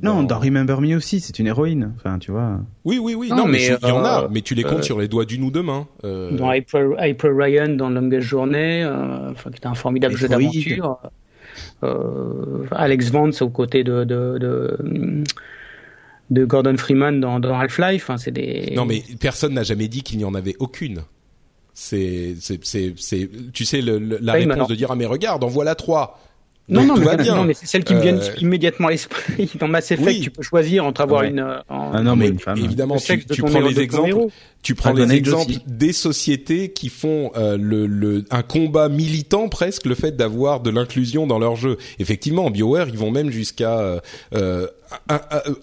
non, 0.04 0.24
dans 0.24 0.40
Remember 0.40 0.82
Me 0.82 0.96
aussi, 0.96 1.20
c'est 1.20 1.40
une 1.40 1.48
héroïne. 1.48 1.94
Enfin, 1.96 2.20
tu 2.20 2.32
vois. 2.32 2.60
Oui, 2.84 3.00
oui, 3.02 3.16
oui. 3.16 3.30
Non, 3.30 3.48
mais 3.48 3.66
il 3.66 3.88
y 3.88 3.92
en 3.92 4.04
a, 4.04 4.24
euh, 4.24 4.28
mais 4.30 4.42
tu 4.42 4.54
les 4.54 4.64
comptes 4.64 4.80
euh, 4.80 4.84
sur 4.84 5.00
les 5.00 5.08
doigts 5.08 5.26
d'une 5.26 5.44
ou 5.44 5.52
deux 5.52 5.64
mains. 5.64 5.88
Euh... 6.04 6.32
Dans 6.32 6.50
April, 6.50 7.32
Ryan, 7.32 7.70
dans 7.70 7.90
Longest 7.90 8.28
Journey, 8.28 8.84
euh, 8.84 9.32
enfin, 9.32 9.50
qui 9.50 9.58
était 9.58 9.68
un 9.68 9.76
formidable 9.76 10.16
jeu 10.16 10.28
d'aventure. 10.28 11.00
Euh, 11.84 12.66
Alex 12.72 13.12
Vance 13.12 13.42
aux 13.42 13.50
côtés 13.50 13.84
de, 13.84 14.04
de, 14.04 14.38
de, 14.38 15.24
de 16.30 16.46
Gordon 16.46 16.76
Freeman 16.78 17.20
dans, 17.20 17.40
dans 17.40 17.58
Half-Life. 17.58 18.10
Hein, 18.10 18.18
c'est 18.18 18.32
des. 18.32 18.74
Non, 18.76 18.86
mais 18.86 19.04
personne 19.20 19.54
n'a 19.54 19.64
jamais 19.64 19.88
dit 19.88 20.04
qu'il 20.04 20.18
n'y 20.18 20.26
en 20.26 20.36
avait 20.36 20.56
aucune. 20.60 21.02
C'est, 21.74 22.36
c'est, 22.40 22.60
c'est, 22.64 23.30
tu 23.54 23.64
sais, 23.64 23.82
le, 23.82 24.00
la 24.00 24.34
réponse 24.34 24.68
de 24.68 24.76
dire 24.76 24.90
ah 24.92 24.96
mais 24.96 25.06
regarde, 25.06 25.44
en 25.44 25.48
voilà 25.48 25.76
trois. 25.76 26.20
Non, 26.70 26.84
non, 26.84 26.98
mais, 26.98 27.24
non, 27.24 27.46
mais 27.46 27.54
c'est 27.54 27.66
celle 27.66 27.86
qui 27.86 27.96
me 27.96 28.02
vient 28.02 28.18
euh, 28.18 28.36
immédiatement 28.42 28.90
à 28.90 28.92
l'esprit. 28.92 29.50
Dans 29.60 29.70
Mass 29.70 29.90
Effect, 29.92 30.22
tu 30.22 30.32
peux 30.32 30.44
choisir 30.44 30.84
entre 30.86 31.00
avoir 31.00 31.24
une, 31.24 31.40
un, 31.40 31.64
un 31.70 32.06
homme 32.06 32.22
et 32.22 32.28
une 32.28 32.40
femme. 32.40 32.58
Évidemment, 32.58 32.98
tu, 32.98 33.26
tu 33.26 33.42
prends 33.42 33.62
les 33.62 33.80
exemples. 33.80 34.28
Tu 34.64 34.76
prends 34.76 34.92
les 34.92 35.14
exemples 35.14 35.54
des 35.66 35.94
sociétés 35.94 36.74
qui 36.74 36.90
font 36.90 37.32
euh, 37.38 37.58
le, 37.58 37.88
le, 37.88 38.26
un 38.32 38.42
combat 38.42 38.90
militant 38.90 39.48
presque, 39.48 39.86
le 39.86 39.96
fait 39.96 40.18
d'avoir 40.18 40.60
de 40.60 40.70
l'inclusion 40.70 41.26
dans 41.26 41.40
leur 41.40 41.56
jeu. 41.56 41.78
Effectivement, 42.00 42.50
BioWare, 42.50 42.90
ils 42.90 42.98
vont 42.98 43.12
même 43.12 43.30
jusqu'à 43.30 43.80
euh, 43.80 44.00
euh 44.34 44.68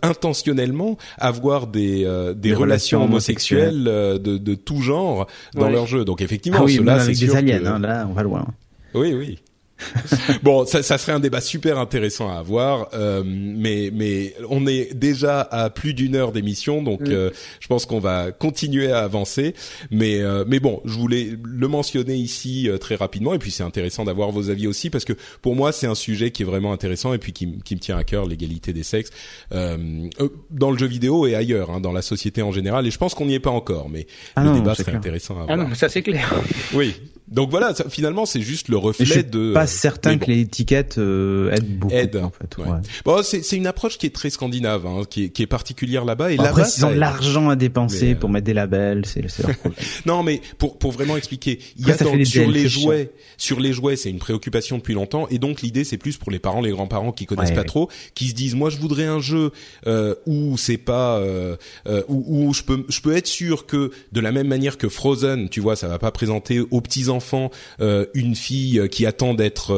intentionnellement 0.03 0.99
avoir 1.17 1.67
des, 1.67 2.07
des, 2.37 2.53
relations, 2.53 3.05
homosexuelles, 3.05 3.85
de, 3.85 4.19
de 4.19 4.55
tout 4.55 4.83
genre 4.83 5.27
dans 5.55 5.71
leur 5.71 5.87
jeu. 5.87 6.05
Donc 6.05 6.21
effectivement, 6.21 6.59
ah 6.61 6.65
oui, 6.65 6.77
cela, 6.77 7.01
avec 7.01 7.17
des 7.17 7.35
aliens, 7.35 7.65
hein, 7.65 7.79
là, 7.79 8.07
on 8.09 8.13
va 8.13 8.23
loin. 8.23 8.47
Oui, 8.95 9.15
oui. 9.15 9.39
bon, 10.43 10.65
ça, 10.67 10.83
ça, 10.83 10.99
serait 10.99 11.13
un 11.13 11.21
débat 11.21 11.41
super 11.41 11.79
intéressant 11.79 12.31
à 12.31 12.39
avoir, 12.39 12.89
euh, 12.95 13.23
mais 13.25 13.91
mais 13.93 14.35
on 14.49 14.67
est 14.67 14.95
déjà 14.95 15.41
à 15.41 15.69
plus 15.71 15.95
d'une 15.95 16.15
heure 16.15 16.33
d'émission, 16.33 16.83
donc 16.83 17.01
mm. 17.01 17.11
euh, 17.11 17.31
je 17.61 17.67
pense 17.67 17.85
qu'on 17.85 17.99
va 17.99 18.31
continuer 18.33 18.91
à 18.93 19.01
avancer. 19.01 19.55
Mais 19.91 20.21
euh, 20.21 20.45
mais 20.47 20.61
bon, 20.61 20.81
je 20.85 20.95
voulais 20.95 21.37
le 21.43 21.69
mentionner 21.69 22.15
ici 22.15 22.69
euh, 22.69 22.79
très 22.79 22.95
rapidement, 22.95 23.35
et 23.35 23.39
puis 23.39 23.51
c'est 23.51 23.63
intéressant 23.63 24.05
d'avoir 24.05 24.31
vos 24.31 24.49
avis 24.49 24.67
aussi 24.67 24.91
parce 24.91 25.05
que 25.05 25.15
pour 25.43 25.57
moi 25.57 25.73
c'est 25.73 25.87
un 25.87 25.95
sujet 25.95 26.31
qui 26.31 26.43
est 26.43 26.47
vraiment 26.47 26.73
intéressant 26.73 27.13
et 27.13 27.19
puis 27.19 27.33
qui, 27.33 27.59
qui 27.65 27.75
me 27.75 27.81
tient 27.81 27.99
à 27.99 28.05
cœur, 28.05 28.27
l'égalité 28.27 28.73
des 28.73 28.85
sexes 28.85 29.11
dans 29.51 30.71
le 30.71 30.79
jeu 30.79 30.87
vidéo 30.87 31.27
et 31.27 31.35
ailleurs, 31.35 31.71
hein, 31.71 31.81
dans 31.81 31.93
la 31.93 32.03
société 32.03 32.43
en 32.43 32.53
général. 32.53 32.87
Et 32.87 32.91
je 32.91 32.99
pense 32.99 33.15
qu'on 33.15 33.27
n'y 33.27 33.35
est 33.35 33.41
pas 33.41 33.51
encore, 33.51 33.89
mais 33.89 34.07
ah 34.37 34.45
le 34.45 34.53
débat 34.53 34.75
serait 34.75 34.95
intéressant 34.95 35.39
à 35.39 35.43
avoir. 35.43 35.59
Ah 35.59 35.63
non, 35.63 35.75
ça 35.75 35.89
c'est 35.89 36.03
clair. 36.03 36.33
oui, 36.75 36.95
donc 37.35 37.51
voilà, 37.51 37.75
ça, 37.75 37.89
finalement 37.89 38.27
c'est 38.27 38.41
juste 38.41 38.69
le 38.69 38.77
reflet 38.77 39.05
je 39.05 39.13
suis 39.13 39.25
de. 39.25 39.53
Pas 39.53 39.67
certain 39.67 40.19
que 40.19 40.27
l'étiquette 40.27 40.99
euh, 40.99 41.53
aide 41.53 41.79
beaucoup. 41.79 41.95
Aide. 41.95 42.17
En 42.17 42.31
fait. 42.31 42.57
Ouais. 42.59 42.79
Bon, 43.05 43.23
c'est 43.23 43.57
une 43.57 43.67
approche 43.67 43.99
qui 43.99 44.07
est 44.07 44.15
très 44.15 44.31
scandinave, 44.31 44.87
hein, 44.87 45.03
qui 45.09 45.25
est 45.25 45.29
qui 45.31 45.43
est 45.43 45.47
particulière 45.47 46.05
là-bas 46.05 46.33
et 46.33 46.37
là-bas. 46.37 46.49
Après, 46.51 46.63
ils 46.77 46.87
ont 46.87 46.91
l'argent 46.91 47.49
à 47.49 47.57
dépenser 47.57 48.13
euh, 48.13 48.15
pour 48.15 48.31
mettre 48.31 48.47
des 48.47 48.55
labels, 48.55 49.05
c'est 49.07 49.23
leur 49.23 49.57
problème. 49.57 49.85
non, 50.07 50.23
mais 50.23 50.41
pour 50.59 50.79
pour 50.79 50.93
vraiment 50.93 51.17
expliquer, 51.17 51.59
il 51.77 51.89
y 51.89 51.91
a 51.91 51.97
dans, 51.97 52.25
sur 52.25 52.49
les 52.49 52.69
jouets, 52.69 53.11
sur 53.37 53.59
les 53.59 53.73
jouets, 53.73 53.97
c'est 53.97 54.11
une 54.11 54.19
préoccupation 54.19 54.79
depuis 54.79 54.95
longtemps 54.95 55.27
et 55.29 55.39
donc 55.39 55.63
l'idée 55.63 55.83
c'est 55.83 55.99
plus 55.99 56.17
pour 56.17 56.31
les 56.31 56.39
parents, 56.39 56.61
les 56.61 56.71
grands-parents 56.71 57.13
qui 57.13 57.27
connaissent 57.27 57.51
pas 57.51 57.65
trop, 57.65 57.91
qui 58.15 58.29
se 58.29 58.35
disent 58.35 58.55
moi 58.55 58.71
je 58.71 58.79
voudrais 58.79 59.07
un 59.07 59.21
jeu 59.21 59.51
euh, 59.87 60.15
où 60.27 60.57
c'est 60.57 60.79
pas 60.79 61.19
euh, 61.19 61.57
euh, 61.89 62.03
où, 62.09 62.47
où 62.47 62.55
je 62.55 62.63
peux 62.63 62.85
je 62.89 63.01
peux 63.01 63.17
être 63.17 63.27
sûr 63.27 63.67
que 63.67 63.91
de 64.13 64.21
la 64.21 64.31
même 64.31 64.47
manière 64.47 64.79
que 64.79 64.89
Frozen, 64.89 65.49
tu 65.49 65.61
vois, 65.61 65.75
ça 65.75 65.89
va 65.89 65.99
pas 65.99 66.13
présenter 66.13 66.61
aux 66.61 66.81
petits 66.81 67.09
enfants 67.09 67.24
euh, 67.33 67.49
euh, 67.81 68.07
une 68.15 68.35
fille 68.35 68.79
euh, 68.79 68.87
qui 68.89 69.07
attend 69.07 69.35
d'être 69.35 69.73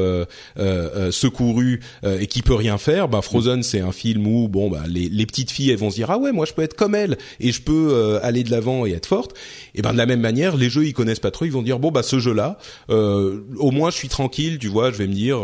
euh, 0.59 1.11
secourue 1.11 1.81
et 2.05 2.27
qui 2.27 2.43
peut 2.43 2.55
rien 2.55 2.79
faire, 2.79 3.09
bah 3.09 3.21
Frozen 3.23 3.63
c'est 3.63 3.81
un 3.81 3.93
film 3.93 4.27
où 4.27 4.49
bon 4.49 4.71
bah 4.71 4.85
les, 4.89 5.09
les 5.09 5.27
petites 5.27 5.51
filles 5.51 5.71
elles 5.71 5.79
vont 5.79 5.91
se 5.91 5.97
dire 5.97 6.11
ah 6.11 6.19
ouais 6.19 6.33
moi 6.33 6.47
je 6.47 6.53
peux 6.53 6.63
être 6.63 6.75
comme 6.75 6.95
elle 6.95 7.17
et 7.41 7.53
je 7.53 7.63
peux 7.63 8.19
aller 8.23 8.43
de 8.43 8.51
l'avant 8.51 8.87
et 8.87 8.93
être 8.93 9.07
forte. 9.07 9.35
Et 9.75 9.83
ben 9.83 9.93
de 9.93 9.99
la 9.99 10.07
même 10.07 10.21
manière 10.21 10.57
les 10.57 10.71
jeux 10.71 10.87
ils 10.87 10.93
connaissent 10.93 11.21
pas 11.21 11.31
trop, 11.31 11.45
ils 11.45 11.53
vont 11.53 11.63
dire 11.63 11.79
bon 11.79 11.91
bah 11.91 12.03
ce 12.03 12.19
jeu 12.19 12.33
là 12.33 12.59
au 12.89 13.71
moins 13.71 13.91
je 13.91 13.97
suis 13.97 14.09
tranquille, 14.09 14.59
tu 14.59 14.69
vois, 14.69 14.91
je 14.93 14.97
vais 14.99 15.07
me 15.07 15.15
dire 15.15 15.39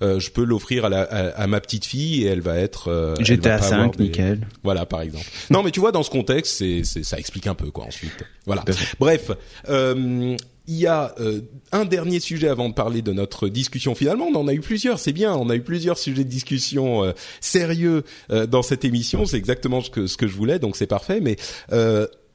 je 0.00 0.30
peux 0.30 0.44
l'offrir 0.44 0.84
à, 0.86 0.88
la, 0.88 1.02
à, 1.02 1.46
ma 1.46 1.60
petite 1.60 1.84
fille 1.84 2.24
et 2.24 2.26
elle 2.26 2.40
va 2.40 2.56
être 2.56 3.14
J'étais 3.20 3.50
à 3.50 3.60
5 3.60 3.98
nickel. 3.98 4.46
Voilà 4.62 4.86
par 4.86 5.02
exemple. 5.02 5.26
non 5.50 5.62
mais 5.62 5.70
tu 5.70 5.80
vois 5.80 5.92
dans 5.92 6.02
ce 6.02 6.10
contexte 6.10 6.58
c'est 6.58 6.84
ça 6.84 7.18
explique 7.18 7.46
un 7.46 7.54
peu 7.54 7.70
quoi 7.70 7.84
ensuite. 7.84 8.24
Voilà. 8.46 8.64
Bref, 8.98 9.30
euh, 9.68 10.36
il 10.70 10.76
y 10.76 10.86
a 10.86 11.12
euh, 11.18 11.40
un 11.72 11.84
dernier 11.84 12.20
sujet 12.20 12.46
avant 12.46 12.68
de 12.68 12.74
parler 12.74 13.02
de 13.02 13.12
notre 13.12 13.48
discussion. 13.48 13.96
Finalement, 13.96 14.26
on 14.26 14.36
en 14.36 14.46
a 14.46 14.54
eu 14.54 14.60
plusieurs, 14.60 15.00
c'est 15.00 15.12
bien. 15.12 15.34
On 15.34 15.50
a 15.50 15.56
eu 15.56 15.62
plusieurs 15.62 15.98
sujets 15.98 16.22
de 16.22 16.28
discussion 16.28 17.02
euh, 17.02 17.12
sérieux 17.40 18.04
euh, 18.30 18.46
dans 18.46 18.62
cette 18.62 18.84
émission. 18.84 19.26
C'est 19.26 19.36
exactement 19.36 19.80
ce 19.80 19.90
que 19.90 20.06
ce 20.06 20.16
que 20.16 20.28
je 20.28 20.36
voulais, 20.36 20.60
donc 20.60 20.76
c'est 20.76 20.86
parfait. 20.86 21.20
Mais 21.20 21.36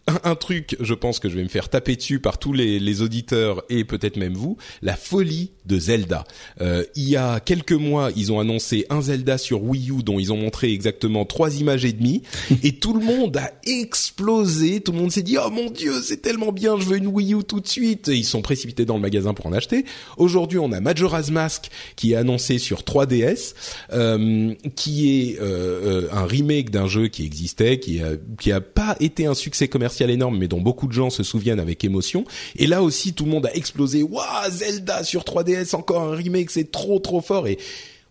un, 0.08 0.36
truc, 0.36 0.78
je 0.80 0.94
pense 0.94 1.20
que 1.20 1.30
je 1.30 1.36
vais 1.36 1.44
me 1.44 1.50
faire 1.50 1.70
taper 1.70 1.96
dessus 1.96 2.20
par 2.20 2.38
tous 2.38 2.54
les, 2.54 2.80
les 2.80 3.02
auditeurs 3.02 3.64
et 3.70 3.84
peut-être 3.84 4.18
même 4.18 4.36
vous, 4.36 4.58
la 4.84 4.96
folie 4.96 5.52
de 5.66 5.80
Zelda. 5.80 6.26
Euh, 6.62 6.84
il 6.96 7.10
y 7.10 7.16
a 7.16 7.40
quelques 7.40 7.72
mois, 7.72 8.12
ils 8.16 8.32
ont 8.32 8.40
annoncé 8.40 8.86
un 8.92 9.02
Zelda 9.02 9.40
sur 9.40 9.64
Wii 9.64 9.90
U 9.90 10.04
dont 10.04 10.20
ils 10.20 10.32
ont 10.32 10.38
montré 10.38 10.72
exactement 10.72 11.26
trois 11.26 11.60
images 11.60 11.86
et 11.86 11.92
demie, 11.92 12.22
et 12.64 12.74
tout 12.74 12.94
le 12.94 13.04
monde 13.04 13.36
a 13.38 13.52
explosé. 13.66 14.82
Tout 14.82 14.92
le 14.92 15.00
monde 15.00 15.12
s'est 15.12 15.24
dit 15.24 15.38
oh 15.44 15.50
mon 15.50 15.72
dieu, 15.72 15.94
c'est 16.04 16.22
tellement 16.22 16.52
bien, 16.52 16.80
je 16.80 16.86
veux 16.86 16.98
une 16.98 17.08
Wii 17.08 17.34
U 17.34 17.44
tout 17.44 17.60
de 17.60 17.68
suite. 17.68 18.08
Et 18.08 18.16
ils 18.16 18.26
sont 18.26 18.44
précipités 18.44 18.86
dans 18.86 18.96
le 18.96 19.02
magasin 19.02 19.34
pour 19.34 19.48
en 19.48 19.54
acheter. 19.54 19.86
Aujourd'hui, 20.18 20.60
on 20.60 20.72
a 20.72 20.80
Majora's 20.80 21.32
Mask 21.32 21.72
qui 21.96 22.14
est 22.14 22.16
annoncé 22.16 22.60
sur 22.60 22.82
3DS, 22.82 23.56
euh, 23.92 24.54
qui 24.76 25.32
est 25.32 25.40
euh, 25.40 26.04
euh, 26.06 26.08
un 26.12 26.26
remake 26.26 26.70
d'un 26.70 26.88
jeu 26.88 27.08
qui 27.08 27.26
existait, 27.26 27.80
qui 27.80 28.02
a 28.02 28.12
qui 28.40 28.52
a 28.52 28.62
pas 28.62 28.96
été 29.00 29.26
un 29.26 29.34
succès 29.34 29.68
commercial 29.68 29.95
énorme, 30.02 30.38
mais 30.38 30.48
dont 30.48 30.62
beaucoup 30.62 30.88
de 30.88 30.94
gens 30.94 31.10
se 31.10 31.24
souviennent 31.24 31.60
avec 31.60 31.84
émotion. 31.84 32.26
Et 32.56 32.68
là 32.68 32.84
aussi, 32.84 33.14
tout 33.14 33.26
le 33.26 33.32
monde 33.32 33.46
a 33.46 33.56
explosé. 33.56 34.04
Waouh, 34.04 34.52
Zelda 34.52 35.04
sur 35.04 35.24
3DS, 35.24 35.76
encore 35.76 36.02
un 36.02 36.16
remake, 36.16 36.52
c'est 36.52 36.72
trop 36.72 37.00
trop 37.00 37.22
fort. 37.22 37.48
Et 37.48 37.58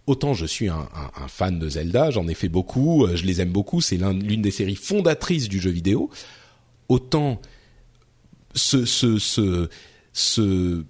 autant 0.07 0.35
je 0.35 0.47
suis 0.47 0.68
un, 0.68 0.89
fan 1.28 1.59
de 1.59 1.68
Zelda, 1.68 2.11
j'en 2.11 2.28
ai 2.28 2.35
fait 2.35 2.49
beaucoup, 2.49 3.05
euh, 3.05 3.16
je 3.16 3.24
les 3.24 3.41
aime 3.41 3.51
beaucoup, 3.51 3.80
c'est 3.80 3.97
l'une 3.97 4.43
des 4.43 4.51
séries 4.51 4.76
fondatrices 4.76 5.49
du 5.49 5.61
jeu 5.61 5.70
vidéo. 5.70 6.11
Autant 6.89 7.41
ce 8.55 8.85
ce 8.85 9.18
ce, 9.18 9.68
ce 10.12 10.85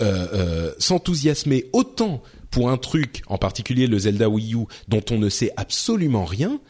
euh, 0.00 0.28
euh, 0.32 0.72
s'enthousiasmer 0.78 1.66
autant 1.72 2.22
pour 2.50 2.70
un 2.70 2.76
truc, 2.76 3.22
en 3.26 3.36
particulier 3.36 3.88
le 3.88 3.98
Zelda 3.98 4.28
Wii 4.28 4.54
U, 4.54 4.66
dont 4.86 5.02
on 5.10 5.18
ne 5.18 5.28
sait 5.28 5.52
absolument 5.56 6.24
rien, 6.24 6.60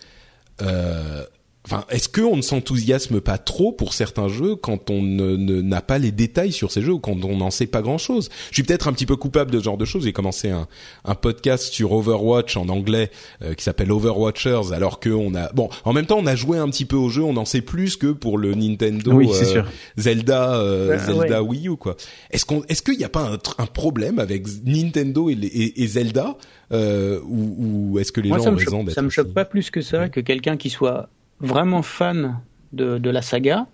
euh, 0.62 1.24
Enfin, 1.70 1.84
est-ce 1.90 2.08
qu'on 2.08 2.34
ne 2.34 2.40
s'enthousiasme 2.40 3.20
pas 3.20 3.36
trop 3.36 3.72
pour 3.72 3.92
certains 3.92 4.28
jeux 4.28 4.56
quand 4.56 4.88
on 4.88 5.02
n'a 5.02 5.36
ne, 5.36 5.80
pas 5.80 5.98
les 5.98 6.12
détails 6.12 6.50
sur 6.50 6.72
ces 6.72 6.80
jeux 6.80 6.94
ou 6.94 6.98
quand 6.98 7.22
on 7.26 7.36
n'en 7.36 7.50
sait 7.50 7.66
pas 7.66 7.82
grand-chose? 7.82 8.30
Je 8.48 8.54
suis 8.54 8.62
peut-être 8.62 8.88
un 8.88 8.94
petit 8.94 9.04
peu 9.04 9.16
coupable 9.16 9.50
de 9.50 9.58
ce 9.58 9.64
genre 9.64 9.76
de 9.76 9.84
choses. 9.84 10.04
J'ai 10.04 10.14
commencé 10.14 10.48
un, 10.48 10.66
un, 11.04 11.14
podcast 11.14 11.64
sur 11.64 11.92
Overwatch 11.92 12.56
en 12.56 12.70
anglais 12.70 13.10
euh, 13.42 13.52
qui 13.52 13.64
s'appelle 13.64 13.92
Overwatchers, 13.92 14.72
alors 14.72 14.98
que 14.98 15.10
on 15.10 15.34
a 15.34 15.52
bon, 15.52 15.68
en 15.84 15.92
même 15.92 16.06
temps, 16.06 16.16
on 16.18 16.26
a 16.26 16.36
joué 16.36 16.56
un 16.56 16.70
petit 16.70 16.86
peu 16.86 16.96
au 16.96 17.10
jeu, 17.10 17.22
on 17.22 17.36
en 17.36 17.44
sait 17.44 17.60
plus 17.60 17.98
que 17.98 18.12
pour 18.12 18.38
le 18.38 18.54
Nintendo 18.54 19.12
oui, 19.12 19.28
euh, 19.30 19.44
sûr. 19.44 19.66
Zelda 19.98 20.54
euh, 20.54 20.98
Zelda 20.98 21.42
Wii 21.42 21.68
U 21.68 21.76
quoi. 21.76 21.98
Est-ce 22.30 22.46
qu'on 22.46 22.62
est-ce 22.70 22.80
qu'il 22.80 22.96
n'y 22.96 23.04
a 23.04 23.10
pas 23.10 23.28
un, 23.28 23.62
un, 23.62 23.66
problème 23.66 24.18
avec 24.20 24.46
Nintendo 24.64 25.28
et, 25.28 25.34
et, 25.34 25.82
et 25.82 25.86
Zelda 25.86 26.34
ou, 26.70 27.90
ou 27.92 27.98
est-ce 27.98 28.10
que 28.10 28.22
les 28.22 28.30
gens 28.30 28.46
ont 28.46 28.56
raison 28.56 28.84
d'être 28.84 28.94
Ça 28.94 29.02
me 29.02 29.10
choque 29.10 29.34
pas 29.34 29.44
plus 29.44 29.70
que 29.70 29.82
ça 29.82 30.08
que 30.08 30.20
quelqu'un 30.20 30.56
qui 30.56 30.70
soit 30.70 31.10
vraiment 31.40 31.82
fan 31.82 32.40
de, 32.72 32.98
de 32.98 33.10
la 33.10 33.22
saga 33.22 33.66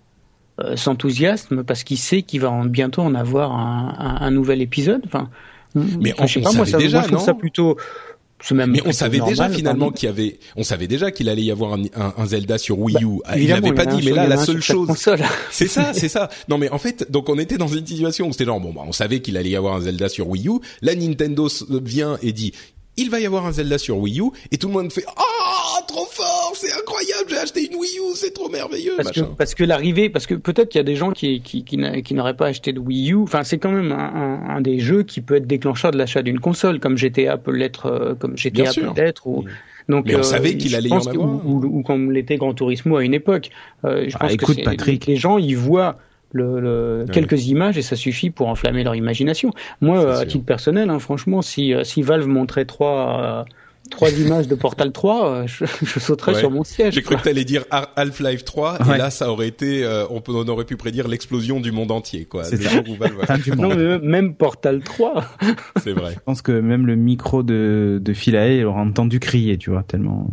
euh, 0.59 0.75
s'enthousiasme 0.75 1.63
parce 1.63 1.83
qu'il 1.83 1.97
sait 1.97 2.21
qu'il 2.21 2.41
va 2.41 2.51
bientôt 2.65 3.01
en 3.01 3.15
avoir 3.15 3.51
un, 3.51 3.93
un, 3.97 4.25
un 4.25 4.31
nouvel 4.31 4.61
épisode. 4.61 5.01
Enfin, 5.05 5.29
mais 5.75 6.13
je 6.21 6.27
sais 6.27 6.41
pas, 6.41 6.53
moi, 6.53 6.65
ça, 6.65 6.77
déjà, 6.77 6.99
moi, 6.99 7.07
je 7.07 7.13
trouve 7.13 7.25
ça 7.25 7.33
plutôt 7.33 7.77
même 8.53 8.71
mais 8.71 8.81
on 8.85 8.91
savait 8.91 9.17
normal, 9.17 9.35
déjà 9.35 9.49
finalement 9.49 9.91
qu'il 9.91 10.07
y 10.07 10.09
avait, 10.09 10.39
on 10.55 10.63
savait 10.63 10.87
déjà 10.87 11.09
qu'il 11.09 11.29
allait 11.29 11.41
y 11.41 11.51
avoir 11.51 11.73
un, 11.73 11.83
un, 11.95 12.13
un 12.17 12.25
Zelda 12.25 12.57
sur 12.57 12.77
Wii 12.79 12.95
Bah, 12.95 13.01
U. 13.01 13.39
il 13.41 13.49
l'avait 13.49 13.73
pas 13.73 13.85
dit, 13.85 14.05
mais 14.05 14.11
là 14.11 14.27
la 14.27 14.37
seule 14.37 14.61
chose, 14.61 14.89
c'est 15.51 15.67
ça, 15.67 15.93
c'est 15.93 16.09
ça. 16.09 16.29
Non 16.47 16.57
mais 16.57 16.69
en 16.69 16.77
fait, 16.77 17.09
donc 17.09 17.29
on 17.29 17.39
était 17.39 17.57
dans 17.57 17.67
une 17.67 17.85
situation 17.85 18.27
où 18.27 18.31
c'était 18.31 18.45
genre 18.45 18.59
bon, 18.59 18.73
bah, 18.73 18.83
on 18.85 18.91
savait 18.91 19.21
qu'il 19.21 19.37
allait 19.37 19.49
y 19.49 19.55
avoir 19.55 19.75
un 19.75 19.81
Zelda 19.81 20.09
sur 20.09 20.29
Wii 20.29 20.47
U. 20.47 20.59
Là, 20.81 20.95
Nintendo 20.95 21.47
vient 21.81 22.17
et 22.21 22.33
dit. 22.33 22.53
Il 22.97 23.09
va 23.09 23.19
y 23.19 23.25
avoir 23.25 23.45
un 23.45 23.51
Zelda 23.51 23.77
sur 23.77 23.97
Wii 23.97 24.19
U 24.21 24.25
et 24.51 24.57
tout 24.57 24.67
le 24.67 24.73
monde 24.73 24.91
fait 24.91 25.03
ah 25.17 25.81
trop 25.87 26.05
fort 26.09 26.53
c'est 26.55 26.71
incroyable 26.71 27.29
j'ai 27.29 27.37
acheté 27.37 27.65
une 27.69 27.77
Wii 27.77 27.97
U 27.99 28.15
c'est 28.15 28.33
trop 28.33 28.49
merveilleux 28.49 28.93
Parce 28.97 29.11
que, 29.11 29.19
parce 29.21 29.53
que 29.55 29.63
l'arrivée, 29.65 30.09
parce 30.09 30.25
que 30.27 30.33
peut-être 30.35 30.69
qu'il 30.69 30.79
y 30.79 30.81
a 30.81 30.83
des 30.85 30.95
gens 30.95 31.11
qui, 31.11 31.41
qui, 31.41 31.63
qui, 31.65 31.77
n'a- 31.77 32.01
qui 32.01 32.13
n'auraient 32.13 32.35
pas 32.37 32.47
acheté 32.47 32.71
de 32.73 32.79
Wii 32.79 33.11
U. 33.11 33.17
Enfin, 33.23 33.43
c'est 33.43 33.57
quand 33.57 33.71
même 33.71 33.91
un, 33.91 33.97
un, 33.97 34.55
un 34.57 34.61
des 34.61 34.79
jeux 34.79 35.03
qui 35.03 35.19
peut 35.21 35.35
être 35.35 35.47
déclencheur 35.47 35.91
de 35.91 35.97
l'achat 35.97 36.21
d'une 36.21 36.39
console, 36.39 36.79
comme 36.79 36.97
GTA 36.97 37.37
peut 37.37 37.51
l'être, 37.51 37.87
euh, 37.87 38.15
comme 38.15 38.37
GTA 38.37 38.71
peut 38.73 38.87
l'être. 38.95 39.27
Ou, 39.27 39.43
donc, 39.89 40.05
Mais 40.05 40.15
on 40.15 40.19
euh, 40.19 40.23
savait 40.23 40.55
qu'il 40.57 40.75
allait 40.75 40.87
y 40.87 40.89
pense 40.89 41.07
en 41.07 41.11
que- 41.11 41.15
avoir. 41.17 41.45
Ou, 41.45 41.59
ou, 41.65 41.79
ou 41.79 41.83
comme 41.83 42.11
l'était 42.11 42.37
Gran 42.37 42.53
Turismo 42.53 42.95
à 42.97 43.03
une 43.03 43.13
époque. 43.13 43.49
Euh, 43.83 44.05
je 44.07 44.15
Ah, 44.15 44.25
pense 44.25 44.31
écoute, 44.33 44.55
que 44.57 44.63
Patrick. 44.63 45.05
les 45.05 45.17
gens, 45.17 45.37
ils 45.37 45.57
voient 45.57 45.97
le, 46.35 46.59
le- 46.59 47.05
quelques 47.11 47.47
images 47.47 47.77
et 47.77 47.81
ça 47.81 47.95
suffit 47.95 48.29
pour 48.29 48.47
enflammer 48.49 48.83
leur 48.83 48.95
imagination. 48.95 49.51
Moi, 49.81 49.99
à 50.11 50.17
sûr. 50.19 50.27
titre 50.27 50.45
personnel, 50.45 50.89
hein, 50.89 50.99
franchement, 50.99 51.41
si, 51.41 51.73
euh, 51.73 51.83
si 51.83 52.01
Valve 52.01 52.27
montrait 52.27 52.65
trois, 52.65 53.21
euh, 53.21 53.43
trois 53.89 54.09
images 54.19 54.47
de 54.47 54.55
Portal 54.55 54.91
3, 54.91 55.29
euh, 55.29 55.47
je, 55.47 55.63
je 55.85 55.99
sauterais 55.99 56.33
Ouais. 56.33 56.39
sur 56.39 56.51
mon 56.51 56.63
siège. 56.63 56.93
J'ai 56.95 57.01
cru 57.03 57.15
que 57.15 57.21
t'allais 57.23 57.45
dire 57.45 57.63
Half-Life 57.95 58.43
3 58.43 58.79
et 58.79 58.89
Ouais. 58.89 58.97
là 58.97 59.09
ça 59.11 59.31
aurait 59.31 59.47
été, 59.47 59.83
euh, 59.85 60.05
on, 60.09 60.19
peut, 60.21 60.33
on 60.35 60.47
aurait 60.47 60.65
pu 60.65 60.75
prédire 60.75 61.07
l'explosion 61.07 61.59
du 61.61 61.71
monde 61.71 61.91
entier 61.91 62.25
quoi. 62.25 62.43
C'est 62.43 62.57
Le 62.57 62.63
ça. 62.63 62.69
jour 62.71 62.83
où 62.89 62.95
Valve-. 62.95 63.55
Non, 63.57 63.69
mais 63.75 63.99
même 63.99 64.33
Portal 64.35 64.81
3. 64.81 65.23
c'est 65.83 65.93
vrai. 65.93 66.13
Je 66.15 66.19
pense 66.25 66.41
que 66.41 66.51
même 66.51 66.85
le 66.85 66.95
micro 66.95 67.43
de, 67.43 68.01
de 68.03 68.13
Phil 68.13 68.35
Hay 68.35 68.63
aura 68.65 68.81
entendu 68.81 69.19
crier, 69.19 69.57
tu 69.57 69.69
vois, 69.69 69.83
tellement. 69.83 70.29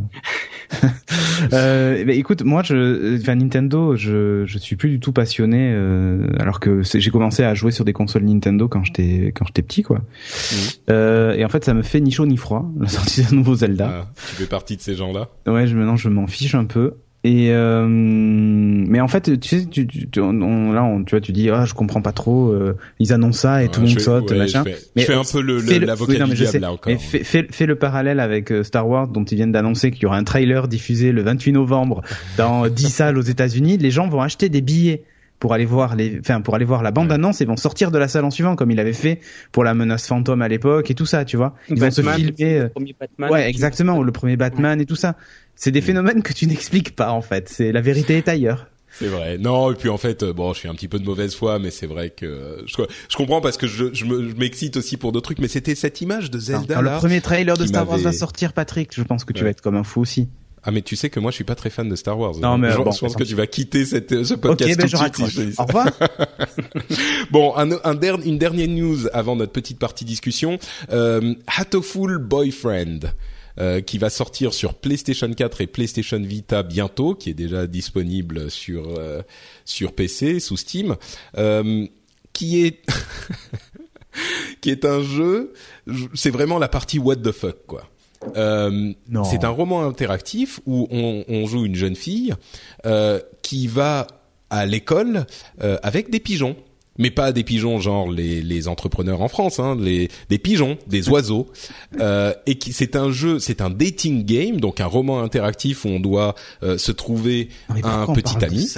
euh, 1.52 2.04
bah, 2.04 2.12
écoute, 2.12 2.42
moi, 2.42 2.62
je, 2.62 3.18
enfin 3.20 3.34
Nintendo, 3.34 3.96
je, 3.96 4.44
je 4.46 4.58
suis 4.58 4.76
plus 4.76 4.90
du 4.90 5.00
tout 5.00 5.12
passionné, 5.12 5.72
euh, 5.72 6.26
alors 6.38 6.60
que 6.60 6.82
j'ai 6.82 7.10
commencé 7.10 7.44
à 7.44 7.54
jouer 7.54 7.72
sur 7.72 7.84
des 7.84 7.92
consoles 7.92 8.24
Nintendo 8.24 8.68
quand 8.68 8.84
j'étais 8.84 9.32
quand 9.34 9.46
j'étais 9.46 9.62
petit, 9.62 9.82
quoi. 9.82 9.98
Mhm. 9.98 10.58
Euh, 10.90 11.34
et 11.34 11.44
en 11.44 11.48
fait, 11.48 11.64
ça 11.64 11.74
me 11.74 11.82
fait 11.82 12.00
ni 12.00 12.10
chaud 12.10 12.26
ni 12.26 12.36
froid 12.36 12.70
la 12.80 12.88
sortie 12.88 13.22
d'un 13.22 13.36
nouveau 13.36 13.54
Zelda. 13.54 13.90
Ah, 13.92 14.12
tu 14.30 14.36
fais 14.36 14.46
partie 14.46 14.76
de 14.76 14.82
ces 14.82 14.94
gens-là? 14.94 15.28
Ouais, 15.46 15.66
je, 15.66 15.76
maintenant 15.76 15.96
je 15.96 16.08
m'en 16.08 16.26
fiche 16.26 16.54
un 16.54 16.64
peu. 16.64 16.94
Et 17.24 17.50
euh, 17.52 17.86
mais 17.88 19.00
en 19.00 19.06
fait, 19.06 19.38
tu 19.38 19.48
sais, 19.60 19.64
tu, 19.66 19.86
tu, 19.86 20.08
tu- 20.08 20.20
on- 20.20 20.72
là, 20.72 20.82
on, 20.82 21.04
tu 21.04 21.10
vois, 21.12 21.20
tu 21.20 21.30
dis, 21.30 21.50
ah, 21.50 21.64
je 21.64 21.72
comprends 21.74 22.02
pas 22.02 22.10
trop. 22.10 22.48
euh, 22.50 22.76
ils 22.98 23.12
annoncent 23.12 23.42
ça 23.42 23.62
et 23.62 23.68
tout 23.68 23.80
le 23.80 23.86
Ouais, 23.86 23.92
monde 23.92 24.00
saute, 24.00 24.30
ouais, 24.32 24.38
machin. 24.38 24.64
Je 24.66 24.70
fais, 24.72 24.78
Mais 24.96 25.02
je 25.02 25.06
fais 25.06 25.14
un 25.14 25.22
peu 25.22 25.40
le, 25.40 25.60
le- 25.60 25.86
l'avocat 25.86 26.12
oui, 26.14 26.18
non, 26.18 26.24
du 26.24 26.30
mais 26.30 26.36
je 26.36 26.40
diable 26.42 26.52
sais. 26.52 26.58
là 26.58 26.72
encore. 26.72 26.92
Mais 26.92 26.98
fais, 26.98 27.22
fais, 27.22 27.46
fais 27.48 27.66
le 27.66 27.76
parallèle 27.76 28.18
avec 28.18 28.50
euh, 28.50 28.64
Star 28.64 28.88
Wars 28.88 29.06
dont 29.06 29.22
ils 29.22 29.36
viennent 29.36 29.52
d'annoncer 29.52 29.92
qu'il 29.92 30.02
y 30.02 30.06
aura 30.06 30.16
un 30.16 30.24
trailer 30.24 30.66
diffusé 30.66 31.12
le 31.12 31.22
28 31.22 31.52
novembre 31.52 32.02
dans 32.36 32.66
10 32.66 32.88
salles 32.92 33.16
aux 33.18 33.22
États-Unis. 33.22 33.78
Les 33.78 33.92
gens 33.92 34.08
vont 34.08 34.20
acheter 34.20 34.48
des 34.48 34.60
billets 34.60 35.02
pour 35.43 35.53
aller 35.55 35.64
voir 35.64 35.97
les, 35.97 36.20
enfin 36.20 36.40
pour 36.40 36.55
aller 36.55 36.64
voir 36.64 36.84
la 36.84 36.93
bande 36.93 37.11
annonce 37.11 37.40
et 37.40 37.45
vont 37.45 37.57
sortir 37.57 37.90
de 37.90 37.99
la 37.99 38.07
salle 38.07 38.24
en 38.24 38.30
suivant 38.30 38.55
comme 38.55 38.70
il 38.70 38.78
avait 38.78 38.93
fait 38.93 39.18
pour 39.51 39.64
la 39.64 39.74
menace 39.74 40.07
fantôme 40.07 40.40
à 40.40 40.47
l'époque 40.47 40.88
et 40.88 40.95
tout 40.95 41.05
ça, 41.05 41.24
tu 41.24 41.36
vois. 41.36 41.57
Ils 41.68 41.80
vont 41.80 41.90
se 41.90 42.01
filmer. 42.01 42.34
euh, 42.40 42.62
le 42.62 42.68
premier 42.68 42.95
Batman. 43.01 43.30
Ouais, 43.32 43.49
exactement. 43.51 43.99
ou 43.99 44.05
Le 44.05 44.12
premier 44.12 44.36
Batman 44.36 44.80
et 44.80 44.86
tout 44.86 44.95
ça. 44.95 45.16
C'est 45.57 45.72
des 45.72 45.80
phénomènes 45.80 46.22
que 46.22 46.32
tu 46.32 46.47
n'expliques 46.47 46.95
pas 46.95 47.11
en 47.11 47.22
fait. 47.22 47.49
C'est 47.49 47.72
la 47.72 47.80
vérité 47.80 48.16
est 48.18 48.28
ailleurs. 48.28 48.68
C'est 48.93 49.09
vrai. 49.09 49.36
Non, 49.38 49.72
et 49.72 49.74
puis 49.74 49.88
en 49.88 49.97
fait, 49.99 50.22
euh, 50.22 50.32
bon, 50.32 50.53
je 50.53 50.61
suis 50.61 50.68
un 50.68 50.74
petit 50.74 50.86
peu 50.86 51.01
de 51.01 51.05
mauvaise 51.05 51.34
foi, 51.34 51.59
mais 51.59 51.70
c'est 51.72 51.86
vrai 51.88 52.11
que 52.11 52.24
euh, 52.26 52.62
je, 52.66 52.76
je 53.09 53.16
comprends 53.16 53.40
parce 53.40 53.57
que 53.57 53.66
je, 53.66 53.86
je 53.93 54.05
me- 54.05 54.28
je 54.28 54.36
m'excite 54.36 54.76
aussi 54.76 54.97
pour 54.97 55.11
d'autres 55.11 55.24
trucs, 55.24 55.40
mais 55.40 55.49
c'était 55.49 55.74
cette 55.74 56.01
image 56.03 56.30
de 56.30 56.38
Zelda 56.38 56.74
Quand 56.76 56.82
le 56.82 56.90
premier 56.99 57.20
trailer 57.20 57.57
de 57.57 57.66
Star 57.66 57.88
Wars 57.88 57.99
va 57.99 58.12
sortir, 58.12 58.53
Patrick, 58.53 58.90
je 58.95 59.03
pense 59.03 59.24
que 59.24 59.32
tu 59.32 59.40
Ouais. 59.40 59.45
vas 59.47 59.51
être 59.51 59.61
comme 59.62 59.76
un 59.76 59.82
fou 59.82 60.03
aussi. 60.03 60.28
Ah 60.64 60.70
mais 60.70 60.82
tu 60.82 60.94
sais 60.96 61.10
que 61.10 61.18
moi 61.18 61.30
je 61.30 61.36
suis 61.36 61.44
pas 61.44 61.54
très 61.56 61.70
fan 61.70 61.88
de 61.88 61.96
Star 61.96 62.18
Wars. 62.18 62.36
Non, 62.38 62.56
mais 62.56 62.70
je, 62.70 62.76
bon, 62.76 62.84
pense 62.84 63.16
que 63.16 63.24
tu 63.24 63.34
vas 63.34 63.46
quitter 63.48 63.84
cette, 63.84 64.22
ce 64.24 64.34
podcast 64.34 64.78
ben 64.78 64.88
tout 64.88 64.96
je 64.96 65.24
de 65.24 65.30
suite. 65.50 65.58
Au 65.60 65.64
revoir. 65.64 65.88
Bon, 67.30 67.56
un, 67.56 67.70
un 67.84 67.94
der- 67.94 68.20
une 68.24 68.38
dernière 68.38 68.68
news 68.68 69.08
avant 69.12 69.34
notre 69.36 69.52
petite 69.52 69.78
partie 69.78 70.04
discussion. 70.04 70.58
Euh, 70.92 71.34
Hatoful 71.46 72.18
Boyfriend. 72.18 73.12
euh, 73.60 73.80
qui 73.82 73.98
va 73.98 74.08
sortir 74.08 74.54
sur 74.54 74.72
PlayStation 74.74 75.30
4 75.30 75.60
et 75.60 75.66
PlayStation 75.66 76.18
Vita 76.20 76.62
bientôt, 76.62 77.14
qui 77.14 77.28
est 77.30 77.34
déjà 77.34 77.66
disponible 77.66 78.50
sur 78.50 78.94
euh, 78.98 79.20
sur 79.66 79.92
PC 79.92 80.40
sous 80.40 80.56
Steam, 80.56 80.96
euh, 81.36 81.86
qui 82.32 82.64
est 82.64 82.80
qui 84.62 84.70
est 84.70 84.84
un 84.86 85.02
jeu, 85.02 85.52
c'est 86.14 86.30
vraiment 86.30 86.58
la 86.58 86.68
partie 86.68 86.98
what 86.98 87.16
the 87.16 87.32
fuck 87.32 87.66
quoi. 87.66 87.88
Euh, 88.36 88.92
c'est 89.24 89.44
un 89.44 89.48
roman 89.50 89.86
interactif 89.86 90.60
où 90.66 90.86
on, 90.90 91.24
on 91.28 91.46
joue 91.46 91.64
une 91.64 91.74
jeune 91.74 91.96
fille 91.96 92.34
euh, 92.86 93.20
qui 93.42 93.66
va 93.66 94.06
à 94.50 94.66
l'école 94.66 95.26
euh, 95.62 95.78
avec 95.82 96.10
des 96.10 96.20
pigeons. 96.20 96.56
Mais 96.98 97.10
pas 97.10 97.32
des 97.32 97.42
pigeons 97.42 97.80
genre 97.80 98.10
les, 98.10 98.42
les 98.42 98.68
entrepreneurs 98.68 99.22
en 99.22 99.28
France, 99.28 99.58
hein, 99.58 99.78
les, 99.80 100.10
des 100.28 100.36
pigeons, 100.36 100.76
des 100.86 101.08
oiseaux, 101.08 101.50
euh, 102.00 102.34
et 102.44 102.56
qui 102.56 102.74
c'est 102.74 102.96
un 102.96 103.10
jeu, 103.10 103.38
c'est 103.38 103.62
un 103.62 103.70
dating 103.70 104.26
game, 104.26 104.60
donc 104.60 104.78
un 104.78 104.86
roman 104.86 105.22
interactif 105.22 105.86
où 105.86 105.88
on 105.88 106.00
doit 106.00 106.34
euh, 106.62 106.76
se 106.76 106.92
trouver 106.92 107.48
un 107.82 108.06
petit 108.12 108.44
ami. 108.44 108.70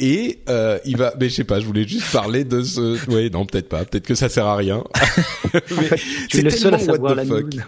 Et 0.00 0.40
euh, 0.48 0.78
il 0.84 0.96
va, 0.96 1.12
mais 1.18 1.28
je 1.28 1.34
sais 1.34 1.44
pas, 1.44 1.58
je 1.58 1.66
voulais 1.66 1.86
juste 1.86 2.12
parler 2.12 2.44
de 2.44 2.62
ce. 2.62 3.04
Ouais, 3.10 3.30
non, 3.30 3.44
peut-être 3.46 3.68
pas. 3.68 3.84
Peut-être 3.84 4.06
que 4.06 4.14
ça 4.14 4.28
sert 4.28 4.46
à 4.46 4.54
rien. 4.56 4.84
Mais 5.54 5.88
Tu 6.28 6.38
es 6.38 6.42
le 6.42 6.50
c'est 6.50 6.58
seul 6.58 6.74
à 6.74 6.78
tellement 6.78 6.92
savoir 6.94 7.12
what 7.12 7.14
la 7.16 7.24
the 7.24 7.28
fuck. 7.28 7.54
news. 7.54 7.62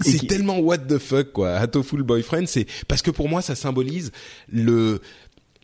C'est 0.00 0.26
tellement 0.28 0.58
what 0.60 0.78
the 0.78 0.98
fuck 0.98 1.32
quoi. 1.32 1.54
Hatoful 1.56 2.02
Boyfriend, 2.04 2.46
c'est 2.46 2.66
parce 2.86 3.02
que 3.02 3.10
pour 3.10 3.28
moi 3.28 3.42
ça 3.42 3.54
symbolise 3.56 4.12
le 4.48 5.00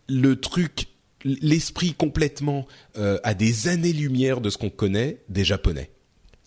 le 0.09 0.37
truc, 0.37 0.87
l'esprit 1.25 1.93
complètement 1.95 2.67
euh, 2.97 3.19
à 3.23 3.35
des 3.35 3.69
années-lumière 3.69 4.41
de 4.41 4.51
ce 4.51 4.59
qu'on 4.59 4.71
connaît 4.71 5.19
des 5.29 5.45
japonais. 5.45 5.91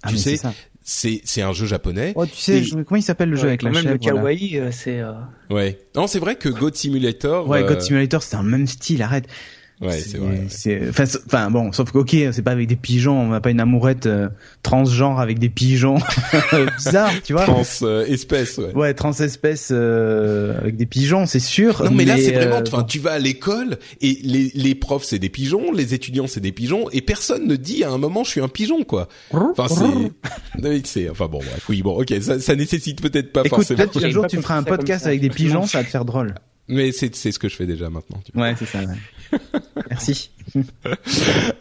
Ah, 0.03 0.09
tu 0.09 0.17
sais, 0.17 0.31
c'est 0.31 0.37
ça. 0.37 0.53
c'est 0.83 1.21
c'est 1.23 1.43
un 1.43 1.53
jeu 1.53 1.65
japonais. 1.67 2.11
Oh, 2.15 2.25
tu 2.25 2.35
sais, 2.35 2.57
Et- 2.57 2.63
je- 2.63 2.75
comment 2.81 2.97
il 2.97 3.03
s'appelle 3.03 3.29
le 3.29 3.35
jeu 3.37 3.43
Ouais, 3.43 3.49
avec 3.49 3.61
la 3.61 3.69
même, 3.71 3.83
chèvre 3.83 3.93
le 3.93 3.99
kawaii, 3.99 4.57
euh, 4.57 4.71
c'est. 4.71 4.99
euh, 4.99 5.13
Ouais. 5.49 5.79
Non, 5.95 6.07
c'est 6.07 6.19
vrai 6.19 6.35
que 6.35 6.49
God 6.49 6.75
Simulator. 6.75 7.47
Ouais, 7.47 7.61
God 7.63 7.77
euh, 7.77 7.79
Simulator, 7.81 8.21
c'est 8.23 8.35
un 8.35 8.43
même 8.43 8.67
style, 8.67 9.01
arrête. 9.01 9.27
Ouais, 9.81 9.97
c'est 9.99 10.17
vrai. 10.19 10.29
ouais. 10.29 10.45
c'est- 10.49 10.89
Enfin, 11.25 11.49
bon, 11.49 11.71
sauf 11.71 11.91
que 11.91 11.97
ok, 11.97 12.15
c'est 12.31 12.43
pas 12.43 12.51
avec 12.51 12.67
des 12.67 12.75
pigeons, 12.75 13.19
on 13.19 13.27
n'a 13.29 13.41
pas 13.41 13.49
une 13.49 13.59
amourette 13.59 14.05
euh, 14.05 14.29
transgenre 14.61 15.19
avec 15.19 15.39
des 15.39 15.49
pigeons 15.49 15.97
bizarre, 16.77 17.11
tu 17.23 17.33
vois. 17.33 17.45
Trans 17.45 17.63
euh, 17.81 18.05
espèce. 18.05 18.57
Ouais. 18.57 18.73
Ouais, 18.73 18.93
transespèce 18.93 19.69
euh, 19.71 20.57
avec 20.59 20.75
des 20.77 20.85
pigeons, 20.85 21.25
c'est 21.25 21.39
sûr. 21.39 21.83
Non 21.83 21.91
mais 21.91 22.05
là 22.05 22.17
c'est 22.17 22.31
vraiment, 22.31 22.57
euh, 22.57 22.63
enfin 22.67 22.83
tu 22.83 22.99
vas 22.99 23.13
à 23.13 23.19
l'école 23.19 23.77
et 24.01 24.19
les, 24.23 24.51
les 24.53 24.75
profs 24.75 25.03
c'est 25.03 25.19
des 25.19 25.29
pigeons, 25.29 25.71
les 25.71 25.93
étudiants 25.93 26.27
c'est 26.27 26.39
des 26.41 26.51
pigeons 26.51 26.89
et 26.91 27.01
personne 27.01 27.47
ne 27.47 27.55
dit 27.55 27.83
à 27.83 27.89
un 27.91 27.97
moment 27.97 28.23
je 28.23 28.29
suis 28.29 28.41
un 28.41 28.47
pigeon 28.49 28.83
quoi. 28.83 29.07
Enfin 29.33 29.67
c'est, 29.67 31.09
enfin 31.09 31.25
bon 31.27 31.39
bref, 31.39 31.65
oui 31.69 31.81
bon 31.81 31.99
ok 31.99 32.13
ça, 32.21 32.39
ça 32.39 32.55
nécessite 32.55 33.01
peut-être 33.01 33.31
pas 33.33 33.41
Écoute, 33.41 33.57
forcément, 33.59 33.77
peut-être 33.77 33.93
qu'un 33.93 33.99
J'ai 34.01 34.11
jour 34.11 34.27
tu 34.27 34.37
feras 34.41 34.57
un 34.57 34.63
podcast 34.63 35.05
avec 35.07 35.21
des 35.21 35.29
pigeons, 35.29 35.65
ça 35.65 35.79
va 35.79 35.83
te 35.83 35.89
faire 35.89 36.05
drôle. 36.05 36.35
mais 36.67 36.91
c'est 36.91 37.15
c'est 37.15 37.31
ce 37.31 37.39
que 37.39 37.49
je 37.49 37.55
fais 37.55 37.65
déjà 37.65 37.89
maintenant. 37.89 38.19
tu 38.23 38.31
vois. 38.33 38.43
Ouais, 38.43 38.55
c'est 38.59 38.65
ça. 38.67 38.79
Ouais. 38.79 38.85
Merci. 39.89 40.29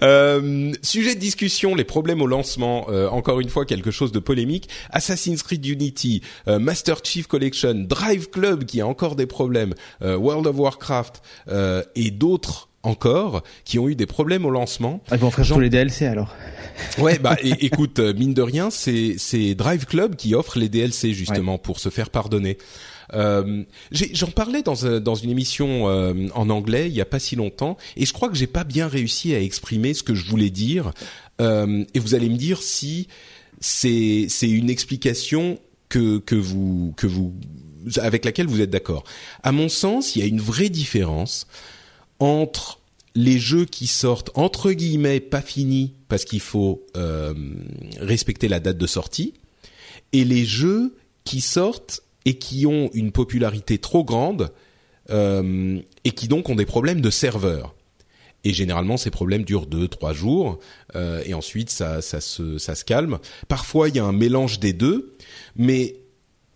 Euh, 0.02 0.72
sujet 0.82 1.14
de 1.14 1.20
discussion, 1.20 1.74
les 1.74 1.84
problèmes 1.84 2.22
au 2.22 2.26
lancement. 2.26 2.86
Euh, 2.88 3.08
encore 3.08 3.40
une 3.40 3.48
fois, 3.48 3.64
quelque 3.64 3.90
chose 3.90 4.10
de 4.12 4.18
polémique. 4.18 4.68
Assassin's 4.90 5.42
Creed 5.42 5.64
Unity, 5.64 6.22
euh, 6.48 6.58
Master 6.58 6.98
Chief 7.04 7.26
Collection, 7.26 7.74
Drive 7.74 8.30
Club 8.30 8.64
qui 8.64 8.80
a 8.80 8.86
encore 8.86 9.16
des 9.16 9.26
problèmes, 9.26 9.74
euh, 10.02 10.16
World 10.16 10.46
of 10.46 10.56
Warcraft 10.58 11.22
euh, 11.48 11.82
et 11.94 12.10
d'autres 12.10 12.68
encore 12.82 13.42
qui 13.64 13.78
ont 13.78 13.88
eu 13.88 13.94
des 13.94 14.06
problèmes 14.06 14.46
au 14.46 14.50
lancement. 14.50 15.02
Ah, 15.10 15.16
ils 15.16 15.20
vont 15.20 15.30
faire 15.30 15.44
Jean- 15.44 15.56
tous 15.56 15.60
les 15.60 15.70
DLC 15.70 16.06
alors. 16.06 16.34
Ouais, 16.98 17.18
bah 17.18 17.36
écoute, 17.42 17.98
mine 18.00 18.32
de 18.34 18.42
rien, 18.42 18.70
c'est 18.70 19.16
c'est 19.18 19.54
Drive 19.54 19.84
Club 19.84 20.16
qui 20.16 20.34
offre 20.34 20.58
les 20.58 20.68
DLC 20.70 21.12
justement 21.12 21.58
pour 21.58 21.78
se 21.78 21.90
faire 21.90 22.10
pardonner. 22.10 22.56
Euh, 23.14 23.64
J'en 23.90 24.30
parlais 24.30 24.62
dans, 24.62 25.00
dans 25.00 25.14
une 25.14 25.30
émission 25.30 25.88
euh, 25.88 26.28
en 26.34 26.48
anglais 26.50 26.88
il 26.88 26.94
y 26.94 27.00
a 27.00 27.06
pas 27.06 27.18
si 27.18 27.34
longtemps 27.36 27.76
et 27.96 28.06
je 28.06 28.12
crois 28.12 28.28
que 28.28 28.36
j'ai 28.36 28.46
pas 28.46 28.64
bien 28.64 28.86
réussi 28.86 29.34
à 29.34 29.40
exprimer 29.40 29.94
ce 29.94 30.02
que 30.02 30.14
je 30.14 30.26
voulais 30.26 30.50
dire. 30.50 30.92
Euh, 31.40 31.84
et 31.94 31.98
vous 31.98 32.14
allez 32.14 32.28
me 32.28 32.36
dire 32.36 32.62
si 32.62 33.08
c'est 33.60 34.28
une 34.42 34.70
explication 34.70 35.58
que 35.88 36.34
vous 36.34 36.94
avec 37.96 38.24
laquelle 38.24 38.46
vous 38.46 38.60
êtes 38.60 38.70
d'accord. 38.70 39.04
À 39.42 39.52
mon 39.52 39.68
sens, 39.68 40.14
il 40.14 40.20
y 40.20 40.22
a 40.22 40.26
une 40.26 40.40
vraie 40.40 40.68
différence 40.68 41.46
entre 42.18 42.80
les 43.14 43.38
jeux 43.38 43.64
qui 43.64 43.86
sortent 43.86 44.30
entre 44.34 44.72
guillemets 44.72 45.20
pas 45.20 45.40
finis 45.40 45.94
parce 46.08 46.24
qu'il 46.24 46.40
faut 46.40 46.86
euh, 46.96 47.34
respecter 47.98 48.48
la 48.48 48.60
date 48.60 48.78
de 48.78 48.86
sortie 48.86 49.34
et 50.12 50.24
les 50.24 50.44
jeux 50.44 50.96
qui 51.24 51.40
sortent 51.40 52.02
et 52.24 52.38
qui 52.38 52.66
ont 52.66 52.90
une 52.92 53.12
popularité 53.12 53.78
trop 53.78 54.04
grande 54.04 54.52
euh, 55.10 55.80
et 56.04 56.10
qui 56.12 56.28
donc 56.28 56.48
ont 56.48 56.54
des 56.54 56.66
problèmes 56.66 57.00
de 57.00 57.10
serveur. 57.10 57.74
Et 58.44 58.52
généralement, 58.52 58.96
ces 58.96 59.10
problèmes 59.10 59.44
durent 59.44 59.66
deux, 59.66 59.86
trois 59.86 60.12
jours, 60.12 60.58
euh, 60.94 61.22
et 61.26 61.34
ensuite 61.34 61.68
ça, 61.68 62.00
ça 62.00 62.20
se, 62.20 62.56
ça 62.58 62.74
se 62.74 62.84
calme. 62.84 63.18
Parfois, 63.48 63.88
il 63.88 63.96
y 63.96 63.98
a 63.98 64.04
un 64.04 64.12
mélange 64.12 64.60
des 64.60 64.72
deux, 64.72 65.14
mais 65.56 65.96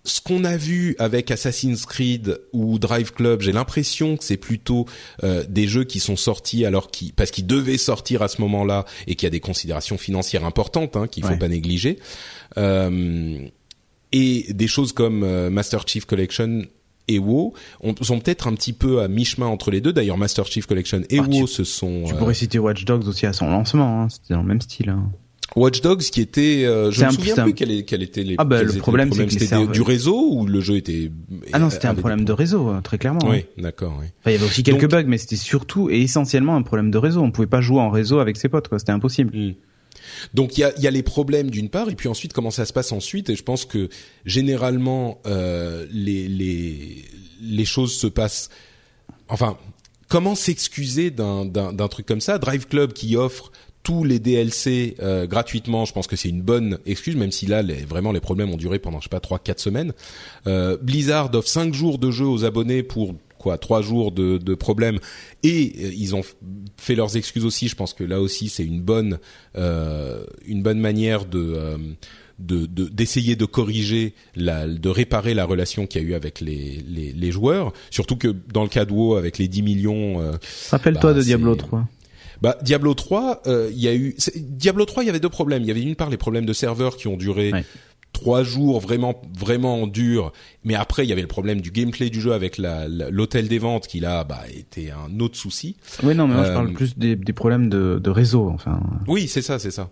ce 0.04 0.20
qu'on 0.20 0.44
a 0.44 0.56
vu 0.56 0.94
avec 0.98 1.30
Assassin's 1.30 1.86
Creed 1.86 2.38
ou 2.52 2.78
Drive 2.78 3.12
Club, 3.12 3.40
j'ai 3.40 3.52
l'impression 3.52 4.16
que 4.16 4.24
c'est 4.24 4.36
plutôt 4.36 4.86
euh, 5.22 5.44
des 5.48 5.66
jeux 5.66 5.84
qui 5.84 5.98
sont 5.98 6.16
sortis 6.16 6.66
alors 6.66 6.90
qui 6.90 7.12
parce 7.12 7.30
qu'ils 7.30 7.46
devaient 7.46 7.78
sortir 7.78 8.20
à 8.20 8.28
ce 8.28 8.40
moment-là 8.42 8.84
et 9.06 9.14
qu'il 9.14 9.26
y 9.26 9.28
a 9.28 9.30
des 9.30 9.40
considérations 9.40 9.96
financières 9.96 10.44
importantes 10.44 10.96
hein, 10.96 11.06
qu'il 11.06 11.24
faut 11.24 11.36
pas 11.36 11.48
négliger. 11.48 11.98
Euh, 12.58 13.48
et 14.14 14.52
des 14.52 14.68
choses 14.68 14.92
comme 14.92 15.24
euh, 15.24 15.50
Master 15.50 15.86
Chief 15.86 16.04
Collection 16.04 16.62
et 17.08 17.18
WoW 17.18 17.52
sont 18.00 18.20
peut-être 18.20 18.46
un 18.46 18.54
petit 18.54 18.72
peu 18.72 19.02
à 19.02 19.08
mi-chemin 19.08 19.46
entre 19.46 19.70
les 19.70 19.80
deux. 19.80 19.92
D'ailleurs, 19.92 20.16
Master 20.16 20.46
Chief 20.46 20.66
Collection 20.66 21.02
et 21.10 21.18
ah, 21.18 21.22
WoW 21.22 21.48
se 21.48 21.64
sont. 21.64 22.04
Tu 22.06 22.14
pourrais 22.14 22.32
citer 22.32 22.58
Watch 22.60 22.84
Dogs 22.84 23.08
aussi 23.08 23.26
à 23.26 23.32
son 23.32 23.50
lancement. 23.50 24.02
Hein. 24.02 24.08
C'était 24.08 24.34
dans 24.34 24.42
le 24.42 24.46
même 24.46 24.60
style. 24.60 24.88
Hein. 24.88 25.10
Watch 25.56 25.80
Dogs 25.82 26.00
qui 26.00 26.20
était 26.20 26.64
euh, 26.64 26.90
je 26.90 27.04
me 27.04 27.10
souviens 27.10 27.34
plus 27.42 27.54
quel, 27.54 27.84
quel 27.84 28.02
était 28.02 28.22
les 28.22 28.36
ah 28.38 28.44
bah, 28.44 28.62
le 28.62 28.72
problème 28.74 29.12
c'était 29.12 29.66
du 29.66 29.82
réseau 29.82 30.32
ou 30.32 30.46
le 30.46 30.60
jeu 30.60 30.76
était 30.76 31.12
ah 31.52 31.58
non 31.58 31.70
c'était 31.70 31.86
un 31.86 31.94
problème 31.94 32.24
de 32.24 32.32
réseau 32.32 32.70
euh, 32.70 32.80
très 32.80 32.98
clairement 32.98 33.20
oui 33.28 33.44
d'accord 33.56 33.94
oui. 34.00 34.06
il 34.26 34.32
y 34.32 34.34
avait 34.34 34.44
aussi 34.44 34.64
quelques 34.64 34.90
bugs 34.90 35.04
mais 35.06 35.18
c'était 35.18 35.36
surtout 35.36 35.90
et 35.90 36.00
essentiellement 36.00 36.56
un 36.56 36.62
problème 36.62 36.90
de 36.90 36.98
réseau 36.98 37.20
on 37.20 37.30
pouvait 37.30 37.46
pas 37.46 37.60
jouer 37.60 37.80
en 37.80 37.90
réseau 37.90 38.18
avec 38.18 38.36
ses 38.36 38.48
potes 38.48 38.66
quoi 38.66 38.80
c'était 38.80 38.92
impossible 38.92 39.36
hmm. 39.36 39.54
Donc 40.32 40.56
il 40.56 40.60
y 40.60 40.86
a, 40.86 40.90
les 40.90 41.02
problèmes 41.02 41.50
d'une 41.50 41.68
part 41.68 41.90
et 41.90 41.94
puis 41.94 42.08
ensuite 42.08 42.32
comment 42.32 42.50
ça 42.50 42.64
se 42.64 42.72
passe 42.72 42.92
ensuite 42.92 43.30
et 43.30 43.36
je 43.36 43.42
pense 43.42 43.64
que 43.64 43.88
généralement 44.24 45.20
euh, 45.26 45.86
les, 45.90 46.28
les 46.28 47.04
les 47.40 47.64
choses 47.64 47.94
se 47.94 48.06
passent 48.06 48.48
enfin 49.28 49.58
comment 50.08 50.34
s'excuser 50.34 51.10
d'un 51.10 51.88
truc 51.90 52.06
comme 52.06 52.20
ça? 52.20 52.38
Drive 52.38 52.68
Club 52.68 52.92
qui 52.92 53.16
offre 53.16 53.50
tous 53.82 54.02
les 54.02 54.18
DLC 54.18 54.96
euh, 55.00 55.26
gratuitement, 55.26 55.84
je 55.84 55.92
pense 55.92 56.06
que 56.06 56.16
c'est 56.16 56.30
une 56.30 56.40
bonne 56.40 56.78
excuse, 56.86 57.16
même 57.16 57.30
si 57.30 57.46
là, 57.46 57.62
vraiment, 57.86 58.12
les 58.12 58.20
problèmes 58.20 58.50
ont 58.50 58.56
duré 58.56 58.78
pendant, 58.78 58.98
je 58.98 59.04
sais 59.04 59.08
pas, 59.10 59.20
trois, 59.20 59.38
quatre 59.38 59.60
semaines. 59.60 59.92
Euh, 60.46 60.78
Blizzard 60.80 61.34
offre 61.34 61.48
cinq 61.48 61.74
jours 61.74 61.98
de 61.98 62.10
jeu 62.10 62.24
aux 62.24 62.44
abonnés 62.44 62.82
pour 62.82 63.14
quoi, 63.44 63.58
trois 63.58 63.82
jours 63.82 64.10
de, 64.10 64.38
de 64.38 64.54
problèmes, 64.54 64.98
et 65.42 65.74
euh, 65.78 65.92
ils 65.94 66.16
ont 66.16 66.22
fait 66.78 66.94
leurs 66.94 67.18
excuses 67.18 67.44
aussi. 67.44 67.68
Je 67.68 67.76
pense 67.76 67.92
que 67.92 68.02
là 68.02 68.20
aussi, 68.20 68.48
c'est 68.48 68.64
une 68.64 68.80
bonne, 68.80 69.18
euh, 69.56 70.24
une 70.46 70.62
bonne 70.62 70.80
manière 70.80 71.26
de 71.26 71.78
de 72.40 72.66
d'essayer 72.66 73.36
de, 73.36 73.44
corriger 73.44 74.14
la 74.34 74.66
de 74.66 74.88
réparer 74.88 75.34
la 75.34 75.44
relation 75.44 75.86
qu'il 75.86 76.02
y 76.02 76.04
a 76.04 76.08
eu 76.08 76.14
avec 76.14 76.40
les, 76.40 76.82
les, 76.88 77.12
les 77.12 77.30
joueurs 77.30 77.72
surtout 77.90 78.16
que 78.16 78.34
dans 78.52 78.64
le 78.64 78.68
cas 78.68 78.84
de 78.84 78.92
WoW 78.92 79.14
avec 79.14 79.38
les 79.38 79.46
10 79.46 79.62
millions 79.62 80.20
euh, 80.20 80.32
rappelle-toi 80.72 81.12
bah, 81.12 81.18
de 81.18 81.22
Diablo 81.22 81.54
3 81.54 81.86
bah 82.44 82.58
Diablo 82.62 82.92
3, 82.92 83.42
euh, 83.46 83.70
il 83.72 83.80
y 83.80 83.88
a 83.88 83.94
eu 83.94 84.14
Diablo 84.36 84.84
3, 84.84 85.02
il 85.02 85.06
y 85.06 85.08
avait 85.08 85.20
deux 85.20 85.28
problèmes. 85.28 85.62
Il 85.62 85.68
y 85.68 85.70
avait 85.70 85.80
d'une 85.80 85.96
part 85.96 86.10
les 86.10 86.16
problèmes 86.16 86.44
de 86.44 86.52
serveurs 86.52 86.96
qui 86.96 87.08
ont 87.08 87.16
duré 87.16 87.52
trois 88.14 88.42
jours 88.42 88.80
vraiment 88.80 89.20
vraiment 89.38 89.86
durs. 89.86 90.32
Mais 90.64 90.74
après 90.74 91.04
il 91.04 91.10
y 91.10 91.12
avait 91.12 91.20
le 91.20 91.28
problème 91.28 91.60
du 91.60 91.70
gameplay 91.70 92.08
du 92.08 92.22
jeu 92.22 92.32
avec 92.32 92.56
l'hôtel 92.56 93.48
des 93.48 93.58
ventes 93.58 93.86
qui 93.86 94.00
là 94.00 94.24
bah 94.24 94.44
était 94.56 94.90
un 94.90 95.20
autre 95.20 95.36
souci. 95.36 95.76
Oui 96.02 96.14
non 96.14 96.26
mais 96.26 96.34
moi 96.34 96.44
je 96.44 96.52
parle 96.52 96.70
euh, 96.70 96.72
plus 96.72 96.96
des, 96.96 97.16
des 97.16 97.32
problèmes 97.34 97.68
de, 97.68 98.00
de, 98.02 98.10
réseau 98.10 98.48
enfin. 98.48 98.80
Oui 99.06 99.28
c'est 99.28 99.42
ça 99.42 99.58
c'est 99.58 99.72
ça. 99.72 99.90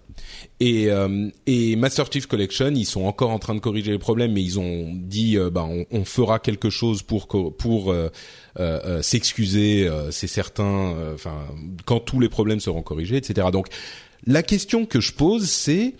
Et 0.60 0.90
euh, 0.90 1.28
et 1.46 1.76
Master 1.76 2.06
Chief 2.10 2.26
Collection 2.26 2.72
ils 2.74 2.86
sont 2.86 3.02
encore 3.02 3.30
en 3.30 3.38
train 3.38 3.54
de 3.54 3.60
corriger 3.60 3.90
les 3.90 3.98
problèmes 3.98 4.32
mais 4.32 4.42
ils 4.42 4.58
ont 4.58 4.90
dit 4.94 5.36
euh, 5.36 5.50
bah 5.50 5.66
on, 5.68 5.84
on, 5.90 6.04
fera 6.04 6.38
quelque 6.38 6.70
chose 6.70 7.02
pour 7.02 7.28
pour 7.28 7.94
s'excuser 9.00 9.90
c'est 10.10 10.26
certain 10.26 10.94
enfin 11.14 11.36
quand 11.84 12.00
tous 12.00 12.20
les 12.20 12.28
problèmes 12.28 12.60
seront 12.60 12.82
corrigés 12.82 13.16
etc 13.16 13.48
donc 13.52 13.66
la 14.26 14.42
question 14.42 14.86
que 14.86 15.00
je 15.00 15.12
pose 15.12 15.48
c'est 15.48 15.94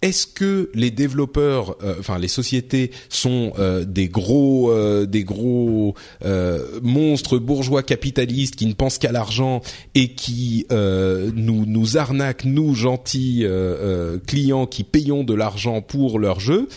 est-ce 0.00 0.26
que 0.26 0.70
les 0.74 0.90
développeurs, 0.90 1.76
euh, 1.82 1.96
enfin 1.98 2.18
les 2.18 2.28
sociétés 2.28 2.92
sont 3.08 3.52
euh, 3.58 3.84
des 3.84 4.08
gros, 4.08 4.70
euh, 4.70 5.06
des 5.06 5.24
gros 5.24 5.94
monstres 6.82 7.38
bourgeois 7.38 7.82
capitalistes 7.82 8.56
qui 8.56 8.66
ne 8.66 8.74
pensent 8.74 8.98
qu'à 8.98 9.12
l'argent 9.12 9.60
et 9.94 10.12
qui 10.14 10.66
nous 10.70 11.66
nous 11.66 11.96
arnaquent 11.96 12.44
nous 12.44 12.74
gentils 12.74 13.44
clients 14.26 14.66
qui 14.66 14.84
payons 14.84 15.24
de 15.24 15.34
l'argent 15.34 15.80
pour 15.82 16.18
leur 16.18 16.40
jeu, 16.40 16.68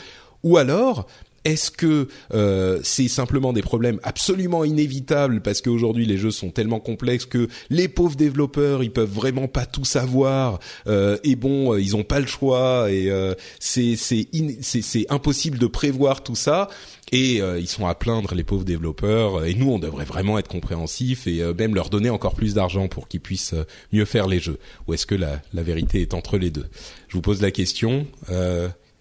ou 0.43 0.57
alors 0.57 1.07
est-ce 1.43 1.71
que 1.71 2.07
euh, 2.33 2.79
c'est 2.83 3.07
simplement 3.07 3.53
des 3.53 3.61
problèmes 3.61 3.99
absolument 4.03 4.63
inévitables 4.63 5.41
parce 5.41 5.61
qu'aujourd'hui 5.61 6.05
les 6.05 6.17
jeux 6.17 6.31
sont 6.31 6.51
tellement 6.51 6.79
complexes 6.79 7.25
que 7.25 7.47
les 7.69 7.87
pauvres 7.87 8.15
développeurs 8.15 8.83
ils 8.83 8.91
peuvent 8.91 9.11
vraiment 9.11 9.47
pas 9.47 9.65
tout 9.65 9.85
savoir 9.85 10.59
euh, 10.87 11.17
et 11.23 11.35
bon 11.35 11.73
euh, 11.73 11.81
ils 11.81 11.95
ont 11.95 12.03
pas 12.03 12.19
le 12.19 12.27
choix 12.27 12.91
et 12.91 13.09
euh, 13.09 13.33
c'est 13.59 13.95
c'est 13.95 14.27
c'est 14.61 15.05
impossible 15.09 15.57
de 15.57 15.67
prévoir 15.67 16.23
tout 16.23 16.35
ça. 16.35 16.69
Et 17.13 17.39
ils 17.39 17.67
sont 17.67 17.87
à 17.87 17.93
plaindre 17.93 18.33
les 18.35 18.45
pauvres 18.45 18.63
développeurs 18.63 19.43
et 19.43 19.53
nous 19.53 19.69
on 19.69 19.79
devrait 19.79 20.05
vraiment 20.05 20.39
être 20.39 20.47
compréhensifs 20.47 21.27
et 21.27 21.41
même 21.55 21.75
leur 21.75 21.89
donner 21.89 22.09
encore 22.09 22.35
plus 22.35 22.53
d'argent 22.53 22.87
pour 22.87 23.09
qu'ils 23.09 23.19
puissent 23.19 23.53
mieux 23.91 24.05
faire 24.05 24.27
les 24.27 24.39
jeux. 24.39 24.59
Ou 24.87 24.93
est-ce 24.93 25.05
que 25.05 25.15
la, 25.15 25.41
la 25.53 25.61
vérité 25.61 25.99
est 25.99 26.13
entre 26.13 26.37
les 26.37 26.51
deux? 26.51 26.67
Je 27.09 27.15
vous 27.17 27.21
pose 27.21 27.41
la 27.41 27.51
question 27.51 28.07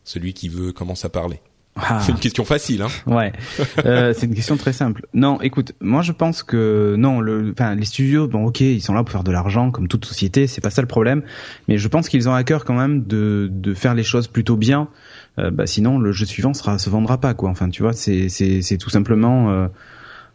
celui 0.03 0.35
qui 0.35 0.49
veut 0.49 0.73
commence 0.73 1.05
à 1.05 1.09
parler 1.09 1.39
ah. 1.77 2.01
C'est 2.01 2.13
une 2.13 2.19
question 2.19 2.45
facile, 2.45 2.83
hein 2.83 2.89
Ouais, 3.07 3.33
euh, 3.87 4.13
c'est 4.17 4.27
une 4.27 4.35
question 4.35 4.57
très 4.57 4.73
simple. 4.73 5.07
Non, 5.15 5.41
écoute, 5.41 5.73
moi 5.81 6.03
je 6.03 6.13
pense 6.13 6.43
que 6.43 6.97
non, 6.99 7.21
le, 7.21 7.53
enfin 7.53 7.75
les 7.75 7.85
studios, 7.85 8.27
bon 8.27 8.47
ok, 8.47 8.61
ils 8.61 8.83
sont 8.83 8.93
là 8.93 9.03
pour 9.03 9.13
faire 9.13 9.25
de 9.25 9.31
l'argent 9.31 9.71
comme 9.71 9.89
toute 9.89 10.05
société, 10.05 10.47
c'est 10.47 10.61
pas 10.61 10.71
ça 10.71 10.83
le 10.83 10.89
problème. 10.89 11.23
Mais 11.69 11.79
je 11.79 11.89
pense 11.89 12.09
qu'ils 12.09 12.29
ont 12.29 12.35
à 12.35 12.43
cœur 12.45 12.65
quand 12.65 12.75
même 12.75 13.05
de 13.05 13.49
de 13.51 13.75
faire 13.75 13.95
les 13.95 14.03
choses 14.03 14.27
plutôt 14.27 14.57
bien. 14.57 14.89
Euh, 15.39 15.51
bah 15.51 15.67
sinon 15.67 15.99
le 15.99 16.13
jeu 16.13 16.27
suivant 16.27 16.55
sera 16.55 16.79
se 16.79 16.91
vendra 16.91 17.19
pas 17.19 17.35
quoi. 17.35 17.51
Enfin 17.51 17.69
tu 17.69 17.83
vois, 17.83 17.93
c'est 17.93 18.29
c'est 18.29 18.63
c'est 18.63 18.77
tout 18.77 18.91
simplement. 18.91 19.51
Euh, 19.51 19.69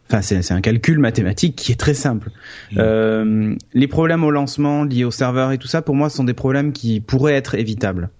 Enfin, 0.08 0.22
c'est 0.22 0.52
un 0.52 0.60
calcul 0.60 0.98
mathématique 1.00 1.56
qui 1.56 1.72
est 1.72 1.80
très 1.80 1.94
simple. 1.94 2.30
Mmh. 2.70 2.76
Euh, 2.78 3.54
les 3.74 3.88
problèmes 3.88 4.22
au 4.22 4.30
lancement 4.30 4.84
liés 4.84 5.04
au 5.04 5.10
serveur 5.10 5.50
et 5.50 5.58
tout 5.58 5.66
ça, 5.66 5.82
pour 5.82 5.96
moi, 5.96 6.10
sont 6.10 6.22
des 6.22 6.34
problèmes 6.34 6.72
qui 6.72 7.00
pourraient 7.00 7.34
être 7.34 7.56
évitables. 7.56 8.10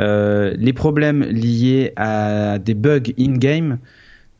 Euh, 0.00 0.54
les 0.58 0.72
problèmes 0.72 1.22
liés 1.22 1.92
à 1.96 2.58
des 2.58 2.74
bugs 2.74 3.12
in-game, 3.18 3.78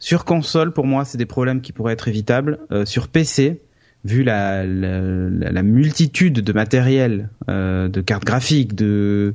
sur 0.01 0.25
console, 0.25 0.73
pour 0.73 0.87
moi, 0.87 1.05
c'est 1.05 1.19
des 1.19 1.27
problèmes 1.27 1.61
qui 1.61 1.73
pourraient 1.73 1.93
être 1.93 2.09
évitables. 2.09 2.59
Euh, 2.71 2.85
sur 2.85 3.09
PC, 3.09 3.61
vu 4.05 4.23
la, 4.23 4.65
la, 4.65 5.01
la, 5.01 5.63
multitude 5.63 6.35
de 6.35 6.53
matériel, 6.53 7.31
euh, 7.49 7.89
de 7.89 8.01
cartes 8.01 8.25
graphiques, 8.25 8.75
de 8.75 9.35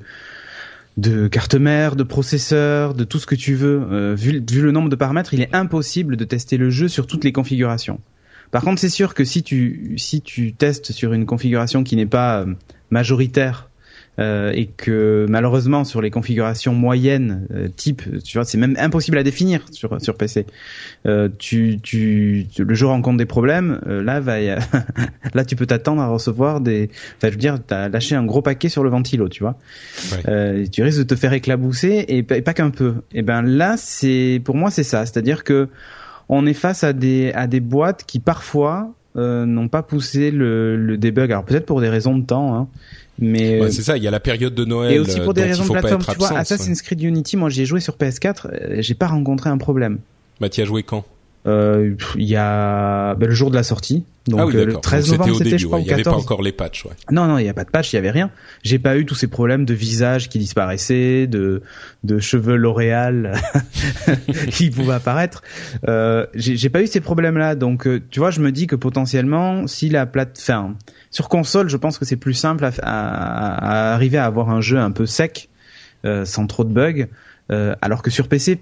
de 0.97 1.27
carte 1.27 1.55
mère, 1.55 1.95
de 1.95 2.03
processeur, 2.03 2.93
de 2.93 3.03
tout 3.03 3.19
ce 3.19 3.25
que 3.25 3.35
tu 3.35 3.55
veux. 3.55 3.85
Euh, 3.91 4.15
vu, 4.15 4.43
vu, 4.49 4.61
le 4.61 4.71
nombre 4.71 4.89
de 4.89 4.95
paramètres, 4.95 5.33
il 5.33 5.41
est 5.41 5.53
impossible 5.53 6.17
de 6.17 6.23
tester 6.25 6.57
le 6.57 6.69
jeu 6.69 6.87
sur 6.87 7.07
toutes 7.07 7.23
les 7.23 7.31
configurations. 7.31 7.99
Par 8.51 8.63
contre, 8.63 8.79
c'est 8.79 8.89
sûr 8.89 9.15
que 9.15 9.23
si 9.23 9.41
tu 9.41 9.95
si 9.97 10.21
tu 10.21 10.53
testes 10.53 10.91
sur 10.91 11.13
une 11.13 11.25
configuration 11.25 11.83
qui 11.83 11.95
n'est 11.95 12.05
pas 12.05 12.41
euh, 12.41 12.53
majoritaire 12.91 13.69
euh, 14.19 14.51
et 14.53 14.67
que 14.67 15.25
malheureusement 15.27 15.83
sur 15.83 16.01
les 16.01 16.11
configurations 16.11 16.73
moyennes 16.73 17.47
euh, 17.51 17.67
type 17.67 18.03
tu 18.23 18.37
vois 18.37 18.45
c'est 18.45 18.59
même 18.59 18.75
impossible 18.77 19.17
à 19.17 19.23
définir 19.23 19.65
sur 19.71 19.99
sur 19.99 20.15
PC 20.15 20.45
euh, 21.07 21.29
tu 21.39 21.79
tu 21.81 22.45
le 22.57 22.75
jeu 22.75 22.85
rencontre 22.85 23.17
des 23.17 23.25
problèmes 23.25 23.81
euh, 23.87 24.03
là 24.03 24.19
va 24.19 24.37
là 25.33 25.45
tu 25.45 25.55
peux 25.55 25.65
t'attendre 25.65 26.01
à 26.01 26.07
recevoir 26.07 26.61
des 26.61 26.89
enfin 27.17 27.29
je 27.29 27.29
veux 27.29 27.37
dire 27.37 27.57
t'as 27.65 27.89
lâché 27.89 28.15
un 28.15 28.23
gros 28.23 28.43
paquet 28.43 28.69
sur 28.69 28.83
le 28.83 28.89
ventilo 28.89 29.29
tu 29.29 29.43
vois. 29.43 29.57
Ouais. 30.11 30.67
tu 30.69 30.83
risques 30.83 30.99
de 30.99 31.03
te 31.03 31.15
faire 31.15 31.33
éclabousser 31.33 32.05
et, 32.07 32.23
pas 32.23 32.53
qu'un 32.53 32.69
peu. 32.69 32.95
Et 33.13 33.21
ben 33.21 33.41
là 33.41 33.75
c'est 33.77 34.41
pour 34.43 34.55
moi 34.55 34.69
c'est 34.71 34.83
ça. 34.83 35.05
C'est-à-dire 35.05 35.43
que 35.43 35.69
on 36.29 36.45
est 36.45 36.53
face 36.53 36.83
à 36.83 36.93
des 36.93 37.31
à 37.33 37.47
des 37.47 37.59
boîtes 37.59 38.03
qui 38.05 38.19
parfois 38.19 38.93
n'ont 39.15 39.67
pas 39.67 39.83
poussé 39.83 40.31
le, 40.31 40.75
le 40.75 40.97
debug 40.97 41.31
alors 41.31 41.45
peut-être 41.45 41.65
pour 41.65 41.81
des 41.81 41.89
raisons 41.89 42.17
de 42.17 42.25
temps 42.25 42.55
hein, 42.55 42.67
mais 43.19 43.61
ouais, 43.61 43.71
c'est 43.71 43.83
ça, 43.83 43.97
il 43.97 44.03
y 44.03 44.07
a 44.07 44.11
la 44.11 44.19
période 44.19 44.55
de 44.55 44.65
Noël. 44.65 44.93
Et 44.93 44.99
aussi 44.99 45.19
pour 45.19 45.33
des 45.33 45.43
raisons 45.43 45.65
de 45.65 45.69
plateforme, 45.69 46.03
tu 46.03 46.17
vois, 46.17 46.35
Assassin's 46.37 46.81
Creed 46.81 47.01
Unity, 47.01 47.37
moi 47.37 47.49
j'ai 47.49 47.65
joué 47.65 47.79
sur 47.79 47.95
PS4, 47.95 48.47
euh, 48.47 48.75
j'ai 48.79 48.95
pas 48.95 49.07
rencontré 49.07 49.49
un 49.49 49.57
problème. 49.57 49.99
Bah 50.41 50.49
tu 50.49 50.61
as 50.61 50.65
joué 50.65 50.83
quand? 50.83 50.99
euh, 50.99 51.22
il 51.45 51.95
y 52.23 52.35
a 52.35 53.15
ben, 53.15 53.27
le 53.27 53.35
jour 53.35 53.49
de 53.49 53.55
la 53.55 53.63
sortie. 53.63 54.05
Donc 54.27 54.39
ah 54.39 54.45
oui, 54.45 54.55
euh, 54.55 54.65
le 54.65 54.73
13 54.75 55.11
novembre, 55.11 55.37
c'était 55.37 55.57
je 55.57 55.67
crois 55.67 55.81
Il 55.81 55.85
y 55.85 55.91
avait 55.91 56.03
pas 56.03 56.11
encore 56.11 56.41
les 56.41 56.53
patchs. 56.53 56.85
Ouais. 56.85 56.93
Non 57.11 57.25
non, 57.25 57.37
il 57.37 57.45
y 57.45 57.49
a 57.49 57.53
pas 57.53 57.65
de 57.65 57.69
patch, 57.69 57.91
il 57.91 57.97
y 57.97 57.99
avait 57.99 58.11
rien. 58.11 58.31
J'ai 58.63 58.79
pas 58.79 58.97
eu 58.97 59.05
tous 59.05 59.15
ces 59.15 59.27
problèmes 59.27 59.65
de 59.65 59.73
visage 59.73 60.29
qui 60.29 60.39
disparaissaient, 60.39 61.27
de 61.27 61.61
de 62.05 62.19
cheveux 62.19 62.55
L'Oréal 62.55 63.33
qui 64.51 64.69
pouvaient 64.69 64.93
apparaître. 64.93 65.43
Euh, 65.89 66.25
j'ai 66.35 66.69
pas 66.69 66.81
eu 66.81 66.87
ces 66.87 67.01
problèmes 67.01 67.37
là, 67.37 67.55
donc 67.55 67.85
euh, 67.85 68.01
tu 68.09 68.19
vois, 68.19 68.31
je 68.31 68.39
me 68.39 68.51
dis 68.51 68.65
que 68.65 68.77
potentiellement, 68.77 69.67
si 69.67 69.89
la 69.89 70.05
plateforme 70.05 70.77
sur 71.11 71.27
console, 71.27 71.69
je 71.69 71.77
pense 71.77 71.97
que 71.97 72.05
c'est 72.05 72.15
plus 72.15 72.33
simple 72.33 72.63
à, 72.63 72.71
à, 72.81 73.91
à, 73.91 73.93
arriver 73.93 74.17
à 74.17 74.25
avoir 74.25 74.49
un 74.49 74.61
jeu 74.61 74.77
un 74.77 74.91
peu 74.91 75.05
sec, 75.05 75.49
euh, 76.05 76.23
sans 76.23 76.47
trop 76.47 76.63
de 76.63 76.73
bugs. 76.73 77.07
Euh, 77.51 77.75
alors 77.81 78.01
que 78.01 78.09
sur 78.09 78.27
PC, 78.27 78.61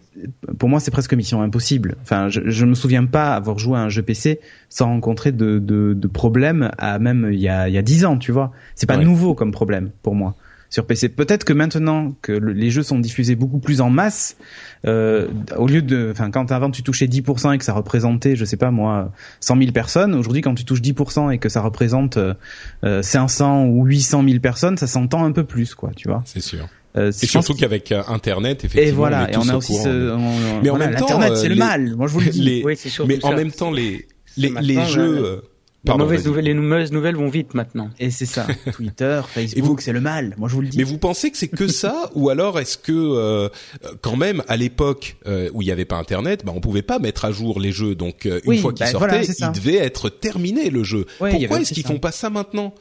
pour 0.57 0.67
moi, 0.67 0.79
c'est 0.79 0.91
presque 0.91 1.13
mission 1.13 1.41
impossible. 1.41 1.95
Enfin, 2.01 2.29
je, 2.29 2.41
je 2.45 2.65
me 2.65 2.73
souviens 2.73 3.05
pas 3.05 3.35
avoir 3.35 3.59
joué 3.59 3.77
à 3.77 3.81
un 3.81 3.89
jeu 3.89 4.01
PC 4.01 4.39
sans 4.69 4.87
rencontrer 4.87 5.31
de, 5.31 5.59
de, 5.59 5.93
de 5.93 6.07
problèmes 6.07 6.71
à 6.77 6.97
même 6.99 7.29
il 7.31 7.39
y 7.39 7.47
a 7.47 7.67
il 7.69 7.73
y 7.73 7.77
a 7.77 7.81
dix 7.83 8.05
ans, 8.05 8.17
tu 8.17 8.31
vois. 8.31 8.51
C'est 8.75 8.87
pas 8.87 8.97
nouveau 8.97 9.35
comme 9.35 9.51
problème 9.51 9.91
pour 10.01 10.15
moi. 10.15 10.35
sur 10.71 10.87
PC. 10.87 11.09
Peut-être 11.09 11.43
que 11.43 11.53
maintenant 11.53 12.15
que 12.21 12.31
les 12.31 12.71
jeux 12.71 12.81
sont 12.81 12.97
diffusés 12.97 13.35
beaucoup 13.35 13.59
plus 13.59 13.81
en 13.81 13.89
masse, 13.89 14.37
euh, 14.87 15.27
au 15.57 15.67
lieu 15.67 15.81
de, 15.81 16.09
enfin, 16.11 16.31
quand 16.31 16.51
avant 16.51 16.71
tu 16.71 16.81
touchais 16.81 17.05
10% 17.05 17.53
et 17.53 17.57
que 17.57 17.65
ça 17.65 17.73
représentait, 17.73 18.35
je 18.35 18.45
sais 18.45 18.57
pas 18.57 18.71
moi, 18.71 19.11
100 19.41 19.57
000 19.57 19.71
personnes, 19.73 20.15
aujourd'hui 20.15 20.41
quand 20.41 20.55
tu 20.55 20.65
touches 20.65 20.81
10% 20.81 21.31
et 21.31 21.37
que 21.37 21.49
ça 21.49 21.61
représente 21.61 22.17
euh, 22.17 23.01
500 23.03 23.65
ou 23.65 23.85
800 23.85 24.23
000 24.27 24.39
personnes, 24.39 24.77
ça 24.77 24.87
s'entend 24.87 25.23
un 25.25 25.33
peu 25.33 25.43
plus, 25.43 25.75
quoi, 25.75 25.91
tu 25.95 26.07
vois. 26.07 26.23
C'est 26.25 26.41
sûr. 26.41 26.67
Euh, 26.97 27.09
et 27.09 27.27
surtout 27.27 27.53
qu'avec 27.53 27.91
euh, 27.91 28.03
Internet, 28.07 28.65
effectivement, 28.65 28.87
et 28.87 28.91
voilà, 28.91 29.23
on 29.23 29.27
est 29.27 29.33
et 29.33 29.37
on 29.37 29.49
a 29.49 29.55
aussi 29.55 29.75
ce, 29.75 30.17
mais 30.61 30.69
en 30.69 30.77
même 30.77 30.95
temps, 30.95 31.05
Internet, 31.05 31.37
c'est 31.37 31.49
le 31.49 31.55
mal. 31.55 31.95
Moi, 31.95 32.07
je 32.07 32.13
vous 32.13 32.19
le 32.19 32.29
dis. 32.29 32.41
Les, 32.41 32.63
oui, 32.63 32.75
sûr 32.75 33.07
mais 33.07 33.23
en 33.23 33.29
ça. 33.29 33.35
même 33.35 33.51
temps, 33.51 33.71
les 33.71 34.07
les, 34.37 34.53
les 34.61 34.85
jeux. 34.85 35.25
Euh, 35.25 35.41
Pardon, 35.83 36.03
les, 36.03 36.09
mauvaises 36.11 36.25
nouvelles, 36.27 36.45
les 36.45 36.53
mauvaises 36.53 36.91
nouvelles 36.91 37.15
vont 37.15 37.29
vite 37.29 37.55
maintenant. 37.55 37.89
Et 37.99 38.11
c'est 38.11 38.27
ça. 38.27 38.45
Twitter, 38.73 39.19
Facebook, 39.27 39.81
c'est 39.81 39.93
le 39.93 39.99
mal. 39.99 40.35
Moi, 40.37 40.47
je 40.47 40.53
vous 40.53 40.61
le 40.61 40.67
dis. 40.67 40.77
Mais 40.77 40.83
vous 40.83 40.99
pensez 40.99 41.31
que 41.31 41.37
c'est 41.37 41.47
que 41.47 41.67
ça, 41.67 42.11
ou 42.15 42.29
alors 42.29 42.59
est-ce 42.59 42.77
que 42.77 42.91
euh, 42.91 43.49
quand 44.01 44.15
même 44.15 44.43
à 44.47 44.57
l'époque 44.57 45.15
euh, 45.25 45.49
où 45.53 45.63
il 45.63 45.65
n'y 45.65 45.71
avait 45.71 45.85
pas 45.85 45.97
Internet, 45.97 46.45
bah 46.45 46.51
on 46.55 46.61
pouvait 46.61 46.83
pas 46.83 46.99
mettre 46.99 47.25
à 47.25 47.31
jour 47.31 47.59
les 47.59 47.71
jeux. 47.71 47.95
Donc 47.95 48.25
une 48.25 48.41
oui, 48.45 48.59
fois 48.59 48.73
qu'ils 48.73 48.85
bah, 48.85 48.91
sortaient, 48.91 49.23
voilà, 49.23 49.23
il 49.23 49.51
devait 49.59 49.77
être 49.77 50.09
terminé 50.09 50.69
le 50.69 50.83
jeu. 50.83 51.07
Ouais, 51.19 51.31
Pourquoi 51.31 51.61
est-ce 51.61 51.73
qu'ils 51.73 51.85
font 51.85 51.99
pas 51.99 52.11
ça 52.11 52.29
maintenant? 52.29 52.75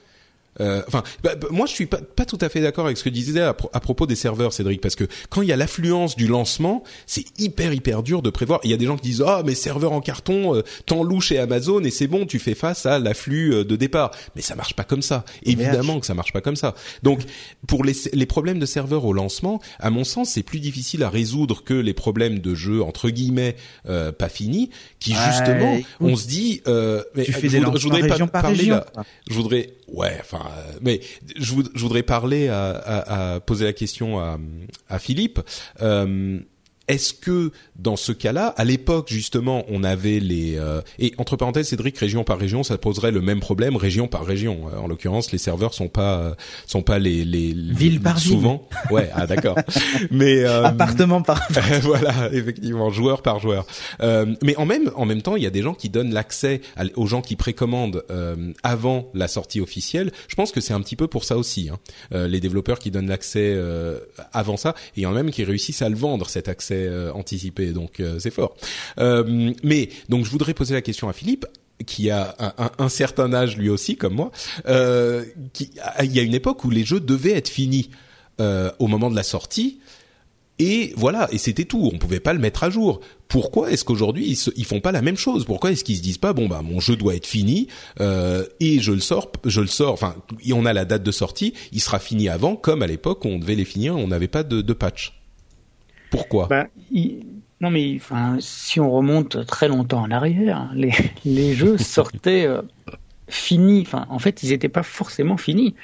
Euh, 0.58 0.82
enfin, 0.88 1.02
bah, 1.22 1.36
bah, 1.36 1.48
moi 1.50 1.66
je 1.66 1.72
suis 1.72 1.86
pas, 1.86 1.98
pas 1.98 2.24
tout 2.24 2.38
à 2.40 2.48
fait 2.48 2.60
d'accord 2.60 2.86
avec 2.86 2.98
ce 2.98 3.04
que 3.04 3.08
disait 3.08 3.40
à, 3.40 3.56
à, 3.72 3.80
propos 3.80 4.06
des 4.06 4.16
serveurs, 4.16 4.52
Cédric, 4.52 4.80
parce 4.80 4.96
que 4.96 5.04
quand 5.28 5.42
il 5.42 5.48
y 5.48 5.52
a 5.52 5.56
l'affluence 5.56 6.16
du 6.16 6.26
lancement, 6.26 6.82
c'est 7.06 7.24
hyper 7.38 7.72
hyper 7.72 8.02
dur 8.02 8.22
de 8.22 8.30
prévoir. 8.30 8.60
Il 8.64 8.70
y 8.70 8.74
a 8.74 8.76
des 8.76 8.86
gens 8.86 8.96
qui 8.96 9.08
disent 9.08 9.24
ah 9.26 9.42
mais 9.44 9.54
serveur 9.54 9.92
en 9.92 10.00
carton, 10.00 10.56
euh, 10.56 10.62
t'en 10.86 11.02
loues 11.02 11.20
chez 11.20 11.38
Amazon 11.38 11.82
et 11.84 11.90
c'est 11.90 12.08
bon, 12.08 12.26
tu 12.26 12.38
fais 12.38 12.54
face 12.54 12.84
à 12.86 12.98
l'afflux 12.98 13.54
euh, 13.54 13.64
de 13.64 13.76
départ. 13.76 14.10
Mais 14.34 14.42
ça 14.42 14.56
marche 14.56 14.74
pas 14.74 14.84
comme 14.84 15.02
ça. 15.02 15.24
Évidemment 15.44 16.00
que 16.00 16.06
ça 16.06 16.14
marche 16.14 16.32
pas 16.32 16.40
comme 16.40 16.56
ça. 16.56 16.74
Donc 17.02 17.20
pour 17.66 17.84
les, 17.84 17.94
les 18.12 18.26
problèmes 18.26 18.58
de 18.58 18.66
serveurs 18.66 19.04
au 19.04 19.12
lancement, 19.12 19.60
à 19.78 19.90
mon 19.90 20.04
sens, 20.04 20.30
c'est 20.30 20.42
plus 20.42 20.60
difficile 20.60 21.02
à 21.02 21.10
résoudre 21.10 21.62
que 21.62 21.74
les 21.74 21.94
problèmes 21.94 22.40
de 22.40 22.54
jeux 22.54 22.82
entre 22.82 23.10
guillemets 23.10 23.56
euh, 23.88 24.12
pas 24.12 24.28
finis, 24.28 24.70
qui 25.00 25.14
justement, 25.14 25.74
ouais, 25.74 25.84
on 25.98 26.14
se 26.14 26.28
dit, 26.28 26.62
mais 27.14 27.24
tu 27.24 27.32
fais 27.32 27.48
je, 27.48 27.56
des 27.56 27.60
voudrais, 27.60 27.78
je 27.78 27.84
voudrais 27.84 28.02
région 28.02 28.26
pas 28.26 28.32
par 28.32 28.42
parler 28.42 28.58
région, 28.58 28.74
là. 28.76 28.86
Je 29.28 29.34
voudrais, 29.34 29.70
ouais, 29.88 30.16
enfin 30.20 30.42
mais 30.82 31.00
je, 31.36 31.54
je, 31.74 31.80
voudrais 31.80 32.02
parler 32.02 32.48
à, 32.48 32.70
à, 32.70 33.34
à, 33.34 33.40
poser 33.40 33.64
la 33.64 33.72
question 33.72 34.20
à, 34.20 34.38
à 34.88 34.98
Philippe. 34.98 35.40
Euh, 35.80 36.38
est-ce 36.90 37.14
que 37.14 37.52
dans 37.76 37.96
ce 37.96 38.12
cas-là, 38.12 38.48
à 38.56 38.64
l'époque 38.64 39.08
justement, 39.08 39.64
on 39.68 39.84
avait 39.84 40.20
les 40.20 40.56
euh, 40.58 40.82
et 40.98 41.14
entre 41.18 41.36
parenthèses, 41.36 41.68
Cédric, 41.68 41.96
région 41.98 42.24
par 42.24 42.38
région, 42.38 42.62
ça 42.62 42.78
poserait 42.78 43.12
le 43.12 43.20
même 43.20 43.40
problème, 43.40 43.76
région 43.76 44.08
par 44.08 44.24
région. 44.24 44.66
En 44.76 44.86
l'occurrence, 44.86 45.32
les 45.32 45.38
serveurs 45.38 45.74
sont 45.74 45.88
pas 45.88 46.36
sont 46.66 46.82
pas 46.82 46.98
les 46.98 47.24
les 47.24 47.52
ville 47.52 48.00
par 48.00 48.18
souvent. 48.18 48.68
Ville. 48.70 48.92
Ouais, 48.92 49.10
ah 49.14 49.26
d'accord. 49.26 49.56
mais 50.10 50.44
euh, 50.44 50.64
appartement 50.64 51.22
par 51.22 51.40
voilà, 51.82 52.30
effectivement, 52.32 52.90
joueur 52.90 53.22
par 53.22 53.38
joueur. 53.38 53.66
Euh, 54.02 54.26
mais 54.42 54.56
en 54.56 54.66
même 54.66 54.90
en 54.94 55.06
même 55.06 55.22
temps, 55.22 55.36
il 55.36 55.42
y 55.42 55.46
a 55.46 55.50
des 55.50 55.62
gens 55.62 55.74
qui 55.74 55.88
donnent 55.88 56.12
l'accès 56.12 56.60
aux 56.96 57.06
gens 57.06 57.22
qui 57.22 57.36
précommandent 57.36 58.04
euh, 58.10 58.52
avant 58.62 59.10
la 59.14 59.28
sortie 59.28 59.60
officielle. 59.60 60.12
Je 60.28 60.34
pense 60.34 60.52
que 60.52 60.60
c'est 60.60 60.72
un 60.72 60.80
petit 60.80 60.96
peu 60.96 61.06
pour 61.06 61.24
ça 61.24 61.36
aussi. 61.36 61.68
Hein. 61.70 61.78
Euh, 62.12 62.28
les 62.28 62.40
développeurs 62.40 62.78
qui 62.78 62.90
donnent 62.90 63.08
l'accès 63.08 63.58
avant 64.32 64.56
ça, 64.56 64.74
et 64.96 65.06
en 65.06 65.12
même 65.12 65.30
qui 65.30 65.44
réussissent 65.44 65.82
à 65.82 65.88
le 65.88 65.96
vendre 65.96 66.28
cet 66.28 66.48
accès 66.48 66.79
euh, 66.86 67.12
anticipé, 67.12 67.72
donc 67.72 68.00
euh, 68.00 68.18
c'est 68.18 68.30
fort. 68.30 68.56
Euh, 68.98 69.52
mais 69.62 69.88
donc 70.08 70.24
je 70.24 70.30
voudrais 70.30 70.54
poser 70.54 70.74
la 70.74 70.82
question 70.82 71.08
à 71.08 71.12
Philippe 71.12 71.46
qui 71.86 72.10
a 72.10 72.36
un, 72.78 72.90
certain 72.90 73.32
âge 73.32 73.56
lui 73.56 73.70
aussi 73.70 73.96
comme 73.96 74.12
moi. 74.12 74.30
Il 74.68 76.12
y 76.12 76.20
a 76.20 76.22
une 76.22 76.34
époque 76.34 76.62
où 76.66 76.70
les 76.70 76.84
jeux 76.84 77.00
devaient 77.00 77.32
être 77.32 77.48
finis 77.48 77.88
au 78.38 78.86
moment 78.86 79.10
de 79.10 79.16
la 79.16 79.22
sortie. 79.22 79.80
Et 80.58 80.92
voilà, 80.94 81.26
et 81.32 81.38
c'était 81.38 81.64
tout. 81.64 81.88
On 81.90 81.96
pouvait 81.96 82.20
pas 82.20 82.34
le 82.34 82.38
mettre 82.38 82.64
à 82.64 82.68
jour. 82.68 83.00
Pourquoi 83.28 83.70
est-ce 83.70 83.86
qu'aujourd'hui 83.86 84.26
ils, 84.26 84.36
se, 84.36 84.50
ils 84.56 84.66
font 84.66 84.82
pas 84.82 84.92
la 84.92 85.00
même 85.00 85.16
chose? 85.16 85.46
Pourquoi 85.46 85.72
est-ce 85.72 85.82
qu'ils 85.82 85.96
se 85.96 86.02
disent 86.02 86.18
pas 86.18 86.34
bon 86.34 86.48
bah 86.48 86.60
mon 86.62 86.80
jeu 86.80 86.96
doit 86.96 87.14
être 87.14 87.26
fini 87.26 87.68
et 87.98 88.78
je 88.80 88.92
le 88.92 89.00
sors, 89.00 89.32
je 89.46 89.62
le 89.62 89.66
sors. 89.66 89.94
Enfin, 89.94 90.16
on 90.52 90.66
a 90.66 90.74
la 90.74 90.84
date 90.84 91.02
de 91.02 91.12
sortie, 91.12 91.54
il 91.72 91.80
sera 91.80 91.98
fini 91.98 92.28
avant, 92.28 92.56
comme 92.56 92.82
à 92.82 92.86
l'époque 92.86 93.24
on 93.24 93.38
devait 93.38 93.54
les 93.54 93.64
finir, 93.64 93.96
on 93.96 94.08
n'avait 94.08 94.28
pas 94.28 94.42
de, 94.42 94.60
de 94.60 94.72
patch? 94.74 95.19
Pourquoi 96.10 96.46
bah, 96.48 96.66
il... 96.90 97.24
Non 97.60 97.70
mais 97.70 97.94
enfin, 97.96 98.36
si 98.40 98.80
on 98.80 98.90
remonte 98.90 99.44
très 99.46 99.68
longtemps 99.68 100.02
en 100.02 100.10
arrière, 100.10 100.70
les, 100.74 100.92
les 101.24 101.54
jeux 101.54 101.78
sortaient 101.78 102.46
euh, 102.46 102.62
finis. 103.28 103.82
Enfin, 103.86 104.06
en 104.08 104.18
fait, 104.18 104.42
ils 104.42 104.50
n'étaient 104.50 104.68
pas 104.68 104.82
forcément 104.82 105.36
finis. 105.36 105.74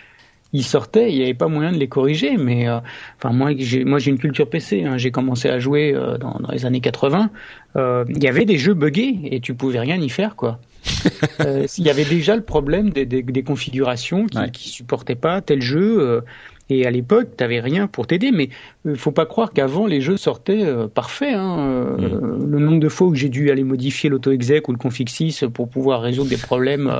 Ils 0.52 0.64
sortaient, 0.64 1.12
il 1.12 1.18
n'y 1.18 1.24
avait 1.24 1.34
pas 1.34 1.48
moyen 1.48 1.72
de 1.72 1.76
les 1.76 1.88
corriger. 1.88 2.36
Mais 2.38 2.66
euh, 2.66 2.78
enfin, 3.18 3.34
moi, 3.34 3.50
j'ai 3.58 3.84
moi 3.84 3.98
j'ai 3.98 4.10
une 4.10 4.18
culture 4.18 4.48
PC. 4.48 4.84
Hein, 4.84 4.96
j'ai 4.96 5.10
commencé 5.10 5.50
à 5.50 5.58
jouer 5.58 5.92
euh, 5.94 6.16
dans, 6.16 6.38
dans, 6.38 6.50
les 6.50 6.64
années 6.64 6.80
80. 6.80 7.30
Il 7.76 8.22
y 8.22 8.28
avait 8.28 8.46
des 8.46 8.56
jeux 8.56 8.72
buggés 8.72 9.18
et 9.24 9.40
tu 9.40 9.54
pouvais 9.54 9.80
rien 9.80 10.00
y 10.00 10.08
faire, 10.08 10.34
quoi. 10.34 10.58
Il 11.78 11.84
y 11.84 11.90
avait 11.90 12.04
déjà 12.04 12.36
le 12.36 12.42
problème 12.42 12.88
des, 12.90 13.04
des, 13.04 13.22
des 13.22 13.42
configurations 13.42 14.24
qui, 14.26 14.38
ouais. 14.38 14.50
qui 14.50 14.70
supportaient 14.70 15.16
pas 15.16 15.42
tel 15.42 15.60
jeu. 15.60 16.22
Et 16.68 16.84
à 16.84 16.90
l'époque, 16.90 17.36
t'avais 17.36 17.60
rien 17.60 17.86
pour 17.86 18.08
t'aider, 18.08 18.32
mais 18.32 18.48
euh, 18.86 18.96
faut 18.96 19.12
pas 19.12 19.24
croire 19.24 19.52
qu'avant 19.52 19.86
les 19.86 20.00
jeux 20.00 20.16
sortaient 20.16 20.64
euh, 20.64 20.88
parfaits. 20.88 21.34
Hein. 21.34 21.58
Euh, 21.58 21.96
mmh. 21.96 22.50
Le 22.50 22.58
nombre 22.58 22.80
de 22.80 22.88
fois 22.88 23.06
où 23.06 23.14
j'ai 23.14 23.28
dû 23.28 23.50
aller 23.50 23.62
modifier 23.62 24.10
l'auto-exec 24.10 24.66
ou 24.68 24.72
le 24.72 24.78
config 24.78 25.08
6 25.08 25.44
pour 25.54 25.68
pouvoir 25.68 26.02
résoudre 26.02 26.28
des 26.28 26.36
problèmes 26.36 26.92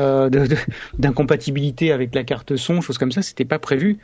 euh, 0.00 0.28
d'incompatibilité 0.98 1.84
de, 1.86 1.90
de, 1.90 1.94
avec 1.94 2.14
la 2.14 2.24
carte 2.24 2.56
son, 2.56 2.80
choses 2.80 2.98
comme 2.98 3.12
ça, 3.12 3.22
c'était 3.22 3.44
pas 3.44 3.60
prévu. 3.60 3.98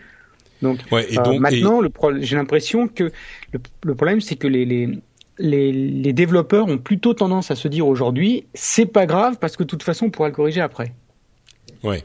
Donc, 0.63 0.79
ouais, 0.93 1.13
et 1.13 1.17
donc 1.17 1.41
maintenant, 1.41 1.83
et... 1.83 1.91
j'ai 2.21 2.37
l'impression 2.37 2.87
que 2.87 3.11
le, 3.53 3.61
le 3.85 3.95
problème, 3.97 4.21
c'est 4.21 4.37
que 4.37 4.47
les, 4.47 4.65
les 4.65 4.89
les, 5.39 5.73
les, 5.73 6.13
développeurs 6.13 6.69
ont 6.69 6.79
plutôt 6.79 7.13
tendance 7.13 7.51
à 7.51 7.57
se 7.57 7.67
dire 7.67 7.89
aujourd'hui, 7.89 8.47
c'est 8.55 8.87
pas 8.87 9.05
grave 9.05 9.37
parce 9.41 9.57
que 9.57 9.65
de 9.65 9.69
toute 9.69 9.83
façon 9.83 10.07
on 10.07 10.11
pourra 10.11 10.29
le 10.29 10.35
corriger 10.35 10.61
après. 10.61 10.93
Ouais. 11.83 12.05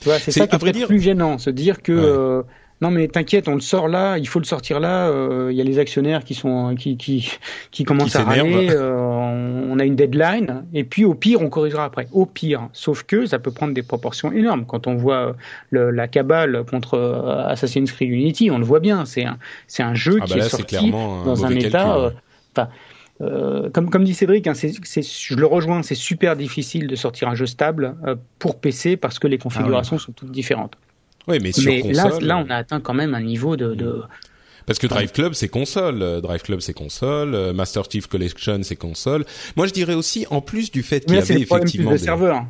Tu 0.00 0.08
vois, 0.08 0.18
c'est 0.18 0.30
ça 0.30 0.46
qui 0.46 0.54
est 0.68 0.72
dire... 0.72 0.86
plus 0.86 1.00
gênant, 1.00 1.38
se 1.38 1.50
dire 1.50 1.82
que 1.82 1.92
ouais. 1.92 2.04
euh, 2.04 2.42
non 2.80 2.90
mais 2.92 3.08
t'inquiète, 3.08 3.48
on 3.48 3.54
le 3.54 3.60
sort 3.60 3.88
là, 3.88 4.16
il 4.18 4.28
faut 4.28 4.38
le 4.38 4.44
sortir 4.44 4.78
là. 4.78 5.08
Il 5.08 5.14
euh, 5.14 5.52
y 5.52 5.60
a 5.60 5.64
les 5.64 5.80
actionnaires 5.80 6.22
qui 6.22 6.34
sont 6.34 6.76
qui 6.76 6.96
qui 6.96 7.32
qui 7.72 7.84
commencent 7.84 8.12
qui 8.12 8.18
à 8.18 8.24
râler. 8.24 8.68
Euh, 8.70 8.94
on, 8.96 9.72
on, 9.72 9.78
a 9.80 9.84
une 9.84 9.96
deadline 9.96 10.64
et 10.72 10.84
puis 10.84 11.04
au 11.04 11.14
pire 11.14 11.42
on 11.42 11.48
corrigera 11.48 11.84
après. 11.84 12.06
Au 12.12 12.26
pire, 12.26 12.68
sauf 12.72 13.02
que 13.02 13.26
ça 13.26 13.40
peut 13.40 13.50
prendre 13.50 13.74
des 13.74 13.82
proportions 13.82 14.30
énormes. 14.30 14.66
Quand 14.66 14.86
on 14.86 14.94
voit 14.94 15.34
le, 15.70 15.90
la 15.90 16.06
cabale 16.06 16.62
contre 16.70 16.98
Assassin's 17.48 17.90
Creed 17.90 18.10
Unity, 18.10 18.50
on 18.52 18.58
le 18.58 18.64
voit 18.64 18.80
bien. 18.80 19.04
C'est 19.04 19.24
un 19.24 19.38
c'est 19.66 19.82
un 19.82 19.94
jeu 19.94 20.18
ah 20.20 20.24
qui 20.26 20.34
bah 20.34 20.38
là, 20.38 20.46
est 20.46 20.48
sorti 20.48 20.90
dans 20.90 21.44
un 21.44 21.50
état. 21.50 22.12
Enfin, 22.56 22.68
euh, 23.20 23.68
comme, 23.70 23.90
comme 23.90 24.04
dit 24.04 24.14
Cédric, 24.14 24.46
hein, 24.46 24.52
je 24.54 25.34
le 25.34 25.46
rejoins, 25.46 25.82
c'est 25.82 25.94
super 25.94 26.36
difficile 26.36 26.86
de 26.86 26.96
sortir 26.96 27.28
un 27.28 27.34
jeu 27.34 27.46
stable 27.46 27.96
euh, 28.06 28.14
pour 28.38 28.60
PC 28.60 28.96
parce 28.96 29.18
que 29.18 29.26
les 29.26 29.38
configurations 29.38 29.96
ah 29.96 30.00
ouais. 30.00 30.04
sont 30.04 30.12
toutes 30.12 30.30
différentes. 30.30 30.74
Oui, 31.26 31.38
mais 31.42 31.52
sur 31.52 31.70
mais 31.70 31.82
console, 31.82 32.24
là, 32.24 32.36
là, 32.36 32.44
on 32.46 32.50
a 32.50 32.56
atteint 32.56 32.80
quand 32.80 32.94
même 32.94 33.14
un 33.14 33.20
niveau 33.20 33.56
de. 33.56 33.74
de... 33.74 34.02
parce 34.66 34.78
que 34.78 34.86
Drive 34.86 35.12
Club 35.12 35.34
c'est 35.34 35.48
console, 35.48 36.20
Drive 36.22 36.42
Club 36.42 36.60
c'est 36.60 36.72
console, 36.72 37.52
Master 37.52 37.84
Chief 37.90 38.06
Collection 38.06 38.60
c'est 38.62 38.76
console. 38.76 39.24
Moi 39.56 39.66
je 39.66 39.72
dirais 39.72 39.94
aussi 39.94 40.26
en 40.30 40.40
plus 40.40 40.70
du 40.70 40.82
fait 40.82 41.04
qu'il 41.04 41.16
y 41.16 41.18
avait 41.18 41.40
effectivement 41.40 41.90
de 41.90 41.96
des 41.96 42.02
serveurs. 42.02 42.46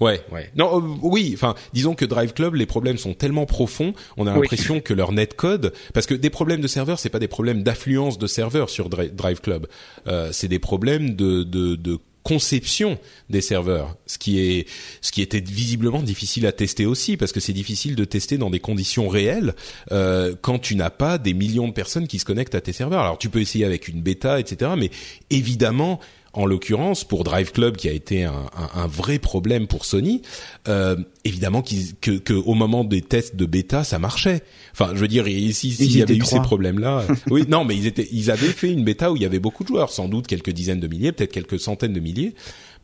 Ouais, 0.00 0.20
ouais. 0.32 0.50
Non, 0.56 0.78
euh, 0.78 0.96
oui. 1.02 1.32
Enfin, 1.34 1.54
disons 1.72 1.94
que 1.94 2.04
Drive 2.04 2.32
Club, 2.32 2.54
les 2.54 2.66
problèmes 2.66 2.98
sont 2.98 3.14
tellement 3.14 3.46
profonds, 3.46 3.94
on 4.16 4.26
a 4.26 4.34
l'impression 4.34 4.80
que 4.80 4.94
leur 4.94 5.12
netcode, 5.12 5.72
parce 5.92 6.06
que 6.06 6.14
des 6.14 6.30
problèmes 6.30 6.60
de 6.60 6.66
serveurs, 6.66 6.98
c'est 6.98 7.10
pas 7.10 7.18
des 7.18 7.28
problèmes 7.28 7.62
d'affluence 7.62 8.18
de 8.18 8.26
serveurs 8.26 8.70
sur 8.70 8.88
Drive 8.88 9.40
Club, 9.40 9.66
euh, 10.06 10.30
c'est 10.32 10.48
des 10.48 10.58
problèmes 10.58 11.14
de, 11.14 11.42
de, 11.42 11.76
de 11.76 11.98
conception 12.24 12.98
des 13.28 13.42
serveurs, 13.42 13.96
ce 14.06 14.18
qui 14.18 14.40
est 14.40 14.66
ce 15.02 15.12
qui 15.12 15.20
était 15.20 15.40
visiblement 15.40 16.02
difficile 16.02 16.46
à 16.46 16.52
tester 16.52 16.86
aussi 16.86 17.18
parce 17.18 17.32
que 17.32 17.38
c'est 17.38 17.52
difficile 17.52 17.94
de 17.96 18.04
tester 18.04 18.38
dans 18.38 18.48
des 18.48 18.60
conditions 18.60 19.08
réelles 19.08 19.54
euh, 19.92 20.34
quand 20.40 20.58
tu 20.58 20.74
n'as 20.74 20.90
pas 20.90 21.18
des 21.18 21.34
millions 21.34 21.68
de 21.68 21.74
personnes 21.74 22.08
qui 22.08 22.18
se 22.18 22.24
connectent 22.24 22.54
à 22.54 22.62
tes 22.62 22.72
serveurs. 22.72 23.02
Alors 23.02 23.18
tu 23.18 23.28
peux 23.28 23.40
essayer 23.40 23.66
avec 23.66 23.88
une 23.88 24.00
bêta, 24.00 24.40
etc. 24.40 24.72
Mais 24.76 24.90
évidemment 25.28 26.00
en 26.34 26.46
l'occurrence 26.46 27.04
pour 27.04 27.24
Drive 27.24 27.52
Club 27.52 27.76
qui 27.76 27.88
a 27.88 27.92
été 27.92 28.24
un, 28.24 28.32
un, 28.32 28.82
un 28.82 28.86
vrai 28.86 29.18
problème 29.18 29.66
pour 29.66 29.84
Sony, 29.84 30.22
euh, 30.68 30.96
évidemment 31.24 31.62
que, 31.62 32.18
que 32.18 32.34
au 32.34 32.54
moment 32.54 32.84
des 32.84 33.00
tests 33.00 33.36
de 33.36 33.46
bêta 33.46 33.84
ça 33.84 33.98
marchait. 33.98 34.42
Enfin, 34.72 34.90
je 34.94 35.00
veux 35.00 35.08
dire, 35.08 35.24
s'il 35.24 35.54
si, 35.54 35.98
y 35.98 36.02
avait 36.02 36.16
eu 36.16 36.24
ces 36.24 36.40
problèmes-là, 36.40 37.06
oui, 37.30 37.44
non, 37.48 37.64
mais 37.64 37.76
ils 37.76 37.86
étaient, 37.86 38.08
ils 38.10 38.30
avaient 38.30 38.48
fait 38.48 38.70
une 38.70 38.84
bêta 38.84 39.12
où 39.12 39.16
il 39.16 39.22
y 39.22 39.26
avait 39.26 39.38
beaucoup 39.38 39.62
de 39.62 39.68
joueurs, 39.68 39.90
sans 39.90 40.08
doute 40.08 40.26
quelques 40.26 40.50
dizaines 40.50 40.80
de 40.80 40.88
milliers, 40.88 41.12
peut-être 41.12 41.32
quelques 41.32 41.60
centaines 41.60 41.92
de 41.92 42.00
milliers, 42.00 42.34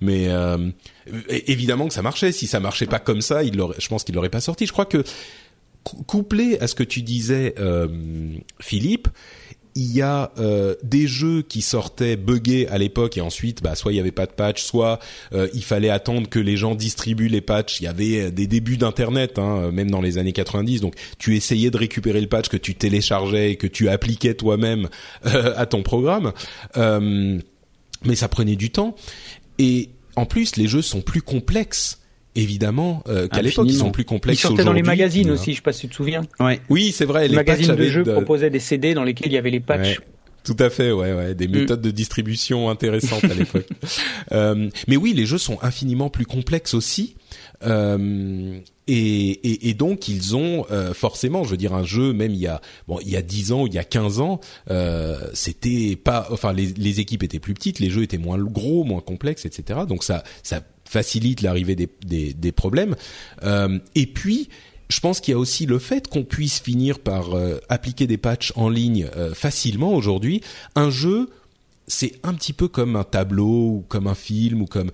mais 0.01 0.28
euh, 0.28 0.70
évidemment 1.28 1.89
que 1.89 1.94
ça 1.94 2.02
marchait. 2.02 2.32
Si 2.32 2.47
ça 2.47 2.60
marchait 2.60 2.86
pas 2.86 3.01
comme 3.01 3.20
ça, 3.20 3.43
il 3.43 3.60
je 3.78 3.89
pense 3.89 4.05
qu'il 4.05 4.14
l'aurait 4.14 4.31
pas 4.31 4.40
sorti. 4.40 4.66
Je 4.66 4.72
crois 4.72 4.86
que 4.86 5.02
couplé 6.06 6.59
à 6.60 6.66
ce 6.66 6.74
que 6.74 6.85
tu 6.85 7.02
disais, 7.02 7.55
Philippe, 8.60 9.09
il 9.81 9.97
y 9.97 10.02
a 10.02 10.31
euh, 10.39 10.74
des 10.82 11.07
jeux 11.07 11.40
qui 11.40 11.62
sortaient 11.62 12.16
buggés 12.16 12.69
à 12.69 12.77
l'époque 12.77 13.16
et 13.16 13.23
ensuite 13.23 13.62
bah 13.62 13.74
soit 13.74 13.94
il 13.94 13.97
y 13.97 14.01
avait 14.01 14.12
pas 14.12 14.27
de 14.27 14.32
patch 14.32 14.62
soit 14.62 14.98
euh, 15.32 15.48
il 15.55 15.65
fallait 15.65 15.89
attendre 15.89 16.28
que 16.28 16.39
les 16.39 16.59
gens 16.59 16.74
distribuent 16.74 17.28
les 17.28 17.40
patchs. 17.40 17.81
Il 17.81 17.85
y 17.85 17.86
avait 17.86 18.27
euh, 18.27 18.31
des 18.31 18.47
débuts 18.47 18.77
d'internet 18.77 19.39
hein, 19.39 19.70
même 19.73 19.90
dans 19.90 20.02
les 20.02 20.19
années 20.19 20.35
90 20.35 20.82
donc 20.82 20.97
tu 21.19 21.35
essayais 21.35 21.70
de 21.70 21.78
récupérer 21.78 22.20
le 22.20 22.27
patch 22.27 22.51
que 22.51 22.59
tu 22.59 22.74
téléchargeais 22.74 23.52
et 23.52 23.57
que 23.57 23.66
tu 23.66 23.89
appliquais 23.89 24.35
toi-même 24.35 24.90
à 25.24 25.65
ton 25.65 25.82
programme. 25.82 26.32
Mais 26.77 28.15
ça 28.15 28.28
prenait 28.28 28.57
du 28.57 28.70
temps. 28.70 28.94
Et 29.59 29.89
en 30.15 30.27
plus 30.27 30.57
les 30.57 30.69
jeux 30.69 30.82
sont 30.82 31.01
plus 31.01 31.23
complexes 31.23 31.99
évidemment 32.36 33.02
euh, 33.09 33.28
qu'à 33.28 33.43
l'époque 33.43 33.66
ils 33.69 33.77
sont 33.77 33.90
plus 33.90 34.05
complexes. 34.05 34.39
Ils 34.39 34.43
sortaient 34.43 34.65
dans 34.65 34.73
les 34.73 34.82
magazines 34.82 35.31
aussi, 35.31 35.52
je 35.52 35.57
sais 35.57 35.62
pas 35.62 35.73
si 35.73 35.82
tu 35.82 35.89
te 35.89 35.94
souviens. 35.94 36.23
Ouais. 36.39 36.61
Oui, 36.69 36.93
c'est 36.93 37.05
vrai. 37.05 37.28
Les, 37.28 37.36
magazines 37.36 37.74
de 37.74 37.85
jeux 37.85 38.05
proposaient 38.05 38.51
des 38.51 38.61
CD 38.61 38.94
dans 38.94 39.05
lesquels 39.05 39.28
il 39.28 39.35
y 39.35 39.39
avait 39.39 39.51
les 39.51 39.61
patchs. 39.61 40.01
Tout 40.43 40.57
à 40.59 40.70
fait, 40.70 40.90
ouais, 40.90 41.12
ouais, 41.12 41.35
des 41.35 41.48
mm. 41.48 41.52
méthodes 41.52 41.82
de 41.82 41.90
distribution 41.90 42.70
intéressantes 42.70 43.24
à 43.24 43.35
l'époque. 43.35 43.69
euh, 44.32 44.70
mais 44.89 44.97
oui, 44.97 45.12
les 45.12 45.27
jeux 45.27 45.39
sont 45.39 45.59
infiniment 45.62 46.09
plus 46.09 46.24
complexes 46.24 46.74
aussi. 46.74 47.15
Euh, 47.62 48.60
et, 48.86 49.30
et, 49.30 49.68
et, 49.68 49.74
donc 49.74 50.08
ils 50.08 50.34
ont 50.34 50.66
euh, 50.70 50.94
forcément, 50.94 51.44
je 51.44 51.50
veux 51.50 51.56
dire, 51.56 51.74
un 51.74 51.84
jeu 51.84 52.12
même 52.12 52.32
il 52.32 52.40
y 52.40 52.46
a 52.46 52.60
bon 52.88 52.98
il 53.02 53.10
y 53.10 53.16
a 53.16 53.22
10 53.22 53.52
ans 53.52 53.66
il 53.66 53.74
y 53.74 53.78
a 53.78 53.84
15 53.84 54.20
ans, 54.20 54.40
euh, 54.70 55.18
c'était 55.34 55.94
pas, 55.96 56.26
enfin 56.30 56.52
les, 56.52 57.00
équipes 57.00 57.22
étaient 57.22 57.38
plus 57.38 57.54
petites, 57.54 57.78
les 57.78 57.90
jeux 57.90 58.02
étaient 58.02 58.18
moins 58.18 58.38
gros, 58.38 58.84
moins 58.84 59.00
complexes, 59.00 59.44
etc. 59.44 59.80
Donc 59.86 60.04
ça 60.04 60.24
ça 60.42 60.62
facilite 60.84 61.42
l'arrivée 61.42 61.76
des, 61.76 61.88
des, 62.04 62.34
des, 62.34 62.50
problèmes. 62.50 62.96
Euh, 63.44 63.78
et 63.94 64.06
puis, 64.06 64.48
je 64.88 64.98
pense 64.98 65.20
qu'il 65.20 65.30
y 65.30 65.34
a 65.36 65.38
aussi 65.38 65.66
le 65.66 65.78
fait 65.78 66.08
qu'on 66.08 66.24
puisse 66.24 66.58
finir 66.58 66.98
par 66.98 67.34
euh, 67.36 67.58
appliquer 67.68 68.08
des 68.08 68.16
patchs 68.16 68.52
en 68.56 68.68
ligne 68.68 69.08
facilement 69.34 69.92
aujourd'hui. 69.92 70.40
Un 70.74 70.90
jeu, 70.90 71.30
c'est 71.86 72.14
un 72.24 72.34
petit 72.34 72.52
peu 72.52 72.66
comme 72.66 72.96
un 72.96 73.04
tableau 73.04 73.44
ou 73.44 73.84
comme 73.86 74.08
un 74.08 74.16
film 74.16 74.62
ou 74.62 74.66
comme 74.66 74.90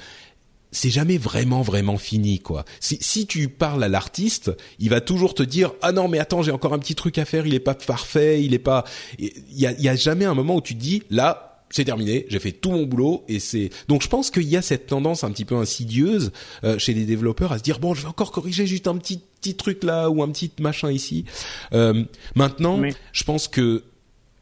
c'est 0.72 0.90
jamais 0.90 1.18
vraiment 1.18 1.62
vraiment 1.62 1.96
fini 1.96 2.40
quoi. 2.40 2.64
Si, 2.80 2.98
si 3.00 3.26
tu 3.26 3.48
parles 3.48 3.82
à 3.82 3.88
l'artiste, 3.88 4.52
il 4.78 4.90
va 4.90 5.00
toujours 5.00 5.34
te 5.34 5.42
dire 5.42 5.72
ah 5.82 5.92
non 5.92 6.08
mais 6.08 6.18
attends 6.18 6.42
j'ai 6.42 6.52
encore 6.52 6.74
un 6.74 6.78
petit 6.78 6.94
truc 6.94 7.18
à 7.18 7.24
faire, 7.24 7.46
il 7.46 7.54
est 7.54 7.60
pas 7.60 7.74
parfait, 7.74 8.42
il 8.42 8.54
est 8.54 8.58
pas. 8.58 8.84
Il 9.18 9.32
y 9.50 9.66
a, 9.66 9.72
y 9.72 9.88
a 9.88 9.96
jamais 9.96 10.24
un 10.24 10.34
moment 10.34 10.56
où 10.56 10.60
tu 10.60 10.74
te 10.74 10.80
dis 10.80 11.02
là 11.10 11.46
c'est 11.70 11.84
terminé, 11.84 12.26
j'ai 12.28 12.38
fait 12.38 12.52
tout 12.52 12.70
mon 12.70 12.84
boulot 12.84 13.24
et 13.28 13.40
c'est 13.40 13.70
donc 13.88 14.02
je 14.02 14.08
pense 14.08 14.30
qu'il 14.30 14.44
y 14.44 14.56
a 14.56 14.62
cette 14.62 14.86
tendance 14.86 15.24
un 15.24 15.32
petit 15.32 15.44
peu 15.44 15.56
insidieuse 15.56 16.30
euh, 16.62 16.78
chez 16.78 16.94
les 16.94 17.04
développeurs 17.04 17.52
à 17.52 17.58
se 17.58 17.62
dire 17.62 17.80
bon 17.80 17.92
je 17.92 18.02
vais 18.02 18.08
encore 18.08 18.30
corriger 18.30 18.66
juste 18.66 18.86
un 18.86 18.96
petit 18.96 19.20
petit 19.40 19.56
truc 19.56 19.82
là 19.82 20.08
ou 20.08 20.22
un 20.22 20.28
petit 20.30 20.50
machin 20.60 20.90
ici. 20.90 21.24
Euh, 21.72 22.04
maintenant, 22.34 22.80
je 23.12 23.24
pense 23.24 23.48
que 23.48 23.84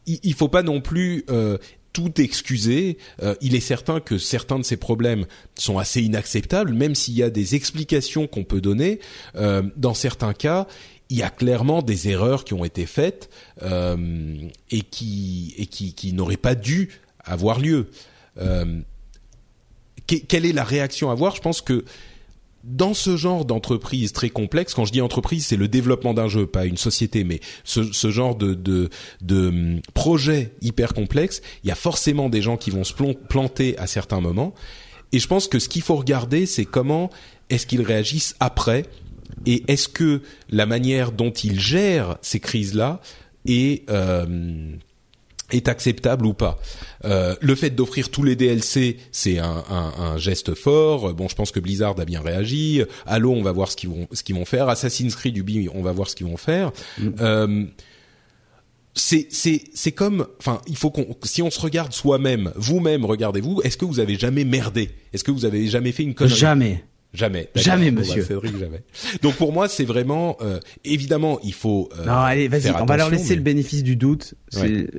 il, 0.06 0.20
il, 0.22 0.34
faut 0.34 0.48
pas 0.48 0.62
non 0.62 0.80
plus 0.82 1.24
euh, 1.30 1.56
tout 1.94 2.20
excuser. 2.20 2.98
Euh, 3.22 3.34
il 3.40 3.54
est 3.54 3.60
certain 3.60 4.00
que 4.00 4.18
certains 4.18 4.58
de 4.58 4.64
ces 4.64 4.76
problèmes 4.76 5.24
sont 5.54 5.78
assez 5.78 6.02
inacceptables, 6.02 6.74
même 6.74 6.94
s'il 6.94 7.14
y 7.14 7.22
a 7.22 7.30
des 7.30 7.54
explications 7.54 8.26
qu'on 8.26 8.44
peut 8.44 8.60
donner. 8.60 9.00
Euh, 9.36 9.62
dans 9.76 9.94
certains 9.94 10.34
cas, 10.34 10.66
il 11.08 11.16
y 11.16 11.22
a 11.22 11.30
clairement 11.30 11.80
des 11.80 12.08
erreurs 12.08 12.44
qui 12.44 12.52
ont 12.52 12.64
été 12.64 12.84
faites 12.84 13.30
euh, 13.62 14.36
et 14.70 14.82
qui 14.82 15.68
qui, 15.70 16.12
n'auraient 16.12 16.36
pas 16.36 16.54
dû 16.54 17.00
avoir 17.24 17.60
lieu. 17.60 17.88
Quelle 20.06 20.44
est 20.44 20.52
la 20.52 20.64
réaction 20.64 21.10
à 21.10 21.12
avoir? 21.12 21.36
Je 21.36 21.40
pense 21.40 21.62
que 21.62 21.84
dans 22.64 22.94
ce 22.94 23.16
genre 23.16 23.44
d'entreprise 23.44 24.12
très 24.12 24.30
complexe, 24.30 24.74
quand 24.74 24.84
je 24.84 24.92
dis 24.92 25.02
entreprise, 25.02 25.46
c'est 25.46 25.56
le 25.56 25.68
développement 25.68 26.14
d'un 26.14 26.28
jeu, 26.28 26.46
pas 26.46 26.64
une 26.64 26.78
société, 26.78 27.22
mais 27.22 27.40
ce, 27.62 27.92
ce 27.92 28.10
genre 28.10 28.34
de, 28.34 28.54
de, 28.54 28.88
de 29.20 29.48
hum, 29.48 29.80
projet 29.92 30.52
hyper 30.62 30.94
complexe, 30.94 31.42
il 31.62 31.68
y 31.68 31.70
a 31.70 31.76
forcément 31.76 32.28
des 32.28 32.40
gens 32.40 32.56
qui 32.56 32.70
vont 32.70 32.84
se 32.84 32.94
planter 33.28 33.76
à 33.78 33.86
certains 33.86 34.20
moments. 34.20 34.54
Et 35.12 35.18
je 35.18 35.28
pense 35.28 35.46
que 35.46 35.58
ce 35.58 35.68
qu'il 35.68 35.82
faut 35.82 35.96
regarder, 35.96 36.46
c'est 36.46 36.64
comment 36.64 37.10
est-ce 37.50 37.66
qu'ils 37.66 37.82
réagissent 37.82 38.34
après, 38.40 38.84
et 39.46 39.62
est-ce 39.68 39.88
que 39.88 40.22
la 40.48 40.64
manière 40.64 41.12
dont 41.12 41.30
ils 41.30 41.60
gèrent 41.60 42.16
ces 42.22 42.40
crises-là 42.40 43.00
est 43.46 43.88
euh, 43.90 44.74
est 45.54 45.68
acceptable 45.68 46.26
ou 46.26 46.34
pas. 46.34 46.58
Euh, 47.04 47.34
le 47.40 47.54
fait 47.54 47.70
d'offrir 47.70 48.10
tous 48.10 48.22
les 48.22 48.36
DLC, 48.36 48.98
c'est 49.12 49.38
un, 49.38 49.64
un, 49.70 49.92
un, 49.98 50.18
geste 50.18 50.54
fort. 50.54 51.12
Bon, 51.14 51.28
je 51.28 51.34
pense 51.34 51.50
que 51.50 51.60
Blizzard 51.60 51.98
a 51.98 52.04
bien 52.04 52.20
réagi. 52.20 52.82
Halo, 53.06 53.32
on 53.32 53.42
va 53.42 53.52
voir 53.52 53.70
ce 53.70 53.76
qu'ils 53.76 53.90
vont 53.90 54.08
ce 54.12 54.22
qu'ils 54.22 54.34
vont 54.34 54.44
faire. 54.44 54.68
Assassin's 54.68 55.14
Creed, 55.14 55.36
Ubi, 55.36 55.68
on 55.74 55.82
va 55.82 55.92
voir 55.92 56.08
ce 56.08 56.16
qu'ils 56.16 56.26
vont 56.26 56.36
faire. 56.36 56.72
Mm. 56.98 57.08
Euh, 57.20 57.64
c'est 58.94 59.26
c'est 59.30 59.64
c'est 59.74 59.92
comme 59.92 60.26
enfin 60.38 60.60
il 60.68 60.76
faut 60.76 60.90
qu'on 60.90 61.16
si 61.24 61.42
on 61.42 61.50
se 61.50 61.60
regarde 61.60 61.92
soi-même 61.92 62.52
vous-même 62.54 63.04
regardez-vous 63.04 63.60
est-ce 63.64 63.76
que 63.76 63.84
vous 63.84 63.98
avez 63.98 64.16
jamais 64.16 64.44
merdé? 64.44 64.90
Est-ce 65.12 65.24
que 65.24 65.32
vous 65.32 65.44
avez 65.44 65.66
jamais 65.66 65.90
fait 65.92 66.04
une 66.04 66.14
connerie? 66.14 66.36
Jamais 66.36 66.84
Jamais. 67.14 67.48
Jamais, 67.54 67.92
monsieur. 67.92 68.22
Cédric, 68.22 68.58
jamais. 68.58 68.82
Donc 69.22 69.36
pour 69.36 69.52
moi, 69.52 69.68
c'est 69.68 69.84
vraiment 69.84 70.36
euh, 70.42 70.58
évidemment, 70.84 71.38
il 71.44 71.54
faut. 71.54 71.88
Euh, 71.98 72.04
non, 72.04 72.14
allez, 72.14 72.48
vas-y, 72.48 72.70
on 72.72 72.84
va 72.84 72.96
leur 72.96 73.08
laisser 73.08 73.36
le 73.36 73.40
bénéfice 73.40 73.84
du 73.84 73.96
doute. 73.96 74.34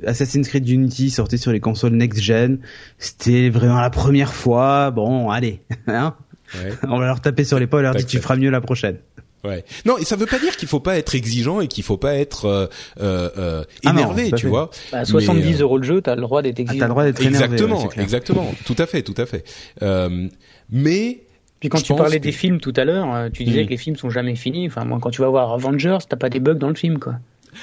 Assassin's 0.06 0.48
Creed 0.48 0.68
Unity 0.68 1.10
sorti 1.10 1.38
sur 1.38 1.52
les 1.52 1.60
consoles 1.60 1.92
next 1.92 2.20
gen. 2.20 2.58
C'était 2.98 3.50
vraiment 3.50 3.80
la 3.80 3.90
première 3.90 4.32
fois. 4.32 4.90
Bon, 4.90 5.30
allez, 5.30 5.60
hein 5.86 6.16
ouais. 6.54 6.72
On 6.88 6.98
va 6.98 7.06
leur 7.06 7.20
taper 7.20 7.44
sur 7.44 7.58
l'épaule, 7.58 7.82
leur 7.82 7.94
dire 7.94 8.06
tu 8.06 8.18
feras 8.18 8.36
mieux 8.36 8.50
la 8.50 8.62
prochaine. 8.62 8.96
Ouais. 9.44 9.64
Non, 9.84 9.98
et 9.98 10.04
ça 10.04 10.16
veut 10.16 10.26
pas 10.26 10.38
dire 10.38 10.56
qu'il 10.56 10.68
faut 10.68 10.80
pas 10.80 10.98
être 10.98 11.14
exigeant 11.14 11.60
et 11.60 11.68
qu'il 11.68 11.84
faut 11.84 11.96
pas 11.96 12.14
être 12.14 12.46
euh, 12.46 12.66
euh, 13.00 13.30
euh 13.36 13.64
ah 13.84 13.90
énervé, 13.90 14.32
tu 14.32 14.48
vois. 14.48 14.70
Bah, 14.90 15.04
70 15.04 15.60
euros 15.60 15.78
le 15.78 15.84
jeu, 15.84 16.00
t'as 16.00 16.16
le 16.16 16.22
droit 16.22 16.42
d'être 16.42 16.58
exigeant. 16.58 16.78
Ah, 16.78 16.80
t'as 16.80 16.86
le 16.86 16.90
droit 16.90 17.04
d'être 17.04 17.20
énervé. 17.20 17.44
Exactement, 17.44 17.90
exactement. 17.92 18.54
Tout 18.64 18.76
à 18.78 18.86
fait, 18.86 19.02
tout 19.02 19.14
à 19.16 19.26
fait. 19.26 19.44
Euh, 19.82 20.28
mais 20.70 21.25
puis 21.68 21.80
quand 21.80 21.84
tu 21.84 21.94
parlais 21.94 22.20
des 22.20 22.32
films 22.32 22.60
tout 22.60 22.72
à 22.76 22.84
l'heure, 22.84 23.12
euh, 23.12 23.28
tu 23.28 23.44
disais 23.44 23.62
mm. 23.62 23.66
que 23.66 23.70
les 23.70 23.76
films 23.76 23.96
sont 23.96 24.10
jamais 24.10 24.36
finis. 24.36 24.66
Enfin, 24.66 24.84
moi, 24.84 24.98
quand 25.00 25.10
tu 25.10 25.20
vas 25.20 25.28
voir 25.28 25.52
Avengers, 25.52 25.98
t'as 26.08 26.16
pas 26.16 26.28
des 26.28 26.38
bugs 26.38 26.54
dans 26.54 26.68
le 26.68 26.74
film, 26.74 26.98
quoi. 26.98 27.14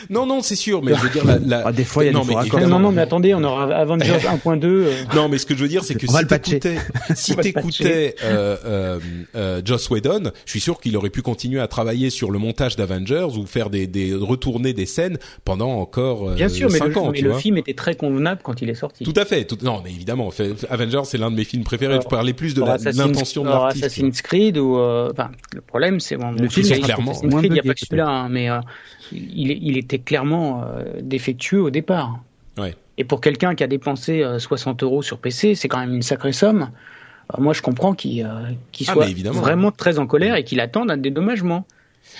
Non, 0.10 0.26
non, 0.26 0.41
c'est 0.41 0.56
sûr, 0.56 0.84
mais 0.84 0.94
je 0.95 1.02
veux 1.02 1.10
dire 1.10 1.26
la, 1.26 1.40
la... 1.40 1.68
Ah, 1.68 1.72
des 1.72 1.84
fois 1.84 2.03
il 2.03 2.07
y 2.07 2.10
a 2.10 2.14
non, 2.14 2.26
des 2.26 2.36
mais, 2.36 2.68
non, 2.68 2.80
non, 2.80 2.91
mais 2.91 3.02
attendez, 3.02 3.34
on 3.34 3.44
aura 3.44 3.74
Avengers 3.76 4.06
1.2. 4.45 4.65
Euh. 4.65 4.91
Non, 5.15 5.30
mais 5.30 5.38
ce 5.38 5.45
que 5.45 5.56
je 5.56 5.61
veux 5.61 5.68
dire, 5.68 5.84
c'est 5.84 5.95
que 5.95 6.07
si 6.07 6.28
t'écoutais, 6.28 6.78
si 7.15 7.36
t'écoutais 7.38 8.15
euh, 8.24 8.57
euh, 8.65 8.99
euh, 9.36 9.61
Joss 9.64 9.90
Whedon, 9.90 10.32
je 10.45 10.52
suis 10.52 10.60
sûr 10.60 10.80
qu'il 10.80 10.95
aurait 10.98 11.10
pu 11.10 11.22
continuer 11.22 11.60
à 11.60 11.68
travailler 11.68 12.10
sur 12.10 12.32
le 12.32 12.40
montage 12.40 12.76
d'Avengers 12.76 13.38
ou 13.38 13.45
faire 13.45 13.70
des, 13.70 13.88
des 13.88 14.14
retourner 14.14 14.74
des 14.74 14.86
scènes 14.86 15.18
pendant 15.45 15.72
encore 15.72 16.30
euh, 16.30 16.36
Bien 16.36 16.49
sûr, 16.49 16.70
mais, 16.72 16.80
le, 16.80 16.98
ans, 16.98 17.11
mais 17.11 17.22
le 17.22 17.34
film 17.34 17.57
était 17.57 17.74
très 17.74 17.95
convenable 17.95 18.41
quand 18.44 18.61
il 18.61 18.70
est 18.70 18.76
sorti. 18.76 19.03
Tout 19.03 19.14
à 19.15 19.26
fait. 19.26 19.45
Tout, 19.45 19.57
non, 19.61 19.82
mais 19.84 19.91
évidemment, 19.91 20.30
Avengers, 20.70 21.02
c'est 21.06 21.18
l'un 21.18 21.32
de 21.32 21.36
mes 21.36 21.44
films 21.44 21.64
préférés. 21.64 21.99
je 22.02 22.07
parlais 22.07 22.34
plus 22.34 22.53
de 22.53 22.61
l'intention 22.61 23.44
de 23.44 23.49
l'artiste. 23.49 23.86
Assassin's 23.86 24.22
Creed 24.22 24.57
ou, 24.57 24.78
euh, 24.78 25.10
enfin, 25.11 25.30
le 25.53 25.61
problème, 25.61 25.99
c'est 25.99 26.18
bon, 26.18 26.32
le 26.32 26.49
film, 26.49 26.68
clairement. 26.82 27.11
Assassin's 27.11 27.36
Creed, 27.36 27.52
il 27.52 27.53
n'y 27.53 27.60
a 27.60 27.64
pas 27.64 27.74
que 27.74 27.80
celui-là, 27.80 28.07
hein, 28.07 28.30
mais 28.30 28.49
il, 29.14 29.52
il 29.64 29.77
était 29.77 29.99
clairement 29.99 30.64
euh, 30.64 31.02
défectueux 31.02 31.61
au 31.61 31.69
départ. 31.69 32.19
Ouais. 32.57 32.76
Et 32.98 33.03
pour 33.03 33.22
quelqu'un 33.22 33.56
qui 33.56 33.64
a 33.64 33.68
dépensé 33.68 34.23
60 34.38 34.81
euh, 34.81 34.85
euros 34.85 35.02
sur 35.02 35.18
PC, 35.18 35.56
c'est 35.56 35.68
quand 35.68 35.80
même 35.80 35.94
une 35.94 36.02
sacrée 36.02 36.34
somme. 36.34 36.69
Euh, 37.34 37.41
moi, 37.41 37.53
je 37.53 37.61
comprends 37.61 37.94
qu'il 37.94 38.27
qu 38.72 38.85
ah, 38.88 38.94
soit 38.94 39.07
vraiment 39.31 39.72
très 39.72 39.99
en 39.99 40.07
colère 40.07 40.35
et 40.35 40.44
qu'il 40.44 40.60
attende 40.60 40.91
un 40.91 40.98
dédommagement. 40.98 41.65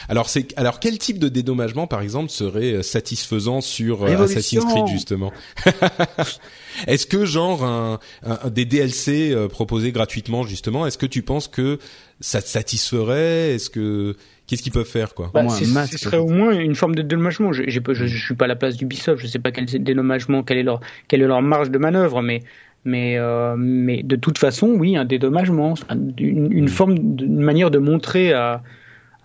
Alors 0.08 0.30
c'est 0.30 0.58
alors 0.58 0.80
quel 0.80 0.98
type 0.98 1.20
de 1.20 1.28
dédommagement 1.28 1.88
par 1.88 2.02
exemple 2.02 2.30
serait 2.30 2.82
satisfaisant 2.84 3.60
sur 3.60 4.06
Assassin's 4.06 4.64
Creed 4.64 4.88
justement 4.88 5.34
Est-ce 6.88 7.06
que 7.06 7.26
genre 7.26 7.66
un, 7.66 8.00
un, 8.24 8.50
des 8.50 8.64
DLC 8.64 9.36
proposés 9.50 9.92
gratuitement 9.92 10.44
justement, 10.44 10.88
est-ce 10.88 10.98
que 10.98 11.06
tu 11.06 11.22
penses 11.22 11.50
que 11.50 11.80
ça 12.22 12.42
te 12.42 12.48
satisferait? 12.48 13.56
Est-ce 13.56 13.70
que 13.70 14.16
qu'est-ce 14.48 14.62
qu'ils 14.62 14.72
peuvent 14.72 14.86
faire 14.86 15.14
quoi? 15.14 15.32
Bah, 15.34 15.48
Ce 15.50 15.98
serait 15.98 16.18
au 16.18 16.28
moins 16.28 16.52
une 16.52 16.76
forme 16.76 16.96
de 16.96 17.02
dédommagement. 17.02 17.52
Je, 17.52 17.64
je, 17.68 17.80
je, 17.94 18.06
je 18.06 18.26
suis 18.26 18.36
pas 18.36 18.46
à 18.46 18.48
la 18.48 18.56
place 18.56 18.78
d'Ubisoft, 18.78 19.22
je 19.22 19.28
sais 19.28 19.40
pas 19.40 19.52
quel 19.52 19.66
dédommagement, 19.66 20.44
quelle 20.44 20.58
est 20.58 20.64
leur 20.64 20.80
quelle 21.08 21.22
est 21.22 21.28
leur 21.28 21.42
marge 21.42 21.72
de 21.72 21.78
manœuvre, 21.78 22.22
mais 22.22 22.42
mais 22.86 23.18
euh, 23.18 23.56
mais 23.58 24.04
de 24.04 24.16
toute 24.16 24.38
façon, 24.38 24.68
oui, 24.68 24.98
un 24.98 25.06
dédommagement, 25.06 25.76
une, 26.18 26.52
une 26.52 26.66
hmm. 26.66 26.68
forme, 26.68 26.96
une 26.96 27.40
manière 27.40 27.72
de 27.72 27.80
montrer 27.80 28.34
à 28.34 28.64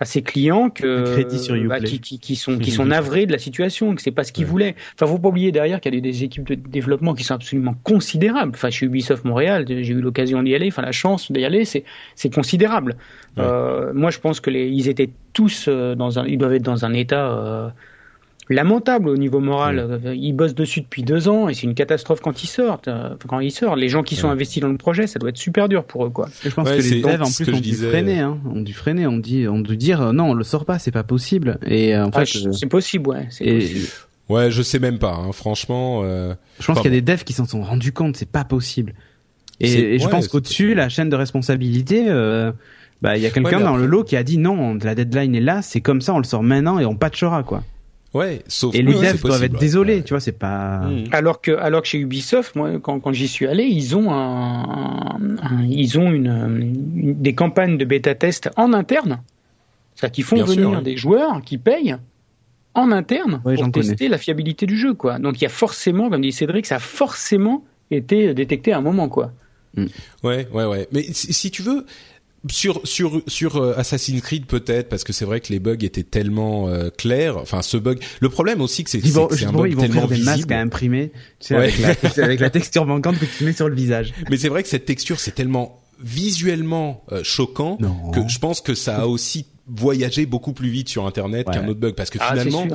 à 0.00 0.04
ses 0.04 0.22
clients 0.22 0.70
que 0.70 1.66
bah, 1.66 1.80
qui, 1.80 2.00
qui, 2.00 2.18
qui, 2.18 2.36
sont 2.36 2.58
qui 2.58 2.70
sont 2.78 2.86
navrés 2.86 3.26
de 3.26 3.32
la 3.32 3.38
situation, 3.38 3.94
que 3.94 4.02
c'est 4.02 4.10
pas 4.10 4.24
ce 4.24 4.32
qu'ils 4.32 4.46
voulaient. 4.46 4.76
Enfin, 4.94 5.10
faut 5.10 5.18
pas 5.18 5.28
oublier 5.28 5.52
derrière 5.52 5.80
qu'il 5.80 5.94
y 5.94 5.98
a 5.98 6.00
des, 6.00 6.24
équipes 6.24 6.46
de 6.46 6.54
développement 6.54 7.14
qui 7.14 7.24
sont 7.24 7.34
absolument 7.34 7.74
considérables. 7.82 8.52
Enfin, 8.54 8.70
chez 8.70 8.86
Ubisoft 8.86 9.24
Montréal, 9.24 9.64
j'ai 9.68 9.92
eu 9.92 10.00
l'occasion 10.00 10.42
d'y 10.42 10.54
aller. 10.54 10.68
Enfin, 10.68 10.82
la 10.82 10.92
chance 10.92 11.32
d'y 11.32 11.44
aller, 11.44 11.64
c'est 11.64 11.84
c'est 12.14 12.32
considérable. 12.32 12.96
Euh, 13.38 13.92
moi, 13.94 14.10
je 14.10 14.18
pense 14.18 14.40
que 14.40 14.50
les 14.50 14.68
ils 14.68 14.88
étaient 14.88 15.10
tous 15.32 15.66
euh, 15.68 15.94
dans 15.94 16.18
un, 16.18 16.26
ils 16.26 16.38
doivent 16.38 16.54
être 16.54 16.62
dans 16.62 16.84
un 16.84 16.92
état. 16.92 17.72
Euh, 18.50 18.54
lamentable 18.54 19.08
au 19.08 19.16
niveau 19.16 19.40
moral. 19.40 19.78
Euh, 20.04 20.14
Ils 20.14 20.32
bossent 20.32 20.54
dessus 20.54 20.80
depuis 20.80 21.02
deux 21.02 21.28
ans 21.28 21.48
et 21.48 21.54
c'est 21.54 21.64
une 21.64 21.74
catastrophe 21.74 22.20
quand 22.20 22.42
ils 22.42 22.46
sortent. 22.46 22.88
Euh, 22.88 23.10
Quand 23.28 23.40
ils 23.40 23.50
sortent, 23.50 23.78
les 23.78 23.88
gens 23.88 24.02
qui 24.02 24.16
sont 24.16 24.28
investis 24.30 24.60
dans 24.62 24.68
le 24.68 24.76
projet, 24.78 25.06
ça 25.06 25.18
doit 25.18 25.28
être 25.30 25.36
super 25.36 25.68
dur 25.68 25.84
pour 25.84 26.04
eux, 26.06 26.10
quoi. 26.10 26.28
Je 26.42 26.50
pense 26.50 26.68
Ouais, 26.68 26.78
que 26.78 26.82
les 26.82 27.00
devs 27.02 27.22
en 27.22 27.30
plus 27.30 27.48
ont 27.48 27.56
dû 27.56 27.60
disais. 27.60 27.88
freiner, 27.88 28.20
hein. 28.20 28.38
ont 28.52 28.60
dû 28.60 28.72
freiner, 28.72 29.06
on 29.06 29.16
dit, 29.18 29.46
on 29.48 29.60
dû 29.60 29.76
dire 29.76 30.00
euh, 30.02 30.12
non, 30.12 30.30
on 30.30 30.34
le 30.34 30.44
sort 30.44 30.64
pas, 30.64 30.78
c'est 30.78 30.90
pas 30.92 31.02
possible. 31.04 31.58
Et 31.66 31.94
euh, 31.94 32.06
en 32.06 32.10
Ah, 32.14 32.20
fait, 32.24 32.38
je- 32.38 32.48
euh, 32.48 32.52
c'est 32.52 32.66
possible, 32.66 33.10
ouais. 33.10 33.26
c'est 33.30 33.44
et 33.44 33.58
possible. 33.58 33.86
Ouais, 34.28 34.50
je 34.50 34.62
sais 34.62 34.78
même 34.78 34.98
pas. 34.98 35.14
Hein, 35.14 35.32
franchement. 35.32 36.00
euh, 36.04 36.34
je 36.60 36.66
pense 36.66 36.76
Enfin 36.78 36.82
qu'il 36.82 36.92
y 36.94 36.96
a 36.96 37.00
des 37.00 37.12
devs 37.12 37.24
qui 37.24 37.32
s'en 37.32 37.46
sont 37.46 37.62
rendus 37.62 37.92
compte, 37.92 38.16
c'est 38.16 38.28
pas 38.30 38.44
possible. 38.44 38.94
Et, 39.60 39.98
je 39.98 40.06
pense 40.08 40.28
qu'au-dessus, 40.28 40.74
la 40.74 40.88
chaîne 40.88 41.08
de 41.10 41.16
responsabilité, 41.16 42.04
euh, 42.08 42.52
bah 43.02 43.16
il 43.16 43.22
y 43.22 43.26
a 43.26 43.30
quelqu'un 43.30 43.58
Ouais, 43.58 43.64
dans 43.64 43.76
le 43.76 43.86
lot 43.86 44.04
qui 44.04 44.16
a 44.16 44.22
dit 44.22 44.38
non, 44.38 44.76
la 44.82 44.94
deadline 44.94 45.34
est 45.34 45.40
là, 45.40 45.62
c'est 45.62 45.80
comme 45.80 46.00
ça, 46.00 46.14
on 46.14 46.18
le 46.18 46.24
sort 46.24 46.42
maintenant 46.42 46.78
et 46.78 46.84
on 46.86 46.94
patchera 46.96 47.42
quoi. 47.42 47.62
Ouais, 48.14 48.43
sauf. 48.48 48.74
Et 48.74 48.82
les 48.82 48.93
devs 48.94 49.01
doivent 49.02 49.20
possible, 49.20 49.44
être 49.44 49.59
désolés, 49.59 49.97
Ouais. 49.97 50.02
tu 50.02 50.14
vois, 50.14 50.20
c'est 50.20 50.32
pas. 50.32 50.78
Mm. 50.89 51.05
Alors 51.12 51.40
que, 51.43 51.51
alors 51.52 51.82
que 51.82 51.89
chez 51.89 51.98
Ubisoft, 51.98 52.56
moi, 52.56 52.78
quand, 52.80 53.01
quand 53.01 53.12
j'y 53.12 53.28
suis 53.28 53.47
allé, 53.47 53.64
ils 53.64 53.94
ont 53.97 54.10
un, 54.10 55.36
un- 55.43 55.64
ils 55.68 55.98
ont 55.98 56.10
une, 56.10 56.26
une- 56.26 57.20
des 57.20 57.35
campagnes 57.35 57.76
de 57.76 57.85
bêta 57.85 58.14
test 58.14 58.48
en 58.56 58.72
interne. 58.72 59.20
C'est-à-dire 59.94 60.14
qu'ils 60.14 60.24
font 60.24 60.36
Bien 60.36 60.47
sûr, 60.47 60.55
venir 60.55 60.70
ouais. 60.78 60.82
des 60.82 60.97
joueurs 60.97 61.43
qui 61.43 61.59
payent 61.59 61.97
en 62.74 62.93
interne 62.93 63.43
Ouais, 63.44 63.56
pour 63.56 63.70
tester 63.72 64.09
la 64.09 64.16
fiabilité 64.18 64.64
du 64.64 64.78
jeu, 64.78 64.94
quoi. 64.94 65.18
Donc 65.18 65.40
il 65.40 65.43
y 65.43 65.47
a 65.47 65.51
forcément, 65.51 66.09
comme 66.09 66.22
dit 66.22 66.32
Cédric, 66.32 66.64
ça 66.66 66.76
a 66.76 66.80
forcément 66.80 67.64
été 67.90 68.32
détecté 68.35 68.72
à 68.72 68.78
un 68.78 68.82
moment, 68.82 69.09
quoi. 69.09 69.32
Ouais, 70.24 70.48
ouais, 70.52 70.64
ouais. 70.64 70.89
Mais 70.93 71.02
si, 71.12 71.32
si 71.32 71.51
tu 71.51 71.62
veux, 71.62 71.85
sur 72.51 72.81
sur 72.85 73.20
sur 73.27 73.56
euh, 73.56 73.74
Assassin's 73.77 74.20
Creed 74.23 74.47
peut-être 74.47 74.89
parce 74.89 75.02
que 75.05 75.12
c'est 75.12 75.24
vrai 75.24 75.40
que 75.40 75.52
les 75.52 75.59
bugs 75.59 75.77
étaient 75.82 76.02
tellement 76.05 76.69
euh, 76.69 76.89
clairs. 76.90 77.36
Enfin, 77.36 77.62
ce 77.62 77.77
bug. 77.77 78.01
Le 78.20 78.28
problème 78.28 78.60
aussi 78.60 78.85
que 78.85 78.90
c'est 78.90 78.98
Ils 78.98 79.12
vont, 79.12 79.27
que 79.27 79.36
c'est 79.36 79.44
un 79.47 79.52
bug 79.52 79.70
ils 79.70 79.74
vont 79.77 79.82
tellement 79.82 80.01
faire 80.06 80.16
des 80.16 80.23
masques 80.23 80.36
visible. 80.36 80.55
à 80.55 80.60
imprimer, 80.60 81.10
tu 81.40 81.48
sais, 81.48 81.55
Ouais. 81.56 81.73
avec, 81.85 82.16
la, 82.16 82.24
avec 82.24 82.40
la 82.40 82.51
texture 82.51 82.86
manquante 82.86 83.19
que 83.19 83.27
tu 83.27 83.44
mets 83.44 83.52
sur 83.52 83.69
le 83.69 83.74
visage. 83.74 84.12
Mais 84.31 84.36
c'est 84.36 84.48
vrai 84.48 84.62
que 84.62 84.69
cette 84.69 84.85
texture 84.86 85.19
c'est 85.20 85.35
tellement 85.35 85.81
visuellement 86.01 87.02
euh, 87.12 87.23
choquant 87.24 87.77
Non. 87.81 88.10
que 88.12 88.20
je 88.28 88.39
pense 88.39 88.60
que 88.60 88.74
ça 88.74 88.98
a 89.02 89.06
aussi 89.06 89.47
voyagé 89.68 90.26
beaucoup 90.26 90.52
plus 90.52 90.68
vite 90.70 90.88
sur 90.88 91.06
internet 91.06 91.46
Ouais. 91.48 91.54
qu'un 91.54 91.68
autre 91.68 91.80
bug 91.80 91.94
parce 91.94 92.10
que 92.10 92.18
Ah, 92.20 92.30
finalement 92.30 92.66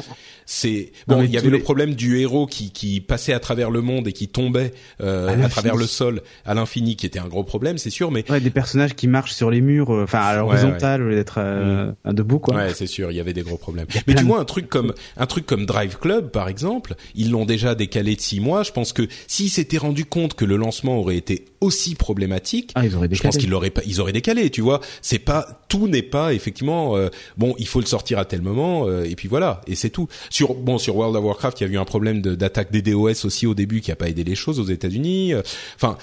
c'est 0.46 0.92
bon 1.08 1.22
il 1.24 1.32
y 1.32 1.38
avait 1.38 1.50
le 1.50 1.60
problème 1.60 1.96
du 1.96 2.20
héros 2.20 2.46
qui 2.46 2.72
qui 2.72 3.02
passait 3.02 3.34
à 3.34 3.40
travers 3.40 3.70
le 3.72 3.82
monde 3.82 4.08
et 4.08 4.14
qui 4.14 4.28
tombait 4.28 4.74
euh, 5.02 5.44
À 5.44 5.50
travers 5.50 5.76
le 5.76 5.88
sol 5.88 6.22
à 6.46 6.54
l'infini 6.54 6.96
qui 6.96 7.06
était 7.06 7.20
un 7.20 7.28
gros 7.28 7.44
problème 7.44 7.78
c'est 7.78 7.90
sûr 7.90 8.12
mais 8.12 8.30
Ouais, 8.30 8.40
des 8.40 8.50
personnages 8.50 8.94
qui 8.96 9.08
marchent 9.08 9.34
sur 9.34 9.50
les 9.52 9.62
murs, 9.62 9.94
euh, 9.94 10.04
enfin 10.04 10.20
à 10.20 10.36
l'horizontale 10.36 11.02
au 11.02 11.10
lieu 11.10 11.16
d'être 11.16 11.36
euh, 11.40 11.92
à 12.06 12.14
debout 12.14 12.40
quoi. 12.40 12.56
Ouais, 12.56 12.74
c'est 12.74 12.88
sûr, 12.88 13.12
il 13.12 13.18
y 13.18 13.20
avait 13.20 13.34
des 13.34 13.42
gros 13.42 13.58
problèmes. 13.58 13.88
Mais 14.08 14.16
tu 14.16 14.24
vois 14.24 14.40
un 14.40 14.46
truc 14.46 14.70
comme 14.70 14.94
un 15.18 15.26
truc 15.26 15.46
comme 15.46 15.66
Drive 15.66 15.98
Club 16.00 16.32
par 16.32 16.48
exemple, 16.48 16.96
ils 17.16 17.32
l'ont 17.32 17.46
déjà 17.46 17.76
décalé 17.76 18.16
de 18.16 18.22
six 18.22 18.40
mois. 18.40 18.64
Je 18.64 18.72
pense 18.72 18.94
que 18.94 19.04
s'ils 19.28 19.50
s'étaient 19.50 19.78
rendu 19.78 20.06
compte 20.06 20.34
que 20.36 20.46
le 20.46 20.56
lancement 20.56 20.98
aurait 21.00 21.18
été 21.18 21.46
aussi 21.64 21.96
problématique, 21.96 22.72
Ah, 22.76 22.86
ils 22.86 22.96
auraient 22.96 23.08
je 23.12 23.22
pense 23.22 23.32
décalé. 23.32 23.38
qu'ils 23.40 23.50
l'auraient 23.50 23.70
pas, 23.70 23.82
ils 23.86 24.00
auraient 24.02 24.12
décalé. 24.14 24.50
Tu 24.50 24.62
vois, 24.62 24.82
c'est 25.02 25.20
pas 25.20 25.64
tout 25.70 25.88
n'est 25.88 26.02
pas 26.04 26.34
effectivement 26.34 26.96
euh, 26.98 27.10
bon. 27.38 27.56
Il 27.58 27.68
faut 27.68 27.80
le 27.80 27.86
sortir 27.86 28.20
à 28.20 28.26
tel 28.26 28.42
moment 28.42 28.88
euh, 28.88 29.04
et 29.04 29.16
puis 29.16 29.28
voilà 29.28 29.62
et 29.68 29.76
c'est 29.76 29.90
tout. 29.90 30.08
Sur 30.30 30.54
bon 30.54 30.78
sur 30.78 30.96
World 30.96 31.16
of 31.16 31.24
Warcraft, 31.24 31.62
il 31.62 31.68
y 31.68 31.70
a 31.70 31.74
eu 31.74 31.78
un 31.78 31.86
problème 31.86 32.22
de- 32.22 32.36
d'attaque 32.36 32.72
des 32.72 32.82
DOS 32.82 33.26
aussi 33.26 33.48
au 33.48 33.54
début 33.56 33.82
qui 33.82 33.92
a 33.92 33.96
pas 33.96 34.10
aidé 34.10 34.24
les 34.24 34.36
choses 34.36 34.60
aux 34.60 34.66
États-Unis. 34.68 35.34
Euh, 35.34 35.42
Enfin. 35.76 35.98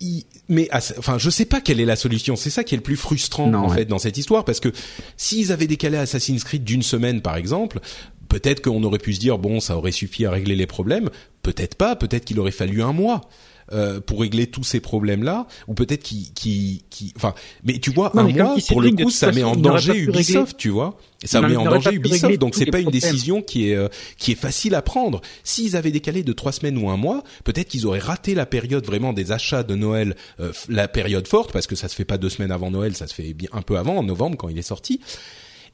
il- 0.00 0.24
mais 0.48 0.68
enfin, 0.72 1.18
je 1.18 1.30
sais 1.30 1.44
pas 1.46 1.60
quelle 1.60 1.80
est 1.80 1.84
la 1.86 1.96
solution. 1.96 2.36
C'est 2.36 2.50
ça 2.50 2.62
qui 2.64 2.74
est 2.74 2.78
le 2.78 2.82
plus 2.82 2.96
frustrant 2.96 3.48
Non, 3.48 3.58
en 3.60 3.68
ouais. 3.70 3.76
fait 3.78 3.84
dans 3.86 3.98
cette 3.98 4.16
histoire 4.18 4.44
parce 4.44 4.60
que 4.60 4.68
s'ils 5.16 5.50
avaient 5.52 5.66
décalé 5.66 5.96
Assassin's 5.96 6.44
Creed 6.44 6.62
d'une 6.64 6.82
semaine 6.82 7.20
par 7.22 7.36
exemple, 7.36 7.80
peut-être 8.28 8.60
qu'on 8.62 8.82
aurait 8.84 8.98
pu 8.98 9.14
se 9.14 9.20
dire 9.20 9.38
bon, 9.38 9.58
ça 9.60 9.76
aurait 9.76 9.92
suffi 9.92 10.24
à 10.26 10.30
régler 10.30 10.54
les 10.54 10.66
problèmes. 10.66 11.10
Peut-être 11.42 11.74
pas. 11.76 11.96
Peut-être 11.96 12.24
qu'il 12.24 12.38
aurait 12.40 12.50
fallu 12.50 12.82
un 12.82 12.92
mois. 12.92 13.22
Euh, 13.72 14.00
pour 14.00 14.20
régler 14.20 14.46
tous 14.46 14.64
ces 14.64 14.80
problèmes-là, 14.80 15.46
ou 15.66 15.74
peut-être 15.74 16.02
qui, 16.02 16.32
qui, 16.34 16.84
qui, 16.90 17.12
enfin, 17.16 17.34
mais 17.64 17.78
tu 17.78 17.90
vois, 17.90 18.10
Non, 18.14 18.22
un 18.22 18.28
mois 18.28 18.56
pour 18.68 18.80
le 18.80 18.90
coup, 18.92 19.10
ça 19.10 19.32
met 19.32 19.42
en 19.42 19.56
danger 19.56 19.92
régler- 19.92 20.04
Ubisoft, 20.08 20.56
tu 20.56 20.68
vois. 20.70 20.98
Ça 21.24 21.40
Non, 21.40 21.48
met 21.48 21.56
en 21.56 21.64
danger 21.64 21.92
Ubisoft, 21.94 22.38
donc 22.38 22.54
c'est 22.54 22.66
pas 22.66 22.80
une 22.80 22.90
décision 22.90 23.42
qui 23.42 23.70
est 23.70 23.74
euh, 23.74 23.88
qui 24.18 24.32
est 24.32 24.36
facile 24.36 24.74
à 24.74 24.82
prendre. 24.82 25.20
S'ils 25.44 25.74
avaient 25.76 25.90
décalé 25.90 26.22
de 26.22 26.32
trois 26.32 26.52
semaines 26.52 26.78
ou 26.78 26.90
un 26.90 26.96
mois, 26.96 27.22
peut-être 27.44 27.68
qu'ils 27.68 27.86
auraient 27.86 27.98
raté 27.98 28.34
la 28.34 28.46
période 28.46 28.84
vraiment 28.84 29.12
des 29.12 29.32
achats 29.32 29.62
de 29.62 29.74
Noël, 29.74 30.14
euh, 30.40 30.52
la 30.68 30.88
période 30.88 31.26
forte, 31.26 31.52
parce 31.52 31.66
que 31.66 31.74
ça 31.74 31.88
se 31.88 31.94
fait 31.96 32.04
pas 32.04 32.18
deux 32.18 32.28
semaines 32.28 32.52
avant 32.52 32.70
Noël, 32.70 32.94
ça 32.94 33.06
se 33.06 33.14
fait 33.14 33.32
bien 33.32 33.48
un 33.52 33.62
peu 33.62 33.78
avant, 33.78 33.96
en 33.96 34.02
novembre 34.02 34.36
quand 34.36 34.48
il 34.48 34.58
est 34.58 34.62
sorti. 34.62 35.00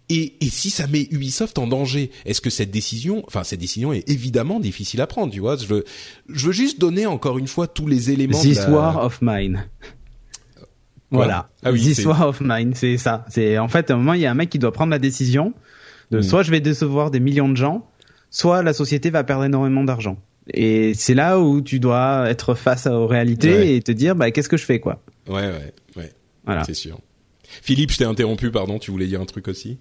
Et, 0.09 0.35
et 0.45 0.51
si 0.51 0.69
ça 0.71 0.87
met 0.89 1.09
Ubisoft 1.11 1.59
en 1.59 1.67
danger, 1.67 2.11
est-ce 2.27 2.41
que 2.41 2.51
cette 2.51 2.71
décision, 2.71 3.23
enfin 3.27 3.45
cette 3.45 3.61
décision 3.61 3.93
est 3.93 4.07
évidemment 4.11 4.61
difficile 4.61 5.01
à 5.01 5.07
prendre, 5.07 5.33
tu 5.33 5.41
vois? 5.41 5.57
Je 5.57 5.67
veux, 5.67 5.85
je 6.29 6.47
veux 6.47 6.53
juste 6.53 6.81
donner 6.81 7.07
encore 7.07 7.39
une 7.39 7.47
fois 7.47 7.67
tous 7.67 7.87
les 7.87 8.11
éléments. 8.11 8.37
de 8.39 8.43
This 8.43 8.59
la- 8.59 8.71
War 8.71 9.05
of 9.05 9.21
Mine. 9.23 9.65
Voilà. 11.11 11.51
Ah 11.63 11.73
oui, 11.73 11.81
This 11.81 11.97
c'est- 11.99 12.07
War 12.07 12.27
of 12.29 12.41
Mine, 12.41 12.73
c'est 12.75 12.97
ça. 12.97 13.25
C'est 13.29 13.59
en 13.59 13.69
fait 13.69 13.91
à 13.91 13.95
un 13.95 13.97
moment 13.99 14.15
il 14.15 14.21
y 14.23 14.27
a 14.27 14.31
un 14.31 14.35
mec 14.35 14.51
qui 14.51 14.59
doit 14.59 14.73
prendre 14.73 14.91
la 14.91 14.99
décision 14.99 15.53
de 16.11 16.19
Mm. 16.19 16.23
soit 16.23 16.43
je 16.43 16.51
vais 16.51 16.61
décevoir 16.61 17.11
des 17.11 17.21
millions 17.21 17.49
de 17.49 17.57
gens, 17.57 17.87
soit 18.31 18.63
la 18.63 18.73
société 18.73 19.11
va 19.11 19.23
perdre 19.25 19.45
énormément 19.45 19.85
d'argent. 19.85 20.17
Et 20.53 20.93
c'est 20.95 21.15
là 21.15 21.39
où 21.39 21.61
tu 21.61 21.81
dois 21.81 22.29
être 22.29 22.55
face 22.55 22.87
aux 22.87 23.07
réalités 23.07 23.53
Ouais. 23.55 23.75
et 23.77 23.83
te 23.83 23.93
dire 23.93 24.17
bah 24.17 24.31
qu'est-ce 24.31 24.49
que 24.49 24.57
je 24.57 24.65
fais 24.65 24.81
quoi? 24.81 25.03
Ouais, 25.29 25.35
ouais, 25.49 25.73
ouais, 25.97 26.13
Voilà. 26.45 26.65
c'est 26.65 26.75
sûr. 26.75 26.99
Philippe, 27.63 27.93
je 27.93 27.99
t'ai 27.99 28.05
interrompu, 28.05 28.51
pardon. 28.51 28.79
Tu 28.79 28.91
voulais 28.91 29.07
dire 29.07 29.21
un 29.21 29.27
truc 29.27 29.49
aussi? 29.49 29.79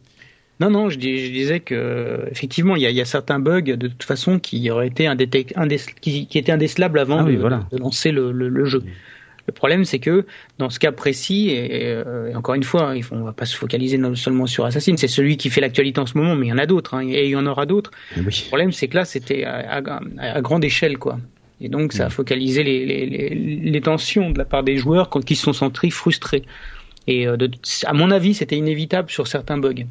Non, 0.60 0.70
non, 0.70 0.90
je, 0.90 0.98
dis- 1.00 1.26
je 1.26 1.32
disais 1.32 1.60
que 1.60 2.28
effectivement, 2.30 2.76
il 2.76 2.84
y 2.84 2.86
a, 2.86 2.90
il 2.92 2.96
y 2.96 3.02
a 3.02 3.06
certains 3.06 3.40
bugs 3.40 3.62
de 3.62 3.88
toute 3.88 4.04
façon 4.04 4.38
qui 4.38 4.70
auraient 4.70 4.88
été 4.88 5.06
indétec- 5.06 5.54
indé- 5.56 5.80
qui, 6.02 6.28
qui 6.28 6.38
étaient 6.38 6.52
indécelables 6.52 7.00
avant 7.00 7.20
Ah 7.20 7.24
oui, 7.24 7.36
de, 7.36 7.40
voilà. 7.40 7.66
de 7.72 7.78
lancer 7.78 8.12
le, 8.12 8.32
le- 8.32 8.50
le 8.50 8.66
jeu. 8.66 8.84
Le 9.48 9.54
problème, 9.54 9.86
c'est 9.86 9.98
que 9.98 10.24
dans 10.60 10.70
ce 10.70 10.78
cas 10.78 10.92
précis, 10.92 11.50
et, 11.50 11.94
et 12.30 12.36
encore 12.36 12.54
une 12.54 12.64
fois, 12.64 12.94
on 13.12 13.24
va 13.24 13.34
pas 13.34 13.46
se 13.48 13.56
focaliser 13.58 13.98
non 13.98 14.14
seulement 14.14 14.46
sur 14.46 14.66
Assassin, 14.66 14.94
c'est 14.98 15.08
celui 15.08 15.36
qui 15.36 15.50
fait 15.50 15.62
l'actualité 15.62 16.00
en 16.00 16.06
ce 16.06 16.16
moment, 16.16 16.36
mais 16.36 16.46
il 16.46 16.50
y 16.50 16.54
en 16.54 16.60
a 16.60 16.68
d'autres, 16.68 16.94
hein, 16.94 17.02
et 17.10 17.26
il 17.26 17.32
y 17.32 17.36
en 17.36 17.48
aura 17.48 17.66
d'autres. 17.66 17.90
Oui. 18.18 18.24
Le 18.26 18.48
problème, 18.48 18.72
c'est 18.72 18.88
que 18.88 18.98
là, 18.98 19.04
c'était 19.04 19.44
à, 19.44 19.82
à- 19.82 20.00
à 20.20 20.42
grande 20.42 20.64
échelle, 20.64 21.00
quoi. 21.00 21.20
Et 21.60 21.70
donc, 21.70 21.92
ça 21.94 22.06
a 22.06 22.10
focalisé 22.12 22.62
les, 22.64 22.86
les, 22.86 23.06
les, 23.08 23.30
les 23.36 23.82
tensions 23.82 24.30
de 24.30 24.38
la 24.38 24.46
part 24.46 24.64
des 24.64 24.78
joueurs 24.78 25.10
quand- 25.10 25.26
qui 25.26 25.36
se 25.36 25.44
sont 25.44 25.54
sentis 25.54 25.90
frustrés. 25.90 26.44
Et 27.08 27.28
euh, 27.28 27.38
de, 27.38 27.50
à 27.86 27.94
mon 27.94 28.12
avis, 28.12 28.34
c'était 28.34 28.58
inévitable 28.58 29.10
sur 29.10 29.28
certains 29.28 29.58
bugs. 29.58 29.86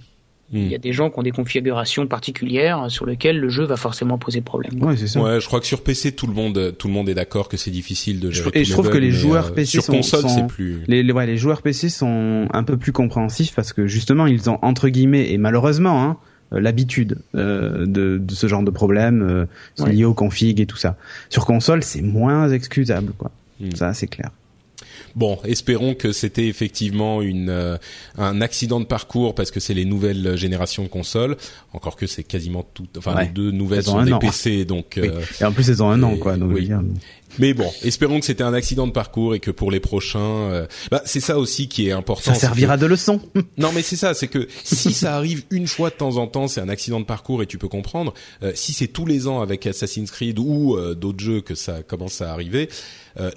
Il 0.52 0.66
y 0.66 0.74
a 0.74 0.78
des 0.78 0.92
gens 0.92 1.10
qui 1.10 1.18
ont 1.20 1.22
des 1.22 1.30
configurations 1.30 2.08
particulières 2.08 2.86
sur 2.90 3.06
lesquelles 3.06 3.38
le 3.38 3.48
jeu 3.50 3.62
va 3.62 3.76
forcément 3.76 4.18
poser 4.18 4.40
problème. 4.40 4.82
Ouais, 4.82 4.96
c'est 4.96 5.06
ça. 5.06 5.20
Ouais, 5.22 5.40
je 5.40 5.46
crois 5.46 5.60
que 5.60 5.66
sur 5.66 5.80
PC, 5.84 6.10
tout 6.10 6.26
le 6.26 6.32
monde, 6.32 6.74
tout 6.76 6.88
le 6.88 6.92
monde 6.94 7.08
est 7.08 7.14
d'accord 7.14 7.48
que 7.48 7.56
c'est 7.56 7.70
difficile 7.70 8.18
de 8.18 8.32
gérer. 8.32 8.50
Je- 8.54 8.58
et 8.58 8.62
tous 8.62 8.68
je 8.68 8.72
trouve 8.72 8.86
bugs, 8.86 8.92
que 8.94 8.98
les 8.98 9.12
joueurs 9.12 9.46
euh, 9.46 9.50
PC 9.52 9.70
sur 9.70 9.84
sont- 9.84 9.92
console, 9.92 10.22
sont- 10.22 10.28
c'est 10.28 10.46
plus. 10.48 10.80
Les, 10.88 11.04
les, 11.04 11.12
ouais, 11.12 11.24
les 11.26 11.36
joueurs 11.36 11.62
PC 11.62 11.88
sont 11.88 12.48
un 12.52 12.64
peu 12.64 12.76
plus 12.76 12.90
compréhensifs 12.90 13.54
parce 13.54 13.72
que 13.72 13.86
justement 13.86 14.26
ils 14.26 14.50
ont 14.50 14.58
entre 14.62 14.88
guillemets 14.88 15.30
et 15.30 15.38
malheureusement 15.38 16.02
hein, 16.02 16.16
euh, 16.52 16.58
l'habitude 16.60 17.18
euh, 17.36 17.86
de, 17.86 18.18
de 18.18 18.34
ce 18.34 18.48
genre 18.48 18.64
de 18.64 18.72
problème 18.72 19.22
euh, 19.22 19.84
Ouais. 19.84 19.92
lié 19.92 20.04
aux 20.04 20.14
configs 20.14 20.58
et 20.60 20.66
tout 20.66 20.76
ça. 20.78 20.96
Sur 21.28 21.46
console 21.46 21.84
c'est 21.84 22.02
moins 22.02 22.50
excusable 22.50 23.12
quoi. 23.16 23.30
Hmm. 23.60 23.70
Ça 23.76 23.94
c'est 23.94 24.08
clair. 24.08 24.30
Bon, 25.16 25.38
espérons 25.44 25.94
que 25.94 26.12
c'était 26.12 26.46
effectivement 26.46 27.22
une 27.22 27.48
euh, 27.50 27.76
un 28.18 28.40
accident 28.40 28.80
de 28.80 28.84
parcours 28.84 29.34
parce 29.34 29.50
que 29.50 29.60
c'est 29.60 29.74
les 29.74 29.84
nouvelles 29.84 30.36
générations 30.36 30.82
de 30.82 30.88
consoles. 30.88 31.36
Encore 31.72 31.96
que 31.96 32.06
c'est 32.06 32.22
quasiment 32.22 32.62
tout. 32.74 32.86
Enfin, 32.96 33.14
Ouais. 33.16 33.24
les 33.24 33.30
deux 33.30 33.50
nouvelles 33.50 33.80
Elles 33.80 33.90
ont 33.90 33.98
sont 34.00 34.04
des 34.04 34.12
an. 34.12 34.18
PC, 34.18 34.64
donc. 34.64 34.98
Oui. 35.00 35.08
euh, 35.08 35.20
Et 35.40 35.44
en 35.44 35.52
plus 35.52 35.68
ils 35.68 35.82
ont 35.82 35.90
un 35.90 36.02
an 36.02 36.16
quoi. 36.16 36.36
Donc 36.36 36.50
je 36.50 36.54
oui. 36.54 36.60
veux 36.62 36.66
dire, 36.66 36.82
Mais 37.38 37.54
bon, 37.54 37.70
espérons 37.82 38.20
que 38.20 38.26
c'était 38.26 38.42
un 38.44 38.54
accident 38.54 38.86
de 38.86 38.92
parcours 38.92 39.34
et 39.34 39.40
que 39.40 39.50
pour 39.50 39.70
les 39.70 39.80
prochains, 39.80 40.18
euh, 40.20 40.66
bah 40.90 41.02
c'est 41.04 41.20
ça 41.20 41.38
aussi 41.38 41.68
qui 41.68 41.88
est 41.88 41.92
important. 41.92 42.32
ça 42.32 42.38
servira 42.38 42.76
de 42.76 42.86
leçon. 42.86 43.20
Non, 43.58 43.70
mais 43.74 43.82
c'est 43.82 43.96
ça, 43.96 44.14
c'est 44.14 44.28
que 44.28 44.48
si 44.64 44.92
ça 44.92 45.14
arrive 45.16 45.44
une 45.50 45.66
fois 45.66 45.90
de 45.90 45.94
temps 45.96 46.16
en 46.16 46.26
temps, 46.26 46.48
c'est 46.48 46.60
un 46.60 46.68
accident 46.68 46.98
de 47.00 47.04
parcours 47.04 47.42
et 47.42 47.46
tu 47.46 47.58
peux 47.58 47.68
comprendre. 47.68 48.14
Euh, 48.42 48.52
si 48.54 48.72
c'est 48.72 48.86
tous 48.88 49.06
les 49.06 49.26
ans 49.28 49.40
avec 49.42 49.66
Assassin's 49.66 50.10
Creed 50.10 50.38
ou 50.38 50.76
euh, 50.76 50.94
d'autres 50.94 51.22
jeux 51.22 51.40
que 51.40 51.54
ça 51.54 51.82
commence 51.82 52.20
à 52.22 52.32
arriver, 52.32 52.68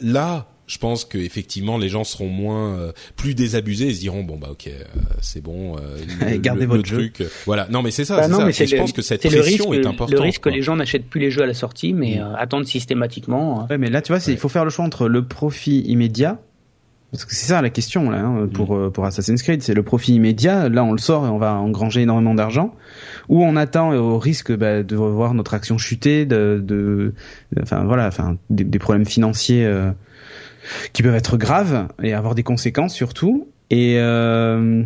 là, 0.01 0.52
je 0.65 0.77
pense 0.77 1.03
que 1.05 1.17
effectivement 1.17 1.77
les 1.77 1.89
gens 1.89 2.03
seront 2.03 2.29
moins, 2.29 2.73
euh, 2.77 2.91
plus 3.17 3.35
désabusés 3.35 3.89
et 3.89 3.93
se 3.93 3.99
diront 3.99 4.23
bon 4.23 4.37
bah 4.37 4.47
ok, 4.51 4.67
euh, 4.67 4.83
c'est 5.21 5.41
bon, 5.43 5.75
euh, 5.77 5.97
le- 6.31 6.37
Gardez 6.37 6.61
le, 6.61 6.67
votre 6.67 6.83
le 6.83 6.87
jeu. 6.87 6.97
truc, 6.97 7.21
euh, 7.21 7.27
voilà. 7.45 7.67
Non, 7.69 7.81
mais 7.81 7.91
c'est 7.91 8.05
ça, 8.05 8.15
Bah 8.17 8.23
c'est 8.23 8.29
non, 8.31 8.37
ça. 8.39 8.45
mais 8.45 8.53
je 8.53 8.63
le- 8.75 8.77
pense 8.81 8.93
que 8.93 9.01
cette 9.01 9.21
c'est 9.21 9.29
le 9.29 9.41
pression 9.41 9.69
risque, 9.69 9.83
est 9.83 9.87
importante. 9.87 10.13
Le 10.17 10.21
risque 10.21 10.41
que 10.41 10.49
les 10.49 10.61
gens 10.61 10.75
n'achètent 10.75 11.07
plus 11.09 11.19
les 11.19 11.31
jeux 11.31 11.43
à 11.43 11.47
la 11.47 11.53
sortie, 11.53 11.93
mais 11.93 12.19
euh, 12.19 12.33
attendent 12.35 12.65
systématiquement. 12.65 13.61
hein. 13.61 13.67
Ouais, 13.69 13.77
mais 13.77 13.89
là, 13.89 14.01
tu 14.01 14.13
vois, 14.13 14.21
il 14.27 14.37
faut 14.37 14.49
faire 14.49 14.63
le 14.63 14.69
choix 14.71 14.85
entre 14.85 15.07
le 15.07 15.25
profit 15.25 15.81
immédiat, 15.81 16.39
parce 17.11 17.25
que 17.25 17.35
c'est 17.35 17.45
ça 17.45 17.61
la 17.61 17.69
question 17.69 18.09
là 18.09 18.21
hein, 18.21 18.47
pour 18.51 18.75
euh, 18.75 18.89
pour 18.89 19.05
Assassin's 19.05 19.43
Creed, 19.43 19.61
c'est 19.61 19.75
le 19.75 19.83
profit 19.83 20.15
immédiat. 20.15 20.67
Là, 20.69 20.83
on 20.83 20.93
le 20.93 20.97
sort 20.97 21.25
et 21.27 21.29
on 21.29 21.37
va 21.37 21.53
engranger 21.55 22.01
énormément 22.01 22.33
d'argent, 22.33 22.73
ou 23.29 23.43
on 23.43 23.55
attend 23.55 23.93
et 23.93 23.97
au 23.97 24.17
risque 24.17 24.51
bah, 24.55 24.81
de 24.81 24.95
voir 24.95 25.33
notre 25.35 25.53
action 25.53 25.77
chuter, 25.77 26.25
de, 26.25 26.59
de, 26.65 27.13
enfin 27.61 27.83
voilà, 27.83 28.07
enfin 28.07 28.37
des, 28.49 28.63
des 28.63 28.79
problèmes 28.79 29.05
financiers 29.05 29.63
euh, 29.65 29.91
qui 30.93 31.03
peuvent 31.03 31.15
être 31.15 31.37
graves 31.37 31.87
et 32.01 32.13
avoir 32.13 32.35
des 32.35 32.43
conséquences 32.43 32.93
surtout. 32.95 33.47
Et 33.69 33.95
euh, 33.99 34.83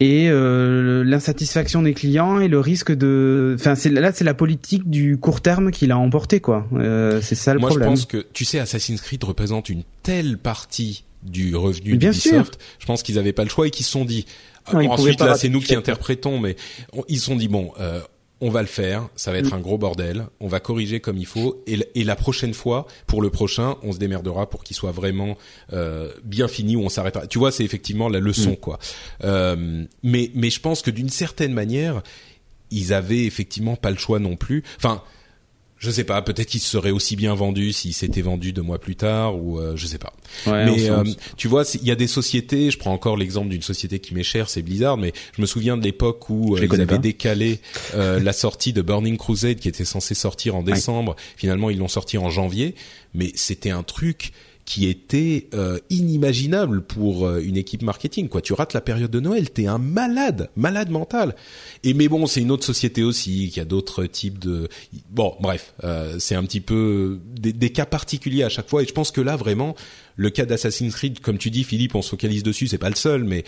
et 0.00 0.28
euh, 0.28 1.04
l'insatisfaction 1.04 1.82
des 1.82 1.94
clients 1.94 2.40
et 2.40 2.48
le 2.48 2.58
risque 2.58 2.90
de 2.92 3.54
enfin 3.58 3.76
c'est 3.76 3.88
là 3.88 4.10
c'est 4.12 4.24
la 4.24 4.34
politique 4.34 4.90
du 4.90 5.16
court 5.16 5.40
terme 5.40 5.70
qui 5.70 5.86
l'a 5.86 5.96
emporté 5.96 6.40
quoi 6.40 6.66
euh, 6.74 7.20
c'est 7.22 7.36
ça 7.36 7.54
le 7.54 7.60
Moi, 7.60 7.68
problème 7.68 7.90
je 7.90 7.94
pense 7.94 8.06
que 8.06 8.26
tu 8.32 8.44
sais, 8.44 8.58
Assassin's 8.58 9.00
Creed 9.00 9.22
représente 9.22 9.68
une 9.68 9.84
telle 10.02 10.38
partie 10.38 11.04
du 11.22 11.54
revenu 11.54 11.96
Bien 11.96 12.10
d'Ubisoft. 12.10 12.58
Je 12.80 12.86
pense 12.86 13.04
qu'ils 13.04 13.16
avaient 13.16 13.32
pas 13.32 13.44
le 13.44 13.48
choix 13.48 13.68
et 13.68 13.70
qu'ils 13.70 13.86
se 13.86 13.92
sont 13.92 14.04
dit. 14.04 14.26
Non, 14.72 14.80
Bon, 14.80 14.90
ensuite, 14.90 15.20
là, 15.20 15.36
c'est 15.36 15.48
nous 15.48 15.60
qui 15.60 15.76
interprétons, 15.76 16.40
mais 16.40 16.56
on- 16.92 17.04
ils 17.08 17.18
se 17.20 17.26
sont 17.26 17.36
dit 17.36 17.46
bon. 17.46 17.70
Euh, 17.78 18.00
on 18.42 18.50
va 18.50 18.60
le 18.60 18.66
faire, 18.68 19.08
ça 19.14 19.30
va 19.32 19.38
être 19.38 19.52
Mm. 19.52 19.54
un 19.54 19.60
gros 19.60 19.78
bordel, 19.78 20.26
on 20.40 20.48
va 20.48 20.58
corriger 20.60 20.98
comme 21.00 21.16
il 21.16 21.26
faut, 21.26 21.62
et, 21.66 21.78
et 21.94 22.02
la 22.04 22.16
prochaine 22.16 22.52
fois, 22.52 22.86
pour 23.06 23.22
le 23.22 23.30
prochain, 23.30 23.76
on 23.82 23.92
se 23.92 23.98
démerdera 23.98 24.50
pour 24.50 24.64
qu'il 24.64 24.76
soit 24.76 24.90
vraiment 24.90 25.38
euh, 25.72 26.12
bien 26.24 26.48
fini, 26.48 26.74
où 26.74 26.80
on 26.82 26.88
s'arrêtera. 26.88 27.26
Tu 27.28 27.38
vois, 27.38 27.52
c'est 27.52 27.64
effectivement 27.64 28.08
la 28.08 28.18
leçon, 28.18 28.56
quoi. 28.56 28.78
Euh, 29.22 29.84
mais, 30.02 30.30
mais 30.34 30.50
je 30.50 30.60
pense 30.60 30.82
que 30.82 30.90
d'une 30.90 31.08
certaine 31.08 31.52
manière, 31.52 32.02
ils 32.72 32.92
avaient 32.92 33.24
effectivement 33.24 33.76
pas 33.76 33.90
le 33.90 33.96
choix 33.98 34.18
non 34.18 34.34
plus. 34.36 34.64
Enfin, 34.76 35.02
je 35.82 35.90
sais 35.90 36.04
pas, 36.04 36.22
peut-être 36.22 36.46
qu'ils 36.46 36.60
se 36.60 36.68
seraient 36.68 36.92
aussi 36.92 37.16
bien 37.16 37.34
vendus 37.34 37.72
s'ils 37.72 37.92
s'étaient 37.92 38.22
vendus 38.22 38.52
deux 38.52 38.62
mois 38.62 38.78
plus 38.78 38.94
tard, 38.94 39.36
ou 39.36 39.58
euh, 39.58 39.72
je 39.74 39.88
sais 39.88 39.98
pas. 39.98 40.12
Ouais, 40.46 40.64
mais 40.64 40.88
euh, 40.88 41.02
tu 41.36 41.48
vois, 41.48 41.64
il 41.74 41.84
y 41.84 41.90
a 41.90 41.96
des 41.96 42.06
sociétés. 42.06 42.70
Je 42.70 42.78
prends 42.78 42.92
encore 42.92 43.16
l'exemple 43.16 43.48
d'une 43.48 43.62
société 43.62 43.98
qui 43.98 44.14
m'est 44.14 44.22
chère, 44.22 44.48
c'est 44.48 44.62
Blizzard. 44.62 44.96
Mais 44.96 45.12
je 45.36 45.42
me 45.42 45.46
souviens 45.46 45.76
de 45.76 45.82
l'époque 45.82 46.30
où 46.30 46.54
euh, 46.54 46.60
ils 46.62 46.72
avaient 46.72 46.86
pas. 46.86 46.98
décalé 46.98 47.58
euh, 47.94 48.20
la 48.20 48.32
sortie 48.32 48.72
de 48.72 48.80
Burning 48.80 49.16
Crusade, 49.16 49.58
qui 49.58 49.68
était 49.68 49.84
censée 49.84 50.14
sortir 50.14 50.54
en 50.54 50.62
décembre. 50.62 51.16
Finalement, 51.36 51.68
ils 51.68 51.78
l'ont 51.78 51.88
sorti 51.88 52.16
en 52.16 52.30
janvier. 52.30 52.76
Mais 53.14 53.32
c'était 53.34 53.70
un 53.70 53.82
truc 53.82 54.30
qui 54.72 54.88
était 54.88 55.48
euh, 55.52 55.78
inimaginable 55.90 56.80
pour 56.80 57.26
euh, 57.26 57.42
une 57.44 57.58
équipe 57.58 57.82
marketing. 57.82 58.30
Quoi, 58.30 58.40
tu 58.40 58.54
rates 58.54 58.72
la 58.72 58.80
période 58.80 59.10
de 59.10 59.20
Noël, 59.20 59.50
t'es 59.50 59.66
un 59.66 59.76
malade, 59.76 60.48
malade 60.56 60.88
mental. 60.88 61.36
Et 61.84 61.92
mais 61.92 62.08
bon, 62.08 62.26
c'est 62.26 62.40
une 62.40 62.50
autre 62.50 62.64
société 62.64 63.02
aussi 63.02 63.50
qui 63.50 63.60
a 63.60 63.66
d'autres 63.66 64.06
types 64.06 64.38
de. 64.38 64.70
Bon, 65.10 65.34
bref, 65.40 65.74
euh, 65.84 66.16
c'est 66.18 66.36
un 66.36 66.42
petit 66.44 66.62
peu 66.62 67.20
des, 67.34 67.52
des 67.52 67.68
cas 67.68 67.84
particuliers 67.84 68.44
à 68.44 68.48
chaque 68.48 68.70
fois. 68.70 68.82
Et 68.82 68.86
je 68.86 68.94
pense 68.94 69.10
que 69.10 69.20
là, 69.20 69.36
vraiment, 69.36 69.74
le 70.16 70.30
cas 70.30 70.46
d'Assassin's 70.46 70.94
Creed, 70.94 71.20
comme 71.20 71.36
tu 71.36 71.50
dis, 71.50 71.64
Philippe, 71.64 71.94
on 71.94 72.00
se 72.00 72.08
focalise 72.08 72.42
dessus, 72.42 72.66
c'est 72.66 72.78
pas 72.78 72.88
le 72.88 72.96
seul, 72.96 73.24
mais 73.24 73.44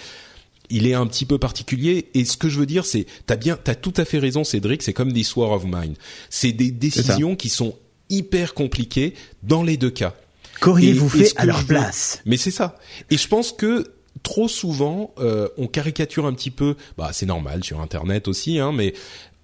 il 0.69 0.87
est 0.87 0.95
un 0.95 1.07
petit 1.07 1.25
peu 1.25 1.39
particulier. 1.39 2.11
Et 2.13 2.27
ce 2.27 2.37
que 2.37 2.51
je 2.51 2.59
veux 2.59 2.67
dire, 2.67 2.85
c'est, 2.85 3.07
t'as 3.25 3.37
bien, 3.37 3.57
t'as 3.57 3.75
tout 3.75 3.95
à 3.97 4.05
fait 4.05 4.19
raison, 4.19 4.45
Cédric. 4.45 4.83
C'est 4.83 4.93
comme 4.93 5.11
des 5.11 5.25
War 5.37 5.53
of 5.53 5.65
Mine. 5.65 5.95
C'est 6.29 6.53
des 6.53 6.71
décisions 6.71 7.35
qui 7.35 7.49
sont 7.49 7.79
hyper 8.11 8.53
compliquées 8.53 9.15
dans 9.43 9.63
les 9.63 9.79
deux 9.79 9.89
cas. 9.89 10.15
Qu'auriez-vous 10.65 11.17
Et- 11.17 11.21
et 11.21 11.25
fait 11.25 11.33
à 11.37 11.45
leur 11.47 11.65
place? 11.65 12.21
Mais 12.27 12.37
c'est 12.37 12.51
ça. 12.51 12.79
Et 13.11 13.17
je 13.17 13.29
pense 13.29 13.53
que 13.53 13.85
trop 14.23 14.49
souvent, 14.49 15.13
euh, 15.19 15.49
on 15.59 15.67
caricature 15.67 16.27
un 16.27 16.33
petit 16.33 16.51
peu. 16.51 16.77
Bah, 16.97 17.11
c'est 17.13 17.27
normal 17.27 17.63
sur 17.65 17.81
Internet 17.81 18.29
aussi, 18.29 18.59
hein, 18.59 18.73
mais 18.73 18.95